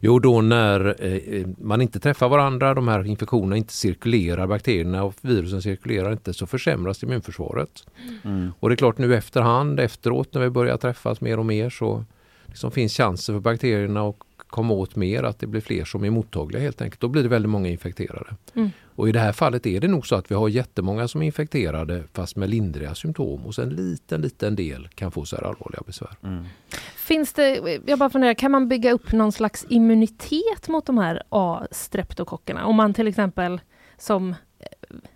Jo, 0.00 0.18
då 0.18 0.40
när 0.40 1.04
eh, 1.04 1.46
man 1.58 1.80
inte 1.80 2.00
träffar 2.00 2.28
varandra, 2.28 2.74
de 2.74 2.88
här 2.88 3.06
infektionerna 3.06 3.56
inte 3.56 3.72
cirkulerar, 3.72 4.46
bakterierna 4.46 5.04
och 5.04 5.14
virusen 5.20 5.62
cirkulerar 5.62 6.12
inte, 6.12 6.34
så 6.34 6.46
försämras 6.46 7.02
immunförsvaret. 7.02 7.86
Mm. 8.24 8.52
Och 8.60 8.68
det 8.68 8.74
är 8.74 8.76
klart 8.76 8.98
nu 8.98 9.16
efterhand, 9.16 9.80
efteråt 9.80 10.34
när 10.34 10.40
vi 10.40 10.50
börjar 10.50 10.76
träffas 10.76 11.20
mer 11.20 11.38
och 11.38 11.46
mer 11.46 11.70
så 11.70 12.04
liksom 12.46 12.70
finns 12.70 12.96
chansen 12.96 13.34
för 13.34 13.40
bakterierna 13.40 14.02
och 14.02 14.24
komma 14.56 14.74
åt 14.74 14.96
mer, 14.96 15.22
att 15.22 15.38
det 15.38 15.46
blir 15.46 15.60
fler 15.60 15.84
som 15.84 16.04
är 16.04 16.10
mottagliga 16.10 16.62
helt 16.62 16.80
enkelt. 16.80 17.00
Då 17.00 17.08
blir 17.08 17.22
det 17.22 17.28
väldigt 17.28 17.50
många 17.50 17.68
infekterade. 17.68 18.36
Mm. 18.54 18.70
Och 18.84 19.08
i 19.08 19.12
det 19.12 19.20
här 19.20 19.32
fallet 19.32 19.66
är 19.66 19.80
det 19.80 19.88
nog 19.88 20.06
så 20.06 20.14
att 20.14 20.30
vi 20.30 20.34
har 20.34 20.48
jättemånga 20.48 21.08
som 21.08 21.22
är 21.22 21.26
infekterade 21.26 22.04
fast 22.12 22.36
med 22.36 22.50
lindriga 22.50 22.94
symptom 22.94 23.46
och 23.46 23.54
sen 23.54 23.68
en 23.68 23.76
liten, 23.76 24.20
liten 24.20 24.56
del 24.56 24.88
kan 24.94 25.10
få 25.12 25.24
så 25.24 25.36
här 25.36 25.42
allvarliga 25.42 25.82
besvär. 25.86 26.16
Mm. 26.22 26.44
Finns 26.96 27.32
det, 27.32 27.80
jag 27.86 27.98
bara 27.98 28.10
funderar, 28.10 28.34
kan 28.34 28.50
man 28.50 28.68
bygga 28.68 28.92
upp 28.92 29.12
någon 29.12 29.32
slags 29.32 29.66
immunitet 29.68 30.68
mot 30.68 30.86
de 30.86 30.98
här 30.98 31.22
A-streptokockerna? 31.28 32.66
Om 32.66 32.76
man 32.76 32.94
till 32.94 33.08
exempel 33.08 33.60
som 33.98 34.34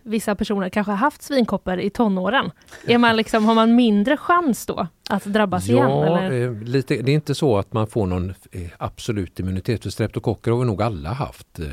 vissa 0.03 0.35
personer 0.35 0.69
kanske 0.69 0.93
har 0.93 0.97
haft 0.97 1.23
svinkoppor 1.23 1.79
i 1.81 1.91
tonåren. 1.91 2.51
Är 2.87 2.99
man 2.99 3.17
liksom, 3.17 3.45
har 3.45 3.55
man 3.55 3.75
mindre 3.75 4.17
chans 4.17 4.67
då 4.67 4.87
att 5.11 5.25
drabbas 5.25 5.69
ja, 5.69 5.75
igen? 5.75 5.91
Eller? 5.91 6.43
Eh, 6.43 6.63
lite, 6.63 6.97
det 6.97 7.13
är 7.13 7.15
inte 7.15 7.35
så 7.35 7.59
att 7.59 7.73
man 7.73 7.87
får 7.87 8.07
någon 8.07 8.35
eh, 8.53 8.71
absolut 8.79 9.41
immunitet. 9.41 9.83
För 9.83 9.91
streptokocker 9.91 10.51
har 10.51 10.59
vi 10.59 10.67
nog 10.67 10.83
alla 10.83 11.13
haft 11.13 11.59
eh, 11.59 11.67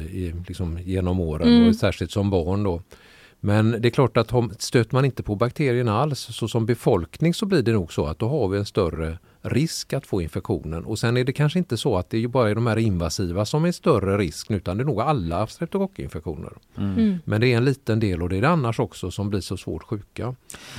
liksom, 0.47 0.79
genom 0.79 1.19
åren, 1.19 1.47
mm. 1.47 1.69
och 1.69 1.75
särskilt 1.75 2.11
som 2.11 2.29
barn. 2.29 2.63
Då. 2.63 2.81
Men 3.39 3.71
det 3.81 3.87
är 3.87 3.89
klart 3.89 4.17
att 4.17 4.31
stöter 4.59 4.95
man 4.95 5.05
inte 5.05 5.23
på 5.23 5.35
bakterierna 5.35 5.99
alls, 6.01 6.19
så 6.19 6.47
som 6.47 6.65
befolkning 6.65 7.33
så 7.33 7.45
blir 7.45 7.61
det 7.61 7.71
nog 7.71 7.93
så 7.93 8.05
att 8.05 8.19
då 8.19 8.27
har 8.27 8.47
vi 8.47 8.57
en 8.57 8.65
större 8.65 9.17
risk 9.41 9.93
att 9.93 10.07
få 10.07 10.21
infektionen. 10.21 10.85
Och 10.85 10.99
sen 10.99 11.17
är 11.17 11.23
det 11.23 11.33
kanske 11.33 11.59
inte 11.59 11.77
så 11.77 11.97
att 11.97 12.09
det 12.09 12.23
är 12.23 12.27
bara 12.27 12.53
de 12.53 12.67
här 12.67 12.77
invasiva 12.77 13.45
som 13.45 13.65
är 13.65 13.71
större 13.71 14.17
risk 14.17 14.51
utan 14.51 14.77
det 14.77 14.83
är 14.83 14.85
nog 14.85 15.01
alla 15.01 15.47
streptokockinfektioner. 15.47 16.53
Mm. 16.77 16.93
mm. 16.93 17.19
Men 17.25 17.41
det 17.41 17.53
är 17.53 17.57
en 17.57 17.65
liten 17.65 17.99
del 17.99 18.23
och 18.23 18.29
det 18.29 18.37
är 18.37 18.41
det 18.41 18.49
annars 18.49 18.79
också 18.79 19.11
som 19.11 19.29
blir 19.29 19.39
så 19.39 19.57
svårt 19.57 19.83
sjuka. 19.83 20.35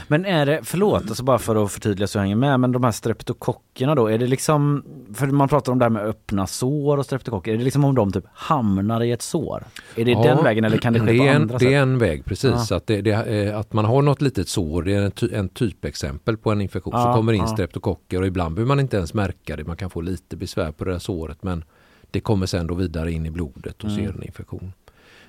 Men 0.09 0.24
är 0.24 0.46
det, 0.46 0.61
förlåt, 0.62 1.02
alltså 1.02 1.24
bara 1.24 1.38
för 1.38 1.64
att 1.64 1.72
förtydliga 1.72 2.06
så 2.06 2.18
jag 2.18 2.22
hänger 2.22 2.36
med, 2.36 2.61
men 2.61 2.72
de 2.72 2.84
här 2.84 2.92
streptokockerna 2.92 3.94
då, 3.94 4.06
är 4.06 4.18
det 4.18 4.26
liksom, 4.26 4.84
för 5.14 5.26
man 5.26 5.48
pratar 5.48 5.72
om 5.72 5.78
det 5.78 5.84
här 5.84 5.90
med 5.90 6.02
öppna 6.02 6.46
sår 6.46 6.96
och 6.98 7.04
streptokocker, 7.04 7.52
är 7.52 7.59
det 7.59 7.64
liksom 7.64 7.84
om 7.84 7.94
de 7.94 8.12
typ 8.12 8.24
hamnar 8.32 9.02
i 9.02 9.12
ett 9.12 9.22
sår? 9.22 9.64
Är 9.96 10.04
det 10.04 10.11
ja, 10.11 10.22
den 10.22 10.44
vägen 10.44 10.64
eller 10.64 10.78
kan 10.78 10.92
det 10.92 11.00
ske 11.00 11.12
det 11.12 11.18
på 11.18 11.24
en, 11.24 11.36
andra 11.36 11.59
sätt? 11.59 11.68
Det 11.68 11.74
är 11.74 11.82
en 11.82 11.98
väg, 11.98 12.24
precis. 12.24 12.70
Ja. 12.70 12.76
Att, 12.76 12.86
det, 12.86 13.00
det, 13.00 13.52
att 13.56 13.72
man 13.72 13.84
har 13.84 14.02
något 14.02 14.22
litet 14.22 14.48
sår, 14.48 14.82
det 14.82 14.94
är 14.94 15.02
en, 15.02 15.11
ty, 15.11 15.28
en 15.32 15.48
typexempel 15.48 16.36
på 16.36 16.50
en 16.50 16.61
infektion. 16.61 16.92
Ja, 16.96 17.04
så 17.04 17.12
kommer 17.12 17.32
in 17.32 17.48
streptokocker 17.48 18.20
och 18.20 18.26
ibland 18.26 18.47
behöver 18.55 18.68
man 18.68 18.80
inte 18.80 18.96
ens 18.96 19.14
märka 19.14 19.57
det. 19.57 19.64
Man 19.64 19.76
kan 19.76 19.90
få 19.90 20.01
lite 20.01 20.36
besvär 20.36 20.72
på 20.72 20.84
det 20.84 20.92
där 20.92 20.99
såret 20.99 21.42
men 21.42 21.64
det 22.11 22.20
kommer 22.20 22.46
sen 22.46 22.66
då 22.66 22.74
vidare 22.74 23.12
in 23.12 23.26
i 23.26 23.30
blodet 23.30 23.84
och 23.84 23.90
mm. 23.90 23.96
ser 23.96 24.12
en 24.12 24.22
infektion. 24.22 24.72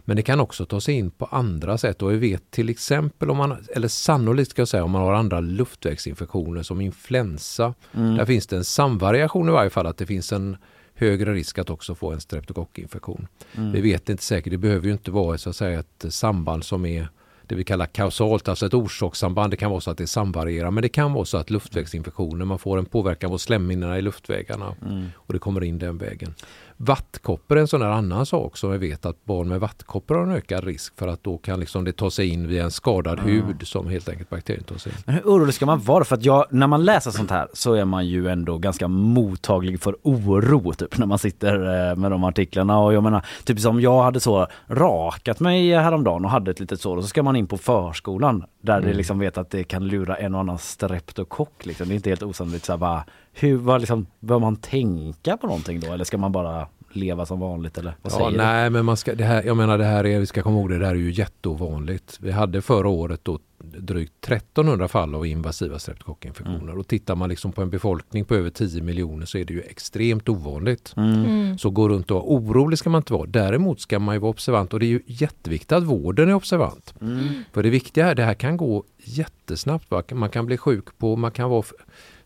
Men 0.06 0.16
det 0.16 0.24
kan 0.24 0.40
också 0.40 0.66
ta 0.66 0.82
sig 0.82 0.96
in 0.96 1.12
på 1.12 1.26
andra 1.26 1.78
sätt 1.78 2.02
och 2.02 2.12
vi 2.12 2.18
vet 2.18 2.52
till 2.52 2.70
exempel 2.70 3.30
om 3.30 3.38
man, 3.38 3.66
eller 3.76 3.88
sannolikt 3.88 4.52
ska 4.52 4.62
jag 4.62 4.68
säga, 4.68 4.84
om 4.84 4.92
man 4.92 5.02
har 5.02 5.14
andra 5.14 5.40
luftvägsinfektioner 5.40 6.64
som 6.64 6.82
influensa. 6.82 7.74
Mm. 7.94 8.16
Där 8.16 8.26
finns 8.26 8.48
det 8.48 8.58
en 8.58 8.64
samvariation 8.64 9.50
i 9.50 9.52
varje 9.52 9.70
fall 9.70 9.88
att 9.88 9.98
det 9.98 10.06
finns 10.06 10.34
en 10.34 10.58
högre 10.94 11.34
risk 11.34 11.58
att 11.58 11.70
också 11.70 11.96
få 11.96 12.12
en 12.12 12.22
streptokockinfektion. 12.22 13.28
Mm. 13.58 13.72
Vi 13.72 13.82
vet 13.82 14.10
inte 14.10 14.24
säkert, 14.24 14.52
det 14.52 14.58
behöver 14.58 14.88
ju 14.88 14.94
inte 14.94 15.12
vara 15.12 15.38
så 15.38 15.50
att 15.50 15.56
säga, 15.56 15.80
ett 15.80 16.06
samband 16.10 16.64
som 16.64 16.86
är 16.86 17.10
det 17.50 17.56
vi 17.56 17.64
kallar 17.64 17.86
kausalt, 17.86 18.48
alltså 18.48 18.66
ett 18.66 18.74
orsakssamband. 18.74 19.54
Det 19.54 19.58
kan 19.58 19.72
vara 19.72 19.82
så 19.82 19.92
att 19.92 19.98
det 19.98 20.08
samvarierar 20.08 20.72
men 20.72 20.82
det 20.82 20.90
kan 20.90 21.14
vara 21.14 21.26
så 21.26 21.38
att 21.38 21.50
luftvägsinfektioner, 21.50 22.46
man 22.46 22.60
får 22.60 22.78
en 22.78 22.86
påverkan 22.86 23.30
på 23.30 23.38
slemhinnorna 23.38 23.98
i 23.98 24.02
luftvägarna 24.02 24.76
mm. 24.82 25.08
och 25.16 25.34
det 25.34 25.40
kommer 25.40 25.64
in 25.64 25.80
den 25.80 25.98
vägen. 25.98 26.34
Vattkoppor 26.82 27.58
är 27.58 27.62
en 27.62 27.68
sån 27.68 27.82
här 27.82 27.90
annan 27.90 28.26
sak 28.26 28.58
som 28.58 28.72
vi 28.72 28.78
vet 28.78 29.06
att 29.06 29.26
barn 29.26 29.48
med 29.48 29.60
vattkoppor 29.60 30.16
har 30.16 30.24
en 30.24 30.32
ökad 30.32 30.64
risk 30.64 31.00
för 31.00 31.08
att 31.08 31.24
då 31.24 31.38
kan 31.38 31.60
liksom 31.60 31.84
det 31.84 31.92
ta 31.92 32.12
sig 32.12 32.28
in 32.28 32.48
via 32.48 32.64
en 32.64 32.72
skadad 32.72 33.20
mm. 33.20 33.32
hud 33.32 33.68
som 33.68 33.88
helt 33.90 34.10
enkelt 34.10 34.30
bakterien 34.30 34.64
tar 34.64 34.76
sig 34.76 34.92
in. 34.92 34.98
Men 35.06 35.16
hur 35.16 35.22
orolig 35.22 35.54
ska 35.54 35.66
man 35.66 35.80
vara? 35.80 36.04
För 36.04 36.16
att 36.16 36.26
jag, 36.26 36.46
när 36.50 36.68
man 36.68 36.86
läser 36.86 37.12
sånt 37.12 37.32
här 37.32 37.48
så 37.54 37.74
är 37.74 37.86
man 37.86 38.08
ju 38.08 38.28
ändå 38.28 38.58
ganska 38.58 38.88
mottaglig 38.88 39.82
för 39.82 39.96
oro 40.02 40.74
typ 40.74 40.98
när 40.98 41.06
man 41.06 41.20
sitter 41.20 41.90
eh, 41.90 41.96
med 41.96 42.12
de 42.12 42.24
artiklarna 42.24 42.80
och 42.80 42.94
jag 42.94 43.04
menar 43.04 43.26
typ 43.44 43.60
som 43.60 43.82
jag 43.82 44.04
hade 44.04 44.20
så 44.20 44.48
rakat 44.68 45.40
mig 45.40 45.74
häromdagen 45.76 46.26
och 46.26 46.32
hade 46.32 46.52
ett 46.52 46.60
litet 46.60 46.82
sår 46.82 46.98
och 46.98 47.04
så 47.04 47.10
ska 47.10 47.24
man 47.24 47.36
in 47.36 47.48
på 47.48 47.58
förskolan 47.58 48.44
där 48.62 48.78
mm. 48.78 48.90
det 48.90 48.98
liksom 48.98 49.20
vet 49.20 49.38
att 49.38 49.50
det 49.50 49.64
kan 49.64 49.88
lura 49.88 50.16
en 50.16 50.36
och 50.36 50.40
annan 50.40 50.58
streptokock 50.58 51.66
liksom. 51.66 51.88
Det 51.88 51.94
är 51.94 51.96
inte 51.96 52.10
helt 52.10 52.24
osannolikt 52.24 52.66
så 52.66 52.72
här 52.72 52.78
bara 52.78 53.04
hur, 53.40 53.58
vad 53.58 53.82
liksom, 53.82 54.06
bör 54.20 54.40
man 54.40 54.56
tänka 54.56 55.38
på 55.38 55.48
någonting 55.48 55.80
då 55.80 55.94
eller 55.94 56.04
ska 56.04 56.18
man 56.18 56.32
bara 56.32 56.68
leva 56.92 57.26
som 57.26 57.40
vanligt 57.40 57.78
eller 57.78 57.96
vad 58.02 58.12
säger 58.12 58.32
ja, 58.32 58.38
Nej 58.38 58.70
men 58.70 58.86
man 58.86 58.98
ska, 58.98 59.16
det 59.16 59.24
här, 59.24 59.44
jag 59.44 59.58
menar 59.58 59.78
det 59.78 59.86
här 59.86 60.06
är, 60.06 60.20
vi 60.20 60.26
ska 60.26 60.42
komma 60.42 60.60
ihåg 60.60 60.70
det, 60.70 60.78
det 60.78 60.86
här 60.86 60.96
är 60.96 61.00
ju 61.00 61.12
jätteovanligt. 61.12 62.18
Vi 62.22 62.32
hade 62.32 62.62
förra 62.62 62.90
året 62.90 63.20
då 63.24 63.40
drygt 63.64 64.26
1300 64.26 64.88
fall 64.88 65.16
av 65.16 65.26
invasiva 65.26 65.80
streptokockinfektioner. 65.80 66.64
Mm. 66.64 66.80
Och 66.80 66.88
tittar 66.88 67.16
man 67.16 67.30
liksom 67.30 67.52
på 67.52 67.62
en 67.62 67.70
befolkning 67.70 68.26
på 68.26 68.36
över 68.36 68.50
10 68.50 68.82
miljoner 68.82 69.26
så 69.26 69.38
är 69.38 69.46
det 69.46 69.54
ju 69.54 69.62
extremt 69.62 70.30
ovanligt. 70.30 70.94
Mm. 70.98 71.26
mm. 71.26 71.58
Så 71.58 71.70
gå 71.70 71.90
runt 71.90 72.12
och 72.12 72.16
vara 72.16 72.26
orolig 72.26 72.80
ska 72.80 72.90
man 72.90 73.00
inte 73.00 73.14
vara. 73.14 73.26
Däremot 73.26 73.82
ska 73.82 74.00
man 74.00 74.16
ju 74.16 74.20
vara 74.20 74.30
observant 74.30 74.74
och 74.74 74.80
det 74.80 74.86
är 74.86 74.88
ju 74.88 75.02
jätteviktigt 75.06 75.72
att 75.72 75.84
vården 75.84 76.30
är 76.30 76.34
observant. 76.34 76.94
Mm. 77.02 77.28
För 77.54 77.64
det 77.64 77.70
viktiga 77.70 78.08
är, 78.08 78.16
det 78.16 78.24
här 78.24 78.34
kan 78.34 78.58
gå 78.58 78.84
jättesnabbt. 78.98 80.12
Man 80.12 80.30
kan 80.30 80.46
bli 80.46 80.58
sjuk 80.58 80.98
på, 80.98 81.16
man 81.16 81.32
kan 81.32 81.50
vara 81.50 81.64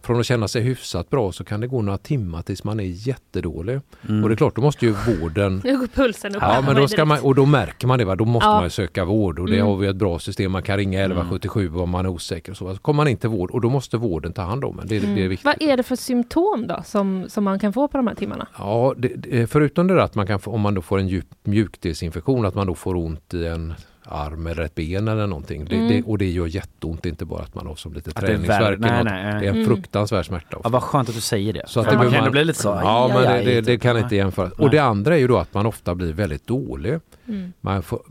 från 0.03 0.19
att 0.19 0.25
känna 0.25 0.47
sig 0.47 0.61
hyfsat 0.61 1.09
bra 1.09 1.31
så 1.31 1.43
kan 1.43 1.61
det 1.61 1.67
gå 1.67 1.81
några 1.81 1.97
timmar 1.97 2.41
tills 2.41 2.63
man 2.63 2.79
är 2.79 3.07
jättedålig. 3.07 3.79
Mm. 4.09 4.23
Och 4.23 4.29
det 4.29 4.33
är 4.33 4.37
klart, 4.37 4.55
då 4.55 4.61
måste 4.61 4.85
ju 4.85 4.91
vården... 4.91 5.61
Nu 5.63 5.77
går 5.77 5.87
pulsen 5.87 6.35
upp. 6.35 6.41
Ja, 6.41 6.61
men 6.61 6.75
då 6.75 6.87
ska 6.87 7.05
man, 7.05 7.19
och 7.19 7.35
då 7.35 7.45
märker 7.45 7.87
man 7.87 7.99
det. 7.99 8.05
Va? 8.05 8.15
Då 8.15 8.25
måste 8.25 8.49
ja. 8.49 8.61
man 8.61 8.69
söka 8.69 9.05
vård 9.05 9.39
och 9.39 9.47
det 9.47 9.55
mm. 9.55 9.67
har 9.67 9.77
vi 9.77 9.87
ett 9.87 9.95
bra 9.95 10.19
system. 10.19 10.51
Man 10.51 10.63
kan 10.63 10.77
ringa 10.77 10.99
1177 10.99 11.67
mm. 11.67 11.81
om 11.81 11.89
man 11.89 12.05
är 12.05 12.09
osäker. 12.09 12.51
Och 12.51 12.57
så. 12.57 12.75
så 12.75 12.81
kommer 12.81 12.97
man 12.97 13.07
in 13.07 13.17
till 13.17 13.29
vård 13.29 13.51
och 13.51 13.61
då 13.61 13.69
måste 13.69 13.97
vården 13.97 14.33
ta 14.33 14.41
hand 14.41 14.65
om 14.65 14.79
en. 14.79 14.87
Det, 14.87 14.97
mm. 14.97 15.15
det 15.15 15.23
är 15.23 15.27
viktigt. 15.27 15.45
Vad 15.45 15.61
är 15.61 15.77
det 15.77 15.83
för 15.83 15.95
symptom 15.95 16.67
då 16.67 16.81
som, 16.85 17.25
som 17.29 17.43
man 17.43 17.59
kan 17.59 17.73
få 17.73 17.87
på 17.87 17.97
de 17.97 18.07
här 18.07 18.15
timmarna? 18.15 18.47
Ja, 18.57 18.93
det, 18.97 19.47
förutom 19.47 19.87
det 19.87 20.03
att 20.03 20.15
man 20.15 20.27
kan 20.27 20.39
få, 20.39 20.51
om 20.51 20.61
man 20.61 20.73
då 20.73 20.81
får 20.81 20.99
en 20.99 21.07
djup 21.07 21.27
mjukdelsinfektion, 21.43 22.45
att 22.45 22.55
man 22.55 22.67
då 22.67 22.75
får 22.75 22.95
ont 22.95 23.33
i 23.33 23.45
en 23.45 23.73
arm 24.05 24.47
eller 24.47 24.63
ett 24.63 24.75
ben 24.75 25.07
eller 25.07 25.27
någonting. 25.27 25.65
Det, 25.65 25.75
mm. 25.75 25.87
det, 25.87 26.03
och 26.03 26.17
det 26.17 26.29
gör 26.29 26.47
jätteont, 26.47 27.05
inte 27.05 27.25
bara 27.25 27.43
att 27.43 27.55
man 27.55 27.67
har 27.67 27.75
som 27.75 27.93
lite 27.93 28.09
att 28.09 28.15
träningsvärk. 28.15 28.79
Det 28.81 28.87
är, 28.87 29.03
nej, 29.03 29.23
nej, 29.23 29.39
det 29.39 29.45
är 29.45 29.49
en 29.49 29.55
mm. 29.55 29.65
fruktansvärd 29.65 30.25
smärta. 30.25 30.57
Ja, 30.63 30.69
vad 30.69 30.83
skönt 30.83 31.09
att 31.09 31.15
du 31.15 31.21
säger 31.21 31.53
det. 31.53 31.63
Så 31.67 31.79
att 31.79 31.89
det 31.89 31.97
man 31.97 32.11
kan 32.11 32.23
man, 32.23 32.31
bli 32.31 32.45
lite 32.45 32.59
så. 32.59 32.67
Ja, 32.67 33.11
men 33.13 33.23
det, 33.23 33.51
det, 33.51 33.61
det 33.61 33.77
kan 33.77 33.97
inte 33.97 34.15
jämföras. 34.15 34.53
Och 34.53 34.69
det 34.69 34.79
andra 34.79 35.15
är 35.15 35.19
ju 35.19 35.27
då 35.27 35.37
att 35.37 35.53
man 35.53 35.65
ofta 35.65 35.95
blir 35.95 36.13
väldigt 36.13 36.47
dålig. 36.47 36.99
Mm. 37.27 37.53
Man 37.61 37.83
får, 37.83 38.01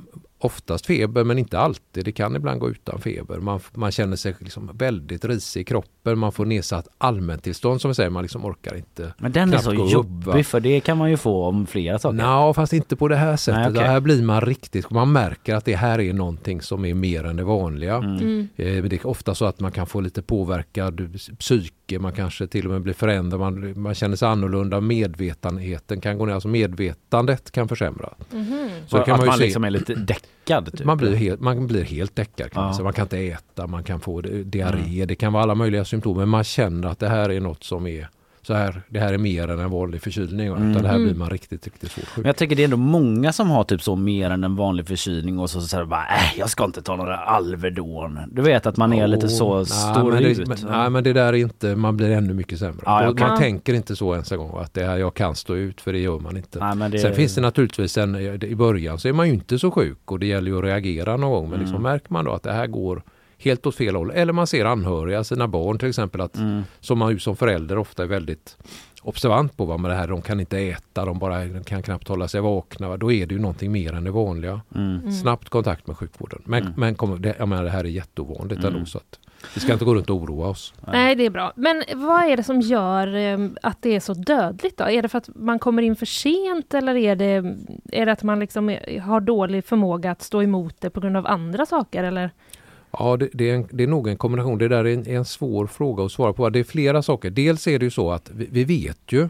oftast 0.45 0.87
feber 0.87 1.25
men 1.25 1.39
inte 1.39 1.59
alltid. 1.59 2.05
Det 2.05 2.13
kan 2.13 2.37
ibland 2.37 2.61
gå 2.61 2.71
utan 2.71 3.01
feber. 3.01 3.39
Man, 3.39 3.61
man 3.75 3.93
känner 3.93 4.17
sig 4.17 4.35
liksom 4.39 4.71
väldigt 4.75 5.25
risig 5.25 5.61
i 5.61 5.65
kroppen. 5.65 6.19
Man 6.19 6.33
får 6.33 6.45
nedsatt 6.45 6.89
allmäntillstånd 6.99 7.81
som 7.81 7.91
vi 7.91 7.95
säger. 7.95 8.11
Man 8.11 8.23
liksom 8.23 8.45
orkar 8.45 8.77
inte. 8.77 9.15
Men 9.19 9.33
den 9.33 9.55
är 9.55 9.59
så 9.59 9.75
jobbig 9.75 10.35
upp, 10.35 10.47
för 10.47 10.61
det 10.61 10.81
kan 10.81 10.99
man 10.99 11.11
ju 11.11 11.17
få 11.17 11.45
om 11.45 11.67
flera 11.67 11.99
saker. 11.99 12.19
Ja 12.19 12.55
fast 12.55 12.73
inte 12.73 12.97
på 12.97 13.09
det 13.09 13.17
här 13.17 13.37
sättet. 13.37 13.61
Nej, 13.61 13.71
okay. 13.71 13.87
Här 13.87 14.01
blir 14.01 14.23
man 14.23 14.41
riktigt, 14.41 14.91
man 14.91 15.13
märker 15.13 15.55
att 15.55 15.65
det 15.65 15.77
här 15.77 16.01
är 16.01 16.13
någonting 16.13 16.63
som 16.63 16.85
är 16.85 16.95
mer 16.95 17.25
än 17.25 17.37
det 17.37 17.45
vanliga. 17.45 17.97
Mm. 17.97 18.17
mm. 18.17 18.49
Eh, 18.57 18.85
det 18.85 18.97
är 18.97 19.07
ofta 19.07 19.35
så 19.35 19.45
att 19.45 19.61
man 19.61 19.73
kan 19.73 19.87
få 19.87 20.01
lite 20.01 20.23
påverkad 20.23 21.19
psyke. 21.93 22.03
Man 22.03 22.13
kanske 22.13 22.47
till 22.47 22.67
och 22.67 22.73
med 22.73 22.83
blir 22.83 22.95
förändrad. 22.95 23.41
Man, 23.41 23.81
man 23.81 23.95
känner 23.95 24.17
sig 24.17 24.29
annorlunda. 24.29 24.81
Medvetenheten 24.81 26.01
kan 26.01 26.19
gå 26.19 26.27
ner. 26.27 26.35
Alltså 26.35 26.49
medvetandet 26.49 27.51
kan 27.51 27.69
försämras. 27.69 28.13
Mm. 28.33 28.71
Så 28.87 28.97
att 28.97 29.07
kan 29.07 29.17
man, 29.17 29.27
man 29.27 29.39
se. 29.39 29.45
liksom 29.45 29.65
är 29.65 29.71
lite 29.71 29.95
däck 29.95 30.25
däckad? 30.45 30.73
Typ. 30.77 30.87
Man, 30.87 30.99
blir 30.99 31.15
helt, 31.15 31.41
man 31.41 31.67
blir 31.67 31.85
helt 31.85 32.17
däckad. 32.17 32.51
Kan 32.51 32.65
ja. 32.65 32.73
man, 32.73 32.85
man 32.85 32.93
kan 32.93 33.03
inte 33.03 33.19
äta, 33.19 33.67
man 33.67 33.85
kan 33.85 34.01
få 34.01 34.21
diarré, 34.21 34.95
mm. 34.95 35.07
det 35.07 35.15
kan 35.15 35.33
vara 35.33 35.43
alla 35.43 35.55
möjliga 35.55 35.85
symptom. 35.85 36.17
Men 36.17 36.29
man 36.29 36.45
känner 36.45 36.89
att 36.89 36.99
det 36.99 37.09
här 37.09 37.31
är 37.31 37.41
något 37.41 37.65
som 37.65 37.87
är 37.87 38.09
så 38.47 38.55
här, 38.55 38.83
det 38.89 39.01
här 39.01 39.13
är 39.13 39.19
mer 39.19 39.49
än 39.49 39.59
en 39.59 39.71
vanlig 39.71 40.03
förkylning. 40.03 40.47
Mm. 40.47 40.71
Utan 40.71 40.83
det 40.83 40.89
här 40.89 40.97
blir 40.97 41.07
mm. 41.07 41.19
man 41.19 41.31
riktigt, 41.31 41.65
riktigt 41.65 41.91
svårt 41.91 42.05
sjuk. 42.05 42.27
Jag 42.27 42.37
tycker 42.37 42.57
det 42.57 42.63
är 42.63 42.65
ändå 42.65 42.77
många 42.77 43.33
som 43.33 43.51
har 43.51 43.65
typ 43.65 43.83
så 43.83 43.97
mer 43.97 44.31
än 44.31 44.45
en 44.45 44.57
vanlig 44.57 44.87
förkylning 44.87 45.39
och 45.39 45.51
så 45.51 45.61
säger 45.61 45.85
bara 45.85 46.07
äh, 46.07 46.39
jag 46.39 46.51
ska 46.51 46.65
inte 46.65 46.83
ta 46.83 46.97
några 46.97 47.17
Alvedon. 47.17 48.19
Du 48.33 48.43
vet 48.43 48.67
att 48.67 48.77
man 48.77 48.93
är 48.93 49.05
oh, 49.05 49.09
lite 49.09 49.29
så 49.29 49.57
nej, 49.57 49.67
stor 49.67 50.13
men 50.13 50.25
ut. 50.25 50.49
Men, 50.49 50.59
nej 50.71 50.91
men 50.91 51.05
det 51.05 51.13
där 51.13 51.33
är 51.33 51.33
inte, 51.33 51.77
man 51.77 51.97
blir 51.97 52.11
ännu 52.11 52.35
mycket 52.35 52.59
sämre. 52.59 52.83
Ja. 52.85 53.15
Man 53.19 53.39
tänker 53.39 53.75
inte 53.75 53.97
så 53.97 54.13
ens 54.13 54.33
en 54.33 54.39
gång 54.39 54.59
att 54.59 54.75
det 54.75 54.85
här 54.85 54.97
jag 54.97 55.15
kan 55.15 55.35
stå 55.35 55.57
ut 55.57 55.81
för 55.81 55.93
det 55.93 55.99
gör 55.99 56.19
man 56.19 56.37
inte. 56.37 56.75
Nej, 56.75 56.91
det... 56.91 56.99
Sen 56.99 57.15
finns 57.15 57.35
det 57.35 57.41
naturligtvis 57.41 57.99
en, 57.99 58.17
i 58.43 58.55
början 58.55 58.99
så 58.99 59.09
är 59.09 59.13
man 59.13 59.27
ju 59.27 59.35
inte 59.35 59.59
så 59.59 59.71
sjuk 59.71 60.11
och 60.11 60.19
det 60.19 60.27
gäller 60.27 60.51
ju 60.51 60.59
att 60.59 60.65
reagera 60.65 61.17
någon 61.17 61.31
gång. 61.31 61.51
Men 61.51 61.59
liksom 61.59 61.77
mm. 61.77 61.93
märker 61.93 62.13
man 62.13 62.25
då 62.25 62.33
att 62.33 62.43
det 62.43 62.53
här 62.53 62.67
går 62.67 63.03
helt 63.43 63.67
åt 63.67 63.75
fel 63.75 63.97
håll. 63.97 64.11
Eller 64.11 64.33
man 64.33 64.47
ser 64.47 64.65
anhöriga, 64.65 65.25
sina 65.25 65.49
barn 65.49 65.79
till 65.79 65.89
exempel, 65.89 66.21
att, 66.21 66.37
mm. 66.37 66.63
som 66.81 66.99
man 66.99 67.13
ju 67.13 67.19
som 67.19 67.37
förälder 67.37 67.79
ofta 67.79 68.03
är 68.03 68.07
väldigt 68.07 68.57
observant 69.03 69.57
på 69.57 69.65
vad 69.65 69.81
med 69.81 69.91
det 69.91 69.95
här, 69.95 70.09
de 70.09 70.23
kan 70.23 70.41
inte 70.41 70.59
äta, 70.59 71.05
de 71.05 71.19
bara 71.19 71.45
de 71.45 71.65
kan 71.65 71.83
knappt 71.83 72.09
hålla 72.09 72.29
sig 72.29 72.41
vakna. 72.41 72.97
Då 72.97 73.13
är 73.13 73.27
det 73.27 73.35
ju 73.35 73.41
någonting 73.41 73.73
mer 73.73 73.93
än 73.93 74.05
det 74.05 74.11
vanliga. 74.11 74.61
Mm. 74.75 74.99
mm. 74.99 75.13
Snabbt 75.13 75.49
kontakt 75.49 75.87
med 75.87 75.97
sjukvården. 75.97 76.43
Men, 76.45 76.63
mm. 76.63 76.75
men 76.77 76.95
kom, 76.95 77.23
det, 77.23 77.35
jag 77.39 77.49
menar, 77.49 77.65
det 77.65 77.71
här 77.71 77.85
är 77.85 77.89
jätteovanligt 77.89 78.61
mm. 78.61 78.75
ändå. 78.75 78.87
Så 78.87 78.99
att 78.99 79.19
vi 79.55 79.61
ska 79.61 79.73
inte 79.73 79.85
gå 79.85 79.95
runt 79.95 80.11
och 80.11 80.17
oroa 80.17 80.49
oss. 80.49 80.75
Nej, 80.93 81.15
det 81.15 81.27
är 81.27 81.31
bra. 81.31 81.53
Men 81.57 81.83
vad 81.95 82.25
är 82.25 82.37
det 82.37 82.43
som 82.43 82.61
gör 82.61 83.15
eh, 83.15 83.39
att 83.63 83.83
det 83.83 83.97
är 83.97 84.01
så 84.01 84.15
dödligt 84.15 84.77
då? 84.77 84.85
Är 84.85 85.03
det 85.03 85.09
för 85.09 85.19
att 85.19 85.29
man 85.35 85.59
kommer 85.59 85.83
in 85.83 85.97
för 85.97 86.07
sent 86.07 86.75
eller 86.75 86.97
är 86.97 87.17
det, 87.17 87.57
är 87.93 88.07
det 88.07 88.13
att 88.13 88.23
man 88.23 88.41
liksom 88.41 88.77
har 89.03 89.21
dålig 89.21 89.65
förmåga 89.65 90.11
att 90.11 90.23
stå 90.23 90.43
emot 90.43 90.77
det 90.79 90.91
på 90.91 91.01
grund 91.01 91.17
av 91.17 91.27
andra 91.27 91.67
saker? 91.67 92.05
Eller? 92.05 92.31
Ja, 92.99 93.17
det, 93.17 93.29
det, 93.33 93.51
är 93.51 93.55
en, 93.55 93.69
det 93.71 93.83
är 93.83 93.87
nog 93.87 94.09
en 94.09 94.17
kombination. 94.17 94.59
Det 94.59 94.69
där 94.69 94.85
är 94.85 94.95
en, 94.95 95.07
en, 95.07 95.25
svår 95.25 95.67
fråga 95.67 96.05
att 96.05 96.13
svara 96.13 96.33
på. 96.33 96.51
Det 96.51 96.59
är 96.59 96.65
flera 96.65 97.03
saker. 97.03 97.31
Dels 97.31 97.67
är 97.67 97.79
det 97.79 97.85
ju 97.85 97.91
så 97.91 98.11
att 98.11 98.31
vi, 98.31 98.49
vi, 98.51 98.65
vet 98.65 99.13
ju 99.13 99.29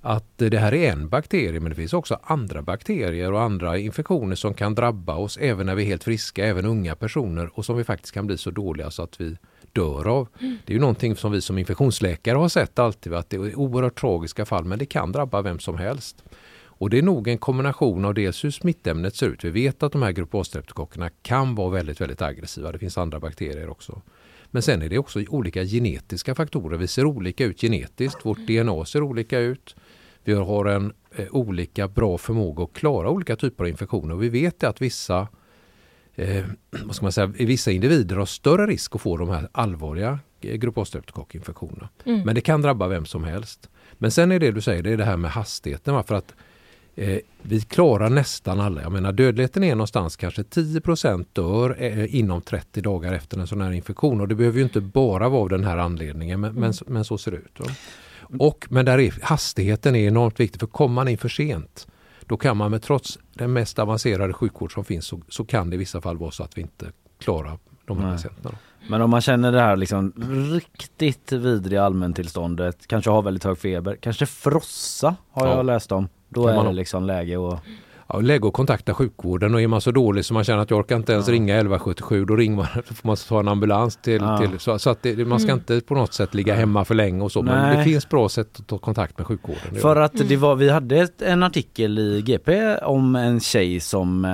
att 0.00 0.24
det 0.36 0.58
här 0.58 0.74
är 0.74 0.92
en 0.92 1.08
bakterie 1.08 1.60
men 1.60 1.70
det 1.70 1.76
finns 1.76 1.92
också 1.92 2.18
andra 2.22 2.62
bakterier 2.62 3.32
och 3.32 3.42
andra 3.42 3.78
infektioner 3.78 4.36
som 4.36 4.54
kan 4.54 4.74
drabba 4.74 5.14
oss 5.14 5.36
även 5.36 5.66
när 5.66 5.74
vi 5.74 5.82
är 5.82 5.86
helt 5.86 6.04
friska, 6.04 6.46
även 6.46 6.64
unga 6.64 6.94
personer 6.94 7.50
och 7.54 7.64
som 7.64 7.76
vi 7.76 7.84
faktiskt 7.84 8.14
kan 8.14 8.26
bli 8.26 8.38
så 8.38 8.50
dåliga 8.50 8.90
så 8.90 9.02
att 9.02 9.20
vi 9.20 9.36
dör 9.72 10.08
av. 10.08 10.28
Mm. 10.40 10.58
Det 10.64 10.72
är 10.72 10.74
ju 10.74 10.80
någonting 10.80 11.16
som 11.16 11.32
vi 11.32 11.40
som 11.40 11.58
infektionsläkare 11.58 12.38
har 12.38 12.48
sett 12.48 12.78
alltid, 12.78 13.14
att 13.14 13.30
det 13.30 13.36
är 13.36 13.58
oerhört 13.58 14.00
tragiska 14.00 14.44
fall 14.46 14.64
men 14.64 14.78
det 14.78 14.86
kan 14.86 15.12
drabba 15.12 15.42
vem 15.42 15.58
som 15.58 15.78
helst. 15.78 16.24
Och 16.80 16.90
det 16.90 16.98
är 16.98 17.02
nog 17.02 17.28
en 17.28 17.38
kombination 17.38 18.04
av 18.04 18.14
dels 18.14 18.44
hur 18.44 18.50
smittämnet 18.50 19.16
ser 19.16 19.28
ut. 19.28 19.44
Vi 19.44 19.50
vet 19.50 19.82
att 19.82 19.92
de 19.92 20.02
här 20.02 20.12
grupp 20.12 20.34
A-streptokockerna 20.34 21.10
kan 21.22 21.54
vara 21.54 21.70
väldigt, 21.70 22.00
väldigt 22.00 22.22
aggressiva. 22.22 22.72
Det 22.72 22.78
finns 22.78 22.98
andra 22.98 23.20
bakterier 23.20 23.68
också. 23.68 24.02
Men 24.46 24.62
sen 24.62 24.82
är 24.82 24.88
det 24.88 24.98
också 24.98 25.24
olika 25.28 25.64
genetiska 25.64 26.34
faktorer. 26.34 26.78
Vi 26.78 26.86
ser 26.86 27.04
olika 27.04 27.44
ut 27.44 27.60
genetiskt. 27.60 28.26
Vårt 28.26 28.38
DNA 28.46 28.84
ser 28.84 29.02
olika 29.02 29.38
ut. 29.38 29.76
Vi 30.24 30.32
har 30.32 30.64
en 30.64 30.92
eh, 31.16 31.26
olika 31.30 31.88
bra 31.88 32.18
förmåga 32.18 32.64
att 32.64 32.72
klara 32.72 33.10
olika 33.10 33.36
typer 33.36 33.64
av 33.64 33.68
infektioner. 33.68 34.14
Vi 34.14 34.28
vet 34.28 34.64
att 34.64 34.82
vissa, 34.82 35.28
eh, 36.14 36.44
vad 36.84 36.96
ska 36.96 37.04
man 37.04 37.12
säga, 37.12 37.26
vissa 37.26 37.70
individer 37.70 38.16
har 38.16 38.26
större 38.26 38.66
risk 38.66 38.94
att 38.94 39.02
få 39.02 39.16
de 39.16 39.28
här 39.28 39.48
allvarliga 39.52 40.18
eh, 40.40 40.54
grupp 40.54 40.78
A-streptokockinfektionerna. 40.78 41.88
Mm. 42.04 42.20
Men 42.20 42.34
det 42.34 42.40
kan 42.40 42.62
drabba 42.62 42.88
vem 42.88 43.04
som 43.04 43.24
helst. 43.24 43.68
Men 43.92 44.10
sen 44.10 44.32
är 44.32 44.38
det 44.38 44.50
du 44.50 44.60
säger, 44.60 44.82
det 44.82 44.90
är 44.90 44.96
det 44.96 45.04
här 45.04 45.16
med 45.16 45.30
hastigheten. 45.30 45.94
Va? 45.94 46.02
För 46.02 46.14
att 46.14 46.34
vi 47.42 47.60
klarar 47.60 48.10
nästan 48.10 48.60
alla. 48.60 48.82
Jag 48.82 48.92
menar 48.92 49.12
dödligheten 49.12 49.64
är 49.64 49.74
någonstans 49.74 50.16
kanske 50.16 50.44
10 50.44 50.80
dör 51.32 51.76
eh, 51.78 52.14
inom 52.14 52.42
30 52.42 52.80
dagar 52.80 53.12
efter 53.12 53.38
en 53.38 53.46
sån 53.46 53.60
här 53.60 53.72
infektion. 53.72 54.20
Och 54.20 54.28
det 54.28 54.34
behöver 54.34 54.58
ju 54.58 54.64
inte 54.64 54.80
bara 54.80 55.28
vara 55.28 55.42
av 55.42 55.48
den 55.48 55.64
här 55.64 55.76
anledningen 55.76 56.40
men, 56.40 56.54
men, 56.54 56.72
men, 56.86 57.04
så 57.04 57.18
ser 57.18 57.30
det 57.30 57.36
ut. 57.36 57.60
Och, 58.38 58.66
men 58.70 58.84
där 58.84 58.98
är, 58.98 59.14
hastigheten 59.22 59.96
är 59.96 60.06
enormt 60.08 60.40
viktig 60.40 60.60
för 60.60 60.66
kommer 60.66 60.94
man 60.94 61.08
in 61.08 61.18
för 61.18 61.28
sent 61.28 61.86
då 62.30 62.36
kan 62.36 62.56
man 62.56 62.70
med 62.70 62.82
trots 62.82 63.18
den 63.34 63.52
mest 63.52 63.78
avancerade 63.78 64.32
sjukvård 64.32 64.74
som 64.74 64.84
finns 64.84 65.06
så, 65.06 65.20
så 65.28 65.44
kan 65.44 65.70
det 65.70 65.74
i 65.74 65.78
vissa 65.78 66.00
fall 66.00 66.18
vara 66.18 66.30
så 66.30 66.42
att 66.42 66.58
vi 66.58 66.62
inte 66.62 66.92
klarar 67.18 67.58
de 67.84 67.98
här 67.98 68.12
patienterna. 68.12 68.58
Men 68.90 69.02
om 69.02 69.10
man 69.10 69.20
känner 69.20 69.52
det 69.52 69.60
här 69.60 69.76
liksom 69.76 70.12
riktigt 70.52 71.32
vidriga 71.32 71.82
allmäntillståndet, 71.82 72.86
kanske 72.86 73.10
har 73.10 73.22
väldigt 73.22 73.44
hög 73.44 73.58
feber, 73.58 73.96
kanske 73.96 74.26
frossa 74.26 75.16
har 75.32 75.46
ja. 75.46 75.56
jag 75.56 75.66
läst 75.66 75.92
om. 75.92 76.08
Då 76.28 76.48
är 76.48 76.64
det 76.64 76.72
liksom 76.72 77.04
läge 77.04 77.48
att 77.48 77.60
ja, 78.12 78.20
läge 78.20 78.48
att 78.48 78.52
kontakta 78.52 78.94
sjukvården 78.94 79.54
och 79.54 79.62
är 79.62 79.66
man 79.66 79.80
så 79.80 79.90
dålig 79.90 80.24
så 80.24 80.34
man 80.34 80.44
känner 80.44 80.58
att 80.58 80.70
jag 80.70 80.78
orkar 80.78 80.96
inte 80.96 81.12
ens 81.12 81.28
ja. 81.28 81.34
ringa 81.34 81.54
1177 81.54 82.24
då 82.24 82.36
ringer 82.36 82.56
man, 82.56 82.66
då 82.74 82.94
får 82.94 83.06
man 83.06 83.16
ta 83.16 83.40
en 83.40 83.48
ambulans 83.48 83.96
till, 83.96 84.22
ja. 84.22 84.38
till 84.38 84.58
så, 84.58 84.78
så, 84.78 84.90
att 84.90 85.02
det, 85.02 85.26
man 85.26 85.40
ska 85.40 85.50
mm. 85.50 85.58
inte 85.58 85.86
på 85.86 85.94
något 85.94 86.14
sätt 86.14 86.34
ligga 86.34 86.54
hemma 86.54 86.84
för 86.84 86.94
länge 86.94 87.22
och 87.22 87.32
så 87.32 87.42
Nej. 87.42 87.54
men 87.54 87.78
det 87.78 87.84
finns 87.84 88.08
bra 88.08 88.28
sätt 88.28 88.60
att 88.60 88.66
ta 88.66 88.78
kontakt 88.78 89.18
med 89.18 89.26
sjukvården. 89.26 89.80
För 89.80 89.96
att 89.96 90.28
det 90.28 90.36
var, 90.36 90.56
vi 90.56 90.70
hade 90.70 91.08
en 91.18 91.42
artikel 91.42 91.98
i 91.98 92.22
GP 92.22 92.76
om 92.76 93.16
en 93.16 93.40
tjej 93.40 93.80
som 93.80 94.24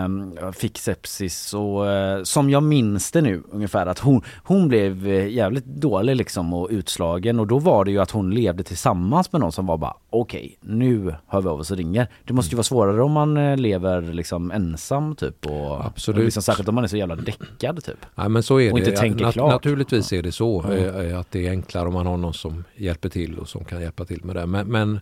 äh, 0.42 0.52
fick 0.52 0.78
sepsis 0.78 1.54
och 1.54 1.90
äh, 1.90 2.22
som 2.22 2.50
jag 2.50 2.62
minns 2.62 3.12
det 3.12 3.20
nu 3.20 3.42
ungefär 3.50 3.86
att 3.86 3.98
hon, 3.98 4.22
hon 4.44 4.68
blev 4.68 5.06
eh, 5.06 5.28
jävligt 5.28 5.64
dålig 5.64 6.16
liksom 6.16 6.54
och 6.54 6.68
utslagen 6.70 7.40
och 7.40 7.46
då 7.46 7.58
var 7.58 7.84
det 7.84 7.90
ju 7.90 7.98
att 7.98 8.10
hon 8.10 8.30
levde 8.30 8.62
tillsammans 8.62 9.32
med 9.32 9.40
någon 9.40 9.52
som 9.52 9.66
var 9.66 9.76
bara 9.76 9.94
okej 10.10 10.56
okay, 10.60 10.74
nu 10.76 11.14
hör 11.26 11.40
vi 11.40 11.48
av 11.48 11.60
oss 11.60 11.70
och 11.70 11.76
ringer. 11.76 12.08
Det 12.24 12.32
måste 12.32 12.50
ju 12.50 12.56
vara 12.56 12.64
svårare 12.64 13.02
om 13.02 13.12
man 13.12 13.56
lever 13.66 14.02
liksom 14.02 14.50
ensam 14.50 15.16
typ 15.16 15.46
och, 15.46 15.86
Absolut. 15.86 16.18
och 16.18 16.24
liksom, 16.24 16.42
särskilt 16.42 16.68
om 16.68 16.74
man 16.74 16.84
är 16.84 16.88
så 16.88 16.96
jävla 16.96 17.16
däckad 17.16 17.84
typ. 17.84 18.06
Ja 18.14 18.28
men 18.28 18.42
så 18.42 18.60
är 18.60 18.72
och 18.72 18.78
det. 18.78 18.86
Inte 18.86 19.00
tänker 19.00 19.24
Nat 19.24 19.34
klart. 19.34 19.52
Naturligtvis 19.52 20.12
är 20.12 20.22
det 20.22 20.32
så 20.32 20.62
mm. 20.62 21.20
att 21.20 21.30
det 21.30 21.46
är 21.46 21.50
enklare 21.50 21.88
om 21.88 21.94
man 21.94 22.06
har 22.06 22.16
någon 22.16 22.34
som 22.34 22.64
hjälper 22.76 23.08
till 23.08 23.38
och 23.38 23.48
som 23.48 23.64
kan 23.64 23.80
hjälpa 23.80 24.04
till 24.04 24.24
med 24.24 24.36
det. 24.36 24.46
Men, 24.46 24.66
men 24.66 25.00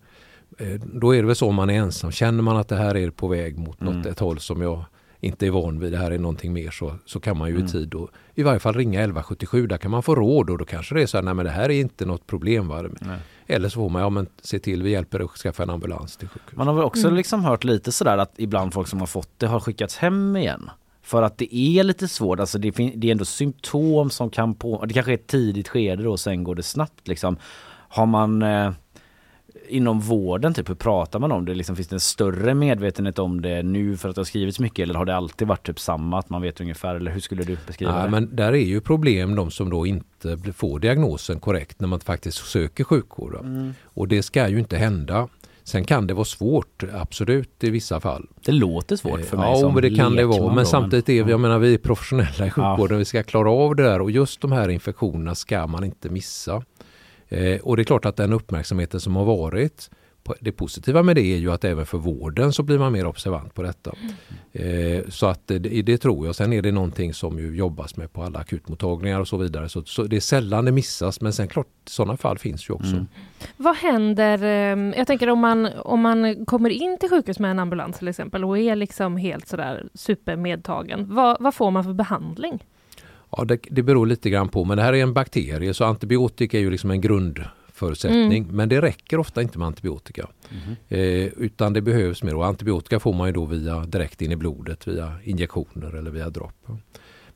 eh, 0.58 0.80
då 0.92 1.14
är 1.14 1.22
det 1.22 1.26
väl 1.26 1.36
så 1.36 1.48
om 1.48 1.54
man 1.54 1.70
är 1.70 1.74
ensam. 1.74 2.10
Känner 2.10 2.42
man 2.42 2.56
att 2.56 2.68
det 2.68 2.76
här 2.76 2.96
är 2.96 3.10
på 3.10 3.28
väg 3.28 3.58
mot 3.58 3.80
mm. 3.80 3.96
något, 3.96 4.06
ett 4.06 4.20
håll 4.20 4.38
som 4.38 4.62
jag 4.62 4.84
inte 5.20 5.46
är 5.46 5.50
van 5.50 5.80
vid, 5.80 5.92
det 5.92 5.98
här 5.98 6.10
är 6.10 6.18
någonting 6.18 6.52
mer 6.52 6.70
så, 6.70 6.94
så 7.04 7.20
kan 7.20 7.36
man 7.36 7.48
ju 7.48 7.54
mm. 7.54 7.66
i 7.66 7.70
tid 7.70 7.94
och 7.94 8.10
i 8.34 8.42
varje 8.42 8.60
fall 8.60 8.74
ringa 8.74 9.00
1177. 9.00 9.66
Där 9.66 9.76
kan 9.76 9.90
man 9.90 10.02
få 10.02 10.14
råd 10.14 10.50
och 10.50 10.58
då 10.58 10.64
kanske 10.64 10.94
det 10.94 11.02
är 11.02 11.06
så 11.06 11.16
här, 11.16 11.22
nej 11.22 11.34
men 11.34 11.44
det 11.44 11.50
här 11.50 11.70
är 11.70 11.80
inte 11.80 12.06
något 12.06 12.26
problem. 12.26 12.68
Va? 12.68 12.84
Eller 13.46 13.68
så 13.68 13.74
får 13.74 13.88
man, 13.88 14.02
ja 14.02 14.10
men 14.10 14.26
se 14.42 14.58
till, 14.58 14.82
vi 14.82 14.90
hjälper 14.90 15.18
dig 15.18 15.28
att 15.32 15.38
skaffa 15.38 15.62
en 15.62 15.70
ambulans 15.70 16.16
till 16.16 16.28
sjukhuset. 16.28 16.56
Man 16.56 16.66
har 16.66 16.74
väl 16.74 16.84
också 16.84 17.06
mm. 17.06 17.16
liksom 17.16 17.44
hört 17.44 17.64
lite 17.64 17.92
sådär 17.92 18.18
att 18.18 18.34
ibland 18.36 18.72
folk 18.72 18.88
som 18.88 19.00
har 19.00 19.06
fått 19.06 19.30
det 19.38 19.46
har 19.46 19.60
skickats 19.60 19.96
hem 19.96 20.36
igen. 20.36 20.70
För 21.02 21.22
att 21.22 21.38
det 21.38 21.56
är 21.56 21.84
lite 21.84 22.08
svårt, 22.08 22.40
alltså 22.40 22.58
det, 22.58 22.70
det 22.70 23.06
är 23.08 23.12
ändå 23.12 23.24
symptom 23.24 24.10
som 24.10 24.30
kan 24.30 24.54
på, 24.54 24.84
det 24.84 24.94
kanske 24.94 25.12
är 25.12 25.14
ett 25.14 25.26
tidigt 25.26 25.68
skede 25.68 26.02
då 26.02 26.10
och 26.10 26.20
sen 26.20 26.44
går 26.44 26.54
det 26.54 26.62
snabbt 26.62 27.08
liksom. 27.08 27.36
Har 27.88 28.06
man 28.06 28.42
eh, 28.42 28.72
inom 29.68 30.00
vården, 30.00 30.54
typ 30.54 30.68
hur 30.68 30.74
pratar 30.74 31.18
man 31.18 31.32
om 31.32 31.44
det? 31.44 31.54
Liksom, 31.54 31.76
finns 31.76 31.88
det 31.88 31.96
en 31.96 32.00
större 32.00 32.54
medvetenhet 32.54 33.18
om 33.18 33.42
det 33.42 33.62
nu 33.62 33.96
för 33.96 34.08
att 34.08 34.14
det 34.14 34.20
har 34.20 34.24
skrivits 34.24 34.60
mycket 34.60 34.82
eller 34.82 34.94
har 34.94 35.04
det 35.04 35.16
alltid 35.16 35.48
varit 35.48 35.66
typ 35.66 35.80
samma, 35.80 36.18
att 36.18 36.30
man 36.30 36.42
vet 36.42 36.60
ungefär 36.60 36.94
eller 36.94 37.10
hur 37.10 37.20
skulle 37.20 37.42
du 37.42 37.58
beskriva 37.66 37.98
ja, 37.98 38.04
det? 38.04 38.10
Men 38.10 38.36
där 38.36 38.52
är 38.52 38.64
ju 38.64 38.80
problem 38.80 39.34
de 39.34 39.50
som 39.50 39.70
då 39.70 39.86
inte 39.86 40.38
får 40.52 40.78
diagnosen 40.78 41.40
korrekt 41.40 41.80
när 41.80 41.88
man 41.88 42.00
faktiskt 42.00 42.46
söker 42.46 42.84
sjukvård. 42.84 43.34
Mm. 43.34 43.74
Och 43.84 44.08
det 44.08 44.22
ska 44.22 44.48
ju 44.48 44.58
inte 44.58 44.76
hända. 44.76 45.28
Sen 45.66 45.84
kan 45.84 46.06
det 46.06 46.14
vara 46.14 46.24
svårt, 46.24 46.84
absolut 46.92 47.64
i 47.64 47.70
vissa 47.70 48.00
fall. 48.00 48.26
Det 48.44 48.52
låter 48.52 48.96
svårt 48.96 49.20
för 49.20 49.36
mig 49.36 49.50
Ja, 49.50 49.60
som 49.60 49.74
det 49.74 49.94
kan 49.94 50.16
det 50.16 50.24
vara. 50.24 50.54
Men 50.54 50.66
samtidigt 50.66 51.08
är 51.08 51.12
vi, 51.12 51.20
ja. 51.20 51.28
jag 51.28 51.40
menar, 51.40 51.58
vi 51.58 51.74
är 51.74 51.78
professionella 51.78 52.46
i 52.46 52.50
sjukvården. 52.50 52.94
Ja. 52.94 52.98
Vi 52.98 53.04
ska 53.04 53.22
klara 53.22 53.50
av 53.50 53.76
det 53.76 53.82
där 53.82 54.00
och 54.00 54.10
just 54.10 54.40
de 54.40 54.52
här 54.52 54.68
infektionerna 54.68 55.34
ska 55.34 55.66
man 55.66 55.84
inte 55.84 56.08
missa. 56.08 56.62
Eh, 57.28 57.60
och 57.60 57.76
det 57.76 57.82
är 57.82 57.84
klart 57.84 58.04
att 58.04 58.16
den 58.16 58.32
uppmärksamheten 58.32 59.00
som 59.00 59.16
har 59.16 59.24
varit 59.24 59.90
det 60.40 60.52
positiva 60.52 61.02
med 61.02 61.16
det 61.16 61.22
är 61.22 61.36
ju 61.36 61.52
att 61.52 61.64
även 61.64 61.86
för 61.86 61.98
vården 61.98 62.52
så 62.52 62.62
blir 62.62 62.78
man 62.78 62.92
mer 62.92 63.06
observant 63.06 63.54
på 63.54 63.62
detta. 63.62 63.92
Eh, 64.52 65.04
så 65.08 65.26
att 65.26 65.46
det, 65.46 65.58
det 65.58 65.98
tror 65.98 66.26
jag. 66.26 66.34
Sen 66.34 66.52
är 66.52 66.62
det 66.62 66.72
någonting 66.72 67.14
som 67.14 67.38
ju 67.38 67.56
jobbas 67.56 67.96
med 67.96 68.12
på 68.12 68.22
alla 68.22 68.38
akutmottagningar 68.38 69.20
och 69.20 69.28
så 69.28 69.36
vidare. 69.36 69.68
Så, 69.68 69.82
så 69.84 70.02
det 70.02 70.16
är 70.16 70.20
sällan 70.20 70.64
det 70.64 70.72
missas 70.72 71.20
men 71.20 71.32
sen 71.32 71.48
klart 71.48 71.66
sådana 71.86 72.16
fall 72.16 72.38
finns 72.38 72.70
ju 72.70 72.74
också. 72.74 72.92
Mm. 72.92 73.06
Vad 73.56 73.76
händer, 73.76 74.42
eh, 74.42 74.98
jag 74.98 75.06
tänker 75.06 75.30
om 75.30 75.38
man, 75.38 75.66
om 75.66 76.00
man 76.00 76.46
kommer 76.46 76.70
in 76.70 76.98
till 76.98 77.10
sjukhus 77.10 77.38
med 77.38 77.50
en 77.50 77.58
ambulans 77.58 77.98
till 77.98 78.08
exempel 78.08 78.44
och 78.44 78.58
är 78.58 78.76
liksom 78.76 79.16
helt 79.16 79.48
sådär 79.48 79.88
supermedtagen. 79.94 81.14
Vad, 81.14 81.36
vad 81.40 81.54
får 81.54 81.70
man 81.70 81.84
för 81.84 81.92
behandling? 81.92 82.64
Ja, 83.36 83.44
det, 83.44 83.58
det 83.70 83.82
beror 83.82 84.06
lite 84.06 84.30
grann 84.30 84.48
på 84.48 84.64
men 84.64 84.76
det 84.76 84.82
här 84.82 84.92
är 84.92 85.02
en 85.02 85.12
bakterie 85.12 85.74
så 85.74 85.84
antibiotika 85.84 86.56
är 86.58 86.62
ju 86.62 86.70
liksom 86.70 86.90
en 86.90 87.00
grundförutsättning 87.00 88.42
Mm. 88.44 88.56
men 88.56 88.68
det 88.68 88.80
räcker 88.82 89.18
ofta 89.18 89.42
inte 89.42 89.58
med 89.58 89.66
antibiotika. 89.66 90.28
Eh, 90.88 90.98
utan 91.24 91.72
det 91.72 91.80
behövs 91.80 92.22
mer 92.22 92.34
och 92.34 92.46
antibiotika 92.46 93.00
får 93.00 93.12
man 93.12 93.26
ju 93.26 93.32
då 93.32 93.44
via 93.44 93.78
direkt 93.86 94.22
in 94.22 94.32
i 94.32 94.36
blodet 94.36 94.88
via 94.88 95.12
injektioner 95.24 95.96
eller 95.96 96.10
via 96.10 96.30
dropp. 96.30 96.66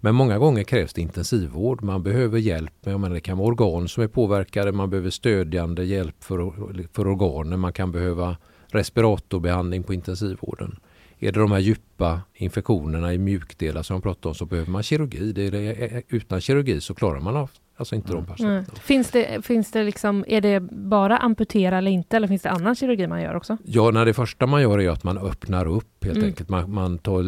Men 0.01 0.14
många 0.14 0.38
gånger 0.38 0.62
krävs 0.64 0.92
det 0.92 1.01
intensivvård. 1.01 1.82
Man 1.82 2.03
behöver 2.03 2.38
hjälp. 2.38 2.72
med- 2.84 2.92
Jag 2.92 3.01
menar, 3.01 3.14
det 3.14 3.20
kan 3.20 3.38
vara 3.38 3.49
organ 3.49 3.88
som 3.88 4.03
är 4.03 4.09
påverkade. 4.09 4.72
Man 4.72 4.90
behöver 4.90 5.11
stödjande 5.11 5.84
hjälp 5.84 6.24
för, 6.24 6.53
för 6.92 7.07
organen. 7.07 7.61
Man 7.61 7.72
kan 7.72 7.92
behöva 7.92 8.36
respiratorbehandling 8.68 9.82
på 9.82 9.94
intensivvården. 9.94 10.76
Är 11.20 11.32
det 11.32 11.40
de 11.40 11.52
här 11.52 11.58
djupa 11.58 12.20
infektionerna 12.34 13.14
i 13.14 13.18
mjukdelar 13.18 13.82
som 13.82 13.94
jag 13.94 14.02
pratade 14.02 14.28
om 14.28 14.34
så 14.34 14.46
behöver 14.46 14.70
man 14.70 14.82
kirurgi. 14.82 15.32
Det 15.32 15.42
är 15.46 15.50
det, 15.50 16.02
utan 16.08 16.40
kirurgi 16.40 16.80
så 16.80 16.94
klarar 16.94 17.20
man 17.20 17.36
av, 17.36 17.50
alltså 17.76 17.94
inte 17.94 18.12
de 18.12 18.26
patienterna. 18.26 18.52
Mm. 18.52 18.64
Finns 18.82 19.10
det, 19.10 19.44
finns 19.46 19.70
det 19.72 19.84
liksom, 19.84 20.24
är 20.28 20.40
det 20.40 20.60
bara 20.72 21.16
amputera 21.18 21.78
eller 21.78 21.90
inte 21.90 22.16
eller 22.16 22.28
finns 22.28 22.42
det 22.42 22.50
annan 22.50 22.74
kirurgi 22.74 23.06
man 23.06 23.22
gör 23.22 23.34
också? 23.34 23.56
Ja, 23.64 23.90
när 23.90 24.04
det 24.06 24.14
första 24.14 24.46
man 24.46 24.62
gör 24.62 24.80
är 24.80 24.90
att 24.90 25.04
man 25.04 25.18
öppnar 25.18 25.66
upp 25.66 26.04
helt 26.04 26.16
Mm. 26.16 26.28
enkelt. 26.28 26.48
Man, 26.48 26.70
man, 26.74 26.98
tar, 26.98 27.22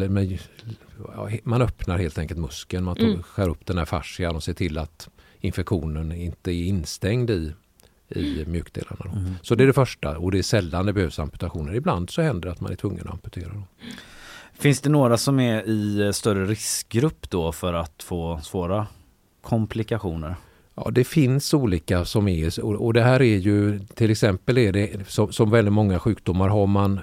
ja, 1.15 1.29
man 1.43 1.61
öppnar 1.61 1.97
helt 1.97 2.17
enkelt 2.17 2.39
muskeln. 2.39 2.83
Man 2.83 2.95
tar, 2.95 3.03
Mm. 3.05 3.23
skär 3.23 3.49
upp 3.49 3.65
den 3.65 3.77
här 3.77 3.85
fascian 3.85 4.35
och 4.35 4.43
ser 4.43 4.53
till 4.53 4.77
att 4.77 5.09
infektionen 5.39 6.11
inte 6.11 6.51
är 6.51 6.63
instängd 6.65 7.29
i, 7.29 7.53
i 8.15 8.45
mjukdelarna. 8.47 9.11
Mm. 9.11 9.33
Så 9.41 9.55
det 9.55 9.63
är 9.63 9.67
det 9.67 9.73
första 9.73 10.17
och 10.17 10.31
det 10.31 10.37
är 10.37 10.43
sällan 10.43 10.85
det 10.85 10.93
behövs 10.93 11.19
amputationer. 11.19 11.75
Ibland 11.75 12.09
så 12.09 12.21
händer 12.21 12.49
det 12.49 12.51
att 12.51 12.61
man 12.61 12.71
är 12.71 12.75
tvungen 12.75 13.07
att 13.07 13.13
amputera. 13.13 13.53
Då. 13.53 13.63
Finns 14.53 14.81
det 14.81 14.89
några 14.89 15.17
som 15.17 15.39
är 15.39 15.69
i 15.69 16.01
eh, 16.01 16.11
större 16.11 16.45
riskgrupp 16.45 17.29
då 17.29 17.51
för 17.51 17.73
att 17.73 18.03
få 18.03 18.39
svåra 18.43 18.87
komplikationer? 19.41 20.35
Ja, 20.75 20.89
det 20.91 21.03
finns 21.03 21.53
olika 21.53 22.05
som 22.05 22.27
är 22.27 22.63
och 22.63 22.93
det 22.93 23.01
här 23.01 23.21
är 23.21 23.37
ju 23.37 23.79
till 23.79 24.11
exempel 24.11 24.57
är 24.57 24.71
det 24.71 25.07
som, 25.07 25.31
som 25.31 25.49
väldigt 25.49 25.73
många 25.73 25.99
sjukdomar 25.99 26.47
har 26.47 26.67
man 26.67 26.99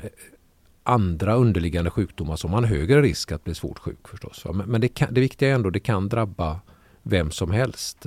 andra 0.83 1.35
underliggande 1.35 1.91
sjukdomar 1.91 2.37
som 2.37 2.51
har 2.53 2.59
en 2.59 2.69
högre 2.69 3.03
risk 3.03 3.33
att 3.33 3.45
bli 3.45 3.55
svårt 3.55 3.79
sjuk 3.79 4.09
förstås. 4.09 4.45
Men, 4.45 4.69
men 4.69 4.81
det, 4.81 4.89
kan, 4.89 5.15
det 5.15 5.21
viktiga 5.21 5.49
är 5.49 5.55
ändå 5.55 5.71
det 5.71 5.81
kan 5.81 6.09
drabba 6.09 6.61
vem 7.03 7.31
som 7.31 7.51
helst. 7.51 8.07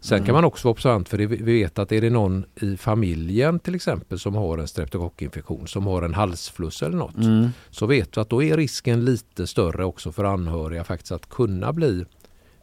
Sen 0.00 0.24
kan 0.24 0.34
man 0.34 0.44
också 0.44 0.68
vara 0.68 0.72
observant 0.72 1.08
för 1.08 1.18
det, 1.18 1.26
vi 1.26 1.36
vet 1.36 1.78
att 1.78 1.92
är 1.92 2.00
det 2.00 2.10
någon 2.10 2.44
i 2.60 2.76
familjen 2.76 3.58
till 3.58 3.74
exempel 3.74 4.18
som 4.18 4.34
har 4.34 4.58
en 4.58 4.68
streptokockinfektion, 4.68 5.66
som 5.68 5.86
har 5.86 6.02
en 6.02 6.14
halsfluss 6.14 6.82
eller 6.82 6.96
något, 6.96 7.16
Mm. 7.16 7.48
så 7.70 7.86
vet 7.86 8.16
vi 8.16 8.20
att 8.20 8.30
då 8.30 8.42
är 8.42 8.56
risken 8.56 9.04
lite 9.04 9.46
större 9.46 9.84
också 9.84 10.12
för 10.12 10.24
anhöriga 10.24 10.84
faktiskt 10.84 11.12
att 11.12 11.28
kunna 11.28 11.72
bli 11.72 12.04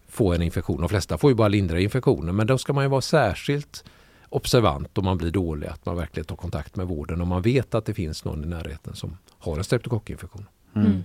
få 0.08 0.34
en 0.34 0.42
infektion. 0.42 0.80
De 0.82 0.90
flesta 0.90 1.18
får 1.18 1.32
ju 1.32 1.36
bara 1.36 1.48
lindriga 1.48 1.82
infektioner 1.84 2.32
men 2.34 2.48
då 2.48 2.58
ska 2.58 2.74
man 2.74 2.84
ju 2.84 2.90
vara 2.90 3.02
särskilt 3.02 3.84
observant 4.30 4.98
om 4.98 5.06
man 5.06 5.18
blir 5.18 5.32
dålig, 5.32 5.68
att 5.68 5.86
man 5.86 5.96
verkligen 5.96 6.26
tar 6.26 6.36
kontakt 6.36 6.76
med 6.76 6.88
vården 6.88 7.22
om 7.22 7.28
man 7.28 7.42
vet 7.42 7.76
att 7.76 7.86
det 7.86 7.94
finns 7.94 8.26
någon 8.26 8.44
i 8.44 8.48
närheten 8.48 8.96
som 8.96 9.18
har 9.40 9.58
en 9.58 9.64
streptokockinfektion. 9.64 10.46
Mm. 10.76 11.04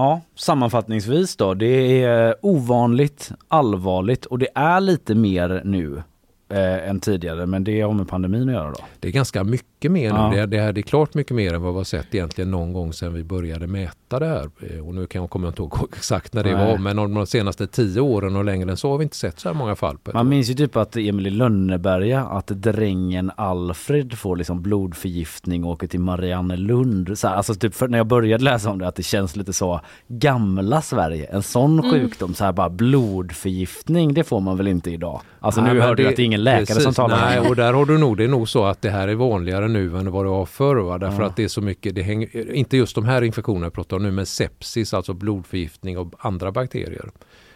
Ja, 0.00 0.20
sammanfattningsvis 0.34 1.36
då. 1.36 1.54
Det 1.54 2.02
är 2.02 2.36
ovanligt, 2.40 3.32
allvarligt 3.48 4.26
och 4.26 4.38
det 4.38 4.48
är 4.54 4.80
lite 4.80 5.14
mer 5.14 5.62
nu 5.64 6.02
eh, 6.48 6.88
än 6.88 7.00
tidigare 7.00 7.46
men 7.46 7.64
det 7.64 7.80
har 7.80 7.92
med 7.92 8.08
pandemin 8.08 8.48
att 8.48 8.54
göra 8.54 8.70
då. 8.70 8.78
Det 9.00 9.08
är 9.08 9.12
ganska 9.12 9.44
mycket 9.44 9.66
mer 9.88 10.12
nu. 10.12 10.18
Ja. 10.18 10.30
Det, 10.30 10.38
är, 10.40 10.46
det, 10.46 10.58
är, 10.58 10.72
det 10.72 10.80
är 10.80 10.82
klart 10.82 11.14
mycket 11.14 11.36
mer 11.36 11.54
än 11.54 11.62
vad 11.62 11.72
vi 11.72 11.76
har 11.76 11.84
sett 11.84 12.14
egentligen 12.14 12.50
någon 12.50 12.72
gång 12.72 12.92
sedan 12.92 13.14
vi 13.14 13.24
började 13.24 13.66
mäta 13.66 14.18
det 14.18 14.26
här. 14.26 14.50
Eh, 14.70 14.86
Och 14.88 14.94
nu 14.94 15.06
kan 15.06 15.20
jag, 15.20 15.30
kommer 15.30 15.46
jag 15.46 15.50
inte 15.52 15.62
ihåg 15.62 15.88
exakt 15.96 16.34
när 16.34 16.44
det 16.44 16.56
Nej. 16.56 16.66
var 16.66 16.78
men 16.78 16.98
om 16.98 17.14
de 17.14 17.26
senaste 17.26 17.66
tio 17.66 18.00
åren 18.00 18.36
och 18.36 18.44
längre 18.44 18.70
än 18.70 18.76
så 18.76 18.90
har 18.90 18.98
vi 18.98 19.02
inte 19.04 19.16
sett 19.16 19.40
så 19.40 19.48
här 19.48 19.54
många 19.54 19.76
fall. 19.76 19.96
Man 20.04 20.16
år. 20.26 20.30
minns 20.30 20.50
ju 20.50 20.54
typ 20.54 20.76
att 20.76 20.96
Emil 20.96 21.26
i 21.26 21.30
Lönneberga, 21.30 22.20
att 22.20 22.46
drängen 22.46 23.30
Alfred 23.36 24.18
får 24.18 24.36
liksom 24.36 24.62
blodförgiftning 24.62 25.64
och 25.64 25.70
åker 25.70 25.86
till 25.86 26.00
Mariannelund. 26.00 27.18
Så 27.18 27.28
här, 27.28 27.34
alltså 27.34 27.54
typ 27.54 27.74
för 27.74 27.88
när 27.88 27.98
jag 27.98 28.06
började 28.06 28.44
läsa 28.44 28.70
om 28.70 28.78
det 28.78 28.88
att 28.88 28.94
det 28.96 29.02
känns 29.02 29.36
lite 29.36 29.52
så 29.52 29.80
gamla 30.08 30.82
Sverige. 30.82 31.26
En 31.32 31.42
sån 31.42 31.90
sjukdom, 31.90 32.34
så 32.34 32.44
här 32.44 32.52
bara 32.52 32.70
blodförgiftning, 32.70 34.14
det 34.14 34.24
får 34.24 34.40
man 34.40 34.56
väl 34.56 34.68
inte 34.68 34.90
idag? 34.90 35.20
Alltså 35.40 35.60
Nej, 35.60 35.74
nu 35.74 35.80
hörde 35.80 36.02
jag 36.02 36.10
att 36.10 36.16
det 36.16 36.22
är 36.22 36.24
ingen 36.24 36.44
läkare 36.44 36.66
precis, 36.66 36.82
som 36.82 36.94
talar 36.94 37.16
Nej, 37.20 37.38
om 37.38 37.44
det. 37.44 37.50
och 37.50 37.56
där 37.56 37.72
har 37.72 37.86
du 37.86 37.98
nog, 37.98 38.16
det 38.16 38.24
är 38.24 38.28
nog 38.28 38.48
så 38.48 38.64
att 38.64 38.82
det 38.82 38.90
här 38.90 39.08
är 39.08 39.14
vanligare 39.14 39.68
nu 39.72 39.98
än 39.98 40.10
vad 40.10 40.24
det 40.24 40.28
var 40.30 40.46
förr. 40.46 40.76
Va? 40.76 40.98
Därför 40.98 41.20
Ja. 41.22 41.26
att 41.28 41.36
det 41.36 41.44
är 41.44 41.48
så 41.48 41.60
mycket, 41.60 41.94
det 41.94 42.02
hänger, 42.02 42.52
inte 42.52 42.76
just 42.76 42.94
de 42.94 43.04
här 43.04 43.22
infektionerna 43.22 43.66
jag 43.66 43.72
pratar 43.72 43.96
om 43.96 44.02
nu, 44.02 44.10
men 44.10 44.26
sepsis, 44.26 44.94
alltså 44.94 45.14
blodförgiftning 45.14 45.98
och 45.98 46.14
andra 46.18 46.52
bakterier. 46.52 47.10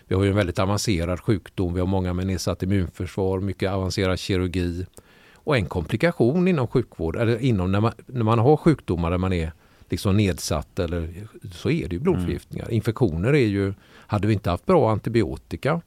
Vi 0.07 0.15
har 0.15 0.23
ju 0.25 0.31
en 0.31 0.37
väldigt 0.37 0.59
avancerad 0.59 1.21
sjukdom, 1.21 1.75
vi 1.75 1.81
har 1.81 1.87
många 1.87 2.13
med 2.13 2.27
nedsatt 2.27 2.63
immunförsvar, 2.63 3.41
mycket 3.41 3.71
avancerad 3.71 4.19
kirurgi. 4.19 4.87
Och 5.35 5.57
en 5.57 5.67
komplikation 5.67 6.49
inom 6.49 6.67
sjukvård, 6.67 7.17
eller 7.17 7.39
inom 7.39 7.73
när 7.73 7.81
man, 7.81 7.93
när 8.07 8.25
man 8.25 8.39
har 8.39 8.57
sjukdomar 8.57 9.11
där 9.11 9.19
man 9.19 9.33
är 9.33 9.53
liksom 9.91 10.17
nedsatt 10.17 10.79
eller 10.79 11.09
så 11.53 11.71
är 11.71 11.89
det 11.89 11.95
ju 11.95 12.01
blodförgiftningar. 12.01 12.71
Infektioner 12.71 13.33
är 13.35 13.47
ju, 13.47 13.75
hade 14.07 14.27
vi 14.27 14.35
inte 14.35 14.51
haft 14.51 14.67
bra 14.67 14.91
antibiotika 14.91 15.81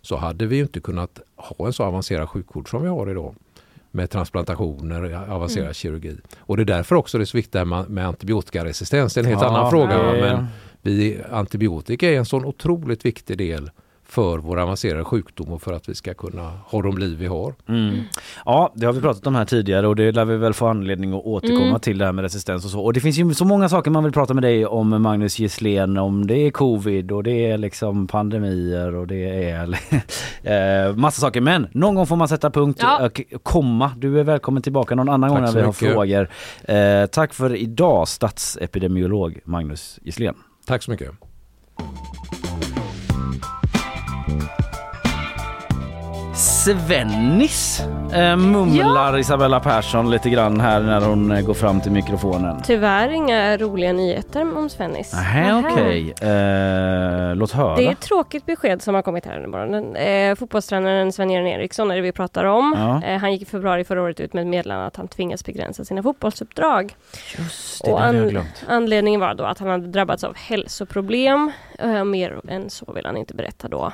så 0.00 0.16
hade 0.16 0.46
vi 0.46 0.56
ju 0.56 0.62
inte 0.62 0.80
kunnat 0.80 1.20
ha 1.36 1.66
en 1.66 1.72
så 1.72 1.82
avancerad 1.82 2.28
sjukvård 2.28 2.70
som 2.70 2.82
vi 2.82 2.88
har 2.88 3.10
idag. 3.10 3.34
Med 3.94 4.10
transplantationer, 4.10 5.30
avancerad 5.30 5.76
kirurgi. 5.76 6.16
Och 6.38 6.56
det 6.56 6.62
är 6.62 6.64
därför 6.64 6.94
också 6.94 7.18
det 7.18 7.24
är 7.24 7.26
så 7.26 7.36
viktigt 7.36 7.66
med, 7.66 7.90
med 7.90 8.06
antibiotikaresistens. 8.06 9.14
Det 9.14 9.20
är 9.20 9.22
en 9.22 9.30
helt 9.30 9.42
Ja, 9.42 9.48
annan 9.48 9.70
fråga. 9.70 9.96
Men 10.12 10.46
vi, 10.82 11.18
antibiotika 11.32 12.10
är 12.10 12.18
en 12.18 12.24
sån 12.24 12.44
otroligt 12.44 13.04
viktig 13.04 13.38
del 13.38 13.70
för 14.14 14.38
vår 14.38 14.60
avancerade 14.60 15.04
sjukdom 15.04 15.52
och 15.52 15.62
för 15.62 15.72
att 15.72 15.88
vi 15.88 15.94
ska 15.94 16.14
kunna 16.14 16.52
ha 16.66 16.82
de 16.82 16.98
liv 16.98 17.18
vi 17.18 17.26
har. 17.26 17.54
Mm. 17.68 17.96
Ja, 18.44 18.72
det 18.76 18.86
har 18.86 18.92
vi 18.92 19.00
pratat 19.00 19.26
om 19.26 19.34
här 19.34 19.44
tidigare 19.44 19.88
och 19.88 19.96
det 19.96 20.12
lär 20.12 20.24
vi 20.24 20.36
väl 20.36 20.54
få 20.54 20.66
anledning 20.66 21.12
att 21.14 21.24
återkomma 21.24 21.64
Mm. 21.68 21.80
till 21.80 21.98
det 21.98 22.04
här 22.04 22.12
med 22.12 22.22
resistens 22.22 22.64
och 22.64 22.70
så. 22.70 22.80
Och 22.80 22.92
det 22.92 23.00
finns 23.00 23.18
ju 23.18 23.34
så 23.34 23.44
många 23.44 23.68
saker 23.68 23.90
man 23.90 24.04
vill 24.04 24.12
prata 24.12 24.34
med 24.34 24.42
dig 24.42 24.66
om 24.66 25.02
Magnus 25.02 25.38
Gisslén, 25.38 25.98
om 25.98 26.26
det 26.26 26.38
är 26.38 26.50
covid 26.50 27.12
och 27.12 27.22
det 27.22 27.50
är 27.50 27.58
liksom 27.58 28.06
pandemier 28.06 28.94
och 28.94 29.06
det 29.06 29.50
är 29.50 29.78
eh, 30.88 30.96
massa 30.96 31.20
saker. 31.20 31.40
Men 31.40 31.66
någon 31.72 31.94
gång 31.94 32.06
får 32.06 32.16
man 32.16 32.28
sätta 32.28 32.50
punkt 32.50 32.78
Ja. 32.82 33.06
och 33.06 33.22
komma. 33.42 33.90
Du 33.96 34.20
är 34.20 34.24
välkommen 34.24 34.62
tillbaka 34.62 34.94
någon 34.94 35.08
annan 35.08 35.30
Tack 35.30 35.36
gång 35.38 35.44
när 35.44 35.52
vi 35.52 35.60
har 35.60 35.66
mycket. 35.68 35.92
frågor. 35.92 36.28
Eh, 37.02 37.06
tack 37.06 37.34
för 37.34 37.54
idag 37.56 38.08
statsepidemiolog 38.08 39.40
Magnus 39.44 39.98
Gisslén. 40.02 40.34
Tack 40.66 40.82
så 40.82 40.90
mycket. 40.90 41.10
Svennis 46.64 47.80
eh, 48.14 48.36
mumlar 48.36 49.18
Isabella 49.18 49.60
Persson 49.60 50.10
lite 50.10 50.30
grann 50.30 50.60
här 50.60 50.80
när 50.80 51.00
hon 51.00 51.30
eh, 51.32 51.40
går 51.46 51.54
fram 51.54 51.80
till 51.80 51.92
mikrofonen. 51.92 52.62
Tyvärr 52.64 53.08
inga 53.08 53.56
roliga 53.56 53.92
nyheter 53.92 54.56
om 54.58 54.68
Svennis. 54.70 55.12
Nej 55.14 55.54
okej, 55.54 56.14
eh, 56.30 57.36
låt 57.36 57.52
höra. 57.52 57.76
Det 57.76 57.86
är 57.86 57.92
ett 57.92 58.00
tråkigt 58.00 58.46
besked 58.46 58.82
som 58.82 58.94
har 58.94 59.02
kommit 59.02 59.26
här 59.26 59.36
under 59.36 59.48
morgonen. 59.48 59.96
Eh, 59.96 60.34
fotbollstränaren 60.34 61.12
Sven-Göran 61.12 61.46
Eriksson 61.46 61.90
är 61.90 61.96
det 61.96 62.02
vi 62.02 62.12
pratar 62.12 62.44
om. 62.44 62.74
Ja. 62.78 63.08
Eh, 63.08 63.18
han 63.20 63.32
gick 63.32 63.42
i 63.42 63.44
februari 63.44 63.84
förra 63.84 64.02
året 64.02 64.20
ut 64.20 64.32
med 64.32 64.46
meddelande 64.46 64.86
att 64.86 64.96
han 64.96 65.08
tvingas 65.08 65.44
begränsa 65.44 65.84
sina 65.84 66.02
fotbollsuppdrag. 66.02 66.94
Just 67.38 67.84
det, 67.84 67.90
Och 67.92 67.98
det 68.00 68.04
hade 68.06 68.18
jag 68.18 68.24
an- 68.24 68.30
glömt. 68.30 68.64
anledningen 68.68 69.20
var 69.20 69.34
då 69.34 69.44
att 69.44 69.58
han 69.58 69.68
hade 69.68 69.86
drabbats 69.86 70.24
av 70.24 70.36
hälsoproblem. 70.36 71.52
Eh, 71.78 72.04
mer 72.04 72.40
än 72.48 72.70
så 72.70 72.92
vill 72.92 73.06
han 73.06 73.16
inte 73.16 73.34
berätta 73.34 73.68
då. 73.68 73.92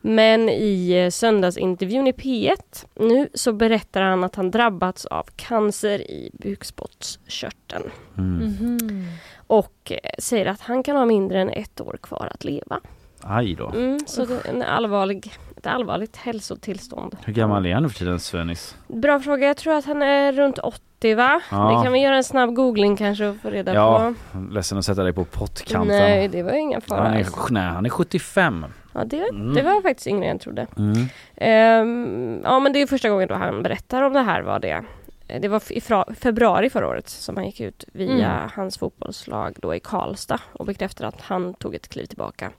Men 0.00 0.48
i 0.48 1.08
söndagsintervjun 1.12 2.06
i 2.10 2.12
P1 2.12 2.86
nu 2.94 3.28
så 3.34 3.52
berättar 3.52 4.02
han 4.02 4.24
att 4.24 4.34
han 4.34 4.50
drabbats 4.50 5.04
av 5.06 5.26
cancer 5.36 5.98
i 6.10 6.30
bukspottkörteln. 6.32 7.90
Mm. 8.18 8.36
Mhm. 8.38 9.06
Och 9.46 9.92
eh, 10.02 10.10
säger 10.18 10.46
att 10.46 10.60
han 10.60 10.82
kan 10.82 10.96
ha 10.96 11.04
mindre 11.04 11.40
än 11.40 11.50
ett 11.50 11.80
år 11.80 11.98
kvar 12.02 12.28
att 12.34 12.44
leva. 12.44 12.80
Aj 13.22 13.54
då. 13.54 13.68
Mm, 13.68 14.00
så 14.06 14.24
det 14.24 14.34
är 14.34 14.50
en 14.50 14.62
allvarlig, 14.62 15.32
ett 15.56 15.66
allvarligt 15.66 16.16
hälsotillstånd. 16.16 17.16
Hur 17.24 17.32
gammal 17.32 17.66
är 17.66 17.74
han 17.74 17.82
nu 17.82 17.88
för 17.88 17.98
tiden 17.98 18.20
Svennis? 18.20 18.76
Bra 18.88 19.20
fråga. 19.20 19.46
Jag 19.46 19.56
tror 19.56 19.74
att 19.74 19.84
han 19.84 20.02
är 20.02 20.32
runt 20.32 20.58
80 20.58 21.14
va? 21.14 21.40
Ja. 21.50 21.76
Det 21.76 21.84
kan 21.84 21.92
vi 21.92 21.98
göra 22.00 22.16
en 22.16 22.24
snabb 22.24 22.54
googling 22.54 22.96
kanske 22.96 23.26
och 23.26 23.36
få 23.36 23.50
reda 23.50 23.74
Ja, 23.74 24.14
på. 24.32 24.38
ledsen 24.50 24.78
att 24.78 24.84
sätta 24.84 25.02
dig 25.02 25.12
på 25.12 25.24
pottkanten. 25.24 25.96
Nej, 25.98 26.28
det 26.28 26.42
var 26.42 26.52
inga 26.52 26.80
fara. 26.80 27.00
han, 27.02 27.12
är, 27.14 27.26
nej, 27.52 27.62
han 27.62 27.86
är 27.86 27.90
75. 27.90 28.66
Ja, 28.92 29.04
det, 29.04 29.28
Mm. 29.28 29.54
det 29.54 29.62
var 29.62 29.82
faktiskt 29.82 30.06
yngre 30.06 30.24
än 30.24 30.30
jag 30.30 30.40
trodde. 30.40 30.66
Mm. 30.76 31.06
Ehm, 31.36 32.40
ja, 32.44 32.58
men 32.60 32.72
det 32.72 32.82
är 32.82 32.86
första 32.86 33.08
gången 33.08 33.28
då 33.28 33.34
han 33.34 33.62
berättar 33.62 34.02
om 34.02 34.12
det 34.12 34.20
här 34.22 34.42
var 34.42 34.58
det. 34.58 34.82
Det 35.40 35.48
var 35.48 35.62
i 35.72 35.80
februari 36.20 36.70
förra 36.70 36.88
året 36.88 37.08
som 37.08 37.36
han 37.36 37.46
gick 37.46 37.60
ut 37.60 37.84
via 37.92 38.12
Mm. 38.36 38.48
hans 38.54 38.78
fotbollslag 38.78 39.56
då 39.62 39.74
i 39.74 39.80
Karlstad 39.80 40.38
och 40.52 40.66
bekräftade 40.66 41.08
att 41.08 41.20
han 41.20 41.54
tog 41.54 41.74
ett 41.74 41.88
kliv 41.88 42.04
tillbaka. 42.06 42.50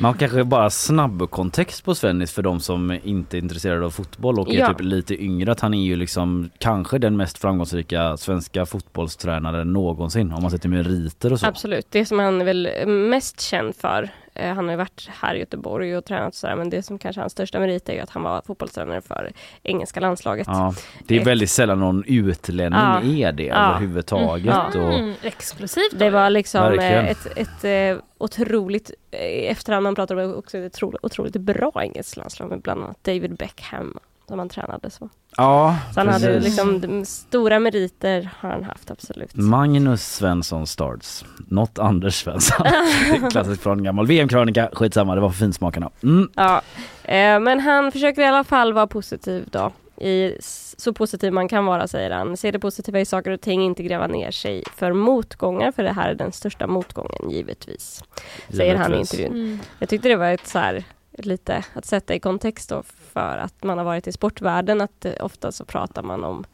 Man 0.00 0.14
kanske 0.14 0.44
bara 0.44 0.70
snabb 0.70 1.30
kontext 1.30 1.84
på 1.84 1.94
Svennis 1.94 2.32
för 2.32 2.42
de 2.42 2.60
som 2.60 2.98
inte 3.04 3.36
är 3.36 3.38
intresserade 3.38 3.86
av 3.86 3.90
fotboll 3.90 4.38
och 4.40 4.48
är 4.54 4.58
Ja. 4.58 4.68
typ 4.68 4.80
lite 4.80 5.22
yngre 5.24 5.52
att 5.52 5.60
han 5.60 5.74
är 5.74 5.84
ju 5.84 5.96
liksom 5.96 6.50
kanske 6.58 6.98
den 6.98 7.16
mest 7.16 7.38
framgångsrika 7.38 8.16
svenska 8.16 8.66
fotbollstränaren 8.66 9.72
någonsin 9.72 10.32
om 10.32 10.42
man 10.42 10.50
sätter 10.50 10.68
meriter 10.68 11.32
och 11.32 11.40
så. 11.40 11.46
Absolut, 11.46 11.86
det 11.90 12.04
som 12.06 12.18
han 12.18 12.40
är 12.40 12.44
väl 12.44 12.86
mest 12.86 13.40
känd 13.40 13.76
för. 13.76 14.10
Eh, 14.40 14.54
han 14.54 14.64
har 14.64 14.70
ju 14.72 14.76
varit 14.76 15.08
här 15.20 15.34
i 15.34 15.38
Göteborg 15.38 15.96
och 15.96 16.04
tränat 16.04 16.28
och 16.28 16.34
sådär 16.34 16.56
men 16.56 16.70
det 16.70 16.82
som 16.82 16.98
kanske 16.98 17.20
är 17.20 17.22
hans 17.22 17.32
största 17.32 17.60
merit 17.60 17.88
är 17.88 17.92
ju 17.92 18.00
att 18.00 18.10
han 18.10 18.22
var 18.22 18.42
fotbollstränare 18.46 19.00
för 19.00 19.32
engelska 19.62 20.00
landslaget. 20.00 20.46
Ja, 20.50 20.74
det 21.06 21.16
är 21.16 21.20
Ett- 21.20 21.26
väldigt 21.26 21.50
sällan 21.50 21.80
någon 21.80 22.04
utlänning 22.06 22.80
Ja. 22.80 23.28
är 23.28 23.32
det 23.32 23.44
Ja. 23.44 23.54
överhuvudtaget. 23.54 24.54
Mm. 24.74 24.86
Och, 24.88 24.94
Mm, 24.94 25.14
exklusivt. 25.22 25.98
Det 25.98 26.10
var 26.10 26.30
liksom 26.30 26.60
Verkligen. 26.62 27.04
eh, 27.04 27.10
ett, 27.10 27.26
ett 27.36 27.64
eh, 27.98 28.02
otroligt, 28.18 28.90
eh, 29.10 29.50
efterhand 29.50 29.82
man 29.84 29.94
pratar 29.94 30.16
om 30.16 30.20
det, 30.30 30.34
också 30.36 30.58
ett 30.58 30.74
otroligt, 30.74 31.04
otroligt 31.04 31.36
bra 31.36 31.72
engelskt 31.82 32.16
landslag 32.16 32.48
med 32.48 32.60
bland 32.60 32.82
annat 32.84 33.04
David 33.04 33.36
Beckham 33.36 33.98
som 34.30 34.38
han 34.38 34.48
tränade 34.48 34.90
så. 34.90 35.08
ja, 35.36 35.76
Så 35.94 36.00
han 36.00 36.08
hade 36.08 36.26
precis. 36.26 36.44
liksom 36.44 36.80
de 36.80 37.04
stora 37.04 37.58
meriter 37.58 38.30
har 38.40 38.50
han 38.50 38.64
haft 38.64 38.90
absolut. 38.90 39.34
Magnus 39.34 40.02
Svensson 40.14 40.66
Starts, 40.66 41.24
not 41.48 41.78
Anders 41.78 42.14
Svensson. 42.22 42.66
det 43.10 43.16
är 43.26 43.30
klassiskt 43.30 43.62
från 43.62 43.82
gammal 43.82 44.06
VM-krönika, 44.06 44.68
skitsamma 44.72 45.14
det 45.14 45.20
var 45.20 45.30
för 45.30 45.38
finsmakarna. 45.38 45.90
Mm. 46.02 46.30
Ja, 46.34 46.60
eh, 47.04 47.40
men 47.40 47.60
han 47.60 47.92
försöker 47.92 48.22
i 48.22 48.26
alla 48.26 48.44
fall 48.44 48.72
vara 48.72 48.86
positiv 48.86 49.48
då. 49.50 49.72
I, 50.04 50.36
så 50.76 50.92
positiv 50.92 51.32
man 51.32 51.48
kan 51.48 51.66
vara 51.66 51.88
säger 51.88 52.10
han. 52.10 52.36
Se 52.36 52.50
det 52.50 52.58
positiva 52.58 53.00
i 53.00 53.04
saker 53.04 53.30
och 53.30 53.40
ting, 53.40 53.62
inte 53.62 53.82
gräva 53.82 54.06
ner 54.06 54.30
sig 54.30 54.62
för 54.76 54.92
motgångar 54.92 55.72
för 55.72 55.82
det 55.82 55.92
här 55.92 56.10
är 56.10 56.14
den 56.14 56.32
största 56.32 56.66
motgången 56.66 57.30
givetvis. 57.30 58.04
Säger 58.48 58.76
han 58.76 58.92
i 58.92 58.94
Givetvis. 58.96 59.12
intervjun. 59.20 59.44
Mm. 59.46 59.58
Jag 59.78 59.88
tyckte 59.88 60.08
det 60.08 60.16
var 60.16 60.26
ett 60.26 60.46
så 60.46 60.58
här, 60.58 60.84
lite 61.18 61.64
att 61.74 61.84
sätta 61.84 62.14
i 62.14 62.20
kontext 62.20 62.68
då 62.68 62.82
för 63.12 63.38
att 63.38 63.64
man 63.64 63.78
har 63.78 63.84
varit 63.84 64.06
i 64.06 64.12
sportvärlden 64.12 64.80
att 64.80 65.04
eh, 65.04 65.12
ofta 65.20 65.52
så 65.52 65.64
pratar 65.64 66.02
man 66.02 66.24
om 66.24 66.44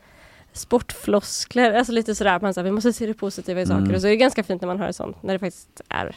sportfloskler, 0.52 1.72
alltså 1.72 1.92
lite 1.92 2.14
sådär, 2.14 2.40
man 2.40 2.54
säger 2.54 2.64
vi 2.64 2.70
måste 2.70 2.92
se 2.92 3.06
det 3.06 3.14
positiva 3.14 3.60
i 3.60 3.66
saker 3.66 3.80
Mm. 3.82 3.94
och 3.94 4.00
så 4.00 4.06
är 4.06 4.10
det 4.10 4.16
ganska 4.16 4.42
fint 4.42 4.62
när 4.62 4.66
man 4.66 4.78
hör 4.78 4.92
sånt, 4.92 5.22
när 5.22 5.32
det 5.32 5.38
faktiskt 5.38 5.80
är 5.88 6.16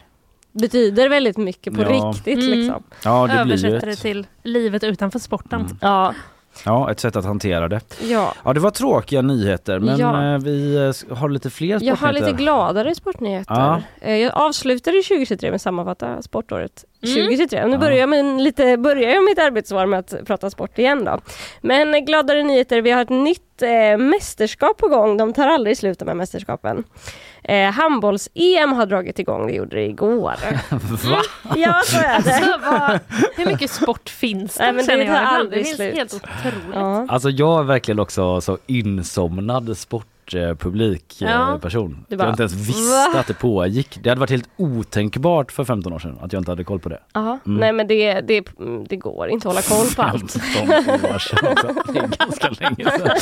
betyder 0.52 1.10
väldigt 1.10 1.38
mycket 1.38 1.74
på 1.76 1.82
Ja. 1.82 1.88
riktigt 1.90 2.38
Mm. 2.38 2.50
liksom. 2.60 2.84
Ja 3.04 3.28
det 3.28 3.34
Översätter 3.34 3.88
det 3.88 3.96
till 3.96 4.28
livet 4.44 4.84
utanför 4.84 5.20
sporten. 5.20 5.62
Mm. 5.62 5.78
Ja, 5.82 6.14
ja, 6.66 6.92
ett 6.92 7.00
sätt 7.00 7.16
att 7.16 7.26
hantera 7.26 7.68
det. 7.68 7.82
ja. 8.02 8.34
Ja 8.46 8.54
det 8.54 8.60
var 8.60 8.72
tråkiga 8.72 9.22
nyheter 9.22 9.80
men 9.80 9.98
Ja. 10.00 10.34
eh, 10.34 10.40
vi 10.40 10.76
eh, 11.10 11.18
har 11.18 11.30
lite 11.30 11.50
fler 11.50 11.68
Jag 11.68 11.92
har 11.92 11.96
sportnyheter. 11.98 12.32
lite 12.32 12.44
gladare 12.44 12.96
sportnyheter. 12.96 13.54
Ja. 13.56 13.82
Eh, 14.02 14.16
Jag 14.18 14.32
avslutade 14.38 14.98
2023 15.04 15.50
med 15.50 15.56
att 15.56 15.62
sammanfatta 15.62 16.22
sportåret 16.22 16.86
Mm. 17.04 17.16
2023. 17.16 17.66
Nu 17.66 17.72
Ja. 17.72 17.78
börjar 17.78 17.98
jag, 17.98 18.10
med 18.10 18.42
lite, 18.42 18.78
börjar 18.78 19.10
jag 19.10 19.24
mitt 19.24 19.40
arbetsår 19.40 19.86
med 19.86 20.00
att 20.00 20.14
prata 20.26 20.50
sport 20.50 20.78
igen 20.80 21.04
då. 21.06 21.20
Men 21.62 21.94
eh, 21.96 22.00
gladare 22.00 22.44
nyheter, 22.44 22.82
vi 22.82 22.92
har 22.92 23.02
ett 23.02 23.10
nytt 23.10 23.62
eh, 23.62 23.98
mästerskap 23.98 24.78
på 24.78 24.88
gång. 24.88 25.18
De 25.18 25.34
tar 25.34 25.48
aldrig 25.48 25.78
slut 25.78 26.00
de 26.00 26.08
här 26.08 26.16
mästerskapen. 26.16 26.84
Eh, 27.44 27.72
Handbolls-EM 27.72 28.74
har 28.74 28.86
dragit 28.86 29.20
igång, 29.20 29.48
det 29.48 29.54
gjorde 29.54 29.76
det 29.76 29.86
igår. 29.86 30.34
Va? 31.10 31.22
ja, 31.56 31.82
så 31.86 31.98
är 31.98 32.02
det. 32.02 32.36
Alltså, 32.36 32.60
vad, 32.72 33.00
hur 33.36 33.46
mycket 33.46 33.72
sport 33.72 34.10
finns 34.10 34.56
det? 34.58 34.72
Nej, 34.72 34.74
men 34.74 35.00
det 35.00 35.08
tar 35.08 35.16
aldrig 35.16 35.60
det 35.60 35.64
finns 35.64 35.76
slut. 35.76 35.96
helt 35.96 36.14
otroligt. 36.14 36.56
Ja. 36.74 37.06
Alltså 37.10 37.30
jag 37.30 37.60
är 37.60 37.64
verkligen 37.64 38.00
också 38.00 38.42
så 38.42 38.58
insomnad 38.68 39.78
sportpublik 39.78 40.09
eh, 40.36 40.56
Ja. 41.20 41.60
person. 41.62 42.06
Du 42.10 42.14
jag 42.14 42.20
bara, 42.20 42.30
inte 42.30 42.44
ens 42.44 42.54
visste 42.54 43.10
"Va?" 43.14 43.20
att 43.20 43.28
det 43.28 43.34
pågick. 43.34 44.00
Det 44.04 44.10
hade 44.10 44.20
varit 44.20 44.30
helt 44.30 44.50
otänkbart 44.58 45.52
för 45.52 45.64
15 45.64 45.94
år 45.94 46.00
sedan 46.00 46.18
att 46.22 46.34
jag 46.34 46.40
inte 46.40 46.52
hade 46.52 46.64
koll 46.64 46.80
på 46.80 46.90
det. 46.90 47.00
Aha. 47.14 47.40
Mm. 47.46 47.60
Nej 47.60 47.74
men 47.74 47.88
det, 47.88 48.22
det, 48.22 48.44
det 48.90 48.96
går 48.96 49.30
inte 49.30 49.48
att 49.50 49.56
hålla 49.56 49.62
koll 49.84 49.88
på 49.96 50.02
allt. 50.02 50.32
15 50.42 51.12
år 51.12 51.20
sedan 51.20 51.52
också. 51.52 51.92
Det 51.94 52.00
är 52.00 52.08
ganska 52.08 52.50
länge 52.50 52.92
sedan. 52.92 53.18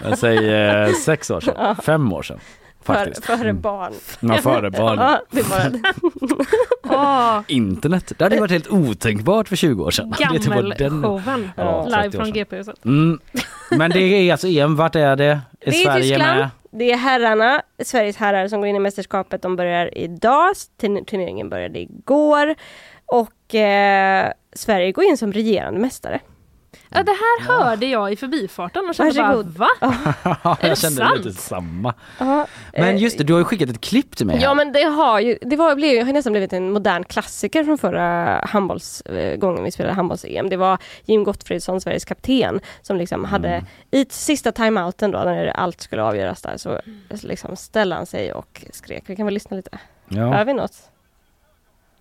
Jag 0.04 0.18
säger 0.18 0.86
eh, 0.88 0.92
sex 0.94 1.30
år 1.30 1.40
sedan, 1.40 1.76
fem 1.76 2.12
år 2.12 2.22
sedan. 2.22 2.38
För, 2.82 3.12
före 3.22 3.40
Mm. 3.50 3.60
barn. 3.60 3.92
Ja, 4.20 4.34
före 4.36 4.70
barn. 4.70 4.98
Ja, 4.98 5.20
det 5.30 5.42
var 5.42 5.58
det. 5.70 5.80
Åh, 6.84 7.40
Internet, 7.48 8.12
det 8.18 8.24
hade 8.24 8.40
varit 8.40 8.50
helt 8.50 8.68
otänkbart 8.68 9.48
för 9.48 9.56
20 9.56 9.84
år 9.84 9.90
sedan. 9.90 10.12
Typ 10.12 10.18
Gammelshowen 10.20 11.50
Ja, 11.56 11.84
30 11.90 12.02
live 12.02 12.10
från. 12.24 12.32
GP-huset. 12.32 12.84
Mm. 12.84 13.18
Men 13.70 13.90
det 13.90 14.00
är 14.00 14.32
alltså 14.32 14.46
EM, 14.48 14.76
vart 14.76 14.96
är 14.96 15.16
det? 15.16 15.40
Är 15.60 15.70
Det 15.70 15.76
är 15.76 15.84
Sverige 15.84 16.02
Tyskland. 16.02 16.38
med? 16.38 16.50
Det 16.70 16.92
är 16.92 16.96
herrarna, 16.96 17.62
Sveriges 17.84 18.16
herrar 18.16 18.48
som 18.48 18.60
går 18.60 18.68
in 18.68 18.76
i 18.76 18.78
mästerskapet. 18.78 19.42
De 19.42 19.56
börjar 19.56 19.98
idag, 19.98 20.52
Turn- 20.80 21.04
turneringen 21.04 21.48
började 21.50 21.78
igår. 21.80 22.54
Och 23.06 23.54
eh, 23.54 24.32
Sverige 24.52 24.92
går 24.92 25.04
in 25.04 25.16
som 25.16 25.32
regerande 25.32 25.80
mästare. 25.80 26.20
Ja, 26.92 27.02
det 27.02 27.10
här 27.12 27.42
hörde 27.48 27.86
jag 27.86 28.12
i 28.12 28.16
förbifarten 28.16 28.88
och 28.88 28.94
kände 28.94 29.22
Varsågod. 29.22 29.46
bara 29.46 29.68
va? 29.80 29.88
Är 30.60 30.62
det 30.62 30.68
jag 30.68 30.78
kände 30.78 30.96
sant? 30.96 31.24
lite 31.24 31.42
samma. 31.42 31.94
Ja, 32.18 32.46
Men 32.72 32.84
eh, 32.96 33.02
just 33.02 33.18
det, 33.18 33.24
du 33.24 33.32
har 33.32 33.40
ju 33.40 33.44
skickat 33.44 33.68
ett 33.70 33.80
klipp 33.80 34.16
till 34.16 34.26
mig 34.26 34.36
här. 34.36 34.42
Ja 34.44 34.54
men 34.54 34.72
det 34.72 34.82
har 34.82 35.20
ju, 35.20 35.38
det 35.42 35.56
var, 35.56 35.74
blev, 35.74 36.06
har 36.06 36.12
nästan 36.12 36.32
blivit 36.32 36.52
en 36.52 36.72
modern 36.72 37.04
klassiker 37.04 37.64
från 37.64 37.78
förra 37.78 38.40
handbolls, 38.48 39.00
eh, 39.00 39.36
gången 39.36 39.64
vi 39.64 39.70
spelade 39.70 39.94
handbolls-EM. 39.94 40.48
Det 40.48 40.56
var 40.56 40.78
Jim 41.04 41.24
Gottfridsson, 41.24 41.80
Sveriges 41.80 42.04
kapten, 42.04 42.60
som 42.82 42.96
liksom 42.96 43.24
hade 43.24 43.48
Mm. 43.48 43.64
i 43.90 44.04
t- 44.04 44.10
sista 44.14 44.52
timeouten 44.52 45.10
då 45.10 45.18
när 45.18 45.46
allt 45.46 45.80
skulle 45.80 46.02
avgöras 46.02 46.42
där 46.42 46.56
så 46.56 46.80
liksom 47.08 47.56
ställde 47.56 47.94
han 47.96 48.06
sig 48.06 48.32
och 48.32 48.64
skrek. 48.72 49.02
Vi 49.06 49.16
kan 49.16 49.24
väl 49.26 49.34
lyssna 49.34 49.56
lite. 49.56 49.78
Hör 50.10 50.38
Ja. 50.38 50.44
vi 50.44 50.54
något? 50.54 50.89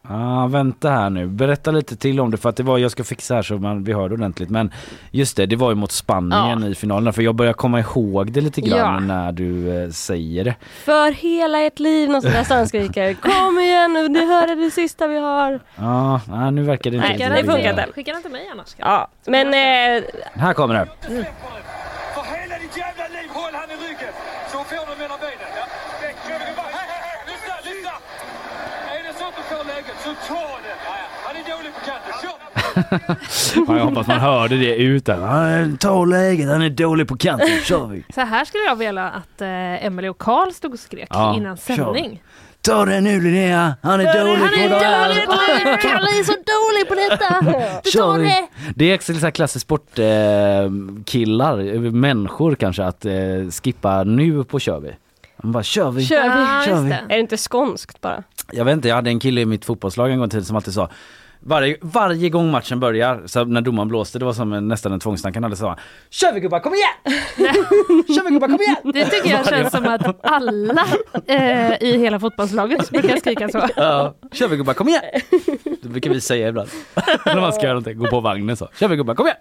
Ah, 0.07 0.47
vänta 0.47 0.89
här 0.89 1.09
nu, 1.09 1.27
berätta 1.27 1.71
lite 1.71 1.95
till 1.95 2.19
om 2.19 2.31
det 2.31 2.37
för 2.37 2.49
att 2.49 2.55
det 2.55 2.63
var, 2.63 2.77
jag 2.77 2.91
ska 2.91 3.03
fixa 3.03 3.35
här 3.35 3.41
så 3.41 3.57
man, 3.57 3.83
vi 3.83 3.93
hör 3.93 4.09
det 4.09 4.15
ordentligt 4.15 4.49
men 4.49 4.71
just 5.11 5.37
det, 5.37 5.45
det 5.45 5.55
var 5.55 5.69
ju 5.69 5.75
mot 5.75 5.91
Spanien 5.91 6.63
i 6.63 6.75
finalen 6.75 7.13
för 7.13 7.21
jag 7.21 7.35
börjar 7.35 7.53
komma 7.53 7.79
ihåg 7.79 8.31
det 8.31 8.41
lite 8.41 8.61
grann 8.61 9.09
Ja. 9.09 9.15
när 9.15 9.31
du 9.31 9.83
eh, 9.83 9.89
säger 9.89 10.43
det. 10.43 10.55
För 10.85 11.11
hela 11.11 11.59
ert 11.59 11.79
liv, 11.79 12.09
någon 12.09 12.21
sån 12.21 12.31
där 12.31 12.65
skriker. 12.65 13.13
Kom 13.21 13.59
igen 13.59 13.93
nu, 13.93 14.07
ni 14.09 14.25
hör 14.25 14.55
det 14.65 14.71
sista 14.71 15.07
vi 15.07 15.17
har. 15.19 15.59
Ja, 15.75 16.21
ah, 16.31 16.49
nu 16.51 16.63
verkar 16.63 16.91
det 16.91 16.95
inte 16.97 17.07
Nej, 17.09 17.17
riktigt 17.17 17.45
det 17.45 17.51
funkar 17.53 17.69
inte. 17.69 17.87
Skicka 17.95 18.13
den 18.13 18.21
till 18.21 18.31
mig 18.31 18.49
annars. 18.51 18.75
Ja, 18.77 19.07
men 19.25 19.47
eh, 19.47 20.03
Här 20.33 20.53
kommer 20.53 20.73
det. 20.75 20.87
För 22.15 22.23
hela 22.41 22.55
ditt 22.63 22.77
jävla 22.77 23.07
liv, 23.15 23.29
håll 23.33 23.53
han 23.53 23.69
i 23.71 23.75
ryggen! 23.87 24.13
Så 24.51 24.57
får 24.57 24.85
du 24.89 25.01
mellan 25.01 25.19
benen. 25.25 25.49
Ja. 25.59 25.65
Väck, 26.01 26.15
kör 26.27 26.39
vi 26.47 26.51
bara. 26.59 26.71
Hej, 26.77 26.87
hej, 26.93 27.01
hej, 27.07 27.19
lyssna, 27.31 27.55
lyssna! 27.69 27.93
Är 28.95 29.01
det 29.07 29.13
så 29.19 29.23
att 29.29 29.35
du 29.39 29.43
får 29.51 29.63
läget, 29.73 29.97
så 30.05 30.11
ta 30.29 30.45
det! 30.65 30.75
Han 31.25 31.33
är 31.39 31.43
dålig 31.53 31.71
på 31.77 31.81
kanten, 31.89 32.13
kör! 32.23 32.58
Ja, 33.67 33.77
jag 33.77 33.85
hoppas 33.85 34.07
man 34.07 34.19
hörde 34.19 34.57
det 34.57 34.75
ut 34.75 35.05
där. 35.05 35.77
Ta 35.77 36.05
läget, 36.05 36.49
han 36.49 36.61
är 36.61 36.69
dålig 36.69 37.07
på 37.07 37.17
kanten, 37.17 37.59
kör 37.63 37.87
vi. 37.87 38.03
Så 38.15 38.21
här 38.21 38.45
skulle 38.45 38.63
jag 38.63 38.75
vilja 38.75 39.05
att 39.09 39.41
eh, 39.41 39.85
Emily 39.85 40.07
och 40.07 40.17
Karl 40.17 40.51
stod 40.51 40.73
och 40.73 40.79
skrek 40.79 41.07
Ja, 41.09 41.35
innan 41.35 41.57
sändning. 41.57 42.23
Ta 42.61 42.85
den 42.85 43.03
nu 43.03 43.21
Linnea, 43.21 43.75
han 43.81 43.99
är 43.99 44.19
dålig 44.19 44.35
Han 44.35 44.49
på 44.49 44.55
är 44.55 44.69
det 44.69 44.75
här. 44.75 45.07
dålig 45.09 45.25
på 45.25 45.31
det! 45.31 45.77
Kalle 45.81 46.09
är 46.19 46.23
så 46.23 46.31
dålig 46.31 46.87
på 46.89 46.95
detta! 46.95 47.41
Du 47.83 47.91
Kör 47.91 48.19
det! 48.19 48.47
Det 48.75 48.85
är 48.85 48.95
också 48.95 49.13
så 49.13 49.31
klassiskt 49.31 49.63
sportkillar, 49.65 51.59
eh, 51.59 51.79
människor 51.81 52.55
kanske, 52.55 52.83
att 52.83 53.05
eh, 53.05 53.11
skippa 53.63 54.03
nu 54.03 54.43
på 54.43 54.59
kör 54.59 54.79
vi. 54.79 54.91
Man 55.43 55.51
bara 55.51 55.63
kör 55.63 55.91
vi. 55.91 56.05
Kör 56.05 56.21
vi. 56.23 56.27
Ja, 56.29 56.63
Kör 56.65 56.81
vi. 56.81 56.89
det. 56.89 56.95
Är 56.95 57.07
det 57.07 57.19
inte 57.19 57.37
skånskt 57.37 58.01
bara? 58.01 58.23
Jag 58.51 58.65
vet 58.65 58.73
inte, 58.73 58.87
jag 58.87 58.95
hade 58.95 59.09
en 59.09 59.19
kille 59.19 59.41
i 59.41 59.45
mitt 59.45 59.65
fotbollslag 59.65 60.11
en 60.11 60.17
gång 60.17 60.27
i 60.27 60.29
tiden 60.29 60.45
som 60.45 60.55
alltid 60.55 60.73
sa 60.73 60.89
varje, 61.39 61.77
varje 61.81 62.29
gång 62.29 62.51
matchen 62.51 62.79
börjar, 62.79 63.21
så 63.25 63.45
när 63.45 63.61
domaren 63.61 63.87
blåste, 63.87 64.19
det 64.19 64.25
var 64.25 64.33
som 64.33 64.53
en, 64.53 64.67
nästan 64.67 64.93
en 64.93 64.99
tvångstanke, 64.99 65.37
han 65.37 65.43
hade 65.43 65.55
sa 65.55 65.75
Kör 66.09 66.33
vi 66.33 66.39
gubbar, 66.39 66.59
kom 66.59 66.73
igen! 66.73 66.89
Kör 68.07 68.23
vi 68.23 68.31
gubbar, 68.31 68.47
kom 68.47 68.61
igen! 68.61 68.75
Det 68.83 69.05
tycker 69.05 69.29
jag 69.29 69.45
känns 69.45 69.71
som 69.71 69.85
att 69.87 70.25
alla 70.25 70.87
eh, 71.27 71.83
i 71.83 71.97
hela 71.97 72.19
fotbollslaget 72.19 72.89
brukar 72.89 73.17
skrika 73.17 73.49
så. 73.49 73.67
Ja, 73.75 74.13
kör 74.31 74.47
vi 74.47 74.57
gubbar, 74.57 74.73
kom 74.73 74.87
igen! 74.87 75.03
Det 75.81 75.89
brukar 75.89 76.09
vi 76.09 76.21
säga 76.21 76.47
ibland. 76.47 76.69
När 77.25 77.41
man 77.41 77.53
ska 77.53 77.61
göra 77.61 77.73
någonting, 77.73 77.97
gå 77.97 78.07
på 78.07 78.19
vagnen 78.19 78.57
så. 78.57 78.67
Kör 78.79 78.87
vi 78.87 78.95
gubbar, 78.95 79.15
kom 79.15 79.27
igen! 79.27 79.37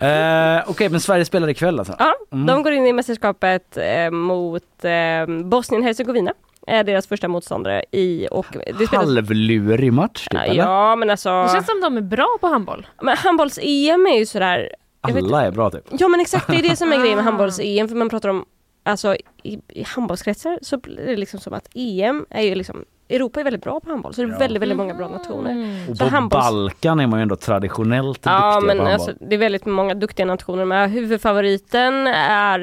Eh, 0.00 0.70
Okej, 0.70 0.88
men 0.88 1.00
Sverige 1.00 1.24
spelar 1.24 1.48
ikväll 1.48 1.78
alltså? 1.78 1.94
Ja, 1.98 2.14
de 2.30 2.62
går 2.62 2.72
in 2.72 2.86
i 2.86 2.92
mästerskapet 2.92 3.76
eh, 3.76 4.10
mot 4.10 4.84
eh, 4.84 5.26
Bosnien-Hercegovina. 5.44 6.32
Är 6.70 6.84
deras 6.84 7.06
första 7.06 7.28
motståndare 7.28 7.84
i 7.92 8.28
och 8.30 8.46
det 8.66 8.86
spelas... 8.86 8.92
Halvlurig 9.06 9.92
match 9.92 10.28
typ, 10.30 10.40
eller? 10.40 10.54
Ja 10.62 10.96
men 10.96 11.10
alltså, 11.10 11.42
Det 11.42 11.48
känns 11.52 11.66
som 11.66 11.80
de 11.80 11.96
är 11.96 12.00
bra 12.00 12.38
på 12.40 12.46
handboll. 12.46 12.86
men 13.02 13.16
handbolls-EM 13.16 14.06
är 14.06 14.18
ju 14.18 14.26
sådär 14.26 14.68
Alla 15.00 15.42
är 15.42 15.50
bra 15.50 15.70
typ. 15.70 15.84
Ja 15.90 16.08
men 16.08 16.20
exakt, 16.20 16.46
det 16.46 16.56
är 16.56 16.62
det 16.62 16.76
som 16.76 16.92
är 16.92 16.96
grejen 16.98 17.16
med 17.16 17.22
Ah. 17.22 17.30
handbolls-EM 17.30 17.88
för 17.88 17.96
man 17.96 18.08
pratar 18.08 18.28
om 18.28 18.44
Alltså 18.82 19.16
i, 19.42 19.60
i 19.68 19.82
handbollskretsar 19.82 20.58
så 20.62 20.78
blir 20.78 21.06
det 21.06 21.16
liksom 21.16 21.40
som 21.40 21.52
att 21.54 21.68
EM 21.74 22.26
är 22.30 22.42
ju 22.42 22.54
liksom 22.54 22.84
Europa 23.10 23.40
är 23.40 23.44
väldigt 23.44 23.62
bra 23.62 23.80
på 23.80 23.90
handboll 23.90 24.14
så 24.14 24.22
det 24.22 24.28
är 24.34 24.38
väldigt 24.38 24.62
väldigt 24.62 24.78
många 24.78 24.94
bra 24.94 25.08
nationer. 25.08 25.50
Mm. 25.50 25.88
Och 25.90 25.98
på 25.98 26.04
handbolls- 26.04 26.30
Balkan 26.30 27.00
är 27.00 27.06
man 27.06 27.18
ju 27.18 27.22
ändå 27.22 27.36
traditionellt 27.36 28.20
Ja 28.24 28.54
duktiga 28.54 28.66
men 28.66 28.78
på 28.78 28.84
handboll. 28.84 29.08
alltså, 29.10 29.24
det 29.28 29.34
är 29.34 29.38
väldigt 29.38 29.66
många 29.66 29.94
duktiga 29.94 30.26
nationer 30.26 30.64
med. 30.64 30.90
Huvudfavoriten 30.90 32.06
är 32.06 32.60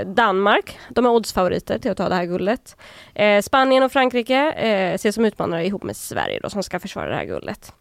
eh, 0.00 0.06
Danmark. 0.06 0.78
De 0.88 1.06
är 1.06 1.10
oddsfavoriter 1.10 1.78
till 1.78 1.90
att 1.90 1.96
ta 1.96 2.08
det 2.08 2.14
här 2.14 2.24
guldet. 2.24 2.76
Eh, 3.14 3.42
Spanien 3.42 3.82
och 3.82 3.92
Frankrike 3.92 4.52
eh, 4.52 4.94
ses 4.94 5.14
som 5.14 5.24
utmanare 5.24 5.66
ihop 5.66 5.82
med 5.82 5.96
Sverige 5.96 6.40
då, 6.42 6.50
som 6.50 6.62
ska 6.62 6.80
försvara 6.80 7.08
det 7.08 7.16
här 7.16 7.24
guldet. 7.24 7.72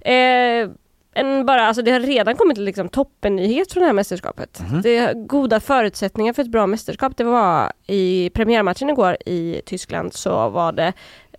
Eh, 0.00 0.70
en 1.14 1.46
bara, 1.46 1.62
alltså 1.66 1.82
det 1.82 1.90
har 1.90 2.00
redan 2.00 2.36
kommit 2.36 2.58
liksom 2.58 2.88
toppennyhet 2.88 3.72
från 3.72 3.80
det 3.80 3.86
här 3.86 3.92
mästerskapet. 3.92 4.62
Det 4.82 4.96
är 4.96 5.14
goda 5.14 5.60
förutsättningar 5.60 6.32
för 6.32 6.42
ett 6.42 6.50
bra 6.50 6.66
mästerskap. 6.66 7.16
Det 7.16 7.24
var 7.24 7.72
i 7.86 8.30
premiärmatchen 8.34 8.90
igår 8.90 9.16
i 9.26 9.60
Tyskland 9.66 10.14
så 10.14 10.48
var 10.48 10.72
det 10.72 10.92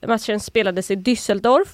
matchen 0.08 0.40
spelades 0.40 0.92
i 0.92 0.96
Düsseldorf 0.96 1.68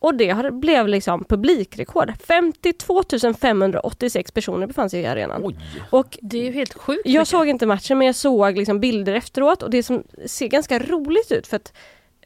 och 0.00 0.14
det 0.14 0.28
har- 0.28 0.50
blev 0.50 0.88
liksom 0.88 1.24
publikrekord. 1.24 2.12
52 2.28 3.02
586 3.40 4.30
personer 4.30 4.66
befann 4.66 4.90
sig 4.90 5.00
i 5.00 5.06
arenan. 5.06 5.44
Oj! 5.44 5.56
Och 5.90 6.18
Det 6.22 6.38
är 6.38 6.42
ju 6.44 6.50
helt 6.52 6.74
sjukt. 6.74 7.02
jag 7.04 7.12
mycket. 7.20 7.28
såg 7.28 7.48
inte 7.48 7.66
matchen 7.66 7.98
men 7.98 8.06
jag 8.06 8.16
såg 8.16 8.56
liksom 8.58 8.80
bilder 8.80 9.14
efteråt 9.14 9.62
och 9.62 9.70
det 9.70 9.82
som 9.82 10.02
ser 10.26 10.46
ganska 10.48 10.78
roligt 10.78 11.32
ut 11.32 11.46
för 11.46 11.56
att 11.56 11.72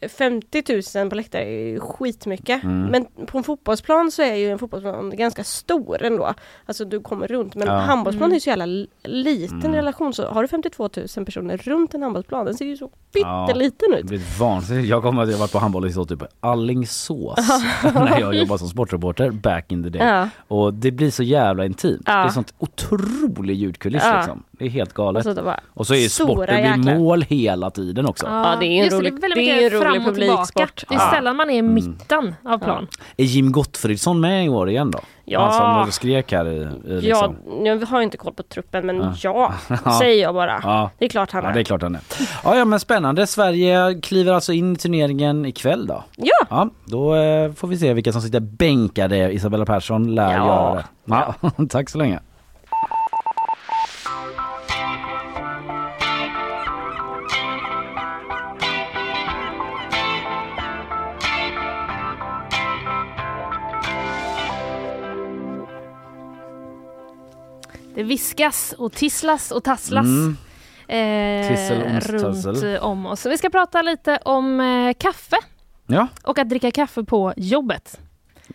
50 0.09 0.63
000 0.99 1.11
på 1.11 1.17
läktare 1.17 1.43
är 1.45 1.67
ju 1.69 1.81
skitmycket. 1.81 2.65
Mm. 2.65 2.83
Men 2.87 3.27
på 3.27 3.39
en 3.39 3.45
fotbollsplan 3.45 4.11
så 4.11 4.23
är 4.23 4.35
ju 4.35 4.51
en 4.51 4.59
fotbollsplan 4.59 5.17
ganska 5.17 5.45
stor 5.45 6.03
ändå. 6.03 6.35
Alltså 6.67 6.85
du 6.85 7.01
kommer 7.01 7.27
runt. 7.27 7.55
Men 7.55 7.67
Ja. 7.69 7.75
handbollsplan 7.79 8.23
Mm. 8.27 8.33
är 8.33 8.37
ju 8.37 8.41
så 8.41 8.51
jävla 8.51 8.67
liten 9.05 9.59
Mm. 9.61 9.73
relation. 9.75 10.15
Så 10.15 10.27
har 10.29 10.43
du 10.43 10.49
52 10.49 10.89
000 11.17 11.25
personer 11.27 11.57
runt 11.57 11.95
en 11.95 12.03
handbollsplan, 12.03 12.47
den 12.47 12.55
ser 12.55 12.65
ju 12.65 12.77
så 12.77 12.91
Ja. 13.15 13.47
pytteliten 13.47 13.91
Det 13.91 13.99
ut. 13.99 14.07
blir 14.07 14.39
vansinnigt. 14.41 14.89
Jag 14.89 15.03
kommer 15.03 15.23
att 15.23 15.31
jag 15.31 15.39
varit 15.39 15.53
på 15.53 15.59
handboll 15.59 15.87
i 15.87 15.93
så 15.93 16.05
typ 16.05 16.23
Allingsås 16.41 17.39
när 17.95 18.21
jag 18.21 18.35
jobbade 18.35 18.59
som 18.59 18.69
sportreporter 18.69 19.31
back 19.31 19.73
in 19.73 19.83
the 19.83 19.89
day. 19.89 20.07
Ja. 20.09 20.29
Och 20.49 20.75
det 20.75 20.91
blir 20.91 21.11
så 21.11 21.23
jävla 21.23 21.65
intimt. 21.65 22.03
Ja. 22.07 22.13
Det 22.13 22.25
är 22.25 22.29
sånt 22.29 22.55
otrolig 22.59 23.55
ljudkuliss 23.57 24.03
Ja. 24.05 24.17
liksom. 24.17 24.43
Det 24.63 24.69
är 24.69 24.71
helt 24.71 24.93
galet. 24.95 25.27
Och 25.27 25.37
så, 25.37 25.43
bara, 25.43 25.61
Och 25.75 25.87
så 25.87 25.95
är 25.95 26.09
sporten 26.09 26.83
vid 26.85 26.99
mål 26.99 27.23
hela 27.23 27.71
tiden 27.71 28.07
också. 28.07 28.27
Ja, 28.27 28.57
det 28.61 28.67
är 28.67 28.71
en 28.71 28.85
Just 28.85 28.97
rolig- 28.97 29.21
det 29.21 29.29
det 29.35 29.51
är 29.51 29.75
en 29.75 29.81
rolig 29.83 30.05
publiksport. 30.05 30.85
Det 30.89 30.95
är 30.95 30.99
Ja. 30.99 31.11
sällan 31.15 31.37
man 31.37 31.51
är 31.51 31.55
i 31.59 31.63
mitten 31.63 32.35
av 32.45 32.59
plan. 32.59 32.87
Är 33.17 33.25
Jim 33.25 33.53
Gottfridsson 33.53 34.21
med 34.21 34.45
i 34.47 34.49
år 34.49 34.71
igen 34.71 34.91
då? 34.91 34.99
Ja. 35.25 35.41
Han 35.51 35.85
som 35.85 35.93
skrek 35.93 36.33
här 36.33 36.49
i, 36.49 36.57
i 36.91 37.01
liksom. 37.01 37.37
Ja, 37.65 37.65
jag 37.67 37.87
har 37.87 38.01
inte 38.03 38.17
koll 38.17 38.33
på 38.35 38.43
truppen 38.43 38.87
men 38.87 38.97
Ja. 38.97 39.15
ja, 39.23 39.53
Ja. 39.85 39.99
säger 39.99 40.23
jag 40.23 40.35
bara. 40.35 40.61
Ja. 40.63 40.91
Det 40.99 41.05
är 41.05 41.09
klart 41.09 41.31
han 41.33 41.43
Ja 41.45 41.51
är. 41.51 41.55
det 41.55 41.61
är 41.61 41.65
klart 41.65 41.83
han 41.83 41.95
är. 41.95 42.01
Ja, 42.45 42.57
ja 42.57 42.65
men 42.65 42.81
spännande. 42.81 43.27
Sverige 43.27 44.01
kliver 44.03 44.33
alltså 44.33 44.53
in 44.53 44.73
i 44.73 44.77
turneringen 44.77 45.47
ikväll 45.47 45.87
då. 45.87 46.05
Ja, 46.17 46.47
Ja, 46.51 46.69
då 46.85 47.15
eh, 47.15 47.53
får 47.53 47.69
vi 47.69 47.79
se 47.79 47.93
vilka 47.95 48.13
som 48.13 48.21
sitter 48.23 48.41
bänkade. 48.41 49.33
Isabella 49.33 49.65
Persson 49.65 50.15
lär 50.15 50.37
Ja. 50.37 50.47
göra 50.47 50.75
det. 50.75 50.85
Ja, 51.05 51.35
tack 51.69 51.91
så 51.91 51.99
länge. 51.99 52.21
Det 67.95 68.03
viskas 68.03 68.74
och 68.78 68.93
tisslas 68.93 69.51
och 69.51 69.64
tasslas. 69.64 70.05
Mm. 70.07 70.36
Eh, 70.88 72.01
runt 72.01 72.80
om 72.80 73.07
oss. 73.07 73.26
Vi 73.26 73.38
ska 73.38 73.51
prata 73.51 73.82
lite 73.82 74.18
om 74.24 74.61
eh, 74.61 74.95
kaffe 74.99 75.36
Ja, 75.86 76.09
och 76.24 76.38
att 76.38 76.49
dricka 76.49 76.70
kaffe 76.70 77.05
på 77.05 77.32
jobbet. 77.36 78.01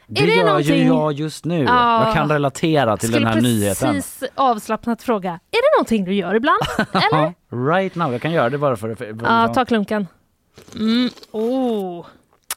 det, 0.08 0.22
Är 0.24 0.28
det 0.28 0.34
gör 0.36 0.46
någonting- 0.46 0.76
ju 0.78 0.84
jag 0.86 1.14
just 1.14 1.46
nu. 1.46 1.64
Ja. 1.64 2.06
Jag 2.06 2.14
kan 2.16 2.30
relatera 2.30 2.98
till 2.98 3.12
den 3.12 3.22
Skulle 3.22 3.34
här 3.34 3.42
nyheten. 3.42 3.94
precis 3.94 4.24
avslappnat 4.36 5.04
fråga. 5.04 5.30
Är 5.32 5.38
det 5.52 5.78
någonting 5.78 6.06
du 6.06 6.14
gör 6.14 6.36
ibland? 6.36 6.60
Eller? 6.94 7.34
Right 7.72 7.96
now. 7.96 8.12
Jag 8.12 8.22
kan 8.22 8.32
göra 8.32 8.50
det 8.50 8.58
bara 8.58 8.76
för 8.76 8.90
att 8.90 9.02
Ja, 9.24 9.54
ta 9.54 9.66
klunken. 9.66 10.08
Mm. 10.76 11.10
Oh. 11.32 12.06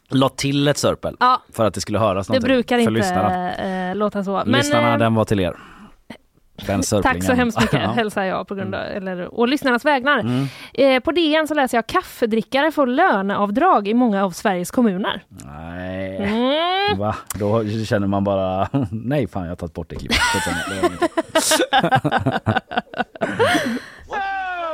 La 0.09 0.29
till 0.29 0.69
ett 0.69 0.79
sörpel 0.79 1.17
Ja, 1.21 1.43
för 1.53 1.65
att 1.67 1.75
det 1.75 1.81
skulle 1.81 1.99
höras 1.99 2.27
det 2.27 2.33
någonting. 2.33 2.49
brukar 2.49 2.77
för 2.77 2.81
inte 2.81 2.91
lyssnarna. 2.93 3.55
eh, 3.91 3.97
låta 3.97 4.25
så. 4.25 4.43
lyssnarna, 4.45 4.93
eh, 4.93 4.99
den 4.99 5.15
var 5.15 5.25
till 5.25 5.41
er. 5.41 5.57
Den 6.67 6.83
Tack 7.03 7.25
så 7.25 7.33
hemskt 7.33 7.61
mycket 7.61 7.73
Ja. 7.73 7.79
Mm. 7.85 7.97
hälsar 7.97 8.23
jag 8.23 8.49
på 8.49 8.55
grund 8.55 8.75
av, 8.75 8.81
eller, 8.81 9.35
och 9.35 9.49
lyssnarnas 9.49 9.85
vägnar. 9.85 10.25
Eh, 10.75 11.01
på 11.01 11.13
DN 11.13 11.49
så 11.49 11.55
läser 11.55 11.79
jag 11.79 11.87
kaffedrickare 11.87 12.73
får 12.73 12.87
löneavdrag 12.87 13.89
i 13.89 13.95
många 13.95 14.25
av 14.25 14.31
Sveriges 14.31 14.71
kommuner. 14.71 15.23
Nej, 15.29 16.17
Mm. 16.17 16.99
va? 16.99 17.17
Då 17.35 17.65
känner 17.87 18.07
man 18.07 18.25
bara, 18.25 18.69
nej 18.91 19.29
fan 19.29 19.43
jag 19.43 19.51
har 19.51 19.57
tagit 19.57 19.75
bort 19.75 19.91
det 19.91 19.97
klippet. 19.97 20.19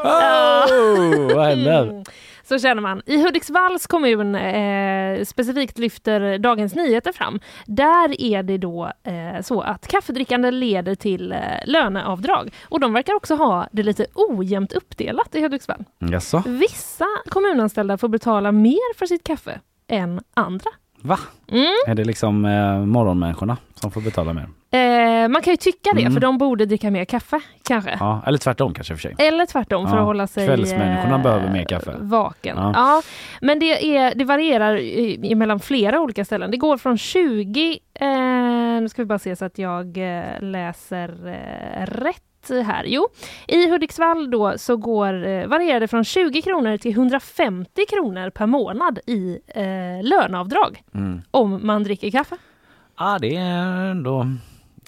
Oh, 0.04 1.34
vad 1.34 1.46
händer? 1.46 2.04
Så 2.48 2.58
känner 2.58 2.82
man. 2.82 3.02
I 3.06 3.22
Hudiksvalls 3.22 3.86
kommun 3.86 4.34
eh, 4.34 5.24
specifikt 5.24 5.78
lyfter 5.78 6.38
Dagens 6.38 6.74
Nyheter 6.74 7.12
fram. 7.12 7.40
Där 7.66 8.20
är 8.20 8.42
det 8.42 8.58
då 8.58 8.92
eh, 9.02 9.42
så 9.42 9.60
att 9.60 9.88
kaffedrickande 9.88 10.50
leder 10.50 10.94
till 10.94 11.32
eh, 11.32 11.38
löneavdrag. 11.64 12.52
Och 12.68 12.80
de 12.80 12.92
verkar 12.92 13.14
också 13.14 13.34
ha 13.34 13.68
det 13.72 13.82
lite 13.82 14.06
ojämnt 14.14 14.72
uppdelat 14.72 15.34
i 15.34 15.42
Hudiksvall. 15.42 15.84
Jaså? 15.98 16.42
Vissa 16.46 17.06
kommunanställda 17.28 17.98
får 17.98 18.08
betala 18.08 18.52
mer 18.52 18.98
för 18.98 19.06
sitt 19.06 19.24
kaffe 19.24 19.60
än 19.88 20.20
andra. 20.34 20.70
Va? 21.06 21.18
Mm. 21.52 21.66
Är 21.86 21.94
det 21.94 22.04
liksom 22.04 22.44
eh, 22.44 22.78
morgonmänniskorna 22.78 23.56
som 23.74 23.90
får 23.90 24.00
betala 24.00 24.32
mer? 24.32 24.46
Eh, 24.70 25.28
man 25.28 25.42
kan 25.42 25.52
ju 25.52 25.56
tycka 25.56 25.90
det, 25.94 26.00
Mm. 26.00 26.12
för 26.12 26.20
de 26.20 26.38
borde 26.38 26.66
dricka 26.66 26.90
mer 26.90 27.04
kaffe 27.04 27.40
kanske. 27.68 27.96
Ja, 28.00 28.22
eller 28.26 28.38
tvärtom 28.38 28.74
kanske 28.74 28.94
för 28.94 29.00
sig. 29.02 29.14
Eller 29.18 29.46
tvärtom 29.46 29.86
för 29.88 29.94
Ja, 29.96 30.00
att 30.00 30.06
hålla 30.06 30.26
sig 30.26 30.46
kvällsmänniskorna 30.46 31.16
eh, 31.16 31.22
behöver 31.22 31.52
mer 31.52 31.64
kaffe. 31.64 31.94
vaken. 32.00 32.56
Ja. 32.56 32.72
Ja. 32.74 33.02
Men 33.40 33.58
det, 33.58 33.96
är, 33.96 34.14
det 34.14 34.24
varierar 34.24 34.76
i- 34.76 35.34
mellan 35.34 35.60
flera 35.60 36.00
olika 36.00 36.24
ställen. 36.24 36.50
Det 36.50 36.56
går 36.56 36.76
från 36.78 36.98
20, 36.98 37.78
eh, 37.94 38.08
nu 38.80 38.88
ska 38.88 39.02
vi 39.02 39.06
bara 39.06 39.18
se 39.18 39.36
så 39.36 39.44
att 39.44 39.58
jag 39.58 39.98
eh, 39.98 40.40
läser 40.40 41.08
eh, 41.28 41.86
rätt 41.86 42.22
här. 42.54 42.84
Jo, 42.84 43.08
i 43.48 43.70
Hudiksvall 43.70 44.30
då 44.30 44.58
så 44.58 44.76
går, 44.76 45.26
eh, 45.26 45.46
varierar 45.46 45.80
det 45.80 45.88
från 45.88 46.04
20 46.04 46.42
kronor 46.42 46.76
till 46.76 46.92
150 46.92 47.86
kronor 47.88 48.30
per 48.30 48.46
månad 48.46 48.98
i 49.06 49.38
eh, 49.46 50.02
löneavdrag 50.08 50.82
Mm. 50.94 51.22
om 51.30 51.66
man 51.66 51.84
dricker 51.84 52.10
kaffe. 52.10 52.36
Ja, 52.98 53.18
det 53.20 53.36
är 53.36 53.90
ändå 53.90 54.26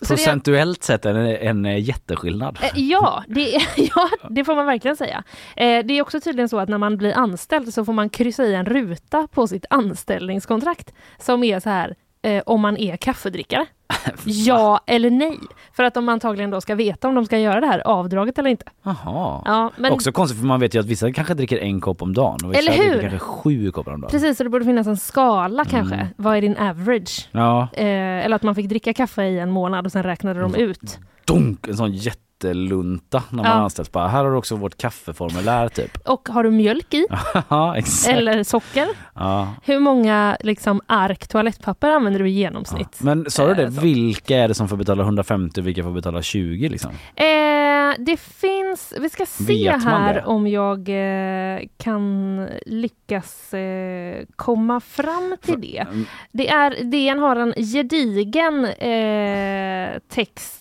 procentuellt 0.08 0.82
sett 0.82 1.06
en, 1.06 1.16
en 1.16 1.66
eh, 1.66 1.78
jätteskillnad. 1.84 2.58
Eh, 2.62 2.70
Ja 2.80 3.24
det, 3.28 3.50
ja, 3.76 4.08
det 4.30 4.44
får 4.44 4.54
man 4.54 4.66
verkligen 4.66 4.96
säga. 4.96 5.22
Det 5.56 5.92
är 5.98 6.02
också 6.02 6.20
tydligen 6.20 6.48
så 6.48 6.58
att 6.58 6.68
när 6.68 6.78
man 6.78 6.96
blir 6.96 7.12
anställd 7.12 7.74
så 7.74 7.84
får 7.84 7.92
man 7.92 8.10
kryssa 8.10 8.44
i 8.44 8.54
en 8.54 8.66
ruta 8.66 9.28
på 9.32 9.46
sitt 9.46 9.64
anställningskontrakt 9.70 10.94
som 11.18 11.44
är 11.44 11.60
så 11.60 11.70
här 11.70 11.94
eh, 12.22 12.42
om 12.46 12.60
man 12.60 12.76
är 12.76 12.96
kaffedrickare? 12.96 13.66
ja 14.24 14.80
eller 14.86 15.10
nej? 15.10 15.38
För 15.72 15.84
att 15.84 15.94
de 15.94 16.08
antagligen 16.08 16.50
då 16.50 16.60
ska 16.60 16.74
veta 16.74 17.08
om 17.08 17.14
de 17.14 17.24
ska 17.26 17.38
göra 17.38 17.60
det 17.60 17.66
här 17.66 17.82
avdraget 17.86 18.38
eller 18.38 18.50
inte. 18.50 18.64
Jaha. 18.82 19.42
Ja, 19.44 19.70
men 19.76 19.92
Också 19.92 20.12
konstigt 20.12 20.38
för 20.40 20.46
man 20.46 20.60
vet 20.60 20.74
ju 20.74 20.80
att 20.80 20.86
vissa 20.86 21.12
kanske 21.12 21.34
dricker 21.34 21.58
en 21.58 21.80
kopp 21.80 22.02
om 22.02 22.14
dagen 22.14 22.38
och 22.44 22.52
vissa 22.52 22.58
Eller 22.60 22.72
hur? 22.72 22.90
dricker 22.90 23.00
kanske 23.00 23.18
sju 23.18 23.70
koppar 23.70 23.92
om 23.92 24.00
dagen. 24.00 24.10
precis, 24.10 24.36
så 24.38 24.44
det 24.44 24.50
borde 24.50 24.64
finnas 24.64 24.86
en 24.86 24.96
skala 24.96 25.64
kanske. 25.64 25.94
Mm. 25.94 26.06
Vad 26.16 26.36
är 26.36 26.40
din 26.40 26.56
average? 26.56 27.28
Ja, 27.32 27.68
Eh, 27.72 27.84
eller 28.24 28.36
att 28.36 28.42
man 28.42 28.54
fick 28.54 28.68
dricka 28.68 28.92
kaffe 28.94 29.24
i 29.24 29.38
en 29.38 29.50
månad 29.50 29.86
och 29.86 29.92
sen 29.92 30.02
räknade 30.02 30.40
de 30.40 30.54
ut. 30.54 30.98
Dunk, 31.28 31.68
en 31.68 31.76
sån 31.76 31.92
jättelunta 31.92 33.22
när 33.30 33.42
man 33.42 33.46
Ja. 33.52 33.52
anställs. 33.52 33.92
Bara, 33.92 34.08
här 34.08 34.24
har 34.24 34.30
du 34.30 34.36
också 34.36 34.56
vårt 34.56 34.76
kaffeformulär 34.78 35.68
typ. 35.68 35.98
Och 36.08 36.28
har 36.28 36.42
du 36.44 36.50
mjölk 36.50 36.94
i? 36.94 37.06
Ja, 37.48 37.76
exakt. 37.76 38.16
eller 38.16 38.42
socker? 38.42 38.88
Ja. 39.14 39.54
Hur 39.62 39.78
många 39.78 40.36
liksom, 40.40 40.80
ark 40.86 41.28
toalettpapper 41.28 41.90
använder 41.90 42.20
du 42.20 42.28
i 42.28 42.32
genomsnitt? 42.32 42.98
Men 43.00 43.30
sa 43.30 43.46
du 43.48 43.54
det, 43.54 43.62
Eh, 43.62 43.70
så. 43.70 43.80
vilka 43.80 44.36
är 44.36 44.48
det 44.48 44.54
som 44.54 44.68
får 44.68 44.76
betala 44.76 45.02
150 45.02 45.60
och 45.60 45.66
vilka 45.66 45.82
får 45.82 45.90
betala 45.90 46.22
20 46.22 46.68
liksom? 46.68 46.90
Eh, 47.16 47.94
det 47.98 48.16
finns, 48.20 48.94
vi 49.00 49.10
ska 49.10 49.26
se 49.26 49.70
här 49.70 50.28
om 50.28 50.46
jag 50.46 50.78
eh, 50.88 51.60
kan 51.78 52.46
lyckas 52.66 53.54
eh, 53.54 54.24
komma 54.36 54.80
fram 54.80 55.36
till 55.42 55.60
det. 55.60 55.86
Det 56.32 56.48
är, 56.48 56.84
DN 56.84 57.18
har 57.18 57.36
en 57.36 57.52
gedigen 57.52 58.64
eh, 58.64 59.98
text 60.08 60.57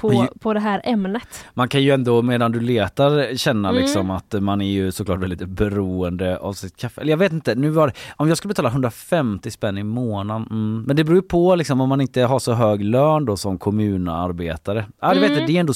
på, 0.00 0.12
Ju- 0.12 0.38
på 0.40 0.52
det 0.54 0.60
här 0.60 0.80
ämnet. 0.84 1.44
Man 1.54 1.68
kan 1.68 1.82
ju 1.82 1.90
ändå 1.90 2.22
medan 2.22 2.52
du 2.52 2.60
letar 2.60 3.36
känna 3.36 3.68
Mm. 3.68 3.82
liksom 3.82 4.10
att 4.10 4.34
man 4.40 4.60
är 4.60 4.66
ju 4.70 4.92
såklart 4.92 5.18
väldigt 5.20 5.48
beroende 5.48 6.38
av 6.38 6.52
sitt 6.52 6.76
kaffe. 6.76 7.00
Eller 7.00 7.10
jag 7.10 7.16
vet 7.18 7.32
inte, 7.32 7.54
nu 7.54 7.70
var 7.70 7.86
det, 7.86 7.92
om 8.16 8.28
jag 8.28 8.36
skulle 8.38 8.48
betala 8.48 8.68
150 8.68 9.50
spänn 9.50 9.78
i 9.78 9.82
månaden, 9.82 10.46
mm. 10.50 10.84
men 10.86 10.96
det 10.96 11.04
beror 11.04 11.16
ju 11.16 11.22
på 11.22 11.54
liksom 11.54 11.80
om 11.80 11.88
man 11.88 12.00
inte 12.00 12.22
har 12.22 12.38
så 12.38 12.52
hög 12.52 12.82
lön 12.84 13.24
då 13.24 13.36
som 13.36 13.58
kommunarbetare. 13.58 14.86
Ja, 15.00 15.14
du 15.14 15.20
vet, 15.20 15.30
Mm. 15.30 15.46
det 15.46 15.56
är 15.56 15.60
ändå 15.60 15.72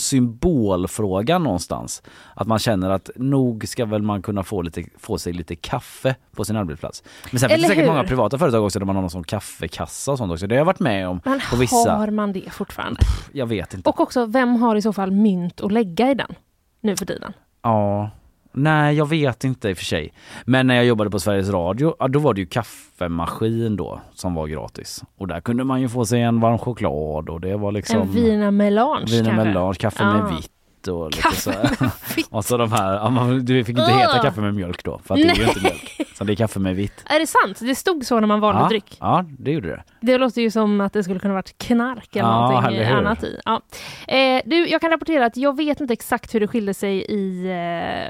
symbolfrågan 0.54 1.42
någonstans. 1.42 2.02
Att 2.34 2.46
man 2.46 2.58
känner 2.58 2.90
att 2.90 3.10
nog 3.16 3.68
ska 3.68 3.84
väl 3.84 4.02
man 4.02 4.22
kunna 4.22 4.42
få, 4.42 4.62
lite, 4.62 4.84
få 4.98 5.18
sig 5.18 5.32
lite 5.32 5.56
kaffe 5.56 6.14
på 6.36 6.44
sin 6.44 6.56
arbetsplats. 6.56 7.02
Men 7.30 7.40
sen 7.40 7.48
finns 7.48 7.52
Eller 7.58 7.62
det 7.62 7.68
säkert 7.68 7.84
hur? 7.84 7.88
många 7.92 8.04
privata 8.04 8.38
företag 8.38 8.64
också 8.64 8.78
där 8.78 8.86
man 8.86 8.94
har 8.96 9.02
någon 9.02 9.10
sån 9.10 9.24
kaffekassa 9.24 10.12
och 10.12 10.18
sånt 10.18 10.32
också. 10.32 10.46
Det 10.46 10.54
har 10.54 10.58
jag 10.58 10.64
varit 10.64 10.80
med 10.80 11.08
om 11.08 11.20
Men 11.24 11.40
på 11.50 11.56
vissa. 11.56 11.76
har 11.96 12.10
man 12.10 12.32
det 12.32 12.50
fortfarande? 12.52 13.00
Jag 13.32 13.46
vet 13.50 13.74
inte. 13.74 13.88
Och 13.90 14.00
också, 14.00 14.26
vem 14.26 14.56
har 14.56 14.76
i 14.76 14.82
så 14.82 14.92
fall 14.92 15.10
mynt 15.10 15.60
att 15.60 15.72
lägga 15.72 16.10
i 16.10 16.14
den 16.14 16.34
nu 16.80 16.96
för 16.96 17.06
tiden? 17.06 17.32
Ja, 17.62 18.10
nej 18.52 18.94
jag 18.96 19.08
vet 19.08 19.44
inte 19.44 19.68
i 19.68 19.72
och 19.72 19.76
för 19.78 19.84
sig. 19.84 20.12
Men 20.44 20.66
när 20.66 20.74
jag 20.74 20.84
jobbade 20.84 21.10
på 21.10 21.20
Sveriges 21.20 21.48
Radio, 21.48 21.94
ja, 21.98 22.08
då 22.08 22.18
var 22.18 22.34
det 22.34 22.40
ju 22.40 22.46
kaffemaskin 22.46 23.76
då 23.76 24.00
som 24.14 24.34
var 24.34 24.46
gratis. 24.46 25.04
Och 25.18 25.28
där 25.28 25.40
kunde 25.40 25.64
man 25.64 25.80
ju 25.80 25.88
få 25.88 26.04
sig 26.06 26.22
en 26.22 26.40
varm 26.40 26.58
choklad 26.58 27.28
och 27.28 27.40
det 27.40 27.56
var 27.56 27.72
liksom 27.72 28.00
en 28.00 28.12
Vina 28.12 28.50
Melange 28.50 29.06
vin 29.06 29.20
och 29.20 29.26
kanske? 29.26 29.44
melange, 29.44 29.74
kaffe 29.74 30.02
Ja. 30.02 30.12
med 30.22 30.34
vitt 30.36 30.88
och 30.88 31.06
lite 31.10 31.22
Kaffe 31.22 31.68
så. 31.78 31.86
och 32.36 32.44
så 32.44 32.56
de 32.56 32.72
här, 32.72 32.94
ja, 32.94 33.10
man, 33.10 33.44
du 33.44 33.64
fick 33.64 33.78
inte 33.78 33.92
heta 33.92 34.12
Ugh. 34.12 34.22
kaffe 34.22 34.40
med 34.40 34.54
mjölk 34.54 34.84
då 34.84 35.00
för 35.04 35.14
att 35.14 35.20
det 35.20 35.28
är 35.28 35.34
ju 35.34 35.42
inte 35.44 35.60
mjölk. 35.60 36.00
Så 36.20 36.24
det 36.24 36.32
är 36.32 36.36
kaffe 36.36 36.58
med 36.58 36.76
vitt. 36.76 37.04
Är 37.06 37.18
det 37.18 37.26
sant? 37.26 37.58
Det 37.60 37.74
stod 37.74 38.06
så 38.06 38.20
när 38.20 38.26
man 38.26 38.40
valde 38.40 38.60
Ja, 38.60 38.68
dryck. 38.68 38.96
ja, 39.00 39.24
det 39.38 39.50
gjorde 39.50 39.68
det. 39.68 39.82
Det 40.00 40.18
låter 40.18 40.42
ju 40.42 40.50
som 40.50 40.80
att 40.80 40.92
det 40.92 41.02
skulle 41.04 41.20
kunna 41.20 41.34
varit 41.34 41.58
knark 41.58 42.16
eller 42.16 42.28
Ja, 42.28 42.48
någonting 42.50 42.76
eller 42.76 42.94
annat 42.96 43.24
i. 43.24 43.40
Ja. 43.44 43.60
Eh, 44.08 44.42
du, 44.44 44.68
jag 44.68 44.80
kan 44.80 44.90
rapportera 44.90 45.26
att 45.26 45.36
jag 45.36 45.56
vet 45.56 45.80
inte 45.80 45.92
exakt 45.92 46.34
hur 46.34 46.40
det 46.40 46.48
skiljer 46.48 46.74
sig 46.74 46.98
i 47.08 47.46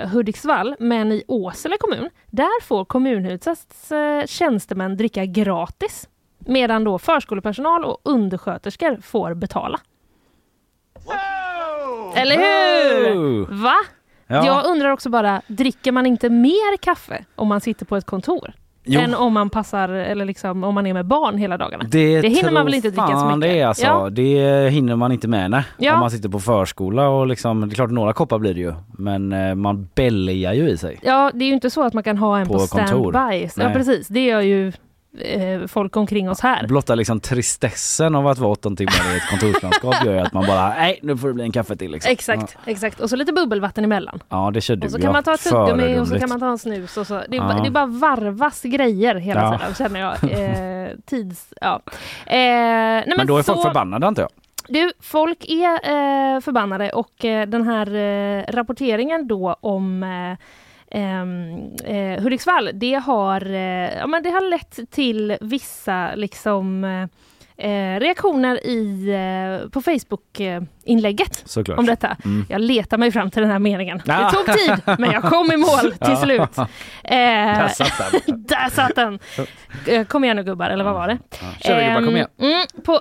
eh, 0.02 0.08
Hudiksvall, 0.08 0.74
men 0.78 1.12
i 1.12 1.22
Åsele 1.28 1.76
kommun, 1.80 2.10
där 2.26 2.62
får 2.62 2.84
kommunhusets 2.84 3.92
eh, 3.92 4.26
tjänstemän 4.26 4.96
dricka 4.96 5.24
gratis. 5.26 6.08
Medan 6.38 6.84
då 6.84 6.98
förskolepersonal 6.98 7.84
och 7.84 7.98
undersköterskor 8.04 8.98
får 9.02 9.34
betala. 9.34 9.80
Eller 12.16 12.36
hur? 12.36 13.62
Va? 13.62 13.76
Ja. 14.30 14.46
Jag 14.46 14.66
undrar 14.66 14.90
också 14.90 15.10
bara, 15.10 15.42
dricker 15.46 15.92
man 15.92 16.06
inte 16.06 16.30
mer 16.30 16.76
kaffe 16.76 17.24
om 17.36 17.48
man 17.48 17.60
sitter 17.60 17.86
på 17.86 17.96
ett 17.96 18.06
kontor? 18.06 18.52
Jo. 18.84 19.00
Än 19.00 19.14
om 19.14 19.32
man 19.32 19.50
passar, 19.50 19.88
eller 19.88 20.24
liksom 20.24 20.64
om 20.64 20.74
man 20.74 20.86
är 20.86 20.94
med 20.94 21.06
barn 21.06 21.38
hela 21.38 21.58
dagarna? 21.58 21.84
Det, 21.88 22.20
Det 22.20 22.28
hinner 22.28 22.50
man 22.50 22.64
väl 22.64 22.74
inte 22.74 22.90
dricka 22.90 23.16
så 23.20 23.26
mycket? 23.26 23.40
Det, 23.40 23.60
är 23.60 23.66
alltså, 23.66 23.86
Ja. 23.86 24.08
det 24.10 24.68
hinner 24.70 24.96
man 24.96 25.12
inte 25.12 25.28
med 25.28 25.50
nej. 25.50 25.64
Ja. 25.78 25.94
Om 25.94 26.00
man 26.00 26.10
sitter 26.10 26.28
på 26.28 26.40
förskola 26.40 27.08
och 27.08 27.26
liksom, 27.26 27.60
det 27.60 27.72
är 27.72 27.74
klart 27.74 27.90
några 27.90 28.12
koppar 28.12 28.38
blir 28.38 28.54
det 28.54 28.60
ju. 28.60 28.74
Men 28.98 29.32
eh, 29.32 29.54
man 29.54 29.88
bälgar 29.94 30.52
ju 30.52 30.68
i 30.68 30.76
sig. 30.76 30.98
Ja, 31.02 31.30
det 31.34 31.44
är 31.44 31.48
ju 31.48 31.54
inte 31.54 31.70
så 31.70 31.82
att 31.82 31.94
man 31.94 32.02
kan 32.02 32.18
ha 32.18 32.38
en 32.38 32.46
på, 32.46 32.52
På 32.52 32.58
standby. 32.60 33.48
Ja, 33.56 33.70
precis. 33.72 34.08
Det 34.08 34.24
gör 34.24 34.40
ju 34.40 34.72
folk 35.68 35.96
omkring 35.96 36.30
oss 36.30 36.40
här. 36.40 36.66
Blotta 36.66 36.94
liksom 36.94 37.20
tristessen 37.20 38.14
av 38.14 38.26
att 38.26 38.38
vara 38.38 38.52
18 38.52 38.76
timmar 38.76 39.14
i 39.14 39.16
ett 39.16 39.30
kontorslandskap 39.30 40.04
gör 40.04 40.12
ju 40.12 40.18
att 40.20 40.32
man 40.32 40.46
bara, 40.46 40.68
nej 40.68 40.98
nu 41.02 41.16
får 41.16 41.28
det 41.28 41.34
bli 41.34 41.44
en 41.44 41.52
kaffe 41.52 41.76
till 41.76 41.90
liksom. 41.90 42.12
Exakt, 42.12 42.56
exakt. 42.66 43.00
Och 43.00 43.10
så 43.10 43.16
lite 43.16 43.32
bubbelvatten 43.32 43.84
emellan. 43.84 44.18
Ja, 44.28 44.44
ja 44.46 44.50
det 44.50 44.60
kör 44.60 44.76
du 44.76 44.86
Och 44.86 44.90
så 44.92 44.98
ja. 44.98 45.02
kan 45.02 45.12
man 45.12 45.22
ta 45.22 45.34
ett 45.34 45.44
tuggummi 45.44 45.98
och 45.98 46.08
så 46.08 46.18
kan 46.18 46.28
man 46.28 46.40
ta 46.40 46.50
en 46.50 46.58
snus. 46.58 46.96
Och 46.96 47.06
så. 47.06 47.14
Det, 47.28 47.36
är, 47.36 47.40
Ja. 47.40 47.48
bara, 47.48 47.62
det 47.62 47.70
bara 47.70 47.86
varvas 47.86 48.62
grejer 48.62 49.14
hela 49.14 49.40
Ja. 49.40 49.58
tiden 49.58 49.74
känner 49.74 50.00
jag. 50.00 50.16
Eh, 50.40 50.88
tids... 51.06 51.52
Ja. 51.60 51.80
Eh, 52.26 52.36
nej, 52.36 53.04
men 53.06 53.14
Men 53.16 53.26
då 53.26 53.38
är 53.38 53.42
folk 53.42 53.58
så- 53.58 53.62
förbannade 53.64 54.06
antar 54.06 54.22
jag. 54.22 54.30
Du, 54.68 54.92
folk 55.00 55.44
är 55.48 55.72
eh, 55.74 56.40
förbannade 56.40 56.90
och 56.92 57.24
eh, 57.24 57.48
den 57.48 57.62
här 57.68 57.94
eh, 57.94 58.44
rapporteringen 58.52 59.28
då 59.28 59.56
om 59.60 60.02
Ehm, 60.90 61.76
eh, 61.84 62.20
Hudiksvall, 62.22 62.70
det 62.74 62.94
har, 62.94 63.46
eh, 63.46 63.98
ja, 63.98 64.06
men 64.06 64.22
det 64.22 64.30
har 64.30 64.50
lett 64.50 64.90
till 64.90 65.36
vissa 65.40 66.14
liksom 66.14 66.84
eh, 66.84 67.06
eh, 67.60 68.00
reaktioner 68.00 68.66
i, 68.66 69.08
eh, 69.62 69.68
på 69.70 69.80
Facebook-inlägget 69.82 71.42
Såklart. 71.44 71.78
om 71.78 71.86
detta. 71.86 72.16
Mm. 72.24 72.46
Jag 72.48 72.60
letar 72.60 72.98
mig 72.98 73.12
fram 73.12 73.30
till 73.30 73.42
den 73.42 73.50
här 73.50 73.58
meningen. 73.58 74.02
Ah. 74.08 74.24
Det 74.24 74.30
tog 74.36 74.46
tid, 74.58 74.82
men 74.98 75.10
jag 75.10 75.22
kom 75.22 75.52
i 75.52 75.56
mål 75.56 75.92
till 76.04 76.16
slut. 76.16 76.58
Eh, 76.58 76.66
Där 77.04 77.68
satt 77.68 78.12
den. 78.26 78.42
där 78.48 78.70
satt 78.70 78.94
den! 78.94 79.18
Eh, 79.86 80.04
Kom 80.06 80.24
igen 80.24 80.36
nu 80.36 80.42
gubbar, 80.44 80.70
eller 80.70 80.84
vad 80.84 80.94
var 80.94 81.08
det? 81.08 81.18
Ja. 81.30 81.46
Kör 81.60 81.86
gubbar, 81.88 82.04
kom 82.06 82.16
igen. 82.16 82.28
Mm, 82.40 82.66
på, 82.84 83.00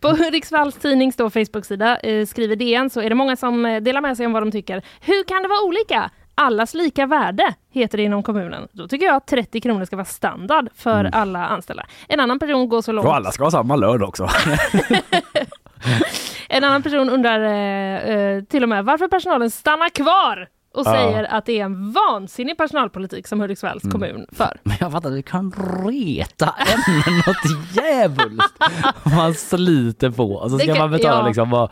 på 0.00 0.08
Hudiksvalls 0.08 0.74
tidnings 0.74 1.16
då 1.16 1.30
Facebook-sida 1.30 1.98
skriver 2.28 2.56
DN 2.56 2.90
så 2.90 3.00
är 3.00 3.08
det 3.08 3.14
många 3.14 3.36
som 3.36 3.62
delar 3.82 4.00
med 4.00 4.16
sig 4.16 4.26
om 4.26 4.32
vad 4.32 4.42
de 4.42 4.52
tycker. 4.52 4.82
Hur 5.00 5.24
kan 5.24 5.42
det 5.42 5.48
vara 5.48 5.62
olika? 5.66 6.10
Allas 6.42 6.74
lika 6.74 7.06
värde 7.06 7.54
heter 7.70 7.98
det 7.98 8.04
inom 8.04 8.22
kommunen. 8.22 8.68
Då 8.72 8.88
tycker 8.88 9.06
jag 9.06 9.14
att 9.16 9.26
30 9.26 9.60
kronor 9.60 9.84
ska 9.84 9.96
vara 9.96 10.04
standard 10.04 10.68
för 10.74 11.00
Mm. 11.00 11.12
alla 11.14 11.46
anställda. 11.46 11.86
En 12.08 12.20
annan 12.20 12.38
person 12.38 12.68
går 12.68 12.82
så 12.82 12.92
långt. 12.92 13.06
Och 13.08 13.14
alla 13.16 13.32
ska 13.32 13.44
ha 13.44 13.50
samma 13.50 13.76
lön 13.76 14.02
också. 14.02 14.28
En 16.48 16.64
annan 16.64 16.82
person 16.82 17.10
undrar 17.10 17.40
eh, 17.40 18.16
eh, 18.16 18.42
till 18.44 18.62
och 18.62 18.68
med 18.68 18.84
varför 18.84 19.08
personalen 19.08 19.50
stannar 19.50 19.88
kvar 19.88 20.48
och 20.74 20.82
Ja. 20.86 20.92
säger 20.92 21.24
att 21.24 21.46
det 21.46 21.60
är 21.60 21.64
en 21.64 21.92
vansinnig 21.92 22.56
personalpolitik 22.56 23.26
som 23.26 23.40
Hudiksvalls 23.40 23.84
Mm. 23.84 23.92
kommun 23.92 24.26
för. 24.32 24.60
Men 24.62 24.76
jag 24.80 24.92
fattar, 24.92 25.10
du 25.10 25.22
kan 25.22 25.52
reta 25.86 26.44
ämnen 26.58 27.18
något 27.26 27.76
djävulskt. 27.76 28.54
Man 29.16 29.34
sliter 29.34 30.10
på 30.10 30.32
och 30.32 30.50
så 30.50 30.58
ska 30.58 30.66
kan- 30.74 30.78
man 30.78 30.90
betala 30.90 31.20
ja. 31.20 31.26
liksom 31.26 31.50
vad, 31.50 31.70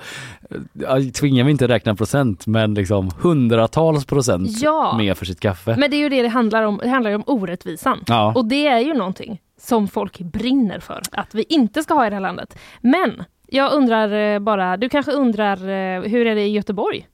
tvingar 1.14 1.44
vi 1.44 1.50
inte 1.50 1.68
räkna 1.68 1.94
procent 1.94 2.46
men 2.46 2.74
liksom 2.74 3.10
hundratals 3.20 4.04
procent 4.04 4.48
Ja. 4.62 4.94
mer 4.98 5.14
för 5.14 5.26
sitt 5.26 5.40
kaffe. 5.40 5.76
Men 5.78 5.90
det 5.90 5.96
är 5.96 5.98
ju 5.98 6.08
det 6.08 6.22
det 6.22 6.28
handlar 6.28 6.62
om. 6.62 6.80
Det 6.82 6.88
handlar 6.88 7.14
om 7.14 7.22
orättvisan. 7.26 8.04
Ja. 8.06 8.32
Och 8.36 8.44
det 8.44 8.66
är 8.66 8.78
ju 8.78 8.94
någonting 8.94 9.40
som 9.60 9.88
folk 9.88 10.18
brinner 10.18 10.80
för 10.80 11.02
att 11.12 11.34
vi 11.34 11.42
inte 11.48 11.82
ska 11.82 11.94
ha 11.94 12.06
i 12.06 12.10
det 12.10 12.16
här 12.16 12.20
landet. 12.20 12.58
Men 12.80 13.22
jag 13.46 13.72
undrar 13.72 14.12
eh, 14.34 14.38
bara, 14.38 14.76
du 14.76 14.88
kanske 14.88 15.12
undrar 15.12 15.56
eh, 15.56 16.02
hur 16.02 16.26
är 16.26 16.34
det 16.34 16.42
i 16.42 16.50
Göteborg? 16.52 17.06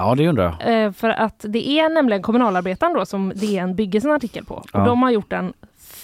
Ja 0.00 0.14
det 0.14 0.28
undrar 0.28 0.56
jag. 0.60 0.84
Eh, 0.84 0.92
För 0.92 1.08
att 1.08 1.44
det 1.48 1.68
är 1.68 1.88
nämligen 1.88 2.22
kommunalarbetaren 2.22 2.94
då 2.94 3.06
som 3.06 3.32
DN 3.36 3.74
bygger 3.76 4.00
sin 4.00 4.10
artikel 4.12 4.44
på. 4.44 4.54
Och 4.54 4.66
Ja. 4.72 4.84
de 4.84 5.02
har 5.02 5.10
gjort 5.10 5.32
en 5.32 5.52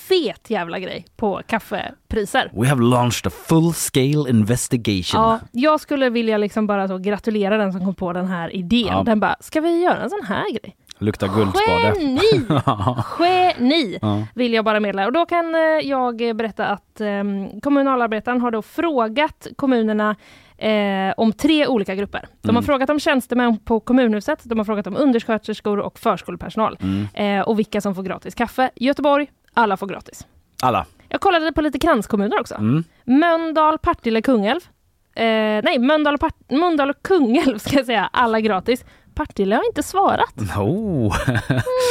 fet 0.08 0.50
jävla 0.50 0.78
grej 0.78 1.06
på 1.16 1.40
kaffepriser. 1.46 2.50
We 2.52 2.68
have 2.68 2.82
launched 2.82 3.26
a 3.26 3.30
full 3.48 3.72
scale 3.74 4.30
investigation. 4.30 5.20
Ja, 5.22 5.38
jag 5.52 5.80
skulle 5.80 6.10
vilja 6.10 6.36
liksom 6.38 6.66
bara 6.66 6.88
så 6.88 6.98
gratulera 6.98 7.56
den 7.56 7.72
som 7.72 7.84
kom 7.84 7.94
på 7.94 8.12
den 8.12 8.26
här 8.26 8.54
idén. 8.56 8.86
Ja. 8.86 9.02
Den 9.06 9.20
bara, 9.20 9.36
ska 9.40 9.60
vi 9.60 9.82
göra 9.82 10.02
en 10.02 10.10
sån 10.10 10.24
här 10.28 10.50
grej? 10.50 10.76
Luktar 10.98 11.28
guldspade. 11.28 12.00
Geni! 12.00 12.46
Geni! 13.18 13.98
Ja. 14.02 14.22
Vill 14.34 14.54
jag 14.54 14.64
bara 14.64 14.80
meddela. 14.80 15.06
Och 15.06 15.12
då 15.12 15.26
kan 15.26 15.54
eh, 15.54 15.60
jag 15.60 16.36
berätta 16.36 16.66
att 16.66 17.00
eh, 17.00 17.24
kommunalarbetaren 17.62 18.40
har 18.40 18.50
då 18.50 18.62
frågat 18.62 19.46
kommunerna 19.56 20.16
eh, 20.58 21.14
om 21.16 21.32
tre 21.32 21.66
olika 21.66 21.94
grupper. 21.94 22.28
De 22.42 22.48
har 22.48 22.52
Mm. 22.52 22.62
frågat 22.62 22.90
om 22.90 23.00
tjänstemän 23.00 23.58
på 23.58 23.80
kommunhuset, 23.80 24.40
de 24.44 24.58
har 24.58 24.64
frågat 24.64 24.86
om 24.86 24.96
undersköterskor 24.96 25.78
och 25.78 25.98
förskolepersonal. 25.98 26.78
Mm. 26.82 27.38
Eh, 27.40 27.48
och 27.48 27.58
vilka 27.58 27.80
som 27.80 27.94
får 27.94 28.02
gratis 28.02 28.34
kaffe. 28.34 28.70
Göteborg, 28.76 29.26
alla 29.54 29.76
får 29.76 29.86
gratis. 29.86 30.26
Alla. 30.62 30.86
Jag 31.08 31.20
kollade 31.20 31.52
på 31.52 31.60
lite 31.60 31.78
kranskommuner 31.78 32.40
också. 32.40 32.54
Mm. 32.54 32.84
Mölndal, 33.04 33.78
Partille, 33.78 34.22
Kungälv. 34.22 34.60
Eh, 35.14 35.22
nej, 35.64 35.78
Mölndal 35.78 36.14
och, 36.14 36.20
Part- 36.20 36.50
Mölndal 36.50 36.90
och 36.90 37.02
Kungälv 37.02 37.58
ska 37.58 37.76
jag 37.76 37.86
säga, 37.86 38.10
alla 38.12 38.40
gratis. 38.40 38.84
Partille 39.16 39.54
har 39.54 39.66
inte 39.66 39.82
svarat. 39.82 40.34
Oh. 40.58 41.16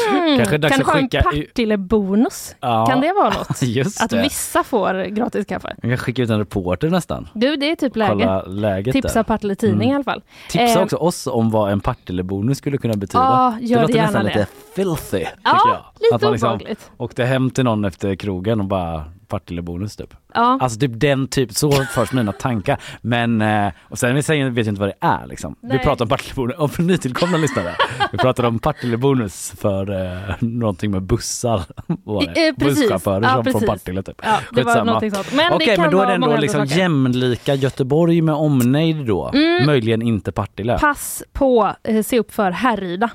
Mm. 0.09 0.37
Kanske 0.37 0.57
dags 0.57 0.71
kan 0.75 0.81
att 0.81 0.87
det 0.87 0.91
vara 0.91 0.97
en 0.97 1.03
skicka 1.03 1.17
i- 1.33 1.41
Partille-bonus? 1.45 2.55
Ja. 2.59 2.85
Kan 2.85 3.01
det 3.01 3.13
vara 3.13 3.29
något? 3.29 3.61
Just 3.61 4.01
Att 4.03 4.09
det. 4.09 4.21
vissa 4.21 4.63
får 4.63 5.03
gratis 5.05 5.45
kaffe? 5.45 5.75
Jag 5.81 5.91
kan 5.91 5.97
skicka 5.97 6.21
ut 6.23 6.29
en 6.29 6.37
reporter 6.39 6.89
nästan. 6.89 7.29
Du, 7.33 7.55
det 7.55 7.71
är 7.71 7.75
typ 7.75 7.95
läge. 7.95 8.41
Läget 8.47 8.93
Tipsa 8.93 9.13
där. 9.13 9.23
Partille 9.23 9.55
Tidning 9.55 9.75
Mm. 9.89 9.91
i 9.91 9.95
alla 9.95 10.03
fall. 10.03 10.21
Tipsa 10.49 10.79
Eh, 10.79 10.83
också 10.83 10.95
oss 10.97 11.27
om 11.27 11.49
vad 11.51 11.71
en 11.71 11.79
Partille-bonus 11.79 12.57
skulle 12.57 12.77
kunna 12.77 12.93
betyda. 12.93 13.23
Ja, 13.23 13.53
gör 13.61 13.81
låter 13.81 13.93
det 13.93 14.01
nästan 14.01 14.25
gärna 14.25 14.27
lite 14.29 14.39
det. 14.39 14.75
filthy. 14.75 15.17
tycker 15.19 15.31
Ja, 15.43 15.83
jag. 15.99 16.11
lite 16.19 16.31
liksom 16.31 16.49
obehagligt. 16.49 16.91
åkte 16.97 17.23
hem 17.23 17.49
till 17.49 17.63
någon 17.63 17.85
efter 17.85 18.15
krogen 18.15 18.59
och 18.59 18.65
bara 18.65 19.03
Partille-bonus 19.27 19.95
typ. 19.95 20.13
Ja. 20.33 20.57
Alltså 20.61 20.79
typ 20.79 20.91
den 20.95 21.27
typ, 21.27 21.51
så 21.53 21.71
förs 21.71 22.11
mina 22.11 22.31
tankar. 22.31 22.77
Men, 23.01 23.41
eh, 23.41 23.71
och 23.81 23.99
sen 23.99 24.15
vet 24.15 24.29
jag 24.29 24.37
inte 24.57 24.71
vad 24.79 24.89
det 24.89 24.95
är 24.99 25.27
liksom. 25.27 25.55
Vi 25.61 25.67
Nej. 25.67 25.79
pratar 25.79 26.05
om 26.05 26.09
Partille-bonus, 26.09 26.55
och 26.57 26.71
för 26.71 26.83
nytillkomna 26.83 27.37
lyssnare. 27.37 27.75
Vi 28.11 28.17
pratar 28.17 28.43
om 28.43 28.59
Partille-bonus 28.59 29.53
för 29.57 30.05
eh, 30.05 30.35
någonting 30.39 30.91
med 30.91 31.01
bussar. 31.03 31.61
Var 32.03 32.21
precis. 32.25 32.79
Busschaufförer 32.79 33.21
Ja, 33.23 33.43
som 33.43 33.51
från. 33.51 33.61
Partille 33.61 34.03
typ. 34.03 34.21
Ja, 34.23 34.39
det 34.51 34.63
var 34.63 34.71
Skitsamma. 34.71 34.83
någonting 34.83 35.11
sånt. 35.11 35.33
Men 35.33 35.53
Okej, 35.53 35.75
kan 35.75 35.81
men 35.81 35.91
då 35.91 36.01
är 36.01 36.07
det 36.07 36.13
ändå 36.13 36.37
liksom 36.37 36.67
saker. 36.67 36.79
jämlika 36.79 37.53
Göteborg 37.55 38.21
med 38.21 38.35
omnejd 38.35 39.05
då. 39.05 39.31
Mm. 39.33 39.65
Möjligen 39.65 40.01
inte 40.01 40.31
Partille. 40.31 40.79
Pass 40.79 41.23
på, 41.33 41.75
eh, 41.83 42.03
se 42.03 42.19
upp 42.19 42.31
för 42.33 42.51
Härryda. 42.51 43.09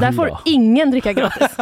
Där 0.00 0.12
får 0.12 0.30
ingen 0.44 0.90
dricka 0.90 1.12
gratis. 1.12 1.56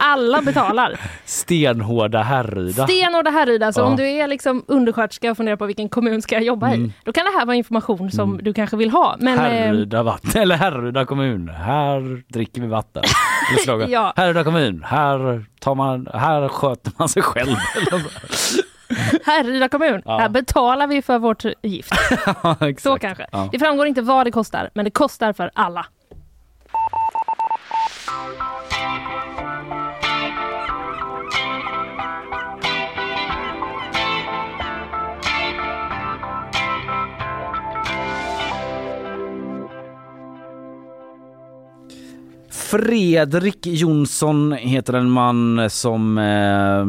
Alla 0.00 0.42
betalar. 0.42 1.00
Stenhårda 1.24 2.22
Härryda. 2.22 2.86
Stenhårda 2.86 3.30
Härryda, 3.30 3.72
så 3.72 3.80
Ja. 3.80 3.84
om 3.84 3.96
du 3.96 4.10
är 4.10 4.28
liksom 4.28 4.64
undersköterska 4.68 5.30
och 5.30 5.36
funderar 5.36 5.56
på 5.56 5.66
vilken 5.66 5.88
kommun 5.88 6.22
ska 6.22 6.34
jag 6.34 6.44
jobba 6.44 6.70
i, 6.70 6.74
Mm. 6.74 6.92
då 7.04 7.12
kan 7.12 7.24
det 7.24 7.32
här 7.38 7.46
vara 7.46 7.56
information 7.56 8.10
som 8.10 8.40
du 8.42 8.52
kanske 8.54 8.76
vill 8.76 8.90
ha. 8.90 9.16
Men, 9.18 9.38
eh, 9.38 9.44
Härryda 9.44 10.02
vatten, 10.02 10.42
eller 10.42 10.56
Härryda 10.56 11.04
kommun. 11.04 11.48
Här 11.48 12.22
dricker 12.32 12.60
vi 12.60 12.66
vatten. 12.66 13.02
Ja. 13.88 14.12
Härryda 14.16 14.44
kommun. 14.44 14.82
Här 14.86 15.44
tar 15.60 15.74
man, 15.74 16.08
här 16.14 16.48
sköter 16.48 16.92
man 16.96 17.08
sig 17.08 17.22
själv. 17.22 17.56
Härryda 19.24 19.68
kommun, 19.68 20.02
Ja. 20.04 20.18
här 20.18 20.28
betalar 20.28 20.86
vi 20.86 21.02
för 21.02 21.18
vårt 21.18 21.44
gift. 21.62 21.92
Så 22.82 22.98
kanske. 22.98 23.26
Det 23.52 23.58
framgår 23.58 23.86
inte 23.86 24.02
vad 24.02 24.26
det 24.26 24.30
kostar, 24.30 24.70
men 24.74 24.84
det 24.84 24.90
kostar 24.90 25.32
för 25.32 25.50
alla. 25.54 25.86
Thank 28.22 29.10
you. 29.10 29.21
Fredrik 42.72 43.66
Jonsson 43.66 44.52
heter 44.52 44.92
en 44.92 45.10
man 45.10 45.70
som 45.70 46.18
eh, 46.18 46.84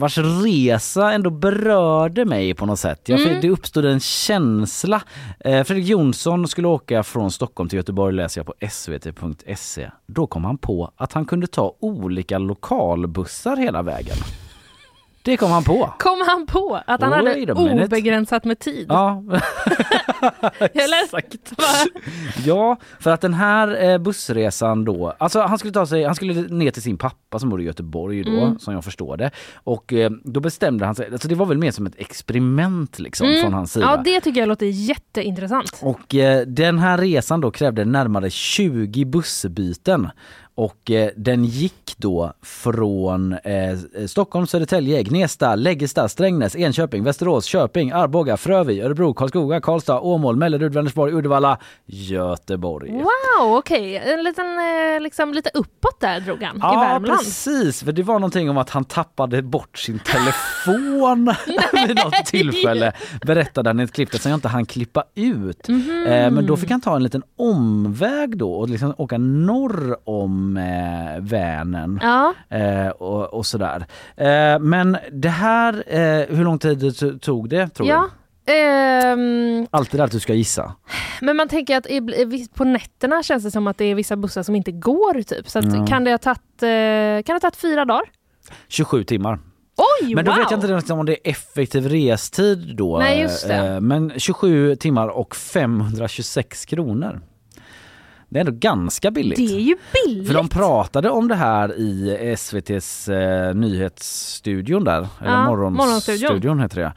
vars 0.00 0.18
resa 0.18 1.12
ändå 1.12 1.30
berörde 1.30 2.24
mig 2.24 2.54
på 2.54 2.66
något 2.66 2.78
sätt. 2.78 3.08
Jag, 3.08 3.20
Mm. 3.20 3.40
Det 3.40 3.50
uppstod 3.50 3.84
en 3.84 4.00
känsla. 4.00 5.02
Eh, 5.40 5.64
Fredrik 5.64 5.86
Jonsson 5.86 6.48
skulle 6.48 6.68
åka 6.68 7.02
från 7.02 7.30
Stockholm 7.30 7.68
till 7.68 7.76
Göteborg 7.76 8.14
läser 8.14 8.38
jag 8.38 8.46
på 8.46 8.54
svt.se. 8.70 9.90
Då 10.06 10.26
kom 10.26 10.44
han 10.44 10.58
på 10.58 10.92
att 10.96 11.12
han 11.12 11.24
kunde 11.24 11.46
ta 11.46 11.76
olika 11.80 12.38
lokalbussar 12.38 13.56
hela 13.56 13.82
vägen. 13.82 14.16
Det 15.22 15.36
kom 15.36 15.50
han 15.50 15.64
på. 15.64 15.94
Kom 15.98 16.22
han 16.26 16.46
på 16.46 16.80
att 16.86 17.00
han 17.02 17.10
Wait 17.10 17.48
hade 17.48 17.52
obegränsat 17.84 18.44
med 18.44 18.58
tid? 18.58 18.86
Ja, 18.88 19.22
Eller? 20.60 21.04
exakt. 21.04 21.52
Ja, 22.46 22.76
för 23.00 23.10
att 23.10 23.20
den 23.20 23.34
här 23.34 23.84
eh, 23.90 23.98
bussresan 23.98 24.84
då, 24.84 25.14
alltså 25.18 25.40
han 25.40 25.58
skulle 25.58 25.72
ta 25.72 25.86
sig, 25.86 26.04
han 26.04 26.14
skulle 26.14 26.34
ner 26.34 26.70
till 26.70 26.82
sin 26.82 26.98
pappa 26.98 27.38
som 27.38 27.50
bor 27.50 27.60
i 27.60 27.64
Göteborg 27.64 28.22
då, 28.24 28.30
Mm. 28.30 28.58
som 28.58 28.74
jag 28.74 28.84
förstår 28.84 29.16
det. 29.16 29.30
Och 29.54 29.92
eh, 29.92 30.10
då 30.24 30.40
bestämde 30.40 30.86
han 30.86 30.94
sig, 30.94 31.08
alltså 31.12 31.28
det 31.28 31.34
var 31.34 31.46
väl 31.46 31.58
mer 31.58 31.70
som 31.70 31.86
ett 31.86 31.94
experiment 31.96 32.98
liksom 32.98 33.26
Mm. 33.26 33.40
från 33.42 33.54
hans 33.54 33.72
sida. 33.72 33.86
Ja, 33.86 34.02
det 34.04 34.20
tycker 34.20 34.40
jag 34.40 34.48
låter 34.48 34.66
jätteintressant. 34.66 35.78
Och 35.82 36.14
eh, 36.14 36.46
den 36.46 36.78
här 36.78 36.98
resan 36.98 37.40
då 37.40 37.50
krävde 37.50 37.84
närmare 37.84 38.30
20 38.30 39.04
bussbyten. 39.04 40.08
Och 40.54 40.90
eh, 40.90 41.10
den 41.16 41.44
gick 41.44 41.94
då 41.96 42.32
från 42.42 43.32
eh, 43.32 44.06
Stockholm, 44.06 44.46
Södertälje, 44.46 45.02
Gnesta, 45.02 45.54
Läggesta, 45.54 46.08
Strängnäs, 46.08 46.56
Enköping, 46.56 47.04
Västerås, 47.04 47.44
Köping, 47.44 47.92
Arboga, 47.92 48.36
Frövi, 48.36 48.80
Örebro, 48.80 49.14
Karlskoga, 49.14 49.60
Karlstad, 49.60 50.00
Åmål, 50.00 50.36
Mellerud, 50.36 50.74
Vänersborg, 50.74 51.12
Uddevalla, 51.12 51.58
Göteborg. 51.86 52.92
Wow, 52.92 53.56
okej. 53.56 53.96
En 53.96 54.22
liten, 54.22 54.46
eh, 54.46 55.00
liksom 55.00 55.34
lite 55.34 55.50
uppåt 55.54 56.00
där 56.00 56.20
drog 56.20 56.42
han, 56.42 56.56
i 56.56 56.60
Värmland. 56.60 57.06
precis. 57.06 57.82
För 57.82 57.92
det 57.92 58.02
var 58.02 58.14
någonting 58.14 58.50
om 58.50 58.58
att 58.58 58.70
han 58.70 58.84
tappade 58.84 59.42
bort 59.42 59.78
sin 59.78 59.98
telefon 59.98 61.34
vid 61.86 61.96
något 61.96 62.26
tillfälle. 62.26 62.92
Berättade 63.26 63.68
han 63.68 63.80
i 63.80 63.82
ett 63.82 63.92
klipp 63.92 64.14
som 64.14 64.30
jag 64.30 64.36
inte 64.36 64.48
hann 64.48 64.66
klippa 64.66 65.04
ut. 65.14 65.68
Mhm. 65.68 66.06
Eh, 66.06 66.30
men 66.30 66.46
då 66.46 66.56
fick 66.56 66.70
han 66.70 66.80
ta 66.80 66.96
en 66.96 67.02
liten 67.02 67.22
omväg 67.36 68.36
då 68.36 68.52
och 68.52 68.68
liksom 68.68 68.94
åka 68.98 69.18
norr 69.18 69.96
om 70.04 70.49
eh, 70.56 71.20
Vänern. 71.20 71.98
Ja, 72.02 72.34
Eh, 72.48 72.88
och, 72.88 73.34
och 73.34 73.46
sådär. 73.46 73.86
Eh, 74.16 74.58
men 74.58 74.96
det 75.12 75.28
här, 75.28 75.74
eh, 75.86 76.36
hur 76.36 76.44
lång 76.44 76.58
tid 76.58 77.20
tog 77.22 77.48
det 77.48 77.68
tror 77.68 77.88
ja. 77.88 78.06
du? 78.44 78.52
Ehm, 78.52 79.66
Alltid 79.70 80.00
att 80.00 80.10
du 80.10 80.20
ska 80.20 80.34
gissa. 80.34 80.74
men 81.20 81.36
man 81.36 81.48
tänker 81.48 81.76
att 81.76 81.86
på 82.54 82.64
nätterna 82.64 83.22
känns 83.22 83.44
det 83.44 83.50
som 83.50 83.66
att 83.66 83.78
det 83.78 83.84
är 83.84 83.94
vissa 83.94 84.16
bussar 84.16 84.42
som 84.42 84.54
inte 84.56 84.72
går 84.72 85.22
typ. 85.22 85.48
Så 85.48 85.58
Ja. 85.62 85.86
kan 85.86 86.04
det 86.04 86.10
ha 86.10 86.18
tagit, 86.18 86.62
eh, 86.62 86.68
kan 86.68 87.22
det 87.26 87.32
ha 87.32 87.40
tagit 87.40 87.56
fyra 87.56 87.84
dagar? 87.84 88.02
27 88.68 89.04
timmar. 89.04 89.38
Oj, 90.02 90.14
Men 90.14 90.24
då 90.24 90.30
wow! 90.30 90.38
vet 90.38 90.50
jag 90.50 90.74
inte 90.78 90.92
om 90.92 91.06
det 91.06 91.12
är 91.12 91.30
effektiv 91.30 91.88
restid 91.88 92.76
då. 92.76 92.98
Nej. 92.98 93.28
Eh, 93.50 93.80
Men 93.80 94.12
27 94.16 94.76
timmar 94.76 95.08
och 95.08 95.36
526 95.36 96.64
kronor. 96.66 97.20
Det 98.30 98.38
är 98.38 98.40
ändå 98.40 98.52
ganska 98.58 99.10
billigt. 99.10 99.36
Det 99.38 99.56
är 99.56 99.60
ju 99.60 99.76
billigt. 100.06 100.26
För 100.28 100.34
de 100.34 100.48
pratade 100.48 101.10
om 101.10 101.28
det 101.28 101.34
här 101.34 101.78
i 101.78 102.16
SVTs 102.36 103.08
eh, 103.08 103.54
nyhetsstudion 103.54 104.84
där, 104.84 105.08
eller 105.20 105.30
Ja, 105.30 105.44
morgonstudion 105.46 105.76
Morgonstudion. 105.76 106.60
heter 106.60 106.76
det. 106.80 106.92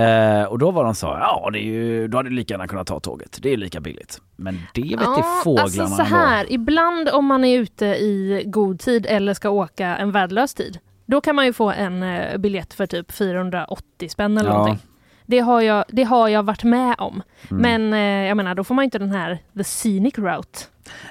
Eh, 0.00 0.44
och 0.44 0.58
då 0.58 0.70
var 0.70 0.84
de 0.84 0.94
så, 0.94 1.06
ja 1.06 1.50
det 1.52 1.58
är 1.58 1.62
ju, 1.62 2.08
då 2.08 2.16
hade 2.18 2.28
du 2.28 2.34
lika 2.34 2.54
gärna 2.54 2.68
kunnat 2.68 2.86
ta 2.86 3.00
tåget, 3.00 3.38
det 3.42 3.52
är 3.52 3.56
lika 3.56 3.80
billigt. 3.80 4.20
Men 4.36 4.58
det 4.74 4.82
vet 4.82 4.90
ja, 5.00 5.40
fåglarna 5.44 5.64
alltså 5.82 5.96
så 5.96 6.02
här, 6.02 6.52
ibland 6.52 7.08
om 7.08 7.26
man 7.26 7.44
är 7.44 7.58
ute 7.58 7.86
i 7.86 8.42
god 8.46 8.80
tid 8.80 9.06
eller 9.08 9.34
ska 9.34 9.50
åka 9.50 9.96
en 9.96 10.12
värdelös 10.12 10.54
tid, 10.54 10.78
då 11.06 11.20
kan 11.20 11.36
man 11.36 11.46
ju 11.46 11.52
få 11.52 11.70
en 11.70 12.02
eh, 12.02 12.38
biljett 12.38 12.74
för 12.74 12.86
typ 12.86 13.12
480 13.12 14.08
spänn 14.08 14.38
eller 14.38 14.50
Ja. 14.50 14.56
någonting. 14.56 14.86
Det 15.26 15.38
har, 15.38 15.60
jag, 15.60 15.84
det 15.88 16.02
har 16.02 16.28
jag 16.28 16.42
varit 16.42 16.64
med 16.64 16.94
om. 16.98 17.22
Mm. 17.50 17.62
Men 17.62 17.92
eh, 17.92 18.28
jag 18.28 18.36
menar, 18.36 18.54
då 18.54 18.64
får 18.64 18.74
man 18.74 18.84
inte 18.84 18.98
den 18.98 19.10
här 19.12 19.38
the 19.56 19.64
scenic 19.64 20.18
route. 20.18 20.58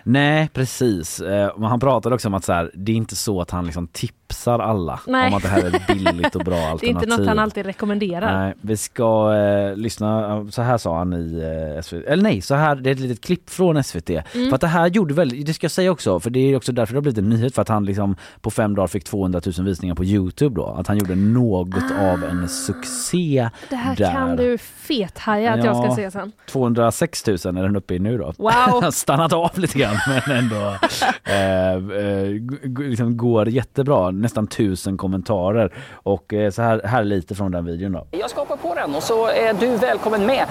Nej 0.04 0.50
precis, 0.54 1.20
eh, 1.20 1.60
han 1.62 1.80
pratade 1.80 2.16
också 2.16 2.28
om 2.28 2.34
att 2.34 2.44
så 2.46 2.54
här, 2.54 2.72
det 2.74 2.92
är 2.92 2.96
inte 2.96 3.16
så 3.16 3.42
att 3.42 3.52
han 3.52 3.66
liksom 3.66 3.88
tipsar 3.88 4.60
alla 4.60 5.00
Nej. 5.08 5.28
om 5.28 5.34
att 5.34 5.44
det 5.44 5.50
här 5.50 5.64
är 5.64 5.76
ett 5.76 5.88
billigt 5.88 6.36
och 6.36 6.44
bra 6.44 6.56
Det 6.56 6.62
är 6.62 6.72
alternativ. 6.72 6.90
inte 7.10 7.18
något 7.18 7.28
han 7.28 7.40
alltid 7.40 7.66
rekommenderar. 7.66 8.40
Nej, 8.40 8.54
vi 8.62 8.78
ska 8.78 9.34
eh, 9.36 9.76
lyssna, 9.76 10.46
så 10.52 10.62
här 10.62 10.78
sa 10.78 10.98
han 10.98 11.14
i 11.14 11.42
eh, 11.76 11.82
SVT, 11.82 12.06
eller 12.08 12.24
nej, 12.24 12.42
så 12.42 12.56
här, 12.56 12.76
det 12.76 12.90
är 12.90 12.92
ett 12.94 13.00
litet 13.00 13.22
klipp 13.26 13.50
från 13.50 13.84
SVT. 13.84 14.10
Mm. 14.10 14.24
För 14.50 14.56
att 14.56 14.62
det 14.62 14.68
här 14.68 14.88
gjorde 14.88 15.14
väl, 15.14 15.46
det 15.46 15.54
ska 15.54 15.66
jag 15.66 15.72
säga 15.72 15.92
också, 15.92 16.20
för 16.20 16.30
det 16.30 16.40
är 16.40 16.56
också 16.58 16.72
därför 16.72 16.94
det 16.94 16.98
har 16.98 17.02
blivit 17.02 17.18
en 17.18 17.30
nyhet 17.30 17.56
för 17.56 17.62
att 17.62 17.70
han 17.70 17.86
liksom 17.86 18.16
på 18.42 18.52
fem 18.52 18.76
dagar 18.76 18.88
fick 18.88 19.04
200 19.04 19.42
000 19.58 19.66
visningar 19.66 19.96
på 19.96 20.04
Youtube 20.06 20.56
då. 20.56 20.66
Att 20.68 20.88
han 20.88 20.98
gjorde 20.98 21.16
något 21.16 21.92
av 22.02 22.24
en 22.24 22.48
succé 22.50 23.50
Det 23.70 23.76
här 23.76 23.96
där. 23.96 24.12
kan 24.12 24.36
du 24.36 24.58
fethaja 24.58 25.54
att 25.54 25.64
jag 25.64 25.76
ska 25.76 25.86
Ja. 25.86 25.96
se 25.96 26.12
sen. 26.12 26.32
206 26.52 27.28
000 27.28 27.36
är 27.58 27.64
den 27.64 27.76
uppe 27.76 27.94
i 27.96 28.00
nu 28.00 28.18
då. 28.18 28.34
Wow! 28.38 28.92
Stannat 28.92 29.34
av 29.34 29.52
lite 29.68 29.80
grann 29.80 29.98
men 30.08 30.38
ändå 30.38 30.78
eh, 31.24 31.74
eh, 31.74 32.90
liksom 32.90 33.18
går 33.18 33.50
jättebra. 33.50 34.12
Nästan 34.12 34.48
tusen 34.48 34.98
kommentarer. 34.98 35.74
Och 35.92 36.34
eh, 36.34 36.52
så 36.52 36.62
här, 36.62 36.82
här 36.86 37.00
är 37.00 37.06
lite 37.06 37.36
från 37.36 37.52
den 37.52 37.66
videon 37.66 37.92
då. 37.92 38.08
Jag 38.12 38.30
ska 38.30 38.40
hoppa 38.40 38.58
på 38.58 38.76
den 38.76 38.96
och 38.96 39.04
så 39.04 39.28
är 39.28 39.54
du 39.54 39.78
välkommen 39.78 40.26
med 40.26 40.46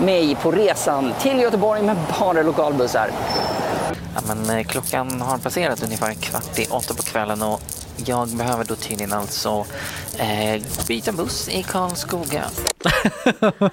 mig 0.00 0.36
på 0.42 0.50
resan 0.50 1.12
till 1.20 1.38
Göteborg 1.38 1.82
med 1.82 1.96
bara 2.20 2.42
lokalbussar. 2.42 3.10
Ja, 4.14 4.20
men, 4.34 4.58
eh, 4.58 4.64
klockan 4.64 5.20
har 5.20 5.38
passerat 5.38 5.84
ungefär 5.84 6.12
kvart 6.14 6.58
i 6.58 6.66
åtta 6.70 6.94
på 6.94 7.02
kvällen 7.02 7.42
och 7.42 7.60
jag 8.06 8.28
behöver 8.28 8.64
då 8.64 8.74
tydligen 8.74 9.12
alltså 9.12 9.64
eh, 10.18 10.62
byta 10.88 11.12
buss 11.12 11.48
i 11.48 11.62
Karlskoga. 11.62 12.44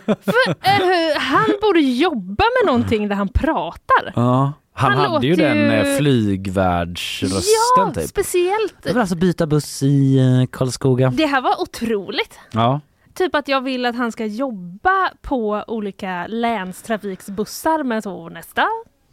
För, 0.05 0.49
eh, 0.49 1.17
han 1.17 1.45
borde 1.61 1.79
jobba 1.79 2.43
med 2.43 2.65
någonting 2.65 3.07
där 3.07 3.15
han 3.15 3.29
pratar. 3.29 4.13
Ja. 4.15 4.53
Han, 4.78 4.91
Han 4.93 5.11
hade 5.11 5.28
ju 5.28 5.36
den 5.36 5.57
ju- 5.57 5.71
eh, 5.73 5.97
flygvärdsrösten 5.97 7.41
Ja, 7.78 7.91
typ. 7.95 8.09
speciellt. 8.09 8.76
Jag 8.84 8.91
vill 8.93 9.01
alltså 9.01 9.15
byta 9.15 9.47
buss 9.47 9.84
i 9.84 10.17
eh, 10.17 10.47
Karlskoga. 10.51 11.09
Det 11.09 11.26
här 11.26 11.41
var 11.41 11.61
otroligt. 11.61 12.39
Ja. 12.51 12.82
Typ 13.13 13.36
att 13.36 13.47
jag 13.47 13.61
vill 13.61 13.86
att 13.86 13.95
han 13.95 14.11
ska 14.11 14.26
jobba 14.26 15.09
på 15.21 15.63
olika 15.67 16.28
länstrafiksbussar 16.28 17.84
med 17.84 18.03
så 18.03 18.30
nästa 18.30 18.65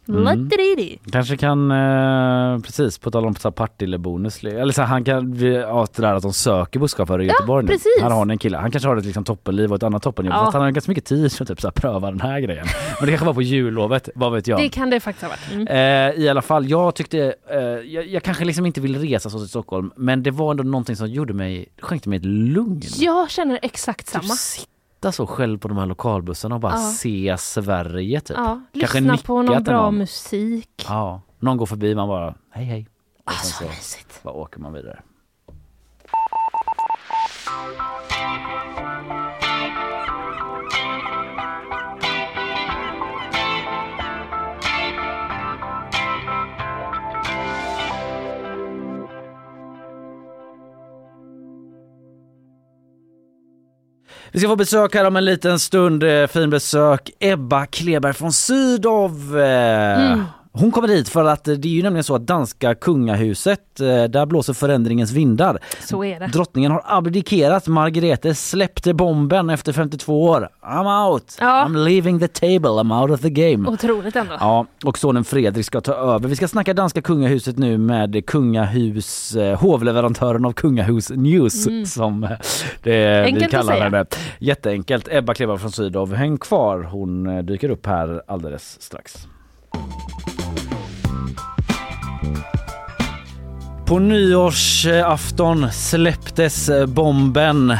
Mm. 0.07 0.49
Kanske 1.11 1.37
kan, 1.37 1.71
eh, 1.71 2.59
precis 2.59 2.97
på 2.97 3.11
tal 3.11 3.25
om 3.25 3.35
så 3.35 3.47
här 3.47 3.53
Partille-bonus, 3.53 4.43
eller 4.43 4.73
så 4.73 4.81
här, 4.81 4.87
han 4.87 5.03
kan, 5.03 5.39
ja 5.39 5.87
det 5.95 6.01
där 6.01 6.13
att 6.13 6.23
de 6.23 6.33
söker 6.33 6.79
busschaufförer 6.79 7.23
i 7.23 7.27
Ja, 7.27 7.33
Göteborg 7.33 7.65
nu. 7.65 7.77
Här 8.01 8.09
har 8.09 8.25
ni 8.25 8.31
en 8.33 8.37
kille, 8.37 8.57
han 8.57 8.71
kanske 8.71 8.89
har 8.89 8.97
ett 8.97 9.05
liksom 9.05 9.23
toppenliv 9.23 9.69
och 9.69 9.75
ett 9.75 9.83
annat 9.83 10.03
toppenjobb. 10.03 10.35
Ja. 10.35 10.39
Fast 10.39 10.53
han 10.53 10.61
har 10.61 10.71
ganska 10.71 10.91
mycket 10.91 11.05
tid 11.05 11.31
för 11.31 11.43
att 11.43 11.47
typ 11.47 11.61
så 11.61 11.67
här, 11.67 11.71
pröva 11.71 12.11
den 12.11 12.21
här 12.21 12.39
grejen. 12.39 12.65
Men 12.99 13.05
det 13.05 13.11
kanske 13.11 13.25
var 13.25 13.33
på 13.33 13.41
jullovet, 13.41 14.09
vad 14.15 14.31
vet 14.33 14.47
jag. 14.47 14.59
Det 14.59 14.69
kan 14.69 14.89
det 14.89 14.99
faktiskt 14.99 15.23
ha 15.23 15.29
varit. 15.29 15.51
Mm. 15.51 15.67
Eh, 16.15 16.23
I 16.23 16.29
alla 16.29 16.41
fall, 16.41 16.69
jag 16.69 16.95
tyckte, 16.95 17.33
eh, 17.51 17.57
jag, 17.59 18.07
jag 18.07 18.23
kanske 18.23 18.45
liksom 18.45 18.65
inte 18.65 18.81
vill 18.81 18.99
resa 18.99 19.29
så 19.29 19.39
till 19.39 19.49
Stockholm 19.49 19.91
men 19.95 20.23
det 20.23 20.31
var 20.31 20.51
ändå 20.51 20.63
någonting 20.63 20.95
som 20.95 21.07
gjorde 21.09 21.33
mig, 21.33 21.67
skänkte 21.81 22.09
mig 22.09 22.17
ett 22.17 22.25
lugn. 22.25 22.81
Jag 22.99 23.29
känner 23.29 23.59
exakt 23.61 24.13
Typ 24.13 24.23
samma. 24.23 24.33
Sitta 25.03 25.11
så 25.11 25.27
själv 25.27 25.57
på 25.59 25.67
de 25.67 25.77
här 25.77 25.85
lokalbussarna 25.85 26.55
och 26.55 26.61
bara 26.61 26.71
Ja. 26.73 26.77
se 26.77 27.35
Sverige 27.39 28.19
typ. 28.21 28.37
Ja, 28.37 28.61
Kanske 28.79 28.99
lyssna 28.99 29.17
på 29.17 29.41
någon 29.41 29.63
bra 29.63 29.81
någon. 29.81 29.97
musik. 29.97 30.85
Ja, 30.87 31.21
någon 31.39 31.57
går 31.57 31.65
förbi 31.65 31.95
man 31.95 32.07
bara 32.07 32.35
hej 32.51 32.65
hej. 32.65 32.87
Och 33.25 33.31
Ah, 33.31 33.35
sen 33.35 33.51
så 33.51 33.63
så 33.63 33.69
mysigt. 33.69 34.23
bara 34.23 34.33
åker 34.33 34.59
man 34.59 34.73
vidare. 34.73 34.99
Vi 54.33 54.39
ska 54.39 54.49
få 54.49 54.55
besök 54.55 54.95
här 54.95 55.05
om 55.07 55.15
en 55.15 55.25
liten 55.25 55.59
stund, 55.59 56.03
eh, 56.03 56.27
fin 56.27 56.49
besök. 56.49 57.09
Ebba 57.19 57.65
Kleberg 57.65 58.13
från 58.13 58.33
Sydow 58.33 59.39
eh, 59.39 60.13
Mm. 60.13 60.23
Hon 60.55 60.71
kommer 60.71 60.87
hit 60.87 61.09
för 61.09 61.25
att 61.25 61.47
eh, 61.47 61.53
det 61.55 61.67
är 61.67 61.71
ju 61.71 61.83
nämligen 61.83 62.03
så 62.03 62.15
att 62.15 62.27
danska 62.27 62.75
kungahuset, 62.75 63.79
eh, 63.79 64.03
där 64.03 64.25
blåser 64.25 64.53
förändringens 64.53 65.11
vindar. 65.11 65.59
Så 65.87 66.03
är 66.03 66.19
det. 66.19 66.27
Drottningen 66.27 66.71
har 66.71 66.83
abdikerat, 66.85 67.67
Margrethe 67.67 68.35
släppte 68.35 68.93
bomben 68.93 69.49
efter 69.49 69.73
52 69.73 70.23
år. 70.25 70.49
I'm 70.61 71.07
out, 71.09 71.37
Ja. 71.39 71.65
I'm 71.67 71.83
leaving 71.83 72.19
the 72.19 72.27
table, 72.27 72.69
I'm 72.69 73.01
out 73.01 73.11
of 73.11 73.21
the 73.21 73.29
game. 73.29 73.69
Otroligt 73.69 74.15
ändå. 74.15 74.33
Ja, 74.39 74.65
och 74.85 74.97
sonen 74.97 75.23
Fredrik 75.23 75.65
ska 75.65 75.81
ta 75.81 75.93
över. 75.93 76.27
Vi 76.29 76.35
ska 76.35 76.47
snacka 76.47 76.73
danska 76.73 77.01
kungahuset 77.01 77.57
nu 77.57 77.77
med 77.77 78.25
kungahus, 78.25 79.35
eh, 79.35 79.59
hovleverantören 79.59 80.45
av 80.45 80.51
Kungahus 80.53 81.09
News 81.09 81.67
Mm. 81.67 81.85
som 81.85 82.21
det, 82.83 83.21
vi 83.21 83.25
Enkelt 83.25 83.45
att 83.45 83.51
kallar 83.51 83.79
henne. 83.81 84.05
Jätteenkelt. 84.39 85.07
Ebba 85.11 85.33
Kleber 85.33 85.57
från 85.57 85.71
Sydov, 85.71 86.13
häng 86.13 86.37
kvar. 86.37 86.83
Hon 86.83 87.45
dyker 87.45 87.69
upp 87.69 87.85
här 87.85 88.21
alldeles 88.27 88.81
strax. 88.81 89.27
På 93.93 93.99
nyårsafton 93.99 95.71
släpptes 95.71 96.69
bomben 96.87 97.77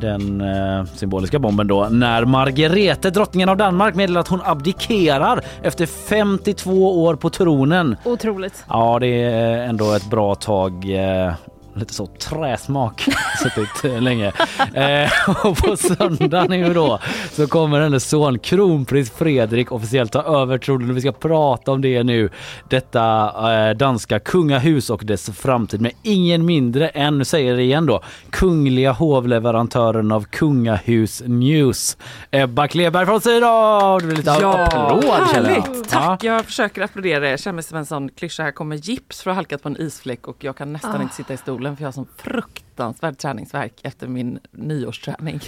den 0.00 0.40
eh, 0.40 0.84
symboliska 0.84 1.38
bomben 1.38 1.66
då 1.66 1.88
när 1.90 2.24
Margrethe, 2.24 3.10
drottningen 3.10 3.48
av 3.48 3.56
Danmark, 3.56 3.94
meddelar 3.94 4.20
att 4.20 4.28
hon 4.28 4.40
abdikerar 4.44 5.44
efter 5.62 5.86
52 5.86 7.04
år 7.04 7.14
på 7.14 7.30
tronen. 7.30 7.96
Otroligt. 8.04 8.64
Ja, 8.68 8.98
det 8.98 9.22
är 9.22 9.58
ändå 9.58 9.92
ett 9.92 10.10
bra 10.10 10.34
tag. 10.34 10.72
Eh, 10.90 11.32
lite 11.74 11.94
så 11.94 12.06
träsmak 12.06 13.06
suttit 13.42 13.84
eh, 13.84 14.02
länge. 14.02 14.32
Eh, 14.74 15.10
och 15.46 15.56
på 15.56 15.76
söndag 15.76 16.44
nu 16.48 16.74
då 16.74 16.98
så 17.30 17.46
kommer 17.46 17.80
hennes 17.80 18.08
son 18.08 18.38
kronprins 18.38 19.10
Fredrik 19.10 19.72
officiellt 19.72 20.12
ta 20.12 20.22
över 20.22 20.58
tronen 20.58 20.94
vi 20.94 21.00
ska 21.00 21.12
prata 21.12 21.72
om 21.72 21.80
det 21.80 22.02
nu. 22.02 22.30
Detta 22.68 23.32
eh, 23.68 23.76
danska 23.76 24.18
kungahus 24.18 24.90
och 24.90 25.04
dess 25.04 25.30
framtid 25.30 25.80
med 25.80 25.92
ingen 26.02 26.44
mindre 26.44 26.88
än, 26.88 27.18
nu 27.18 27.24
säger 27.24 27.48
jag 27.48 27.58
det 27.58 27.62
igen 27.62 27.86
då, 27.86 28.02
kungliga 28.30 28.92
hovleverantören 28.92 30.12
av 30.12 30.24
Kungahus 30.24 31.22
News. 31.26 31.96
Ebba 32.30 32.68
Kleberg 32.68 33.06
från 33.06 33.20
Sydal! 33.20 34.00
Det 34.00 34.06
blir 34.06 34.16
lite 34.16 34.32
applåd 34.32 35.02
känner 35.34 35.50
jag. 35.50 35.62
Härligt! 35.62 35.88
Tack! 35.88 36.24
Jag 36.24 36.44
försöker 36.44 36.82
applådera. 36.82 37.30
Jag 37.30 37.40
känner 37.40 37.54
mig 37.54 37.62
som 37.64 37.78
en 37.78 37.86
sån 37.86 38.08
klyscha. 38.08 38.42
Här 38.42 38.50
kommer 38.52 38.76
gips 38.76 39.22
för 39.22 39.30
att 39.30 39.34
ha 39.34 39.38
halkat 39.38 39.62
på 39.62 39.68
en 39.68 39.76
isfläck 39.80 40.28
och 40.28 40.36
jag 40.44 40.56
kan 40.56 40.72
nästan 40.72 40.96
Ah. 40.96 41.02
inte 41.02 41.14
sitta 41.14 41.34
i 41.34 41.36
stolen 41.36 41.63
för 41.76 41.82
jag 41.82 41.86
har 41.86 41.92
sån 41.92 42.08
fruktansvärd 42.74 43.18
träningsvärk 43.18 43.72
efter 43.82 44.06
min 44.06 44.38
nyårsträning. 44.50 45.40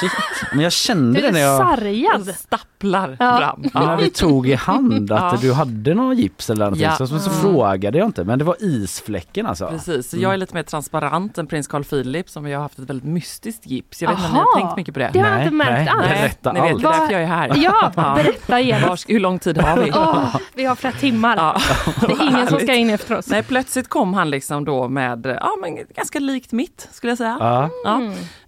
Men 0.52 0.60
jag 0.60 0.72
kände 0.72 1.20
det 1.20 1.30
när 1.32 1.40
är 1.40 1.44
jag... 1.44 1.58
sargad. 1.58 2.26
Jag 2.28 2.34
stapplar 2.36 3.16
Ja. 3.20 3.38
fram. 3.72 3.86
när 3.86 3.96
vi 3.96 4.10
tog 4.10 4.48
i 4.48 4.54
hand 4.54 5.12
att 5.12 5.32
Ja. 5.32 5.38
du 5.40 5.52
hade 5.52 5.94
någon 5.94 6.16
gips 6.16 6.50
eller 6.50 6.64
någonting 6.64 6.84
Ja. 6.84 6.96
så, 6.96 7.06
så, 7.06 7.18
så 7.18 7.30
Mm. 7.30 7.42
frågade 7.42 7.98
jag 7.98 8.06
inte 8.08 8.24
men 8.24 8.38
det 8.38 8.44
var 8.44 8.56
isfläcken 8.60 9.46
alltså. 9.46 9.66
Precis, 9.66 10.10
så 10.10 10.16
jag 10.16 10.32
är 10.32 10.36
lite 10.36 10.54
mer 10.54 10.62
transparent 10.62 11.38
än 11.38 11.46
prins 11.46 11.66
Carl 11.68 11.84
Philip 11.84 12.28
som 12.30 12.46
jag 12.48 12.58
har 12.58 12.62
haft 12.62 12.78
ett 12.78 12.90
väldigt 12.90 13.08
mystiskt 13.08 13.66
gips. 13.66 14.02
Jag 14.02 14.08
vet 14.10 14.18
inte 14.18 14.28
om 14.28 14.34
ni 14.34 14.38
har 14.40 14.60
tänkt 14.60 14.76
mycket 14.76 14.94
på 14.94 15.00
det? 15.00 15.10
Det 15.12 15.18
har 15.18 15.30
jag 15.30 15.42
inte 15.42 15.54
märkt 15.54 15.90
alls. 15.90 16.08
Berätta 16.08 16.52
Ni 16.52 16.60
vet, 16.60 16.70
allt. 16.72 16.82
det 16.82 16.88
är 16.88 16.92
därför 16.92 17.12
jag 17.12 17.22
är 17.22 17.26
här. 17.26 17.52
Ja, 17.56 17.92
berätta 18.16 18.60
igen. 18.60 18.82
Vars, 18.88 19.04
hur 19.08 19.20
lång 19.20 19.38
tid 19.38 19.58
har 19.58 19.76
vi? 19.82 19.90
Åh, 19.94 20.36
vi 20.54 20.64
har 20.64 20.74
flera 20.76 20.92
timmar. 20.94 21.36
Ja. 21.36 21.60
Det 22.00 22.12
är 22.12 22.22
ingen 22.30 22.46
som 22.46 22.58
ska 22.60 22.74
in 22.74 22.90
efter 22.90 23.18
oss. 23.18 23.26
Nej, 23.26 23.42
plötsligt 23.42 23.88
kom 23.88 24.14
han 24.14 24.30
liksom 24.30 24.64
då 24.64 24.88
med, 24.88 25.26
ja 25.40 25.50
men 25.62 25.78
ganska 25.96 26.18
likt 26.18 26.52
mitt 26.52 26.69
skulle 26.90 27.10
jag 27.10 27.18
säga. 27.18 27.36
Ja. 27.84 28.00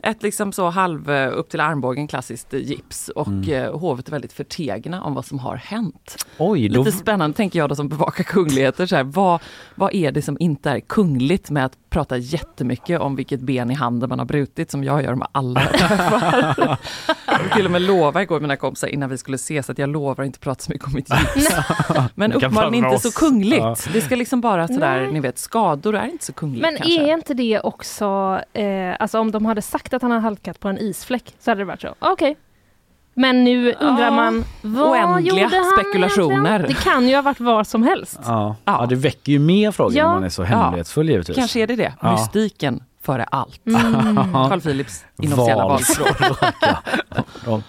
Ett 0.02 0.22
liksom 0.22 0.52
så 0.52 0.70
halv 0.70 1.10
eh, 1.10 1.32
upp 1.38 1.50
till 1.50 1.60
armbågen 1.60 2.08
klassiskt 2.08 2.54
eh, 2.54 2.60
gips 2.60 3.08
och 3.08 3.26
Mm. 3.28 3.52
eh, 3.52 3.78
hovet 3.78 4.08
är 4.08 4.12
väldigt 4.12 4.32
förtegna 4.32 5.02
om 5.02 5.14
vad 5.14 5.24
som 5.24 5.38
har 5.38 5.56
hänt. 5.56 6.26
Oj, 6.38 6.68
då, 6.68 6.82
Lite 6.84 6.96
spännande 6.98 7.36
tänker 7.36 7.58
jag 7.58 7.68
då 7.68 7.74
som 7.74 7.88
bevakar 7.88 8.24
kungligheter. 8.24 8.86
Så 8.86 8.96
här, 8.96 9.04
vad, 9.04 9.40
vad 9.74 9.94
är 9.94 10.12
det 10.12 10.22
som 10.22 10.36
inte 10.40 10.70
är 10.70 10.80
kungligt 10.80 11.50
med 11.50 11.64
att 11.64 11.72
prata 11.90 12.16
jättemycket 12.16 13.00
om 13.00 13.16
vilket 13.16 13.40
ben 13.40 13.70
i 13.70 13.74
handen 13.74 14.08
man 14.08 14.18
har 14.18 14.26
brutit 14.26 14.70
som 14.70 14.84
jag 14.84 15.02
gör 15.02 15.14
med 15.14 15.28
alla 15.32 15.62
jag 15.62 15.72
träffar. 15.78 16.76
Jag 17.26 17.52
till 17.56 17.64
och 17.64 17.70
med 17.72 17.82
lova 17.82 18.22
igår 18.22 18.40
mina 18.40 18.56
kompisar 18.56 18.88
innan 18.88 19.10
vi 19.10 19.18
skulle 19.18 19.34
ses 19.34 19.70
att 19.70 19.78
jag 19.78 19.88
lovar 19.88 20.24
inte 20.24 20.38
prata 20.38 20.60
så 20.60 20.72
mycket 20.72 20.86
om 20.88 20.94
mitt 20.94 21.08
gips. 21.10 21.54
Men 22.14 22.32
uppenbarligen 22.32 22.84
inte 22.84 22.98
så 23.10 23.18
kungligt. 23.18 23.58
Ja. 23.62 23.76
Det 23.92 24.00
ska 24.00 24.16
liksom 24.16 24.40
bara 24.40 24.68
sådär, 24.68 25.00
Nej. 25.00 25.12
ni 25.12 25.20
vet 25.20 25.38
skador 25.38 25.96
är 25.96 26.06
inte 26.06 26.24
så 26.24 26.32
kungligt 26.32 26.62
Men 26.62 26.76
kanske. 26.76 27.00
är 27.02 27.14
inte 27.14 27.34
det 27.34 27.60
också, 27.60 28.40
eh, 28.52 28.64
alltså 28.98 29.18
om 29.20 29.30
de 29.30 29.46
hade 29.46 29.62
sagt 29.62 29.91
att 29.96 30.02
han 30.02 30.10
har 30.10 30.18
halkat 30.20 30.60
på 30.60 30.68
en 30.68 30.78
isfläck 30.78 31.34
så 31.38 31.50
hade 31.50 31.60
det 31.60 31.64
varit 31.64 31.80
så, 31.80 31.94
okej. 31.98 32.36
Men 33.14 33.44
nu 33.44 33.72
undrar 33.80 34.04
Ja, 34.04 34.10
man, 34.10 34.44
vad 34.62 34.90
oändliga 34.90 35.42
gjorde 35.42 35.56
han 35.56 35.64
spekulationer. 35.78 36.34
egentligen? 36.50 36.62
Det 36.68 36.74
kan 36.90 37.08
ju 37.08 37.14
ha 37.14 37.22
varit 37.22 37.40
vad 37.40 37.66
som 37.66 37.82
helst. 37.82 38.18
ja. 38.24 38.56
Ja. 38.64 38.78
Ja. 38.80 38.86
det 38.86 38.94
väcker 38.96 39.32
ju 39.32 39.38
mer 39.38 39.70
frågor 39.70 39.96
Ja. 39.96 40.06
om 40.06 40.12
man 40.12 40.24
är 40.24 40.28
så 40.28 40.42
hemlighetsfull 40.42 41.10
givetvis. 41.10 41.36
Kanske 41.36 41.60
är 41.60 41.66
det 41.66 41.76
det, 41.76 41.92
Ja. 42.00 42.12
mystiken 42.12 42.82
före 43.02 43.24
allt. 43.24 43.60
Mm. 43.66 44.32
Carl 44.32 44.60
Philips 44.60 45.04
inofficiella 45.22 45.64
valspråk. 45.68 46.16
ja. 47.46 47.62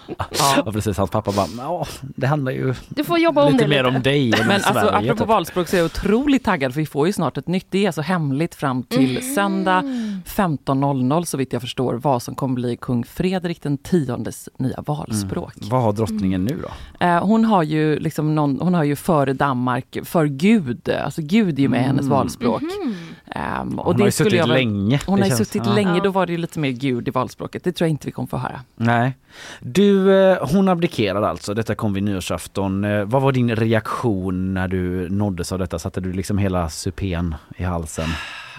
Ja. 0.64 0.72
precis, 0.72 0.96
hans 0.98 1.10
pappa 1.10 1.32
bara, 1.32 1.84
det 2.00 2.26
handlar 2.26 2.52
ju 2.52 2.74
Du 2.88 3.04
får 3.04 3.18
jobba 3.18 3.44
om 3.44 3.52
lite 3.52 3.64
det 3.64 3.68
mer 3.68 3.84
lite. 3.84 3.96
om 3.96 4.02
dig 4.02 4.30
Men 4.30 4.50
alltså 4.50 4.72
Sverige. 4.72 4.88
apropå 4.96 5.18
typ. 5.18 5.28
valspråk 5.28 5.68
så 5.68 5.76
är 5.76 5.80
jag 5.80 5.86
otroligt 5.86 6.44
taggad 6.44 6.72
för 6.72 6.80
vi 6.80 6.86
får 6.86 7.06
ju 7.06 7.12
snart 7.12 7.36
ett 7.36 7.48
nytt. 7.48 7.66
Det 7.70 7.78
är 7.82 7.86
alltså 7.86 8.00
hemligt 8.02 8.54
fram 8.54 8.82
till 8.82 9.10
Mm. 9.18 9.34
söndag 9.34 9.82
15.00 10.26 11.24
så 11.24 11.36
vitt 11.36 11.52
jag 11.52 11.62
förstår 11.62 11.94
vad 11.94 12.22
som 12.22 12.34
kommer 12.34 12.54
bli 12.54 12.76
kung 12.76 13.04
Fredrik 13.04 13.62
den 13.62 13.78
tiondes 13.78 14.48
nya 14.58 14.80
valspråk. 14.86 15.52
Vad 15.60 15.82
har 15.82 15.92
drottningen 15.92 16.44
nu 16.44 16.62
då? 16.62 17.06
Eh, 17.06 17.24
hon 17.26 17.44
har 17.44 17.62
ju 17.62 17.98
liksom 17.98 18.34
någon, 18.34 18.58
hon 18.60 18.74
har 18.74 18.84
ju 18.84 18.96
före 18.96 19.32
Danmark, 19.32 19.96
för 20.04 20.26
Gud, 20.26 20.88
alltså 21.04 21.22
Gud 21.22 21.58
är 21.58 21.62
ju 21.62 21.68
med 21.68 21.80
i 21.80 21.84
hennes 21.84 22.00
Mm. 22.06 22.10
valspråk. 22.18 22.62
Mhm. 22.62 22.94
Och 23.34 23.84
Hon 23.84 23.96
det 23.96 24.02
har 24.02 24.06
ju 24.08 24.10
suttit 24.12 24.32
väl- 24.40 24.48
länge. 24.48 25.00
Hon 25.06 25.18
har 25.22 25.28
ju 25.28 25.36
suttit 25.36 25.62
ja. 25.66 25.74
länge, 25.74 26.00
då 26.00 26.10
var 26.10 26.26
det 26.26 26.36
lite 26.36 26.58
mer 26.58 26.70
Gud 26.70 27.08
i 27.08 27.10
valspråket. 27.10 27.64
Det 27.64 27.72
tror 27.72 27.86
jag 27.86 27.90
inte 27.90 28.06
vi 28.06 28.12
kommer 28.12 28.26
få 28.26 28.36
höra. 28.36 28.60
Nej. 28.76 29.16
Du, 29.60 30.12
eh, 30.30 30.38
hon 30.52 30.68
abdikerar 30.68 31.22
alltså. 31.22 31.54
Detta 31.54 31.74
kom 31.74 31.92
vid 31.94 32.02
nyårsafton. 32.02 32.84
Eh, 32.84 33.04
Vad 33.04 33.22
var 33.22 33.32
din 33.32 33.56
reaktion 33.56 34.54
när 34.54 34.68
du 34.68 35.08
nåddes 35.08 35.52
av 35.52 35.58
detta? 35.58 35.78
Satte 35.78 36.00
du 36.00 36.12
liksom 36.12 36.38
hela 36.38 36.68
supén 36.68 37.34
i 37.56 37.62
halsen? 37.62 38.08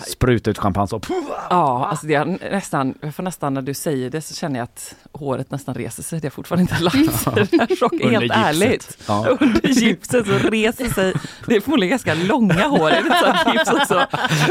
Spruta 0.08 0.50
ut 0.50 0.58
champagne 0.58 0.88
så. 0.88 1.02
Ja, 1.50 1.86
alltså 1.86 2.08
det 2.08 2.14
är 2.14 2.26
nästan, 2.52 2.94
får 3.16 3.24
nästan 3.24 3.54
när 3.54 3.62
du 3.62 3.74
säger 3.74 4.10
det 4.10 4.22
så 4.22 4.34
känner 4.34 4.60
jag 4.60 4.64
att 4.64 4.96
håret 5.12 5.52
nästan 5.52 5.76
reser 5.76 6.04
sig. 6.04 6.20
Det 6.20 6.26
har 6.28 6.32
fortfarande 6.32 6.62
inte 6.62 6.84
lagt 6.84 7.20
sig. 7.20 7.34
Den 7.52 7.60
här 7.60 7.76
chocken, 7.76 8.10
helt 8.10 8.24
gipset. 8.24 8.46
ärligt. 8.46 8.98
Ja. 9.08 9.38
Under 9.40 9.70
gipset 9.70 10.28
så 10.28 10.38
reser 10.38 10.90
sig, 10.90 11.14
det 11.48 11.56
är 11.56 11.62
förmodligen 11.62 11.90
ganska 11.90 12.14
långa 12.14 12.68
hår. 12.68 12.90
Är 12.90 13.04
det 13.04 13.18
så 13.20 13.26
att 13.26 13.54
gipset 13.54 13.88
så 13.88 14.06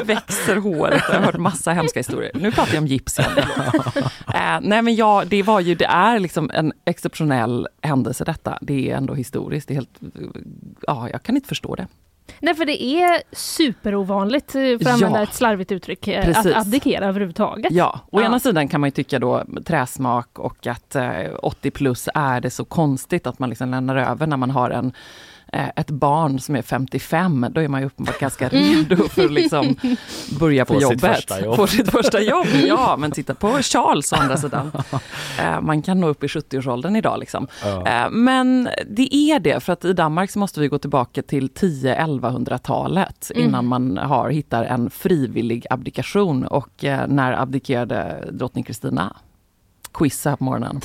växer 0.05 0.57
håret. 0.57 1.03
Jag 1.09 1.15
har 1.15 1.23
hört 1.27 1.37
massa 1.37 1.73
hemska 1.73 2.01
historier. 2.01 2.31
Nu 2.35 2.53
pratar 2.53 2.75
jag 2.75 2.83
om 2.83 2.87
gips 2.87 3.19
igen. 3.19 3.33
eh, 4.35 4.61
nej 4.63 4.83
men 4.83 4.95
ja, 4.95 5.25
det 5.27 5.43
var 5.43 5.61
ju, 5.61 5.75
det 5.75 5.85
är 5.87 6.19
liksom 6.19 6.51
en 6.55 6.73
exceptionell 6.85 7.69
händelse 7.83 8.25
detta. 8.25 8.59
Det 8.61 8.91
är 8.91 8.97
ändå 8.97 9.15
historiskt. 9.15 9.69
Det 9.69 9.75
är 9.75 9.77
helt, 9.77 10.01
ja, 10.87 11.09
jag 11.11 11.23
kan 11.23 11.37
inte 11.37 11.49
förstå 11.49 11.75
det. 11.75 11.87
Nej 12.41 12.55
för 12.55 12.65
det 12.65 12.83
är 12.83 13.23
superovanligt, 13.33 14.55
eh, 14.55 14.61
för 14.61 14.75
att 14.75 14.87
använda 14.87 15.19
Ja. 15.19 15.23
ett 15.23 15.35
slarvigt 15.35 15.73
uttryck, 15.73 16.09
eh, 16.09 16.19
att 16.21 16.25
Precis. 16.35 16.57
abdikera 16.57 17.07
överhuvudtaget. 17.07 17.73
Ja, 17.73 18.01
å 18.13 18.21
Ja. 18.21 18.27
ena 18.27 18.41
sidan 18.41 18.69
kan 18.69 18.81
man 18.81 18.87
ju 18.89 18.91
tycka 18.91 19.19
då 19.19 19.45
träsmak 19.67 20.39
och 20.39 20.67
att 20.67 20.97
eh, 20.97 21.11
80 21.43 21.71
plus 21.71 22.09
är 22.15 22.41
det 22.41 22.51
så 22.51 22.65
konstigt 22.65 23.27
att 23.27 23.39
man 23.39 23.49
liksom 23.49 23.71
lämnar 23.71 23.97
över 23.97 24.27
när 24.27 24.37
man 24.37 24.51
har 24.51 24.71
en 24.71 24.93
ett 25.77 25.91
barn 25.91 26.41
som 26.41 26.57
är 26.57 26.63
55, 26.63 27.47
då 27.51 27.61
är 27.63 27.69
man 27.69 27.81
ju 27.81 27.87
uppenbart 27.87 28.19
ganska 28.21 28.49
redo 28.49 28.97
för 29.09 29.25
att 29.25 29.33
liksom 29.33 29.77
börja 30.41 30.65
på 30.65 30.75
Få 30.75 30.81
sitt 30.81 30.91
jobbet. 31.03 31.43
jobb. 31.45 31.57
Få 31.57 31.67
sitt 31.67 31.91
första 31.91 32.21
jobb. 32.21 32.47
Ja, 32.67 32.97
men 32.99 33.11
titta 33.11 33.35
på 33.35 33.63
Charles 33.63 34.13
å 34.13 34.17
andra 34.17 34.37
sidan. 34.37 34.73
Eh, 35.43 35.61
Man 35.61 35.83
kan 35.83 36.01
nå 36.01 36.09
upp 36.09 36.25
i 36.25 36.27
70-årsåldern 36.27 36.97
idag. 36.97 37.19
Liksom. 37.21 37.47
Ja. 37.65 37.87
Eh, 37.87 38.11
Men 38.11 38.69
det 38.91 39.15
är 39.15 39.39
det, 39.41 39.61
för 39.61 39.73
att 39.73 39.85
i 39.85 39.93
Danmark 39.93 40.31
så 40.31 40.39
måste 40.39 40.61
vi 40.61 40.69
gå 40.69 40.79
tillbaka 40.79 41.23
till 41.23 41.49
10-1100-talet 41.49 43.31
Mm. 43.35 43.49
innan 43.49 43.67
man 43.67 43.97
har, 43.97 44.31
hittar 44.31 44.65
en 44.65 44.91
frivillig 44.91 45.67
abdikation. 45.71 46.45
Och 46.47 46.85
eh, 46.85 47.07
när 47.09 47.33
abdikerade 47.33 48.29
drottning 48.33 48.65
Kristina? 48.65 49.17
Quiz 49.95 50.25
här 50.25 50.37
på 50.37 50.45
morgonen. 50.45 50.81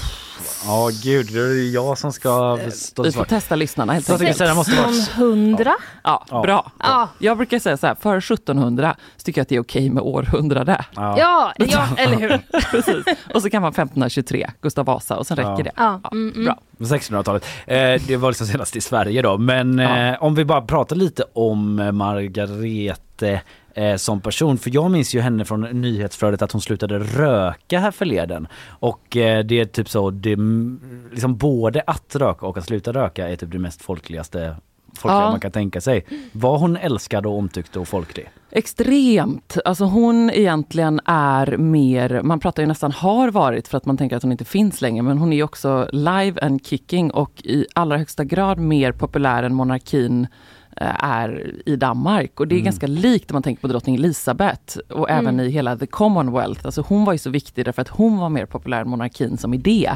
Ja 0.65 0.89
gud, 1.03 1.27
det 1.33 1.39
är 1.39 1.73
jag 1.73 1.97
som 1.97 2.13
ska 2.13 2.59
stå 2.73 3.03
Vi 3.03 3.11
får 3.11 3.23
testa 3.25 3.55
lyssnarna 3.55 3.93
helt 3.93 4.09
enkelt. 4.09 4.27
Kristina 4.29 4.53
måste 4.53 4.75
vara... 4.75 4.89
1600? 4.89 5.75
Ja, 6.03 6.25
Ja. 6.29 6.41
bra. 6.41 6.71
Ja. 6.79 7.09
Jag 7.19 7.37
brukar 7.37 7.59
säga 7.59 7.77
så 7.77 7.87
här, 7.87 7.95
före 7.95 8.17
1700 8.17 8.95
så 9.17 9.23
tycker 9.23 9.39
jag 9.39 9.43
att 9.43 9.49
det 9.49 9.55
är 9.55 9.61
okej 9.61 9.89
med 9.89 10.03
århundrade. 10.03 10.85
Ja, 10.95 11.53
ja, 11.57 11.87
eller 11.97 12.15
hur? 12.17 12.37
Precis. 12.71 13.05
Och 13.33 13.41
så 13.41 13.49
kan 13.49 13.61
man 13.61 13.69
1523, 13.71 14.49
Gustav 14.61 14.85
Vasa 14.85 15.17
och 15.17 15.27
sen 15.27 15.37
Ja. 15.41 15.51
räcker 15.53 15.63
det. 15.63 15.71
Ja, 15.75 16.01
mm, 16.11 16.31
mm. 16.35 16.45
Bra. 16.45 16.59
1600-talet. 16.79 17.45
Eh, 17.67 17.77
det 18.07 18.17
var 18.17 18.29
liksom 18.29 18.47
senast 18.47 18.75
i 18.75 18.81
Sverige 18.81 19.21
då. 19.21 19.37
Men 19.37 19.77
Ja. 19.79 19.97
eh, 19.97 20.23
om 20.23 20.35
vi 20.35 20.45
bara 20.45 20.61
pratar 20.61 20.95
lite 20.95 21.23
om 21.33 21.79
eh, 21.79 21.91
Margarete 21.91 23.41
eh, 23.73 23.95
som 23.95 24.21
person. 24.21 24.57
För 24.57 24.71
jag 24.73 24.91
minns 24.91 25.15
ju 25.15 25.21
henne 25.21 25.45
från 25.45 25.61
nyhetsflödet 25.61 26.41
att 26.41 26.51
hon 26.51 26.61
slutade 26.61 26.99
röka 26.99 27.79
här 27.79 27.91
förleden. 27.91 28.47
Och 28.67 29.17
eh, 29.17 29.43
det 29.45 29.59
är 29.59 29.65
typ 29.65 29.89
så, 29.89 30.09
det, 30.09 30.33
mm, 30.33 31.09
liksom 31.11 31.37
både 31.37 31.81
att 31.87 32.15
röka 32.15 32.45
och 32.45 32.57
att 32.57 32.65
sluta 32.65 32.91
röka 32.93 33.29
är 33.29 33.35
typ 33.35 33.51
det 33.51 33.59
mest 33.59 33.81
folkligaste 33.81 34.55
folkliga 34.93 35.21
Ja. 35.21 35.31
man 35.31 35.39
kan 35.39 35.51
tänka 35.51 35.81
sig. 35.81 36.05
Var 36.31 36.57
hon 36.57 36.77
älskad 36.77 37.25
och 37.25 37.37
omtyckt 37.37 37.75
och 37.75 37.87
folklig? 37.87 38.29
Extremt. 38.51 39.57
Alltså 39.65 39.83
hon 39.85 40.29
egentligen 40.29 40.99
är 41.05 41.57
mer, 41.57 42.21
man 42.23 42.39
pratar 42.39 42.63
ju 42.63 42.67
nästan 42.67 42.91
har 42.91 43.31
varit 43.31 43.67
för 43.67 43.77
att 43.77 43.85
man 43.85 43.97
tänker 43.97 44.15
att 44.15 44.23
hon 44.23 44.31
inte 44.31 44.45
finns 44.45 44.81
längre, 44.81 45.03
men 45.03 45.17
hon 45.17 45.33
är 45.33 45.43
också 45.43 45.89
live 45.91 46.41
and 46.41 46.65
kicking 46.65 47.11
och 47.11 47.41
i 47.43 47.65
allra 47.75 47.97
högsta 47.97 48.23
grad 48.23 48.59
mer 48.59 48.91
populär 48.91 49.43
än 49.43 49.55
monarkin 49.55 50.27
är 50.75 51.55
i 51.65 51.75
Danmark. 51.75 52.39
Och 52.39 52.47
det 52.47 52.55
är 52.55 52.59
ganska 52.61 52.87
likt 52.87 53.31
om 53.31 53.35
man 53.35 53.43
tänker 53.43 53.61
på 53.61 53.67
drottning 53.67 53.95
Elisabeth 53.95 54.77
och 54.89 55.09
även 55.09 55.39
i 55.39 55.49
hela 55.49 55.77
the 55.77 55.85
Commonwealth. 55.87 56.61
Alltså 56.65 56.81
hon 56.87 57.05
var 57.05 57.13
ju 57.13 57.19
så 57.19 57.29
viktig 57.29 57.65
därför 57.65 57.81
att 57.81 57.87
hon 57.87 58.17
var 58.17 58.29
mer 58.29 58.45
populär 58.45 58.81
än 58.81 58.89
monarkin 58.89 59.37
som 59.37 59.53
idé. 59.53 59.91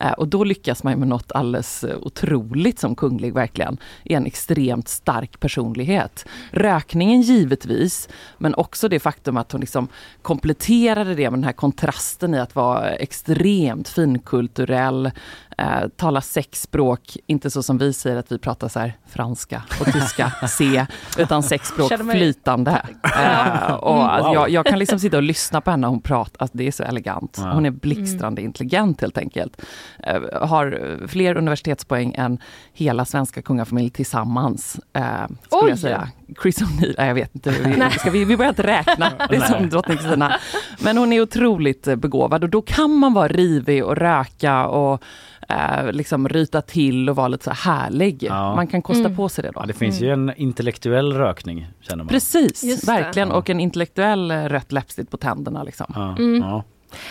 Eh, 0.00 0.12
Och 0.12 0.28
då 0.28 0.44
lyckas 0.44 0.82
man 0.82 0.98
med 0.98 1.08
något 1.08 1.32
alldeles 1.32 1.84
eh, 1.84 1.96
otroligt 2.02 2.78
som 2.78 2.94
kunglig 2.94 3.34
verkligen. 3.34 3.78
I 4.04 4.14
en 4.14 4.26
extremt 4.26 4.88
stark 4.88 5.40
personlighet. 5.40 6.24
Rökningen 6.50 7.20
givetvis, 7.20 8.08
men 8.38 8.54
också 8.54 8.88
det 8.88 9.00
faktum 9.00 9.36
att 9.36 9.52
hon 9.52 9.60
liksom 9.60 9.88
kompletterade 10.22 11.14
det 11.14 11.30
med 11.30 11.38
den 11.38 11.44
här 11.44 11.52
kontrasten 11.52 12.34
i 12.34 12.38
att 12.38 12.54
vara 12.54 12.90
extremt 12.90 13.88
finkulturell, 13.88 15.10
eh, 15.62 15.88
tala 15.96 16.20
sex 16.20 16.62
språk, 16.62 17.16
inte 17.26 17.50
så 17.50 17.62
som 17.62 17.78
vi 17.78 17.92
säger 17.92 18.16
att 18.16 18.32
vi 18.32 18.38
pratar 18.38 18.68
så 18.68 18.78
här 18.80 18.96
franska 19.08 19.62
och 19.80 19.86
tyska, 19.92 20.32
C, 20.48 20.86
utan 21.18 21.42
sex 21.42 21.68
språk 21.68 21.92
flytande. 22.12 22.82
Eh, 23.04 23.72
och 23.74 24.12
alltså, 24.12 24.28
Wow. 24.28 24.34
jag, 24.34 24.50
jag 24.50 24.66
kan 24.66 24.78
liksom 24.78 24.98
sitta 24.98 25.16
och 25.16 25.22
lyssna 25.22 25.60
på 25.60 25.70
henne 25.70 25.86
och 25.86 25.90
hon 25.92 26.02
pratar, 26.02 26.42
alltså, 26.42 26.56
det 26.58 26.66
är 26.66 26.72
så 26.72 26.82
elegant. 26.82 27.38
Ja. 27.40 27.52
Hon 27.52 27.66
är 27.66 27.70
blixtrande 27.70 28.42
intelligent 28.42 29.00
helt 29.00 29.18
enkelt. 29.18 29.62
Eh, 29.98 30.48
har 30.48 30.98
fler 31.08 31.36
universitetspoäng 31.36 32.14
än 32.18 32.38
hela 32.72 33.04
svenska 33.04 33.42
kungafamilj 33.42 33.90
tillsammans. 33.90 34.80
Eh, 34.92 35.02
skulle 35.46 35.62
Oj! 35.62 35.68
jag 35.70 35.78
säga. 35.78 36.08
Chris 36.42 36.62
O'Neill, 36.62 36.94
nej, 36.98 37.06
jag 37.08 37.14
vet 37.14 37.34
inte, 37.34 37.50
vi, 37.50 37.90
ska 37.98 38.10
vi, 38.10 38.24
vi 38.24 38.36
börjar 38.36 38.48
inte 38.48 38.62
räkna, 38.66 39.12
det 39.30 39.36
är 39.36 39.40
som 39.40 39.68
drottning 39.68 39.96
Kristina. 39.96 40.38
Men 40.80 40.96
hon 40.98 41.12
är 41.12 41.20
otroligt 41.20 41.86
eh, 41.88 41.96
begåvad 41.96 42.44
och 42.44 42.50
då 42.50 42.62
kan 42.62 42.90
man 42.96 43.14
vara 43.14 43.28
rivig 43.28 43.84
och 43.84 43.96
röka 43.96 44.66
och 44.66 45.02
eh, 45.48 45.92
liksom 45.92 46.28
ryta 46.28 46.62
till 46.62 47.10
och 47.10 47.16
vara 47.16 47.28
lite 47.28 47.44
så 47.44 47.50
här 47.50 47.72
härlig. 47.80 48.22
Ja. 48.22 48.54
Man 48.54 48.66
kan 48.66 48.82
kosta 48.82 49.00
Mm. 49.04 49.16
på 49.16 49.28
sig 49.28 49.42
det 49.42 49.50
då. 49.50 49.60
Ja, 49.60 49.66
det 49.66 49.72
finns 49.72 50.00
ju 50.00 50.10
en 50.12 50.32
intellektuell 50.36 51.12
rökning 51.12 51.66
känner 51.80 51.96
man. 52.04 52.08
Precis, 52.08 52.64
Just 52.64 52.86
det. 52.86 52.92
verkligen. 52.92 53.30
Och 53.32 53.50
en 53.50 53.60
intellektuell 53.60 54.30
eh, 54.30 54.44
rött 54.44 54.72
läppstift 54.72 55.10
på 55.10 55.16
tänderna. 55.16 55.62
Liksom. 55.62 55.86
Ja, 55.96 56.16
Mm. 56.18 56.40
ja. 56.42 56.64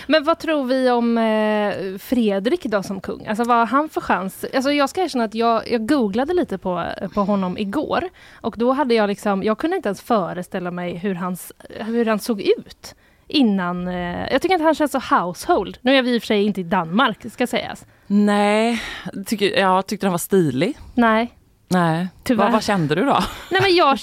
Men 0.08 0.24
vad 0.24 0.40
tror 0.40 0.64
vi 0.64 0.90
om 0.92 1.18
eh, 1.18 1.98
Fredrik 2.00 2.64
då 2.64 2.84
som 2.84 3.02
kung? 3.02 3.26
Alltså 3.28 3.44
vad 3.44 3.58
har 3.58 3.66
han 3.66 3.90
för 3.90 4.02
chans? 4.02 4.46
Alltså 4.56 4.72
jag 4.72 4.90
ska 4.90 5.02
erkänna 5.04 5.24
att 5.24 5.36
jag, 5.36 5.72
jag 5.72 5.88
googlade 5.88 6.34
lite 6.34 6.58
på, 6.58 6.86
på 7.14 7.22
honom 7.22 7.58
igår 7.58 8.04
och 8.42 8.56
då 8.58 8.72
hade 8.72 8.94
jag 8.94 9.08
liksom, 9.08 9.44
jag 9.44 9.58
kunde 9.58 9.76
inte 9.76 9.90
ens 9.90 10.02
föreställa 10.02 10.72
mig 10.72 10.98
hur, 10.98 11.16
hans, 11.16 11.52
hur 11.70 12.06
han 12.06 12.20
såg 12.20 12.42
ut 12.42 12.96
innan. 13.32 13.88
Eh, 13.88 14.32
jag 14.32 14.42
tycker 14.42 14.56
att 14.56 14.62
han 14.62 14.76
känns 14.76 14.92
så 14.92 15.02
household. 15.16 15.78
Nu 15.82 15.96
är 15.96 16.02
vi 16.02 16.16
i 16.16 16.18
och 16.18 16.22
för 16.22 16.28
sig 16.28 16.44
inte 16.44 16.62
i 16.62 16.64
Danmark 16.64 17.32
ska 17.32 17.48
sägas. 17.48 17.86
Nej, 18.08 18.82
tycker, 19.26 19.60
jag 19.60 19.88
tyckte 19.88 20.06
den 20.06 20.12
var 20.12 20.18
stilig. 20.18 20.78
Nej. 20.96 21.32
Nej, 21.68 22.08
Tyvärr. 22.24 22.44
vad, 22.44 22.52
vad 22.54 22.64
kände 22.64 22.96
du 22.96 23.06
då? 23.06 23.24
Nej 23.52 23.62
men 23.62 23.76
jag, 23.76 24.00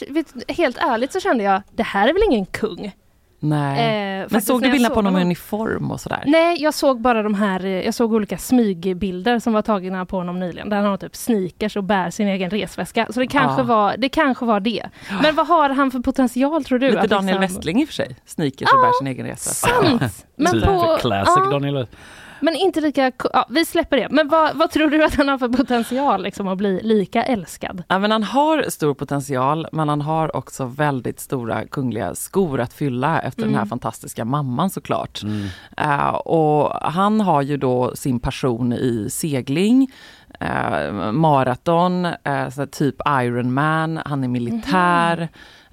helt 0.49 0.79
ärligt 0.79 1.13
så 1.13 1.21
kände 1.21 1.45
jag, 1.45 1.63
det 1.73 1.83
här 1.83 2.09
är 2.09 2.13
väl 2.13 2.23
ingen 2.31 2.47
kung? 2.47 2.93
Nej. 3.41 4.21
Eh, 4.21 4.27
Men 4.31 4.43
såg 4.43 4.63
du 4.63 4.71
bilderna 4.71 4.95
på 4.95 4.99
honom 4.99 5.19
i 5.19 5.23
uniform 5.23 5.91
och 5.91 6.01
sådär? 6.01 6.23
Nej, 6.27 6.63
jag 6.63 6.75
såg 6.75 7.01
bara 7.01 7.23
de 7.23 7.35
här, 7.35 7.65
eh, 7.65 7.71
jag 7.71 7.95
såg 7.95 8.13
olika 8.13 8.39
smygbilder 8.39 9.39
som 9.39 9.53
var 9.53 9.63
tagna 9.63 10.07
på 10.07 10.17
honom 10.17 10.41
nyligen, 10.41 10.69
där 10.69 10.77
han 10.77 10.87
har 10.87 10.97
typ 10.97 11.17
sneakers 11.17 11.77
och 11.77 11.85
bär 11.85 12.11
sin 12.11 12.29
egen 12.29 12.51
resväska. 12.51 13.07
Så 13.11 13.21
det 13.21 13.27
kanske, 13.27 13.61
Ja. 13.61 13.67
var, 13.67 13.95
det 13.99 14.09
kanske 14.09 14.45
var 14.45 14.61
det. 14.61 14.83
Men 15.23 15.35
vad 15.35 15.47
har 15.47 15.69
han 15.69 15.91
för 15.91 16.01
potential 16.01 16.65
tror 16.65 16.79
du? 16.79 16.87
Lite 16.87 17.01
att 17.01 17.11
Daniel 17.11 17.41
liksom- 17.41 17.57
Westling 17.57 17.81
i 17.81 17.85
och 17.85 17.89
för 17.89 17.95
sig. 17.95 18.17
Sneakers 18.27 18.69
och 18.73 18.81
bär 18.81 18.99
sin 18.99 19.07
egen 19.07 19.27
resa. 19.27 19.51
Sant! 19.51 20.27
Men, 20.37 20.61
på, 20.63 20.97
Classic 21.01 21.35
ja, 21.45 21.51
Daniel. 21.51 21.87
Men 22.41 22.55
inte 22.55 22.81
lika, 22.81 23.13
ja, 23.33 23.47
vi 23.49 23.65
släpper 23.65 23.97
det. 23.97 24.09
Men 24.11 24.29
vad, 24.29 24.57
vad 24.57 24.71
tror 24.71 24.91
du 24.91 25.05
att 25.05 25.15
han 25.15 25.29
har 25.29 25.39
för 25.39 25.49
potential 25.49 26.23
liksom, 26.23 26.49
att 26.49 26.59
bli 26.59 26.81
lika 26.83 27.23
älskad? 27.25 27.83
Ja, 27.89 27.99
men 27.99 28.11
han 28.11 28.23
har 28.23 28.65
stor 28.69 28.95
potential, 28.95 29.67
men 29.73 29.89
han 29.89 30.01
har 30.01 30.37
också 30.37 30.65
väldigt 30.65 31.21
stora 31.21 31.67
kungliga 31.67 32.15
skor 32.15 32.61
att 32.61 32.73
fylla 32.73 33.21
efter 33.21 33.43
den 33.43 33.51
här 33.55 33.59
Mm. 33.59 33.69
fantastiska 33.69 34.25
mamman 34.25 34.71
såklart. 34.71 35.21
Eh, 35.77 36.09
och 36.09 36.71
han 36.93 37.21
har 37.21 37.43
ju 37.43 37.57
då 37.57 37.97
sin 37.97 38.21
passion 38.21 38.73
i 38.73 39.09
segling, 39.11 39.89
eh, 40.41 40.93
maraton, 41.13 42.03
så 42.25 42.61
här 42.61 42.67
typ 42.67 42.95
Ironman, 43.09 44.01
han 44.05 44.25
är 44.25 44.29
militär, 44.29 45.29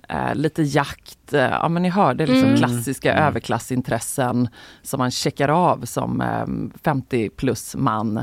eh, 0.09 0.35
lite 0.35 0.63
jakt. 0.63 1.24
Eh, 1.33 1.39
ja 1.41 1.69
men 1.69 1.83
ni 1.83 1.89
hörde 1.89 2.25
liksom 2.25 2.43
Mm. 2.49 2.57
klassiska 2.57 3.13
överklassintressen 3.13 4.47
som 4.81 4.97
man 4.97 5.11
checkar 5.11 5.49
av 5.49 5.85
som 5.85 6.21
eh, 6.21 6.45
50 6.83 7.29
plus 7.29 7.75
man. 7.75 8.17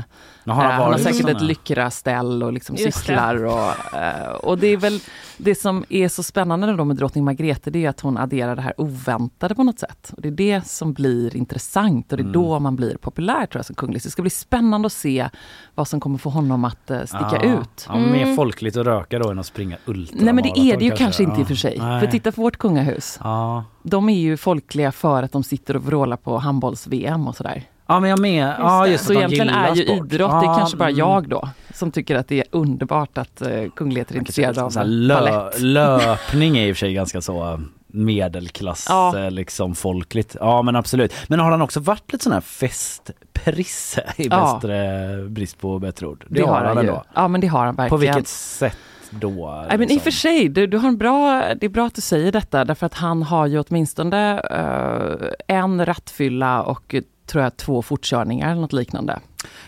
Har 0.45 0.53
han 0.53 0.65
Eh, 0.65 0.71
han 0.71 0.91
har 0.91 0.99
säkert 0.99 1.29
ett 1.29 1.41
lyckraställ 1.41 2.43
och 2.43 2.53
liksom 2.53 2.75
Just 2.75 2.85
det. 2.85 2.91
cyklar. 2.99 3.43
Och, 3.45 3.95
eh, 3.99 4.31
och 4.33 4.57
det 4.57 4.67
är 4.67 4.77
väl 4.77 4.99
det 5.37 5.55
som 5.55 5.85
är 5.89 6.07
så 6.07 6.23
spännande 6.23 6.73
då 6.75 6.85
med 6.85 6.95
drottning 6.95 7.23
Margrethe, 7.23 7.71
det 7.71 7.85
är 7.85 7.89
att 7.89 7.99
hon 7.99 8.17
adderar 8.17 8.55
det 8.55 8.61
här 8.61 8.73
oväntade 8.77 9.55
på 9.55 9.63
något 9.63 9.79
sätt. 9.79 10.11
Och 10.15 10.21
det 10.21 10.27
är 10.27 10.31
det 10.31 10.67
som 10.67 10.93
blir 10.93 11.35
intressant 11.35 12.11
och 12.11 12.17
det 12.17 12.21
är 12.21 12.25
Mm. 12.25 12.33
då 12.33 12.59
man 12.59 12.75
blir 12.75 12.97
populär 12.97 13.45
tror 13.45 13.59
jag 13.59 13.65
som 13.65 13.75
kunglig. 13.75 14.01
Så 14.01 14.07
det 14.07 14.11
ska 14.11 14.21
bli 14.21 14.29
spännande 14.31 14.85
att 14.85 14.91
se 14.93 15.29
vad 15.75 15.87
som 15.87 15.99
kommer 15.99 16.17
få 16.17 16.29
honom 16.29 16.65
att 16.65 16.91
eh, 16.91 16.99
sticka 17.05 17.29
Ja. 17.31 17.41
ut. 17.43 17.85
Ja, 17.89 17.95
mer 17.95 18.23
Mm. 18.23 18.35
folkligt 18.35 18.77
att 18.77 18.85
röka 18.85 19.19
då 19.19 19.29
än 19.31 19.39
att 19.39 19.45
springa 19.45 19.77
ultra 19.85 20.17
Nej 20.21 20.33
men 20.33 20.43
det 20.43 20.59
är 20.59 20.77
det 20.77 20.85
ju 20.85 20.91
kanske 20.91 21.23
inte 21.23 21.39
i 21.41 21.43
och 21.43 21.47
för 21.47 21.55
sig. 21.55 21.77
Nej. 21.79 21.99
För 21.99 22.07
titta 22.07 22.31
på 22.31 22.41
vårt 22.41 22.57
kungahus. 22.57 22.92
Ja. 23.23 23.63
De 23.83 24.09
är 24.09 24.19
ju 24.19 24.37
folkliga 24.37 24.91
för 24.91 25.23
att 25.23 25.31
de 25.31 25.43
sitter 25.43 25.75
och 25.75 25.85
vrålar 25.85 26.17
på 26.17 26.37
handbolls-VM 26.37 27.27
och 27.27 27.35
sådär. 27.35 27.63
ja 27.87 27.99
men 27.99 28.09
jag 28.09 28.19
med. 28.19 28.55
Ja, 28.59 28.87
just 28.87 29.05
Så 29.05 29.13
egentligen 29.13 29.49
är 29.49 29.75
ju 29.75 29.85
sport. 29.85 29.97
idrott, 30.13 30.31
det 30.41 30.47
är 30.47 30.57
kanske 30.57 30.77
bara 30.77 30.89
mm. 30.89 30.99
jag 30.99 31.29
då, 31.29 31.49
som 31.73 31.91
tycker 31.91 32.15
att 32.15 32.27
det 32.27 32.39
är 32.39 32.45
underbart 32.51 33.17
att 33.17 33.41
uh, 33.41 33.69
kungligheter 33.75 34.15
är 34.15 34.19
intresserade 34.19 34.63
av 34.63 34.71
lö, 34.85 35.49
löpning 35.59 36.57
är 36.57 36.67
i 36.67 36.71
och 36.71 36.75
för 36.75 36.79
sig 36.79 36.93
ganska 36.93 37.21
så 37.21 37.59
medelklass 37.87 38.85
Ja. 38.89 39.17
eh, 39.19 39.31
liksom 39.31 39.75
folkligt. 39.75 40.35
Ja 40.39 40.61
men 40.61 40.75
absolut. 40.75 41.13
Men 41.27 41.39
har 41.39 41.51
han 41.51 41.61
också 41.61 41.79
varit 41.79 42.11
lite 42.13 42.23
sån 42.23 42.33
här 42.33 42.41
festprisse 42.41 44.03
i 44.17 44.27
Ja. 44.27 44.59
bättre 44.61 45.29
brist 45.29 45.59
på 45.59 45.79
bättre 45.79 46.07
ord? 46.07 46.25
Det, 46.29 46.41
har 46.41 46.65
han 46.65 46.75
ju. 46.75 46.79
ändå. 46.79 47.03
Ja 47.13 47.27
men 47.27 47.41
det 47.41 47.47
har 47.47 47.65
han 47.65 47.75
verkligen. 47.75 47.89
På 47.89 47.97
vilket 47.97 48.27
sätt 48.27 48.77
då? 49.19 49.65
Nej, 49.69 49.77
men 49.77 49.81
I 49.81 49.85
och 49.85 49.89
liksom? 49.89 49.99
för 50.03 50.11
sig, 50.11 50.49
du, 50.49 50.67
du 50.67 50.77
har 50.77 50.87
en 50.89 50.97
bra, 50.97 51.43
det 51.59 51.65
är 51.65 51.69
bra 51.69 51.85
att 51.87 51.95
du 51.95 52.01
säger 52.01 52.31
detta 52.31 52.65
därför 52.65 52.85
att 52.85 52.93
han 52.93 53.23
har 53.23 53.47
ju 53.47 53.59
åtminstone 53.59 54.39
eh, 54.39 55.55
en 55.57 55.85
rattfylla 55.85 56.61
och 56.63 56.95
tror 57.25 57.43
jag 57.43 57.57
två 57.57 57.81
fortkörningar 57.81 58.51
eller 58.51 58.61
något 58.61 58.73
liknande. 58.73 59.19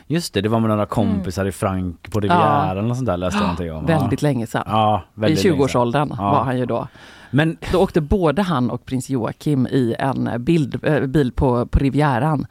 Just 0.07 0.33
det, 0.33 0.41
det 0.41 0.49
var 0.49 0.59
med 0.59 0.69
några 0.69 0.85
kompisar 0.85 1.45
i 1.45 1.51
Frank 1.51 2.11
på 2.11 2.19
Rivieran 2.19 2.91
och 2.91 2.97
sånt 2.97 3.07
där 3.07 3.17
läste 3.17 3.37
jag 3.37 3.41
någonting 3.43 3.73
om. 3.73 3.85
Väldigt 4.01 4.21
länge 4.21 4.47
sedan. 4.47 4.63
Ja, 4.65 5.03
I 5.15 5.19
väldigt 5.19 5.43
länge 5.43 5.55
sedan. 5.55 5.61
20-årsåldern 5.63 6.13
Ja. 6.17 6.31
var 6.31 6.43
han 6.43 6.57
ju 6.57 6.65
då. 6.65 6.87
Men 7.31 7.57
Då 7.71 7.79
åkte 7.79 8.01
både 8.01 8.41
han 8.41 8.69
och 8.69 8.85
prins 8.85 9.09
Joakim 9.09 9.67
i 9.67 9.95
en 9.99 10.29
bild, 10.39 10.85
eh, 10.85 10.99
bil 10.99 11.31
på, 11.31 11.65
på 11.65 11.79
Rivieran. 11.79 12.47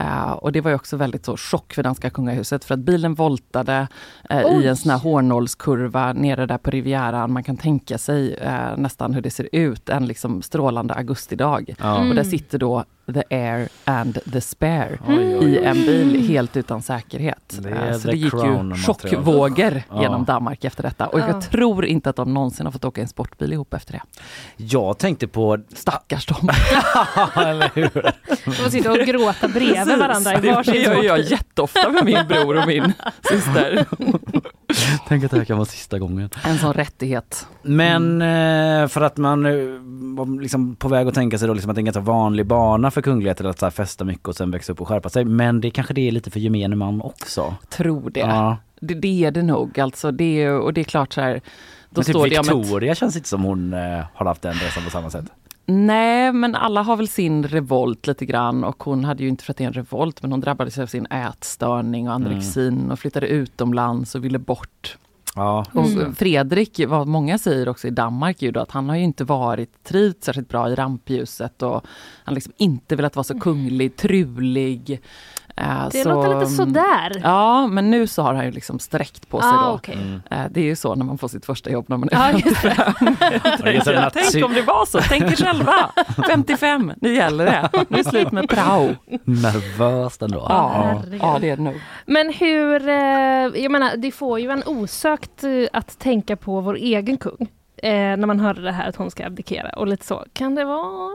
Uh, 0.00 0.30
och 0.32 0.52
det 0.52 0.60
var 0.60 0.70
ju 0.70 0.74
också 0.74 0.96
väldigt 0.96 1.24
så 1.24 1.36
chock 1.36 1.72
för 1.72 1.82
danska 1.82 2.10
kungahuset 2.10 2.64
för 2.64 2.74
att 2.74 2.80
bilen 2.80 3.14
voltade 3.14 3.88
uh, 4.32 4.40
Oj. 4.44 4.64
i 4.64 4.68
en 4.68 4.76
sån 4.76 4.90
här 4.90 4.98
hårnålskurva 4.98 6.12
nere 6.12 6.46
där 6.46 6.58
på 6.58 6.70
Rivieran. 6.70 7.32
Man 7.32 7.42
kan 7.42 7.56
tänka 7.56 7.98
sig 7.98 8.36
uh, 8.46 8.76
nästan 8.76 9.14
hur 9.14 9.22
det 9.22 9.30
ser 9.30 9.48
ut 9.52 9.88
en 9.88 10.06
liksom 10.06 10.42
strålande 10.42 10.94
augustidag. 10.94 11.74
Ja. 11.78 11.98
Och 11.98 12.04
där 12.04 12.12
Mm. 12.12 12.24
sitter 12.24 12.58
då 12.58 12.84
the 13.14 13.22
air 13.36 13.68
and 13.84 14.18
the 14.32 14.40
spare 14.40 14.98
Oj, 15.08 15.16
oj, 15.18 15.36
oj. 15.38 15.44
i 15.44 15.58
en 15.64 15.74
bil 15.74 16.28
helt 16.28 16.56
utan 16.56 16.82
säkerhet. 16.82 17.58
Det 17.62 17.68
är 17.70 17.90
Eh, 17.90 17.98
så 17.98 18.08
det 18.08 18.16
gick 18.16 18.32
ju 18.34 18.74
chockvågor 18.86 19.82
Ja. 19.90 20.02
genom 20.02 20.24
Danmark 20.24 20.64
efter 20.64 20.82
detta. 20.82 21.06
Och 21.06 21.20
Ja. 21.20 21.26
jag 21.28 21.50
tror 21.50 21.84
inte 21.84 22.10
att 22.10 22.16
de 22.16 22.34
någonsin 22.34 22.66
har 22.66 22.72
fått 22.72 22.84
åka 22.84 23.00
en 23.00 23.08
sportbil 23.08 23.52
ihop 23.52 23.74
efter 23.74 23.92
det. 23.92 24.00
Jag 24.56 24.98
tänkte 24.98 25.26
på... 25.28 25.58
Stackars 25.74 26.26
dem. 26.26 26.50
De 28.44 28.52
får 28.52 28.70
sitta 28.70 28.90
och 28.92 28.98
gråta 28.98 29.48
bredvid 29.48 29.98
varandra 29.98 30.32
i 30.32 30.34
det, 30.36 30.40
det 30.48 30.54
varsin 30.54 30.74
gör 30.74 30.92
jag 30.92 31.04
sportbil. 31.04 31.30
jätteofta 31.32 31.90
med 31.90 32.04
min 32.04 32.26
bror 32.28 32.56
och 32.60 32.66
min 32.66 32.92
syster. 33.30 33.86
Tänk 35.08 35.24
att 35.24 35.30
det 35.30 35.36
här 35.38 35.44
kan 35.44 35.56
vara 35.56 35.66
sista 35.66 35.98
gången. 35.98 36.30
En 36.44 36.58
sån 36.58 36.72
rättighet. 36.72 37.46
Men 37.62 38.22
eh, 38.22 38.88
för 38.88 39.00
att 39.00 39.16
man 39.16 39.46
eh, 39.46 39.52
var 40.16 40.40
liksom 40.42 40.76
på 40.76 40.88
väg 40.88 41.08
att 41.08 41.14
tänka 41.14 41.38
sig 41.38 41.48
då 41.48 41.54
liksom 41.54 41.70
att 41.70 41.74
det 41.76 41.78
är 41.78 41.80
en 41.82 41.84
ganska 41.84 42.00
vanlig 42.00 42.46
bana 42.46 42.90
för 42.92 43.02
kungligheter 43.02 43.44
att 43.44 43.58
så 43.58 43.66
här 43.66 43.70
festa 43.70 44.04
mycket 44.04 44.28
och 44.28 44.36
sen 44.36 44.50
växa 44.50 44.72
upp 44.72 44.80
och 44.80 44.88
skärpa 44.88 45.08
sig. 45.08 45.24
Men 45.24 45.60
det 45.60 45.70
kanske 45.70 45.94
det 45.94 46.08
är 46.08 46.12
lite 46.12 46.30
för 46.30 46.40
gemene 46.40 46.76
man 46.76 47.02
också. 47.02 47.54
Tror 47.68 48.10
det. 48.10 48.20
Ja. 48.20 48.56
det. 48.80 48.94
Det 48.94 49.24
är 49.24 49.30
det 49.30 49.42
nog. 49.42 49.80
Alltså 49.80 50.10
det, 50.10 50.50
och 50.50 50.74
det 50.74 50.80
är 50.80 50.84
klart 50.84 51.12
så 51.12 51.20
här. 51.20 51.32
Då 51.34 51.40
Men 51.90 52.04
typ 52.04 52.16
står 52.16 52.28
det 52.28 52.36
ett, 52.36 52.46
Victoria 52.46 52.94
känns 52.94 53.16
inte 53.16 53.28
som 53.28 53.42
hon 53.42 53.74
eh, 53.74 54.04
har 54.14 54.26
haft 54.26 54.42
den 54.42 54.54
resan 54.54 54.84
på 54.84 54.90
samma 54.90 55.10
sätt. 55.10 55.24
Nej, 55.66 56.32
men 56.32 56.54
alla 56.54 56.82
har 56.82 56.96
väl 56.96 57.08
sin 57.08 57.48
revolt 57.48 58.06
lite 58.06 58.26
grann 58.26 58.64
och 58.64 58.82
hon 58.82 59.04
hade 59.04 59.22
ju 59.22 59.28
inte 59.28 59.44
för 59.44 59.52
att 59.52 59.56
det 59.56 59.64
är 59.64 59.68
en 59.68 59.72
revolt, 59.72 60.22
men 60.22 60.30
hon 60.30 60.40
drabbades 60.40 60.78
av 60.78 60.86
sin 60.86 61.06
ätstörning 61.06 62.08
och 62.08 62.14
anorexin 62.14 62.90
och 62.90 62.98
flyttade 62.98 63.26
utomlands 63.26 64.14
och 64.14 64.24
ville 64.24 64.38
bort. 64.38 64.96
Ja, 65.34 65.64
Och 65.72 65.86
Mm. 65.86 66.14
Fredrik, 66.14 66.80
vad 66.88 67.06
många 67.06 67.38
säger 67.38 67.68
också 67.68 67.88
i 67.88 67.90
Danmark, 67.90 68.42
ju 68.42 68.50
då 68.50 68.60
att 68.60 68.70
han 68.70 68.88
har 68.88 68.96
ju 68.96 69.02
inte 69.02 69.24
varit 69.24 69.84
trivts 69.84 70.26
särskilt 70.26 70.48
bra 70.48 70.70
i 70.70 70.74
rampljuset 70.74 71.62
och 71.62 71.72
han 71.72 71.82
har 72.24 72.34
liksom 72.34 72.52
inte 72.56 72.96
velat 72.96 73.16
vara 73.16 73.24
så 73.24 73.40
kunglig, 73.40 73.96
trulig. 73.96 75.00
Eh, 75.56 75.88
Det 75.92 76.02
så- 76.02 76.08
låter 76.08 76.40
lite 76.40 76.50
sådär. 76.52 77.20
Ja, 77.22 77.66
men 77.66 77.90
nu 77.90 78.06
så 78.06 78.22
har 78.22 78.34
han 78.34 78.44
ju 78.44 78.50
liksom 78.50 78.78
sträckt 78.78 79.28
på 79.28 79.40
sig 79.40 79.50
Ah, 79.52 79.68
då. 79.68 79.74
okej. 79.74 79.94
Mm. 79.94 80.20
Eh, 80.30 80.50
Det 80.50 80.60
är 80.60 80.64
ju 80.64 80.76
så 80.76 80.94
när 80.94 81.04
man 81.04 81.18
får 81.18 81.28
sitt 81.28 81.46
första 81.46 81.70
jobb 81.70 81.84
när 81.88 81.96
man 81.96 82.08
är 82.12 82.14
Ja, 82.32 82.32
just 82.38 82.56
55. 82.56 83.16
Det 83.64 83.76
är 83.76 83.80
så 83.80 84.30
Tänk, 84.32 84.44
om 84.44 84.54
det 84.54 84.62
var 84.62 84.86
så, 84.86 84.98
tänk 85.08 85.22
er 85.22 85.36
själva! 85.36 85.74
55, 86.28 86.92
nu 87.00 87.14
gäller 87.14 87.44
det. 87.46 87.68
Nu 87.88 87.98
är 87.98 88.02
det 88.04 88.10
slut 88.10 88.32
med 88.32 88.48
prao. 88.48 88.88
Nervöst 89.24 90.22
ändå. 90.22 90.46
Ja, 90.48 91.02
ja 91.20 91.38
det 91.40 91.50
är 91.50 91.56
det 91.56 91.62
nog. 91.62 91.80
Men 92.06 92.32
hur, 92.32 92.88
eh, 92.88 92.94
jag 93.62 93.70
menar 93.70 93.96
det 93.96 94.10
får 94.12 94.40
ju 94.40 94.50
en 94.50 94.62
osökt 94.66 95.44
att 95.72 95.98
tänka 95.98 96.36
på 96.36 96.60
vår 96.60 96.74
egen 96.76 97.16
kung. 97.16 97.48
Eh, 97.76 97.90
när 97.92 98.26
man 98.26 98.40
hörde 98.40 98.62
det 98.62 98.72
här 98.72 98.88
att 98.88 98.96
hon 98.96 99.10
ska 99.10 99.26
abdikera 99.26 99.70
och 99.70 99.86
lite 99.86 100.06
så. 100.06 100.24
Kan 100.32 100.54
det 100.54 100.64
vara 100.64 101.10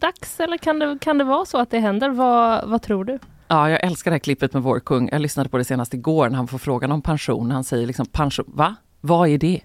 dags 0.00 0.40
eller 0.40 0.56
kan 0.56 0.78
det, 0.78 0.98
kan 1.00 1.18
det 1.18 1.24
vara 1.24 1.44
så 1.44 1.58
att 1.58 1.70
det 1.70 1.78
händer? 1.78 2.08
Vad, 2.10 2.68
vad 2.68 2.82
tror 2.82 3.04
du? 3.04 3.18
Ja, 3.52 3.70
jag 3.70 3.84
älskar 3.84 4.10
det 4.10 4.14
här 4.14 4.18
klippet 4.18 4.52
med 4.52 4.62
vår 4.62 4.80
kung. 4.80 5.08
Jag 5.12 5.20
lyssnade 5.20 5.48
på 5.48 5.58
det 5.58 5.64
senast 5.64 5.94
igår 5.94 6.28
när 6.28 6.36
han 6.36 6.48
får 6.48 6.58
frågan 6.58 6.92
om 6.92 7.02
pension. 7.02 7.50
Han 7.50 7.64
säger 7.64 7.86
liksom 7.86 8.06
pension, 8.06 8.44
va? 8.48 8.74
Vad 9.00 9.28
är 9.28 9.38
det? 9.38 9.60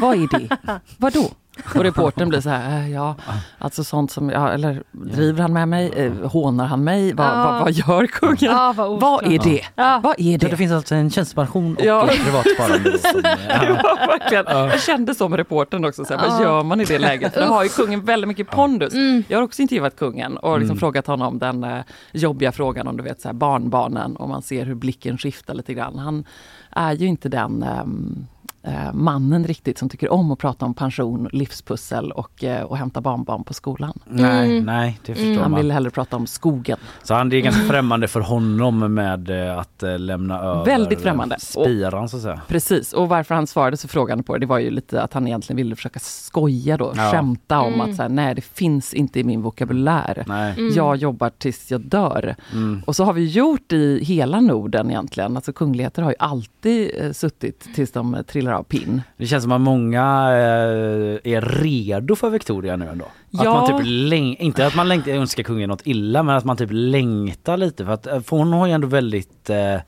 Vad 0.00 0.16
är 0.22 0.38
det? 0.38 0.56
Vadå? 0.98 1.30
Och 1.74 1.82
reportern 1.84 2.28
blir 2.28 2.40
så 2.40 2.48
här, 2.48 2.78
äh, 2.80 2.92
ja, 2.92 3.16
alltså 3.58 3.84
sånt 3.84 4.10
som, 4.10 4.30
ja, 4.30 4.48
eller 4.52 4.82
driver 4.92 5.42
han 5.42 5.52
med 5.52 5.68
mig? 5.68 5.92
Eh, 5.96 6.12
hånar 6.30 6.66
han 6.66 6.84
mig? 6.84 7.12
Vad, 7.12 7.26
Ja. 7.26 7.34
vad, 7.44 7.60
vad 7.60 7.72
gör 7.72 8.06
kungen? 8.06 8.36
Ja, 8.40 8.74
vad, 8.76 9.00
Vad 9.00 9.24
är 9.32 9.38
det? 9.38 9.60
Ja. 9.74 10.00
Vad 10.02 10.14
är 10.20 10.38
det 10.38 10.48
det? 10.48 10.56
finns 10.56 10.72
alltså 10.72 10.94
en 10.94 11.10
tjänstepension 11.10 11.74
och 11.76 11.84
Ja. 11.84 12.08
ett 12.10 12.24
privat 12.24 12.46
sparande. 12.54 12.90
då 12.90 12.98
som, 13.12 13.20
ja. 13.24 13.36
Ja, 13.48 14.06
verkligen. 14.06 14.44
Jag 14.48 14.80
kände 14.82 15.14
som 15.14 15.36
reportern 15.36 15.84
också, 15.84 16.04
så 16.04 16.14
här, 16.16 16.28
vad 16.28 16.42
gör 16.42 16.62
man 16.62 16.80
i 16.80 16.84
det 16.84 16.98
läget? 16.98 17.34
För 17.34 17.40
då 17.40 17.46
har 17.52 17.62
ju 17.62 17.68
kungen 17.68 18.04
väldigt 18.04 18.28
mycket 18.28 18.50
pondus. 18.50 18.94
Mm. 18.94 19.24
Jag 19.28 19.38
har 19.38 19.42
också 19.42 19.62
intervjuat 19.62 19.96
kungen 19.96 20.36
och 20.36 20.58
liksom 20.58 20.74
Mm. 20.74 20.80
frågat 20.80 21.06
honom 21.06 21.38
den 21.38 21.64
eh, 21.64 21.78
jobbiga 22.12 22.52
frågan 22.52 22.88
om 22.88 22.96
du 22.96 23.02
vet 23.02 23.20
så 23.20 23.28
här, 23.28 23.32
barnbarnen 23.32 24.16
och 24.16 24.28
man 24.28 24.42
ser 24.42 24.64
hur 24.64 24.74
blicken 24.74 25.18
skiftar 25.18 25.54
lite 25.54 25.74
grann. 25.74 25.98
Han 25.98 26.24
är 26.70 26.92
ju 26.92 27.06
inte 27.06 27.28
den 27.28 27.62
ehm, 27.62 28.26
eh, 28.66 28.92
mannen 28.92 29.44
riktigt 29.44 29.78
som 29.78 29.88
tycker 29.88 30.12
om 30.12 30.30
att 30.32 30.38
prata 30.38 30.66
om 30.66 30.74
pension, 30.74 31.28
livspussel 31.32 32.12
och, 32.12 32.44
eh, 32.44 32.62
och 32.62 32.76
hämta 32.76 33.00
barnbarn 33.00 33.44
på 33.44 33.54
skolan. 33.54 33.98
Nej, 34.04 34.50
Mm. 34.50 34.64
nej, 34.64 35.00
det 35.06 35.14
förstår 35.14 35.42
Han 35.42 35.50
man. 35.50 35.60
vill 35.60 35.70
hellre 35.70 35.90
prata 35.90 36.16
om 36.16 36.26
skogen. 36.26 36.78
Så 37.02 37.14
han, 37.14 37.28
det 37.28 37.36
är 37.36 37.40
ganska 37.40 37.62
främmande 37.62 38.08
för 38.08 38.20
honom 38.20 38.94
med 38.94 39.30
eh, 39.30 39.58
att 39.58 39.82
eh, 39.82 39.98
lämna 39.98 40.38
över 40.40 40.64
Väldigt 40.64 41.00
främmande. 41.00 41.36
spiran 41.38 42.08
så 42.08 42.16
att 42.16 42.22
säga. 42.22 42.40
Precis, 42.48 42.92
och 42.92 43.08
varför 43.08 43.34
han 43.34 43.46
svarade 43.46 43.76
så 43.76 43.88
frågande 43.88 44.24
på 44.24 44.32
det, 44.34 44.38
det 44.40 44.46
var 44.46 44.58
ju 44.58 44.70
lite 44.70 45.02
att 45.02 45.12
han 45.12 45.26
egentligen 45.26 45.56
ville 45.56 45.76
försöka 45.76 46.00
skoja 46.00 46.76
då, 46.76 46.92
Ja. 46.96 47.10
skämta 47.10 47.60
om 47.60 47.74
Mm. 47.74 47.90
att 47.90 47.96
så 47.96 48.02
här, 48.02 48.08
nej 48.08 48.34
det 48.34 48.40
finns 48.44 48.94
inte 48.94 49.20
i 49.20 49.24
min 49.24 49.42
vokabulär. 49.42 50.24
Nej. 50.26 50.54
Mm. 50.58 50.74
Jag 50.74 50.96
jobbar 50.96 51.30
tills 51.38 51.70
jag 51.70 51.80
dör. 51.80 52.36
Mm. 52.52 52.82
Och 52.86 52.96
så 52.96 53.04
har 53.04 53.12
vi 53.12 53.26
gjort 53.26 53.72
i 53.72 54.04
hela 54.04 54.40
Norden 54.40 54.90
egentligen. 54.90 55.36
Alltså 55.36 55.52
kungligheter 55.52 56.02
har 56.02 56.10
ju 56.10 56.16
alltid 56.18 56.90
eh, 57.00 57.12
suttit 57.12 57.68
tills 57.74 57.92
de 57.92 58.16
trillar 58.26 58.53
av 58.58 58.62
pinn. 58.62 59.02
Det 59.16 59.26
känns 59.26 59.42
som 59.42 59.52
att 59.52 59.60
många 59.60 60.00
eh, 60.30 61.32
är 61.34 61.40
redo 61.62 62.16
för 62.16 62.30
Victoria 62.30 62.76
nu 62.76 62.88
ändå. 62.88 63.04
Att 63.04 63.44
Ja. 63.44 63.54
man 63.54 63.66
typ 63.66 63.86
läng- 63.86 64.36
inte 64.38 64.66
att 64.66 64.74
man 64.76 64.88
längtar, 64.88 65.12
önskar 65.12 65.42
kungen 65.42 65.68
något 65.68 65.86
illa 65.86 66.22
men 66.22 66.36
att 66.36 66.44
man 66.44 66.56
typ 66.56 66.68
längtar 66.72 67.56
lite 67.56 67.84
för 67.84 67.92
att 67.92 68.06
eh, 68.06 68.20
för 68.20 68.36
hon 68.36 68.52
har 68.52 68.66
ju 68.66 68.72
ändå 68.72 68.86
väldigt 68.88 69.50
eh, 69.50 69.74
eh, 69.74 69.80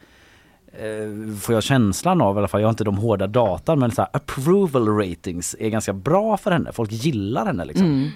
får 1.41 1.55
jag 1.55 1.63
känslan 1.63 2.21
av 2.21 2.37
i 2.37 2.39
alla 2.39 2.49
fall, 2.49 2.61
jag 2.61 2.69
har 2.69 2.73
inte 2.73 2.85
de 2.85 2.97
hårda 2.99 3.27
datan 3.27 3.79
men 3.79 3.91
så 3.91 4.03
här, 4.03 4.09
approval 4.13 4.89
ratings 4.89 5.57
är 5.61 5.69
ganska 5.69 5.93
bra 5.93 6.37
för 6.37 6.51
henne. 6.51 6.73
Folk 6.73 6.93
gillar 6.93 7.47
henne 7.47 7.65
liksom. 7.65 7.87
Mm. 7.87 8.09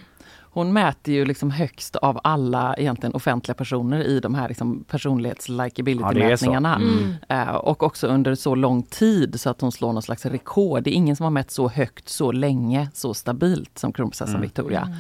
Hon 0.53 0.73
mäter 0.73 1.15
ju 1.15 1.25
liksom 1.25 1.51
högst 1.51 1.97
av 1.97 2.21
alla 2.25 2.75
egentligen 2.75 3.15
offentliga 3.15 3.55
personer 3.55 4.03
i 4.03 4.21
de 4.21 4.35
här 4.35 4.49
liksom 4.49 4.85
personlighets 4.85 5.49
Ja. 5.49 6.83
Mm. 6.83 7.15
Eh, 7.49 7.55
och 7.55 7.83
också 7.83 8.07
under 8.07 8.35
så 8.35 8.55
lång 8.55 8.83
tid 8.83 9.41
så 9.41 9.51
att 9.51 9.61
hon 9.61 9.73
slår 9.73 9.93
någon 9.93 10.03
slags 10.03 10.27
rekord. 10.27 10.83
Det 10.83 10.91
är 10.91 10.95
ingen 10.95 11.17
som 11.17 11.25
har 11.25 11.31
mätt 11.31 11.51
så 11.51 11.69
högt, 11.69 12.09
så 12.09 12.33
länge, 12.33 12.89
så 12.95 13.15
stabilt 13.15 13.79
som 13.79 13.93
kronprinsessan 13.93 14.35
Mm. 14.35 14.43
Victoria. 14.43 14.97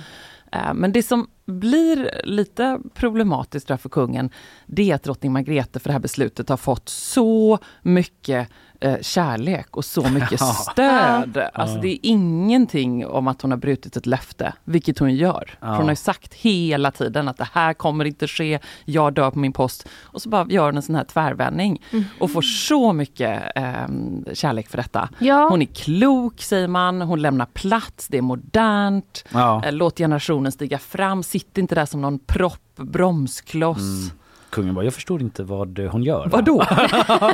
Eh, 0.52 0.74
Men 0.74 0.92
det 0.92 1.02
som 1.02 1.26
blir 1.46 2.10
lite 2.24 2.80
problematiskt 2.94 3.68
där 3.68 3.76
för 3.76 3.88
kungen, 3.88 4.30
det 4.66 4.90
är 4.90 4.94
att 4.94 5.02
drottning 5.02 5.32
Margrethe 5.32 5.78
för 5.78 5.88
det 5.88 5.92
här 5.92 6.00
beslutet 6.00 6.48
har 6.48 6.56
fått 6.56 6.88
så 6.88 7.58
mycket 7.82 8.48
eh, 8.80 8.96
kärlek 9.00 9.76
och 9.76 9.84
så 9.84 10.08
mycket 10.08 10.40
stöd. 10.70 11.48
Alltså 11.54 11.76
det 11.76 11.88
är 11.88 11.98
ingenting 12.02 13.06
om 13.06 13.28
att 13.28 13.42
hon 13.42 13.50
har 13.50 13.58
brutit 13.58 13.96
ett 13.96 14.06
löfte, 14.06 14.52
vilket 14.64 14.98
hon 14.98 15.14
gör. 15.14 15.54
För 15.60 15.66
hon 15.66 15.82
har 15.82 15.90
ju 15.90 15.96
sagt 15.96 16.34
hela 16.34 16.90
tiden 16.90 17.28
att 17.28 17.36
det 17.36 17.48
här 17.52 17.74
kommer 17.74 18.04
inte 18.04 18.28
ske, 18.28 18.58
jag 18.84 19.12
dör 19.12 19.30
på 19.30 19.38
min 19.38 19.52
post. 19.52 19.88
Och 20.02 20.22
så 20.22 20.28
bara 20.28 20.46
gör 20.48 20.64
hon 20.64 20.76
en 20.76 20.82
sån 20.82 20.94
här 20.94 21.04
tvärvändning 21.04 21.82
och 22.20 22.30
får 22.30 22.42
så 22.42 22.92
mycket 22.92 23.42
eh, 23.56 24.34
kärlek 24.34 24.68
för 24.68 24.76
detta. 24.76 25.08
Ja. 25.18 25.48
Hon 25.50 25.62
är 25.62 25.66
klok 25.66 26.42
säger 26.42 26.68
man, 26.68 27.00
hon 27.02 27.22
lämnar 27.22 27.46
plats, 27.46 28.08
det 28.08 28.18
är 28.18 28.22
modernt. 28.22 29.24
Ja. 29.32 29.62
Eh, 29.64 29.72
Låt 29.72 29.98
generationen 29.98 30.52
stiga 30.52 30.78
fram, 30.78 31.22
sitt 31.22 31.58
inte 31.58 31.74
där 31.74 31.86
som 31.86 32.00
någon 32.00 32.18
propp, 32.18 32.76
bromskloss. 32.76 33.78
Mm. 33.78 34.10
Kungen 34.50 34.74
bara, 34.74 34.84
jag 34.84 34.94
förstår 34.94 35.20
inte 35.22 35.42
vad 35.42 35.78
eh, 35.78 35.90
hon 35.90 36.02
gör. 36.02 36.26
Vadå? 36.26 36.56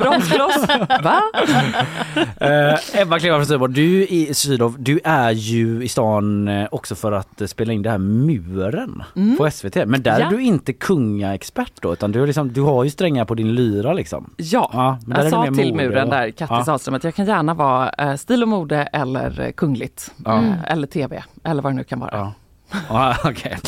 bromskloss? 0.00 0.66
Va? 1.02 1.20
Eh, 2.40 3.00
Ebba 3.02 3.18
Klevar 3.18 3.38
från 3.38 3.46
Sydborg, 3.46 3.72
du 3.72 4.06
i 4.06 4.34
Sydov, 4.34 4.76
du 4.78 5.00
är 5.04 5.30
ju 5.30 5.82
i 5.84 5.88
stan 5.88 6.48
eh, 6.48 6.68
också 6.70 6.94
för 6.94 7.12
att 7.12 7.40
eh, 7.40 7.46
spela 7.46 7.72
in 7.72 7.82
det 7.82 7.90
här 7.90 7.98
Muren 7.98 9.02
Mm. 9.16 9.36
på 9.36 9.50
SVT. 9.50 9.74
Men 9.86 10.02
där 10.02 10.20
Ja. 10.20 10.26
är 10.26 10.30
du 10.30 10.42
inte 10.42 10.72
kungaexpert 10.72 11.72
då 11.82 11.92
utan 11.92 12.12
du, 12.12 12.26
liksom, 12.26 12.52
du 12.52 12.60
har 12.60 12.84
ju 12.84 12.90
strängar 12.90 13.24
på 13.24 13.34
din 13.34 13.54
lyra 13.54 13.92
liksom. 13.92 14.30
Ja, 14.36 14.70
Ja, 14.72 14.98
jag 15.06 15.30
sa 15.30 15.42
till 15.44 15.52
mode 15.52 15.72
muren 15.88 16.10
där, 16.10 16.30
Kattis 16.30 16.64
Ja. 16.66 16.72
Ahlström, 16.72 16.94
att 16.94 17.04
jag 17.04 17.14
kan 17.14 17.26
gärna 17.26 17.54
vara 17.54 18.16
stil 18.16 18.42
och 18.42 18.48
mode 18.48 18.76
eller 18.92 19.52
kungligt. 19.52 20.12
Eh, 20.26 20.72
eller 20.72 20.86
tv, 20.86 21.24
eller 21.44 21.62
vad 21.62 21.72
det 21.72 21.76
nu 21.76 21.84
kan 21.84 22.00
vara. 22.00 22.32
Ja, 22.88 23.16
okej. 23.24 23.58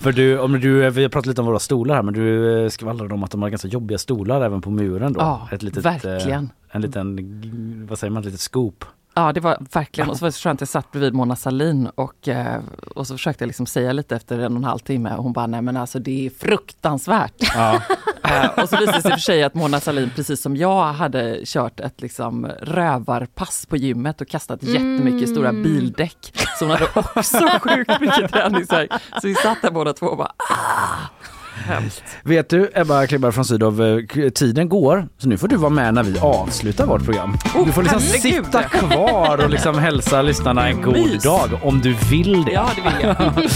För 0.00 0.12
du, 0.12 0.38
om 0.38 0.52
du, 0.60 0.90
vi 0.90 1.02
har 1.02 1.08
pratat 1.08 1.26
lite 1.26 1.40
om 1.40 1.46
våra 1.46 1.58
stolar 1.58 1.94
här 1.94 2.02
men 2.02 2.14
du 2.14 2.62
eh, 2.64 2.68
skvallrade 2.68 3.14
om 3.14 3.22
att 3.24 3.30
de 3.30 3.42
har 3.42 3.48
ganska 3.48 3.68
jobbiga 3.68 3.98
stolar 3.98 4.40
även 4.42 4.60
på 4.60 4.70
muren 4.70 5.12
då. 5.12 5.20
Ja, 5.20 5.48
Ett 5.52 5.62
litet, 5.62 5.84
verkligen. 5.84 6.44
eh, 6.44 6.50
En 6.76 6.80
liten, 6.82 7.86
vad 7.90 7.98
säger 7.98 8.10
man, 8.10 8.20
ett 8.20 8.26
litet 8.26 8.40
scoop. 8.40 8.84
Ja, 9.18 9.32
det 9.32 9.40
var 9.40 9.58
verkligen. 9.72 10.10
Och 10.10 10.16
så 10.16 10.24
var 10.24 10.28
det 10.28 10.32
så 10.32 10.40
skönt, 10.40 10.60
jag 10.60 10.68
satt 10.68 10.92
bredvid 10.92 11.14
Mona 11.14 11.36
Salin 11.36 11.86
och, 11.94 12.28
eh, 12.28 12.60
och 12.96 13.06
så 13.06 13.14
försökte 13.14 13.44
jag 13.44 13.46
liksom 13.46 13.66
säga 13.66 13.92
lite 13.92 14.16
efter 14.16 14.38
en 14.38 14.52
och 14.52 14.58
en 14.58 14.64
halv 14.64 14.78
timme 14.78 15.14
och 15.14 15.22
hon 15.22 15.32
bara, 15.32 15.46
nej 15.46 15.62
men 15.62 15.76
alltså 15.76 15.98
det 15.98 16.26
är 16.26 16.30
fruktansvärt. 16.30 17.34
Ja. 17.54 17.82
Eh, 18.22 18.62
och 18.62 18.68
så 18.68 18.76
visade 18.76 18.98
det 18.98 19.02
sig 19.02 19.10
för 19.10 19.18
sig 19.18 19.42
att 19.42 19.54
Mona 19.54 19.80
Salin, 19.80 20.10
precis 20.16 20.42
som 20.42 20.56
jag, 20.56 20.92
hade 20.92 21.40
kört 21.44 21.80
ett 21.80 22.00
liksom 22.02 22.46
rövarpass 22.46 23.66
på 23.66 23.76
gymmet 23.76 24.20
och 24.20 24.28
kastat 24.28 24.62
jättemycket 24.62 25.28
stora 25.28 25.52
bildäck. 25.52 26.32
Så 26.58 26.64
hon 26.64 26.70
hade 26.70 26.86
också 26.94 27.38
sjukt 27.60 28.00
mycket 28.00 28.32
träningsvärk. 28.32 28.92
Så 29.22 29.28
vi 29.28 29.34
satt 29.34 29.62
där 29.62 29.70
båda 29.70 29.92
två 29.92 30.06
och 30.06 30.16
bara, 30.16 30.32
ah! 30.38 31.17
Hemskt. 31.66 32.02
Vet 32.24 32.48
du 32.50 32.70
Ebba 32.74 33.06
Klibbar 33.06 33.30
från 33.30 33.44
Sydow, 33.44 33.82
eh, 33.82 34.28
tiden 34.30 34.68
går 34.68 35.08
så 35.18 35.28
nu 35.28 35.38
får 35.38 35.48
du 35.48 35.56
vara 35.56 35.70
med 35.70 35.94
när 35.94 36.02
vi 36.02 36.18
avslutar 36.18 36.86
vårt 36.86 37.04
program. 37.04 37.36
Oh, 37.56 37.66
du 37.66 37.72
får 37.72 37.82
liksom 37.82 38.00
herregud. 38.02 38.44
sitta 38.46 38.62
kvar 38.62 39.44
och 39.44 39.50
liksom 39.50 39.78
hälsa 39.78 40.22
lyssnarna 40.22 40.68
en 40.68 40.82
god 40.82 40.94
Mys. 40.94 41.22
dag 41.22 41.48
om 41.62 41.80
du 41.80 41.94
vill 42.10 42.44
det. 42.44 42.52
Ja, 42.52 42.68
det 42.76 42.82
vill 42.82 43.08
jag. 43.08 43.14
Har. 43.14 43.28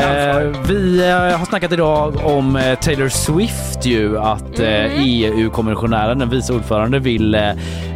Eh, 0.00 0.36
vi 0.68 1.08
eh, 1.08 1.38
har 1.38 1.46
snackat 1.46 1.72
idag 1.72 2.16
om 2.24 2.74
Taylor 2.80 3.08
Swift 3.08 3.86
ju 3.86 4.18
att 4.18 4.58
eh, 4.60 5.02
EU-kommissionären, 5.02 6.18
den 6.18 6.30
vice 6.30 6.52
ordförande, 6.52 6.98
vill 6.98 7.34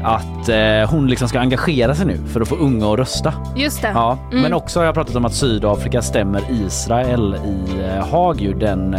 att 0.04 0.48
hon 0.90 1.06
liksom 1.06 1.28
ska 1.28 1.40
engagera 1.40 1.94
sig 1.94 2.06
nu 2.06 2.18
för 2.32 2.40
att 2.40 2.48
få 2.48 2.56
unga 2.56 2.92
att 2.92 2.98
rösta. 2.98 3.34
Just 3.56 3.82
det. 3.82 3.90
Ja, 3.94 4.18
Mm. 4.30 4.42
men 4.42 4.52
också 4.52 4.78
har 4.80 4.84
jag 4.84 4.94
pratat 4.94 5.16
om 5.16 5.24
att 5.24 5.34
Sydafrika 5.34 6.02
stämmer 6.02 6.42
Israel 6.50 7.34
i 7.34 7.82
Haag 8.10 8.40
ju. 8.40 8.54
Den 8.54 8.96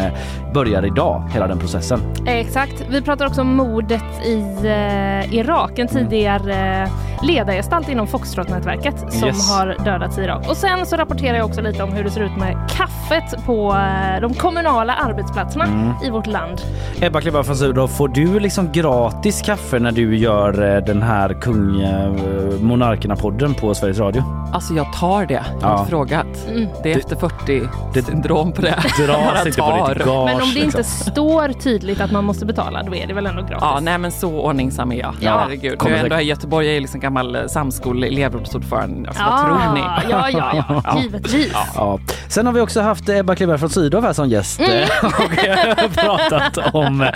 börjar 0.56 0.86
idag, 0.86 1.23
hela 1.34 1.48
den 1.48 1.60
processen. 1.60 1.99
Exakt. 2.27 2.86
Vi 2.90 3.02
pratar 3.02 3.26
också 3.26 3.41
om 3.41 3.56
mordet 3.56 4.03
i 4.26 4.40
eh, 4.68 5.34
Irak. 5.36 5.80
En 5.80 5.88
tidigare 5.88 6.84
eh, 6.84 7.26
ledargestalt 7.27 7.90
inom 7.90 8.07
Foxtrot-nätverket 8.07 9.14
som 9.14 9.27
Yes. 9.27 9.52
har 9.52 9.76
dödats 9.86 10.18
i 10.18 10.22
Irak. 10.22 10.49
Och 10.49 10.57
sen 10.57 10.86
så 10.86 10.95
rapporterar 10.95 11.38
jag 11.38 11.45
också 11.45 11.61
lite 11.61 11.84
om 11.84 11.90
hur 11.94 12.03
det 12.03 12.11
ser 12.11 12.22
ut 12.22 12.38
med 12.38 12.57
kaffet 12.69 13.45
på 13.45 13.73
eh, 13.73 14.22
de 14.22 14.34
kommunala 14.34 14.94
arbetsplatserna 14.94 15.65
Mm. 15.65 15.91
i 16.06 16.10
vårt 16.10 16.27
land. 16.27 16.61
Ebba 17.02 17.22
Klibbar 17.22 17.44
från 17.44 17.56
Sydow, 17.56 17.88
får 17.88 18.07
du 18.07 18.40
liksom 18.40 18.72
gratis 18.72 19.41
kaffe 19.41 19.80
när 19.80 19.91
du 19.91 20.18
gör 20.18 20.76
eh, 20.76 20.84
den 20.84 21.02
här 21.02 21.34
kung 21.41 21.82
eh, 21.82 22.11
Monarkerna-podden 22.61 23.53
på 23.53 23.73
Sveriges 23.76 23.99
Radio? 23.99 24.23
Alltså 24.53 24.73
jag 24.73 24.94
tar 24.94 25.26
det. 25.26 25.34
Jag 25.61 25.68
har 25.68 25.73
Ja. 25.73 25.80
inte 25.80 25.90
frågat. 25.90 26.27
Mm. 26.49 26.68
Det 26.84 26.94
är 26.94 26.98
efter 26.98 27.15
40 27.15 28.02
syndrom 28.06 28.52
på 28.52 28.61
det. 28.61 28.76
Dras 29.06 29.45
inte 29.45 29.61
på 29.61 29.88
ditt 29.94 30.06
gage. 30.06 30.26
Men 30.26 30.45
om 30.48 30.54
det 30.54 30.60
inte 30.60 30.78
liksom. 30.78 31.12
står 31.12 31.50
tydligt 31.50 32.02
att 32.02 32.12
man 32.12 32.24
måste 32.26 32.46
betala, 32.46 32.84
då 32.84 32.96
är 32.96 33.08
det 33.08 33.14
väl 33.14 33.26
ändå 33.26 33.42
gratis? 33.42 33.58
Ja, 33.62 33.80
nej 33.82 33.98
men 33.98 34.12
så 34.12 34.40
ordningsam 34.40 34.92
är 34.92 34.96
jag. 34.96 35.14
Ja. 35.20 35.38
Herregud. 35.40 35.72
Nu 35.72 35.78
Kommer 35.78 35.92
är 35.96 35.98
jag 35.98 36.04
ändå 36.06 36.20
i 36.20 36.24
Göteborg, 36.24 36.68
jag 36.68 36.76
är 36.76 36.82
liksom 36.82 37.00
gammal 37.00 37.36
eh, 37.36 37.42
samskole-elevrådsordförande. 37.48 39.10
Alltså 39.10 39.24
vad 39.24 39.34
Ah, 39.34 39.46
tror 39.46 39.74
ni? 39.74 39.82
Ja, 40.12 40.30
ja, 40.30 40.66
ja. 40.84 41.00
Givetvis. 41.02 41.54
Ja. 41.76 42.00
Sen 42.30 42.46
har 42.46 42.54
vi 42.54 42.62
också 42.62 42.82
haft 42.82 43.10
Ebba 43.10 43.36
Klibberg 43.36 43.58
från 43.58 43.70
Sydow 43.70 44.04
här 44.04 44.14
som 44.14 44.30
gäst 44.30 44.60
Mm. 44.60 44.72
eh, 44.72 44.88
och 45.04 45.48
eh, 45.48 45.92
pratat 45.92 46.74
om 46.76 47.02
eh, 47.02 47.08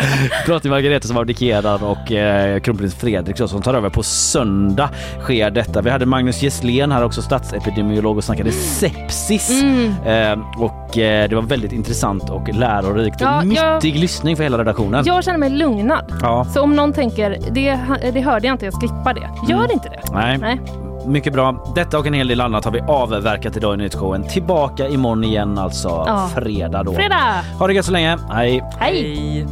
drottning 0.46 0.72
Margareta 0.72 1.08
som 1.08 1.18
abdikerad 1.18 1.82
och 1.84 2.12
eh, 2.12 2.60
kronprins 2.60 2.96
Fredrik 2.96 3.38
som 3.38 3.62
tar 3.62 3.74
över 3.74 3.90
på 3.90 4.04
söndag 4.04 4.90
sker 5.22 5.52
detta. 5.52 5.82
Vi 5.82 5.90
hade 5.90 6.06
Magnus 6.06 6.42
Gisslén 6.42 6.92
här 6.92 7.04
också, 7.04 7.22
statsepidemiolog 7.22 8.18
och 8.18 8.24
snackade 8.24 8.52
sepsis 8.52 9.50
Mm. 9.62 9.94
eh, 10.06 10.62
och 10.62 10.98
eh, 10.98 11.30
det 11.30 11.36
var 11.36 11.42
väldigt 11.42 11.72
intressant 11.72 12.30
och 12.30 12.50
lärorikt. 12.54 13.19
Ja, 13.20 13.44
jag- 13.44 13.76
Nyttig 13.76 13.96
lyssning 14.00 14.36
för 14.36 14.44
hela 14.44 14.58
redaktionen. 14.58 15.04
Jag 15.06 15.24
känner 15.24 15.38
mig 15.38 15.50
lugnad. 15.50 16.14
Ja. 16.22 16.46
Så 16.54 16.62
om 16.62 16.76
någon 16.76 16.94
tänker, 16.94 17.38
det, 17.52 17.80
det 18.14 18.22
hörde 18.22 18.48
jag 18.48 18.54
inte, 18.54 18.66
jag 18.66 18.74
skippar 18.74 19.14
det. 19.14 19.30
Gör 19.50 19.60
Mm. 19.60 19.72
inte 19.72 19.90
det. 19.90 20.02
Nej. 20.14 20.38
Nej. 20.38 20.62
Mycket 21.08 21.34
bra. 21.34 21.72
Detta 21.76 22.00
och 22.00 22.08
en 22.08 22.14
hel 22.14 22.28
del 22.28 22.42
annat 22.42 22.66
har 22.66 22.72
vi 22.72 22.80
avverkat 22.82 23.58
idag 23.58 23.74
i 23.74 23.78
nyhetsshowen. 23.78 24.24
Tillbaka 24.28 24.88
imorgon 24.88 25.24
igen 25.24 25.58
alltså 25.58 25.88
Ja. 25.90 26.30
fredag 26.36 26.84
då. 26.84 26.94
Fredag! 26.94 27.44
Ha 27.60 27.68
det 27.68 27.74
gött 27.74 27.86
så 27.86 27.92
länge. 27.92 28.18
Hej! 28.32 28.64
Hej! 28.80 29.46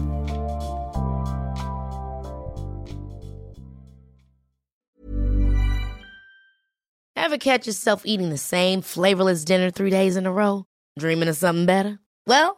Ever 7.16 7.38
catch 7.38 7.68
yourself 7.68 8.02
eating 8.06 8.30
the 8.30 8.38
same 8.38 8.82
flavorless 8.82 9.44
dinner 9.46 9.72
three 9.72 9.90
days 9.90 10.18
in 10.18 10.26
a 10.26 10.32
row? 10.32 10.64
Dreaming 11.00 11.30
of 11.30 11.38
something 11.38 11.66
better? 11.66 11.98
Well, 12.26 12.58